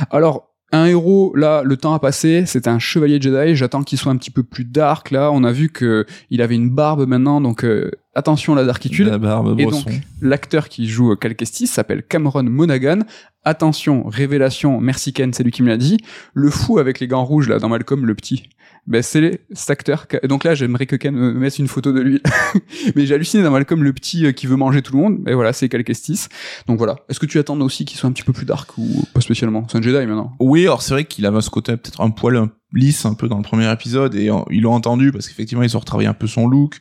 Alors. 0.09 0.49
Un 0.75 0.85
héros, 0.85 1.35
là, 1.35 1.61
le 1.63 1.77
temps 1.77 1.93
a 1.93 1.99
passé, 1.99 2.45
c'est 2.47 2.67
un 2.67 2.79
chevalier 2.79 3.21
Jedi, 3.21 3.55
j'attends 3.55 3.83
qu'il 3.83 3.99
soit 3.99 4.11
un 4.11 4.17
petit 4.17 4.31
peu 4.31 4.41
plus 4.41 4.65
dark, 4.65 5.11
là, 5.11 5.31
on 5.31 5.43
a 5.43 5.51
vu 5.51 5.69
que 5.69 6.07
il 6.31 6.41
avait 6.41 6.55
une 6.55 6.71
barbe 6.71 7.07
maintenant, 7.07 7.41
donc 7.41 7.63
euh, 7.63 7.91
attention 8.15 8.53
à 8.53 8.55
la 8.57 8.65
darkitude. 8.65 9.07
La 9.07 9.17
barbe, 9.17 9.59
Et 9.59 9.65
donc, 9.65 9.85
l'acteur 10.21 10.69
qui 10.69 10.87
joue 10.87 11.15
Cal 11.15 11.35
Kestis 11.35 11.67
s'appelle 11.67 12.03
Cameron 12.03 12.43
Monaghan. 12.43 12.99
Attention, 13.45 14.03
révélation, 14.07 14.79
merci 14.79 15.11
Ken, 15.11 15.33
c'est 15.33 15.43
lui 15.43 15.51
qui 15.51 15.63
me 15.63 15.67
l'a 15.67 15.77
dit. 15.77 15.97
Le 16.33 16.49
fou 16.49 16.79
avec 16.79 16.99
les 17.01 17.07
gants 17.07 17.25
rouges, 17.25 17.49
là, 17.49 17.59
dans 17.59 17.67
Malcolm, 17.69 18.05
le 18.05 18.15
petit. 18.15 18.43
Ben, 18.87 19.01
c'est 19.01 19.41
cet 19.51 19.69
acteur. 19.69 20.07
Donc 20.27 20.43
là, 20.43 20.55
j'aimerais 20.55 20.85
que 20.85 20.95
Ken 20.95 21.13
me 21.15 21.33
mette 21.33 21.57
une 21.59 21.67
photo 21.67 21.91
de 21.93 22.01
lui. 22.01 22.21
Mais 22.95 23.05
j'ai 23.05 23.15
halluciné 23.15 23.43
dans 23.43 23.51
Malcolm, 23.51 23.83
le 23.83 23.93
petit 23.93 24.25
euh, 24.25 24.31
qui 24.31 24.45
veut 24.47 24.55
manger 24.57 24.81
tout 24.81 24.93
le 24.95 25.01
monde. 25.01 25.19
Et 25.27 25.33
voilà, 25.33 25.53
c'est 25.53 25.67
Cal 25.69 25.83
Kestis. 25.83 26.27
Donc 26.67 26.77
voilà. 26.77 26.97
Est-ce 27.09 27.19
que 27.19 27.25
tu 27.25 27.39
attends 27.39 27.59
aussi 27.61 27.85
qu'il 27.85 27.97
soit 27.97 28.09
un 28.09 28.13
petit 28.13 28.23
peu 28.23 28.33
plus 28.33 28.45
dark 28.45 28.77
ou 28.77 29.05
pas 29.13 29.21
spécialement? 29.21 29.65
C'est 29.69 29.77
un 29.77 29.81
Jedi 29.81 30.05
maintenant. 30.05 30.33
Oui, 30.39 30.63
alors 30.63 30.81
c'est 30.81 30.93
vrai 30.93 31.05
qu'il 31.05 31.25
avait 31.25 31.41
ce 31.41 31.49
côté 31.49 31.75
peut-être 31.77 32.01
un 32.01 32.09
poil 32.09 32.35
un- 32.37 32.51
lisse 32.73 33.05
un 33.05 33.13
peu 33.13 33.27
dans 33.27 33.37
le 33.37 33.43
premier 33.43 33.71
épisode 33.71 34.15
et 34.15 34.29
ils 34.49 34.61
l'ont 34.61 34.73
entendu 34.73 35.11
parce 35.11 35.27
qu'effectivement 35.27 35.63
ils 35.63 35.77
ont 35.77 35.79
retravaillé 35.79 36.09
un 36.09 36.13
peu 36.13 36.27
son 36.27 36.47
look. 36.47 36.79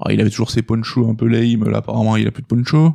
Alors, 0.00 0.12
il 0.12 0.20
avait 0.20 0.30
toujours 0.30 0.50
ses 0.50 0.62
ponchos 0.62 1.08
un 1.10 1.14
peu 1.14 1.26
lame, 1.26 1.68
là 1.68 1.78
apparemment 1.78 2.16
il 2.16 2.26
a 2.26 2.30
plus 2.30 2.42
de 2.42 2.46
poncho. 2.46 2.94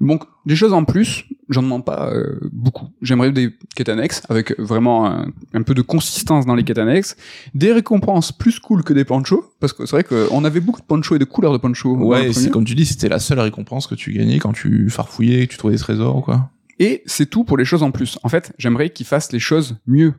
Donc, 0.00 0.24
des 0.46 0.56
choses 0.56 0.72
en 0.72 0.84
plus, 0.84 1.24
j'en 1.48 1.62
demande 1.62 1.84
pas 1.84 2.10
euh, 2.12 2.40
beaucoup. 2.52 2.88
J'aimerais 3.02 3.30
des 3.30 3.54
quêtes 3.76 3.88
annexes, 3.88 4.22
avec 4.28 4.58
vraiment 4.58 5.06
un, 5.06 5.30
un 5.54 5.62
peu 5.62 5.74
de 5.74 5.82
consistance 5.82 6.44
dans 6.44 6.56
les 6.56 6.64
quêtes 6.64 6.78
annexes, 6.78 7.16
des 7.54 7.72
récompenses 7.72 8.32
plus 8.32 8.58
cool 8.58 8.82
que 8.82 8.92
des 8.92 9.04
ponchos, 9.04 9.44
parce 9.60 9.72
que 9.72 9.86
c'est 9.86 10.02
vrai 10.02 10.04
qu'on 10.04 10.44
avait 10.44 10.60
beaucoup 10.60 10.80
de 10.80 10.86
ponchos 10.86 11.14
et 11.14 11.18
de 11.20 11.24
couleurs 11.24 11.52
de 11.52 11.58
ponchos. 11.58 11.94
Ouais, 11.94 12.32
c'est 12.32 12.50
comme 12.50 12.64
tu 12.64 12.74
dis, 12.74 12.86
c'était 12.86 13.08
la 13.08 13.20
seule 13.20 13.38
récompense 13.38 13.86
que 13.86 13.94
tu 13.94 14.12
gagnais 14.12 14.38
quand 14.38 14.52
tu 14.52 14.90
farfouillais, 14.90 15.46
que 15.46 15.52
tu 15.52 15.58
trouvais 15.58 15.74
des 15.74 15.80
trésors 15.80 16.16
ou 16.16 16.20
quoi. 16.22 16.50
Et 16.80 17.02
c'est 17.06 17.26
tout 17.26 17.44
pour 17.44 17.56
les 17.56 17.64
choses 17.64 17.82
en 17.82 17.90
plus. 17.90 18.18
En 18.22 18.28
fait, 18.28 18.52
j'aimerais 18.58 18.90
qu'ils 18.90 19.06
fassent 19.06 19.32
les 19.32 19.40
choses 19.40 19.76
mieux. 19.86 20.14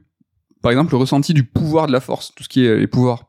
Par 0.62 0.72
exemple, 0.72 0.92
le 0.92 0.98
ressenti 0.98 1.34
du 1.34 1.44
pouvoir 1.44 1.88
de 1.88 1.94
la 1.94 2.02
force, 2.02 2.34
tout 2.36 2.44
ce 2.44 2.50
qui 2.50 2.66
est 2.66 2.78
les 2.78 2.88
pouvoirs. 2.88 3.29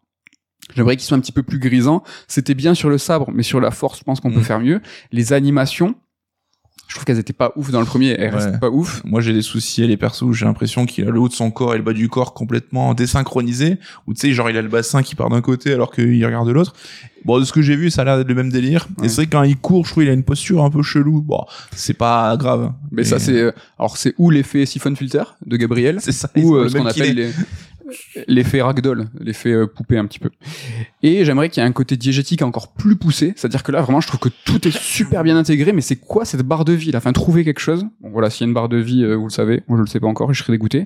J'aimerais 0.77 0.97
qu'ils 0.97 1.07
soient 1.07 1.17
un 1.17 1.21
petit 1.21 1.33
peu 1.33 1.43
plus 1.43 1.59
grisants. 1.59 2.03
C'était 2.29 2.55
bien 2.55 2.75
sur 2.75 2.89
le 2.91 2.99
sabre, 2.99 3.31
mais 3.33 3.43
sur 3.43 3.61
la 3.61 3.71
force, 3.71 3.99
je 3.99 4.05
pense 4.05 4.21
qu'on 4.21 4.31
peut 4.31 4.41
Mm. 4.41 4.45
faire 4.45 4.61
mieux. 4.61 4.81
Les 5.13 5.33
animations, 5.33 5.95
je 6.89 6.95
trouve 6.97 7.05
qu'elles 7.05 7.19
étaient 7.21 7.33
pas 7.33 7.53
ouf 7.55 7.71
dans 7.71 7.79
le 7.79 7.87
premier, 7.87 8.09
elles 8.19 8.35
Ouais. 8.35 8.41
restent 8.43 8.59
pas 8.59 8.69
ouf. 8.71 9.01
Moi 9.05 9.21
j'ai 9.21 9.33
des 9.33 9.43
soucis, 9.43 9.87
les 9.87 9.97
persos, 9.97 10.33
j'ai 10.33 10.45
l'impression 10.45 10.87
qu'il 10.87 11.07
a 11.07 11.11
le 11.13 11.21
haut 11.21 11.29
de 11.29 11.33
son 11.33 11.53
corps 11.53 11.75
et 11.75 11.77
le 11.79 11.85
bas 11.85 11.93
du 11.93 12.09
corps 12.09 12.35
complètement 12.35 12.95
désynchronisé, 12.95 13.79
ou 14.09 14.15
tu 14.15 14.21
sais, 14.23 14.33
genre 14.33 14.51
il 14.51 14.57
a 14.57 14.63
le 14.63 14.69
bassin 14.69 15.03
qui 15.05 15.15
part 15.15 15.29
d'un 15.29 15.41
côté 15.41 15.73
alors 15.73 15.93
qu'il 15.93 16.25
regarde 16.27 16.49
de 16.49 16.53
l'autre. 16.53 16.73
Bon, 17.25 17.39
de 17.39 17.45
ce 17.45 17.53
que 17.53 17.61
j'ai 17.63 17.77
vu, 17.77 17.91
ça 17.91 18.01
a 18.03 18.05
l'air 18.07 18.17
d'être 18.17 18.29
le 18.29 18.35
même 18.35 18.51
délire. 18.51 18.89
Ouais. 18.99 19.07
Et 19.07 19.09
c'est 19.09 19.17
vrai 19.17 19.27
que 19.27 19.31
quand 19.33 19.43
il 19.45 19.57
court, 19.57 19.85
je 19.85 19.91
trouve 19.93 20.03
qu'il 20.03 20.11
a 20.11 20.15
une 20.15 20.25
posture 20.25 20.65
un 20.65 20.71
peu 20.71 20.83
chelou. 20.83 21.21
Bon, 21.21 21.45
c'est 21.77 21.93
pas 21.95 22.35
grave. 22.39 22.73
Mais 22.91 23.05
ça, 23.05 23.19
c'est, 23.21 23.39
euh, 23.39 23.53
alors 23.79 23.97
c'est 23.99 24.15
ou 24.19 24.31
l'effet 24.31 24.65
siphon 24.67 24.95
filter 24.97 25.23
de 25.47 25.57
Gabriel, 25.59 25.99
c'est 26.01 26.13
ça. 26.13 26.31
ou 26.37 26.55
euh, 26.57 26.69
ce 26.69 26.77
qu'on 26.79 26.87
qu'il 26.87 27.03
appelle 27.03 27.15
les- 27.15 27.31
l'effet 28.27 28.63
ragdoll, 28.63 29.09
l'effet 29.19 29.53
euh, 29.53 29.67
poupée 29.67 29.99
un 29.99 30.07
petit 30.07 30.19
peu. 30.19 30.31
Et 31.03 31.25
j'aimerais 31.25 31.49
qu'il 31.49 31.63
y 31.63 31.67
ait 31.67 31.69
un 31.69 31.73
côté 31.73 31.97
diégétique 31.97 32.43
encore 32.43 32.73
plus 32.73 32.97
poussé, 32.97 33.33
c'est-à-dire 33.37 33.63
que 33.63 33.73
là 33.73 33.83
vraiment 33.83 34.01
je 34.01 34.09
trouve 34.09 34.21
que 34.21 34.29
tout 34.45 34.67
est 34.67 34.77
super 34.77 35.23
bien 35.23 35.37
intégré, 35.37 35.73
mais 35.73 35.81
c'est 35.81 35.97
quoi 35.97 36.25
cette 36.25 36.43
barre 36.43 36.65
de 36.65 36.73
vie 36.73 36.93
là? 36.93 36.99
Enfin 36.99 37.13
trouver 37.13 37.45
quelque 37.45 37.61
chose. 37.61 37.87
Bon 38.11 38.15
voilà, 38.15 38.29
s'il 38.31 38.45
y 38.45 38.45
a 38.45 38.49
une 38.49 38.55
barre 38.55 38.69
de 38.69 38.77
vie, 38.77 39.05
euh, 39.05 39.15
vous 39.15 39.25
le 39.25 39.31
savez, 39.31 39.63
moi 39.69 39.79
je 39.79 39.83
le 39.83 39.87
sais 39.87 40.01
pas 40.01 40.09
encore 40.09 40.31
et 40.31 40.35
je 40.35 40.43
serais 40.43 40.53
dégoûté. 40.53 40.85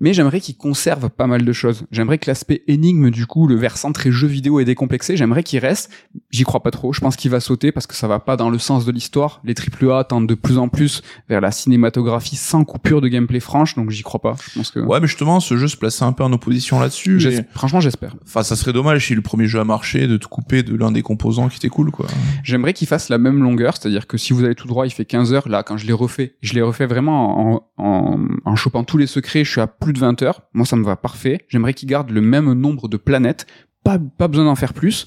Mais 0.00 0.12
j'aimerais 0.12 0.40
qu'il 0.40 0.56
conserve 0.56 1.08
pas 1.10 1.26
mal 1.26 1.44
de 1.44 1.52
choses. 1.52 1.84
J'aimerais 1.92 2.18
que 2.18 2.28
l'aspect 2.30 2.62
énigme 2.68 3.10
du 3.10 3.26
coup, 3.26 3.46
le 3.46 3.54
versant 3.56 3.92
très 3.92 4.10
jeu 4.10 4.26
vidéo 4.26 4.58
et 4.60 4.64
décomplexé, 4.64 5.16
j'aimerais 5.16 5.42
qu'il 5.42 5.58
reste. 5.60 5.90
J'y 6.30 6.44
crois 6.44 6.62
pas 6.62 6.70
trop. 6.70 6.92
Je 6.92 7.00
pense 7.00 7.16
qu'il 7.16 7.30
va 7.30 7.40
sauter 7.40 7.72
parce 7.72 7.86
que 7.86 7.94
ça 7.94 8.08
va 8.08 8.18
pas 8.18 8.36
dans 8.36 8.50
le 8.50 8.58
sens 8.58 8.84
de 8.84 8.92
l'histoire. 8.92 9.40
Les 9.44 9.54
AAA 9.54 10.04
tendent 10.04 10.26
de 10.26 10.34
plus 10.34 10.58
en 10.58 10.68
plus 10.68 11.02
vers 11.28 11.40
la 11.40 11.50
cinématographie 11.50 12.36
sans 12.36 12.64
coupure 12.64 13.00
de 13.00 13.08
gameplay 13.08 13.40
franche, 13.40 13.74
donc 13.76 13.90
j'y 13.90 14.02
crois 14.02 14.20
pas. 14.20 14.34
Je 14.50 14.58
pense 14.58 14.70
que 14.70 14.80
Ouais, 14.80 15.00
mais 15.00 15.06
justement, 15.06 15.40
ce 15.40 15.56
jeu 15.56 15.68
se 15.68 15.76
plaçait 15.76 16.04
un 16.04 16.12
peu 16.12 16.24
en 16.24 16.32
opposition 16.32 16.80
là-dessus. 16.80 17.22
Et- 17.26 17.40
Franchement, 17.52 17.80
j'espère. 17.80 18.16
Enfin, 18.26 18.42
ça 18.42 18.56
serait 18.56 18.72
dommage 18.72 19.06
si 19.06 19.14
le 19.14 19.22
premier 19.22 19.46
jeu 19.46 19.60
a 19.60 19.64
marché 19.64 20.06
de 20.06 20.16
te 20.16 20.26
couper 20.26 20.62
de 20.62 20.74
l'un 20.76 20.90
des 20.92 21.02
composants 21.02 21.48
qui 21.48 21.56
était 21.58 21.68
cool, 21.68 21.90
quoi. 21.90 22.06
J'aimerais 22.42 22.72
qu'il 22.72 22.86
fasse 22.88 23.08
la 23.08 23.18
même 23.18 23.42
longueur, 23.42 23.76
c'est-à-dire 23.76 24.06
que 24.06 24.16
si 24.16 24.32
vous 24.32 24.44
allez 24.44 24.54
tout 24.54 24.66
droit, 24.68 24.86
il 24.86 24.90
fait 24.90 25.04
15 25.04 25.32
heures. 25.32 25.48
Là, 25.48 25.62
quand 25.62 25.76
je 25.76 25.86
l'ai 25.86 25.92
refait, 25.92 26.34
je 26.40 26.54
l'ai 26.54 26.62
refait 26.62 26.86
vraiment 26.86 27.54
en, 27.54 27.70
en, 27.76 28.18
en 28.44 28.56
chopant 28.56 28.84
tous 28.84 28.96
les 28.96 29.06
secrets, 29.06 29.44
je 29.44 29.50
suis 29.50 29.60
à 29.60 29.66
plus 29.66 29.92
de 29.92 29.98
20 29.98 30.22
heures. 30.22 30.42
Moi, 30.54 30.66
ça 30.66 30.76
me 30.76 30.84
va 30.84 30.96
parfait. 30.96 31.44
J'aimerais 31.48 31.74
qu'il 31.74 31.88
garde 31.88 32.10
le 32.10 32.20
même 32.20 32.52
nombre 32.52 32.88
de 32.88 32.96
planètes. 32.96 33.46
Pas, 33.82 33.98
pas 33.98 34.28
besoin 34.28 34.44
d'en 34.44 34.56
faire 34.56 34.74
plus. 34.74 35.06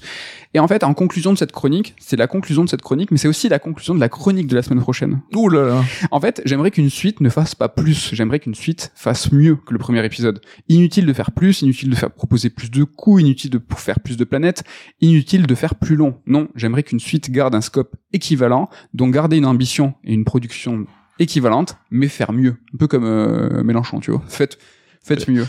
Et 0.52 0.58
en 0.58 0.66
fait, 0.66 0.82
en 0.82 0.94
conclusion 0.94 1.32
de 1.32 1.38
cette 1.38 1.52
chronique, 1.52 1.94
c'est 2.00 2.16
la 2.16 2.26
conclusion 2.26 2.64
de 2.64 2.68
cette 2.68 2.82
chronique, 2.82 3.12
mais 3.12 3.18
c'est 3.18 3.28
aussi 3.28 3.48
la 3.48 3.60
conclusion 3.60 3.94
de 3.94 4.00
la 4.00 4.08
chronique 4.08 4.48
de 4.48 4.56
la 4.56 4.62
semaine 4.62 4.80
prochaine. 4.80 5.20
Ouh 5.32 5.48
là 5.48 5.64
là. 5.64 5.84
En 6.10 6.20
fait, 6.20 6.42
j'aimerais 6.44 6.72
qu'une 6.72 6.90
suite 6.90 7.20
ne 7.20 7.28
fasse 7.28 7.54
pas 7.54 7.68
plus. 7.68 8.10
J'aimerais 8.12 8.40
qu'une 8.40 8.56
suite 8.56 8.90
fasse 8.96 9.30
mieux 9.30 9.54
que 9.54 9.72
le 9.72 9.78
premier 9.78 10.04
épisode. 10.04 10.40
Inutile 10.68 11.06
de 11.06 11.12
faire 11.12 11.30
plus, 11.30 11.62
inutile 11.62 11.88
de 11.90 11.94
faire 11.94 12.10
proposer 12.10 12.50
plus 12.50 12.68
de 12.68 12.82
coups, 12.82 13.22
inutile 13.22 13.50
de 13.50 13.60
faire 13.76 14.00
plus 14.00 14.16
de 14.16 14.24
planètes, 14.24 14.64
inutile 15.00 15.46
de 15.46 15.54
faire 15.54 15.76
plus 15.76 15.94
long. 15.94 16.16
Non, 16.26 16.48
j'aimerais 16.56 16.82
qu'une 16.82 17.00
suite 17.00 17.30
garde 17.30 17.54
un 17.54 17.60
scope 17.60 17.94
équivalent, 18.12 18.68
donc 18.92 19.14
garder 19.14 19.36
une 19.36 19.46
ambition 19.46 19.94
et 20.02 20.14
une 20.14 20.24
production 20.24 20.84
équivalente, 21.18 21.76
mais 21.90 22.08
faire 22.08 22.32
mieux. 22.32 22.56
Un 22.74 22.76
peu 22.78 22.86
comme 22.86 23.04
euh, 23.04 23.62
Mélenchon, 23.62 24.00
tu 24.00 24.10
vois. 24.10 24.22
Faites, 24.28 24.58
faites 25.02 25.28
mieux. 25.28 25.46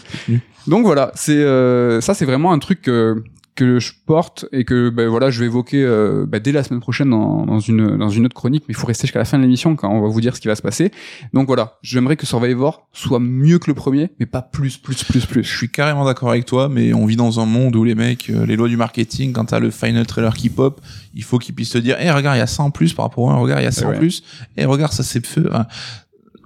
Donc 0.68 0.86
voilà, 0.86 1.11
c'est 1.16 1.34
euh, 1.34 2.01
ça, 2.01 2.13
c'est 2.13 2.26
vraiment 2.26 2.51
un 2.51 2.59
truc 2.59 2.82
que 2.82 3.24
que 3.56 3.80
je 3.80 3.93
porte 4.06 4.45
et 4.51 4.66
que 4.66 4.89
ben 4.89 5.08
voilà 5.08 5.30
je 5.30 5.39
vais 5.39 5.45
évoquer 5.45 5.82
euh, 5.82 6.26
ben, 6.28 6.41
dès 6.41 6.51
la 6.51 6.62
semaine 6.64 6.82
prochaine 6.82 7.10
dans, 7.10 7.45
dans 7.45 7.60
une 7.60 7.95
dans 7.97 8.10
une 8.10 8.26
autre 8.26 8.36
chronique 8.36 8.66
mais 8.68 8.74
il 8.74 8.76
faut 8.76 8.86
rester 8.86 9.08
jusqu'à 9.08 9.20
la 9.20 9.24
fin 9.26 9.38
de 9.38 9.43
l'émission 9.43 9.78
quand 9.78 9.89
on 9.89 10.01
va 10.01 10.10
vous 10.10 10.20
dire 10.20 10.36
ce 10.36 10.41
qui 10.41 10.49
va 10.49 10.56
se 10.58 10.62
passer 10.62 10.91
donc 11.34 11.47
voilà 11.47 11.78
j'aimerais 11.82 12.18
que 12.18 12.26
Survivor 12.26 12.88
soit 12.91 13.20
mieux 13.22 13.58
que 13.58 13.68
le 13.72 13.74
premier 13.74 14.12
mais 14.20 14.26
pas 14.26 14.41
plus 14.41 14.78
plus 14.78 15.03
plus 15.06 15.22
Je 15.22 15.28
plus 15.28 15.43
suis 15.45 15.70
carrément 15.70 16.03
d'accord 16.03 16.30
avec 16.32 16.45
toi, 16.45 16.68
mais 16.68 16.93
on 16.93 17.06
vit 17.06 17.16
dans 17.16 17.39
un 17.39 17.45
monde 17.45 17.76
où 17.78 17.84
les 17.86 17.95
mecs, 17.95 18.30
euh, 18.30 18.45
les 18.45 18.56
lois 18.58 18.68
du 18.68 18.76
marketing, 18.78 19.32
quand 19.32 19.45
t'as 19.45 19.60
le 19.60 19.72
final 19.72 20.06
trailer 20.06 20.34
qui 20.36 20.49
pop, 20.49 20.82
il 21.14 21.24
faut 21.24 21.38
qu'ils 21.39 21.56
puissent 21.56 21.70
te 21.72 21.78
dire, 21.78 21.95
eh 21.99 22.12
regarde, 22.12 22.36
il 22.36 22.39
y 22.39 22.43
a 22.43 22.47
ça 22.47 22.62
en 22.64 22.72
plus 22.72 22.93
par 22.93 23.06
rapport 23.06 23.24
au 23.24 23.30
1, 23.30 23.36
regarde, 23.38 23.62
il 23.62 23.66
y 23.66 23.68
a 23.68 23.72
ça 23.72 23.88
en 23.88 23.91
ouais. 23.91 23.97
plus, 23.97 24.24
eh 24.58 24.66
regarde, 24.66 24.91
ça 24.91 25.03
c'est 25.03 25.26
feu. 25.26 25.49
Hein. 25.53 25.66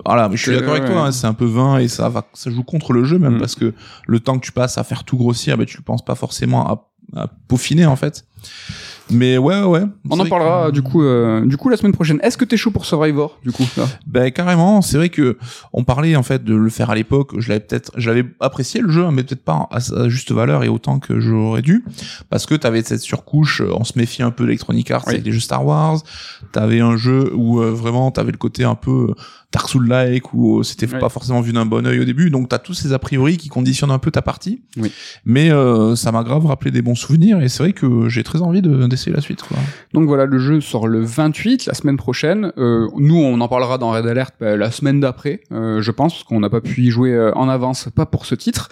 Voilà, 0.05 0.29
je 0.31 0.37
suis 0.37 0.51
C'est- 0.51 0.57
d'accord 0.59 0.75
avec 0.75 0.85
toi, 0.85 1.07
hein, 1.07 1.11
c'est 1.11 1.27
un 1.27 1.33
peu 1.33 1.45
vain 1.45 1.77
et 1.79 1.87
ça 1.87 2.07
va, 2.07 2.25
ça 2.33 2.49
joue 2.49 2.63
contre 2.63 2.93
le 2.93 3.03
jeu 3.03 3.19
même 3.19 3.35
Mm. 3.35 3.39
parce 3.39 3.55
que 3.55 3.73
le 4.07 4.19
temps 4.19 4.37
que 4.39 4.45
tu 4.45 4.51
passes 4.51 4.77
à 4.77 4.83
faire 4.83 5.03
tout 5.03 5.17
grossir, 5.17 5.57
ben 5.57 5.65
tu 5.65 5.77
le 5.77 5.83
penses 5.83 6.05
pas 6.05 6.15
forcément 6.15 6.67
à, 6.67 6.87
à 7.15 7.27
peaufiner 7.47 7.85
en 7.85 7.95
fait. 7.95 8.25
Mais 9.11 9.37
ouais, 9.37 9.59
ouais, 9.61 9.65
ouais. 9.67 9.81
On 10.09 10.19
en 10.19 10.25
parlera 10.25 10.67
que- 10.67 10.71
du 10.71 10.81
coup, 10.81 11.03
euh, 11.03 11.45
du 11.45 11.57
coup 11.57 11.69
la 11.69 11.77
semaine 11.77 11.91
prochaine. 11.93 12.19
Est-ce 12.21 12.37
que 12.37 12.45
t'es 12.45 12.57
chaud 12.57 12.71
pour 12.71 12.85
Survivor 12.85 13.39
du 13.43 13.51
coup 13.51 13.65
là? 13.77 13.85
Ben 14.07 14.31
carrément, 14.31 14.81
c'est 14.81 14.97
vrai 14.97 15.09
que 15.09 15.37
on 15.73 15.83
parlait 15.83 16.15
en 16.15 16.23
fait 16.23 16.43
de 16.43 16.55
le 16.55 16.69
faire 16.69 16.89
à 16.89 16.95
l'époque. 16.95 17.39
Je 17.39 17.49
l'avais 17.49 17.59
peut-être, 17.61 17.91
j'avais 17.97 18.25
apprécié 18.39 18.81
le 18.81 18.89
jeu, 18.89 19.05
hein, 19.05 19.11
mais 19.11 19.23
peut-être 19.23 19.43
pas 19.43 19.67
à 19.71 19.79
sa 19.79 20.09
juste 20.09 20.31
valeur 20.31 20.63
et 20.63 20.67
autant 20.69 20.99
que 20.99 21.19
j'aurais 21.19 21.61
dû, 21.61 21.83
parce 22.29 22.45
que 22.45 22.55
t'avais 22.55 22.81
cette 22.83 23.01
surcouche. 23.01 23.61
euh, 23.61 23.71
On 23.75 23.83
se 23.83 23.97
méfiait 23.97 24.23
un 24.23 24.31
peu 24.31 24.45
d'Electronic 24.45 24.91
Arts 24.91 25.03
Oui. 25.07 25.13
avec 25.13 25.25
les 25.25 25.31
jeux 25.31 25.39
Star 25.39 25.65
Wars. 25.65 25.97
T'avais 26.51 26.79
un 26.79 26.97
jeu 26.97 27.31
où 27.35 27.59
euh, 27.61 27.71
vraiment 27.71 28.11
t'avais 28.11 28.31
le 28.31 28.37
côté 28.37 28.63
un 28.63 28.75
peu 28.75 29.07
euh, 29.09 29.13
Dark 29.51 29.67
Souls-like 29.69 30.33
où 30.33 30.59
euh, 30.59 30.63
c'était 30.63 30.85
pas 30.87 31.09
forcément 31.09 31.41
vu 31.41 31.53
d'un 31.53 31.65
bon 31.65 31.85
œil 31.87 31.99
au 31.99 32.05
début. 32.05 32.29
Donc 32.29 32.49
t'as 32.49 32.59
tous 32.59 32.73
ces 32.73 32.93
a 32.93 32.99
priori 32.99 33.37
qui 33.37 33.49
conditionnent 33.49 33.91
un 33.91 33.99
peu 33.99 34.11
ta 34.11 34.21
partie. 34.21 34.61
Oui. 34.77 34.91
Mais 35.25 35.51
euh, 35.51 35.95
ça 35.95 36.11
m'a 36.11 36.23
grave 36.23 36.45
rappelé 36.45 36.71
des 36.71 36.81
bons 36.81 36.95
souvenirs 36.95 37.41
et 37.41 37.49
c'est 37.49 37.63
vrai 37.63 37.73
que 37.73 38.09
j'ai 38.09 38.23
très 38.23 38.41
envie 38.41 38.61
de- 38.61 38.69
Donc 39.93 40.07
voilà, 40.07 40.25
le 40.25 40.37
jeu 40.37 40.61
sort 40.61 40.87
le 40.87 40.99
28, 40.99 41.65
la 41.65 41.73
semaine 41.73 41.97
prochaine. 41.97 42.51
Euh, 42.57 42.87
nous, 42.97 43.17
on 43.17 43.39
en 43.41 43.47
parlera 43.47 43.77
dans 43.77 43.91
Red 43.91 44.05
Alert 44.07 44.33
bah, 44.39 44.55
la 44.55 44.71
semaine 44.71 44.99
d'après, 44.99 45.41
euh, 45.51 45.81
je 45.81 45.91
pense, 45.91 46.13
parce 46.13 46.23
qu'on 46.23 46.39
n'a 46.39 46.49
pas 46.49 46.61
pu 46.61 46.81
y 46.81 46.89
jouer 46.89 47.13
euh, 47.13 47.31
en 47.35 47.49
avance, 47.49 47.89
pas 47.95 48.05
pour 48.05 48.25
ce 48.25 48.35
titre. 48.35 48.69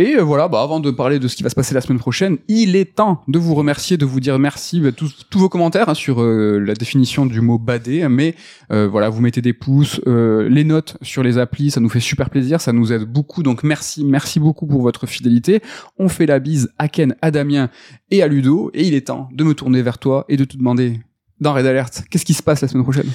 Et 0.00 0.14
euh, 0.14 0.22
voilà, 0.22 0.46
bah, 0.46 0.62
avant 0.62 0.78
de 0.78 0.92
parler 0.92 1.18
de 1.18 1.26
ce 1.26 1.34
qui 1.34 1.42
va 1.42 1.50
se 1.50 1.56
passer 1.56 1.74
la 1.74 1.80
semaine 1.80 1.98
prochaine, 1.98 2.38
il 2.46 2.76
est 2.76 2.94
temps 2.94 3.20
de 3.26 3.36
vous 3.36 3.56
remercier, 3.56 3.96
de 3.96 4.06
vous 4.06 4.20
dire 4.20 4.38
merci, 4.38 4.80
bah, 4.80 4.92
tous, 4.92 5.26
vos 5.32 5.48
commentaires 5.48 5.88
hein, 5.88 5.94
sur 5.94 6.22
euh, 6.22 6.60
la 6.60 6.74
définition 6.74 7.26
du 7.26 7.40
mot 7.40 7.58
badé, 7.58 8.06
mais 8.08 8.36
euh, 8.70 8.86
voilà, 8.86 9.08
vous 9.08 9.20
mettez 9.20 9.42
des 9.42 9.52
pouces, 9.52 10.00
les 10.06 10.62
notes 10.62 10.96
sur 11.02 11.24
les 11.24 11.36
applis, 11.36 11.72
ça 11.72 11.80
nous 11.80 11.88
fait 11.88 11.98
super 11.98 12.30
plaisir, 12.30 12.60
ça 12.60 12.72
nous 12.72 12.92
aide 12.92 13.04
beaucoup, 13.04 13.42
donc 13.42 13.64
merci, 13.64 14.04
merci 14.04 14.38
beaucoup 14.38 14.68
pour 14.68 14.82
votre 14.82 15.06
fidélité. 15.06 15.60
On 15.98 16.08
fait 16.08 16.26
la 16.26 16.38
bise 16.38 16.70
à 16.78 16.86
Ken, 16.86 17.16
à 17.20 17.32
Damien 17.32 17.68
et 18.12 18.22
à 18.22 18.28
Ludo, 18.28 18.70
et 18.74 18.86
il 18.86 18.94
est 18.94 19.08
temps 19.08 19.28
de 19.32 19.42
me 19.42 19.54
tourner 19.54 19.82
vers 19.82 19.98
toi 19.98 20.24
et 20.28 20.36
de 20.36 20.44
te 20.44 20.56
demander, 20.56 21.00
dans 21.40 21.52
Red 21.52 21.66
Alert, 21.66 22.04
qu'est-ce 22.08 22.24
qui 22.24 22.34
se 22.34 22.42
passe 22.42 22.60
la 22.60 22.68
semaine 22.68 22.84
prochaine? 22.84 23.10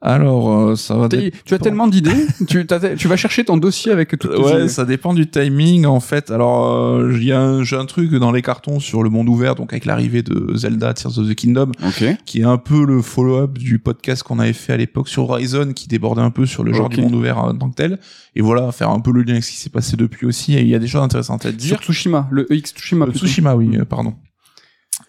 Alors 0.00 0.52
euh, 0.56 0.76
ça 0.76 0.96
va. 0.96 1.08
Tu 1.08 1.54
as 1.54 1.58
tellement 1.58 1.88
d'idées, 1.88 2.26
tu, 2.46 2.62
vas 3.08 3.16
chercher 3.16 3.44
ton 3.44 3.56
dossier 3.56 3.90
avec 3.90 4.10
toutes 4.10 4.30
tes 4.32 4.40
Ouais, 4.40 4.52
idées. 4.60 4.68
ça 4.68 4.84
dépend 4.84 5.12
du 5.12 5.28
timing 5.28 5.86
en 5.86 5.98
fait. 5.98 6.30
Alors, 6.30 6.72
euh, 6.72 7.12
il 7.16 7.24
y 7.24 7.32
a 7.32 7.40
un, 7.40 7.64
j'ai 7.64 7.74
un 7.74 7.84
truc 7.84 8.14
dans 8.14 8.30
les 8.30 8.40
cartons 8.42 8.78
sur 8.78 9.02
le 9.02 9.10
monde 9.10 9.28
ouvert, 9.28 9.56
donc 9.56 9.72
avec 9.72 9.86
l'arrivée 9.86 10.22
de 10.22 10.54
Zelda 10.54 10.94
Tears 10.94 11.18
of 11.18 11.28
the 11.28 11.34
Kingdom, 11.34 11.72
Ok. 11.84 12.04
qui 12.26 12.40
est 12.42 12.44
un 12.44 12.58
peu 12.58 12.84
le 12.84 13.02
follow-up 13.02 13.58
du 13.58 13.80
podcast 13.80 14.22
qu'on 14.22 14.38
avait 14.38 14.52
fait 14.52 14.72
à 14.72 14.76
l'époque 14.76 15.08
sur 15.08 15.28
Horizon, 15.28 15.72
qui 15.72 15.88
débordait 15.88 16.22
un 16.22 16.30
peu 16.30 16.46
sur 16.46 16.62
le 16.62 16.72
genre 16.72 16.88
du 16.88 17.00
monde 17.00 17.16
ouvert 17.16 17.38
en 17.38 17.52
tant 17.56 17.68
que 17.68 17.74
tel. 17.74 17.98
Et 18.36 18.40
voilà, 18.40 18.70
faire 18.70 18.90
un 18.90 19.00
peu 19.00 19.10
le 19.10 19.22
lien 19.22 19.32
avec 19.32 19.42
ce 19.44 19.50
qui 19.50 19.56
s'est 19.56 19.68
passé 19.70 19.96
depuis 19.96 20.26
aussi. 20.26 20.54
Et 20.54 20.60
il 20.60 20.68
y 20.68 20.76
a 20.76 20.78
des 20.78 20.86
choses 20.86 21.02
intéressantes 21.02 21.44
à 21.44 21.50
dire. 21.50 21.70
Sur 21.70 21.80
Tsushima, 21.82 22.28
le 22.30 22.46
EX 22.52 22.70
Tsushima. 22.72 23.06
Euh. 23.06 23.10
Tsushima, 23.10 23.56
oui, 23.56 23.76
euh, 23.76 23.84
pardon. 23.84 24.14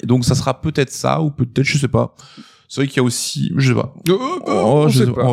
Et 0.01 0.07
donc 0.07 0.25
ça 0.25 0.33
sera 0.33 0.59
peut-être 0.61 0.89
ça 0.91 1.21
ou 1.21 1.29
peut-être, 1.29 1.63
je 1.63 1.77
sais 1.77 1.87
pas. 1.87 2.15
C'est 2.71 2.81
vrai 2.81 2.87
qu'il 2.87 2.97
y 2.97 2.99
a 2.99 3.03
aussi, 3.03 3.51
je 3.57 3.69
sais 3.69 3.73
pas. 3.73 3.95
Euh, 4.07 4.13
euh, 4.13 4.17
Oh, 4.45 4.83
on 4.85 4.87
je 4.89 4.99
sait 4.99 5.05
sais- 5.05 5.11
pas. 5.11 5.25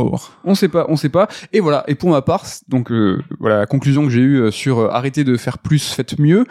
on 0.45 0.55
sait 0.55 0.69
pas, 0.69 0.87
on 0.89 0.97
sait 0.97 1.11
pas. 1.11 1.29
Et 1.53 1.61
voilà. 1.61 1.85
Et 1.87 1.95
pour 1.95 2.09
ma 2.09 2.23
part, 2.23 2.45
donc 2.69 2.91
euh, 2.91 3.23
voilà, 3.41 3.59
la 3.59 3.67
conclusion 3.67 4.05
que 4.05 4.11
j'ai 4.11 4.21
eue 4.21 4.41
euh, 4.41 4.51
sur 4.51 4.79
euh, 4.79 4.89
arrêter 4.91 5.23
de 5.23 5.37
faire 5.37 5.59
plus, 5.59 5.93
faites 5.93 6.19
mieux, 6.19 6.47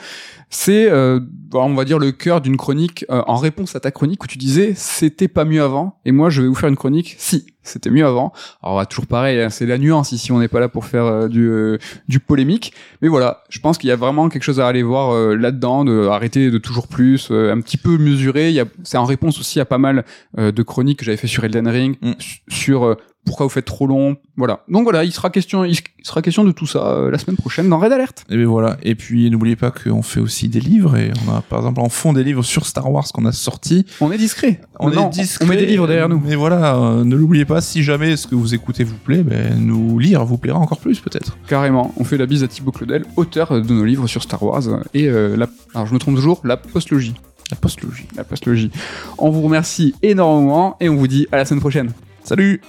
c'est, 0.50 0.90
euh, 0.90 1.20
on 1.54 1.74
va 1.74 1.86
dire 1.86 2.00
le 2.00 2.12
cœur 2.12 2.42
d'une 2.42 2.58
chronique 2.58 3.06
euh, 3.10 3.22
en 3.28 3.36
réponse 3.38 3.76
à 3.76 3.80
ta 3.80 3.92
chronique 3.92 4.24
où 4.24 4.28
tu 4.28 4.38
disais 4.38 4.74
c'était 4.76 5.28
pas 5.28 5.46
mieux 5.46 5.62
avant. 5.62 6.00
Et 6.06 6.12
moi, 6.12 6.30
je 6.30 6.42
vais 6.42 6.48
vous 6.48 6.56
faire 6.56 6.70
une 6.70 6.76
chronique 6.76 7.16
si 7.18 7.46
c'était 7.64 7.90
mieux 7.90 8.06
avant. 8.06 8.32
Alors 8.62 8.78
ouais, 8.78 8.86
toujours 8.86 9.08
pareil, 9.08 9.42
hein, 9.42 9.50
c'est 9.50 9.66
la 9.66 9.78
nuance 9.78 10.12
ici. 10.12 10.32
On 10.32 10.40
n'est 10.40 10.48
pas 10.48 10.60
là 10.60 10.70
pour 10.70 10.86
faire 10.86 11.06
euh, 11.06 11.28
du 11.28 11.48
euh, 11.50 11.78
du 12.08 12.20
polémique. 12.20 12.74
Mais 13.02 13.08
voilà, 13.08 13.44
je 13.50 13.60
pense 13.60 13.78
qu'il 13.78 13.90
y 13.90 13.92
a 13.92 13.96
vraiment 13.96 14.30
quelque 14.30 14.44
chose 14.44 14.60
à 14.60 14.68
aller 14.68 14.84
voir 14.84 15.14
là-dedans, 15.36 15.84
de 15.84 16.08
arrêter 16.08 16.52
de 16.52 16.58
toujours 16.58 16.88
plus, 16.88 17.30
euh, 17.32 17.52
un 17.52 17.60
petit 17.62 17.78
peu 17.78 17.98
mesurer. 17.98 18.50
Il 18.50 18.56
y 18.56 18.60
a, 18.60 18.66
c'est 18.84 18.98
en 18.98 19.06
réponse 19.06 19.40
aussi 19.40 19.60
à 19.60 19.66
pas 19.66 19.78
mal 19.80 20.06
de 20.38 20.64
chroniques 20.64 21.00
que 21.00 21.06
j'avais 21.06 21.18
fait 21.18 21.28
sur 21.28 21.44
Elden 21.44 21.68
Ring, 21.68 21.98
Mm. 22.02 22.12
su- 22.20 22.40
sur 22.50 22.86
euh, 22.86 22.96
pourquoi 23.26 23.46
vous 23.46 23.50
faites 23.50 23.66
trop 23.66 23.88
long. 23.88 24.18
Voilà. 24.38 24.62
Donc 24.70 24.84
voilà, 24.84 25.04
il 25.04 25.12
sera 25.12 25.30
question, 25.30 25.66
il 25.66 25.78
sera 26.04 26.22
question 26.22 26.44
de 26.44 26.52
tout 26.52 26.68
ça 26.68 26.88
euh, 26.88 27.12
la 27.12 27.18
semaine 27.18 27.36
prochaine 27.38 27.68
dans 27.70 27.80
Red 27.80 27.92
Alert. 27.92 28.24
Et 28.30 28.38
bien 28.38 28.48
voilà. 28.48 28.78
Et 28.84 28.96
puis 28.96 29.30
n'oubliez 29.32 29.56
pas 29.56 29.72
qu'on 29.72 30.02
fait 30.02 30.20
aussi 30.20 30.48
des 30.50 30.60
livres 30.60 30.96
et 30.96 31.12
on 31.28 31.34
a 31.34 31.42
par 31.42 31.60
exemple 31.60 31.82
en 31.82 31.90
fond 31.90 32.14
des 32.14 32.24
livres 32.24 32.44
sur 32.44 32.66
Star 32.66 32.92
Wars 32.92 33.06
qu'on 33.14 33.26
a 33.26 33.32
sortis. 33.32 33.86
On 34.02 34.12
est 34.12 34.18
discret. 34.18 34.62
On 34.80 34.90
Non, 34.90 35.08
est 35.10 35.14
discret. 35.14 35.46
On 35.46 35.48
met 35.50 35.58
des 35.58 35.66
livres 35.66 35.88
derrière 35.88 36.10
nous. 36.10 36.22
Mais 36.24 36.36
voilà, 36.36 36.76
euh, 36.76 37.04
ne 37.04 37.16
l'oubliez 37.16 37.46
pas. 37.46 37.62
Si 37.62 37.84
jamais 37.84 38.16
ce 38.18 38.28
que 38.28 38.36
vous 38.36 38.54
écoutez 38.54 38.84
vous 38.84 38.98
plaît, 38.98 39.24
ben 39.24 39.58
nous 39.60 39.98
lire 40.00 40.24
vous 40.26 40.38
plaira 40.38 40.60
encore 40.60 40.80
plus 40.80 41.00
peut-être. 41.00 41.38
Carrément. 41.48 41.94
On 41.98 42.04
fait 42.04 42.18
la 42.18 42.26
bise 42.26 42.44
à 42.44 42.48
Thibaut 42.48 42.72
Claudel, 42.72 43.06
auteur 43.16 43.62
de 43.62 43.74
nos 43.74 43.86
livres 43.86 44.08
sur 44.08 44.22
Star 44.24 44.42
Wars 44.44 44.64
et 44.94 45.08
euh, 45.08 45.36
la, 45.36 45.48
alors 45.74 45.88
je 45.88 45.94
me 45.94 46.00
trompe 46.00 46.16
toujours, 46.16 46.42
la 46.44 46.58
postlogie. 46.58 47.16
La 47.52 47.58
postlogie. 47.58 48.06
La 48.16 48.24
postlogie. 48.24 48.72
On 49.18 49.30
vous 49.30 49.42
remercie 49.42 49.94
énormément 50.02 50.78
et 50.80 50.90
on 50.90 50.96
vous 50.96 51.08
dit 51.08 51.28
à 51.32 51.38
la 51.38 51.46
semaine 51.46 51.60
prochaine. 51.62 51.92
Salut. 52.24 52.60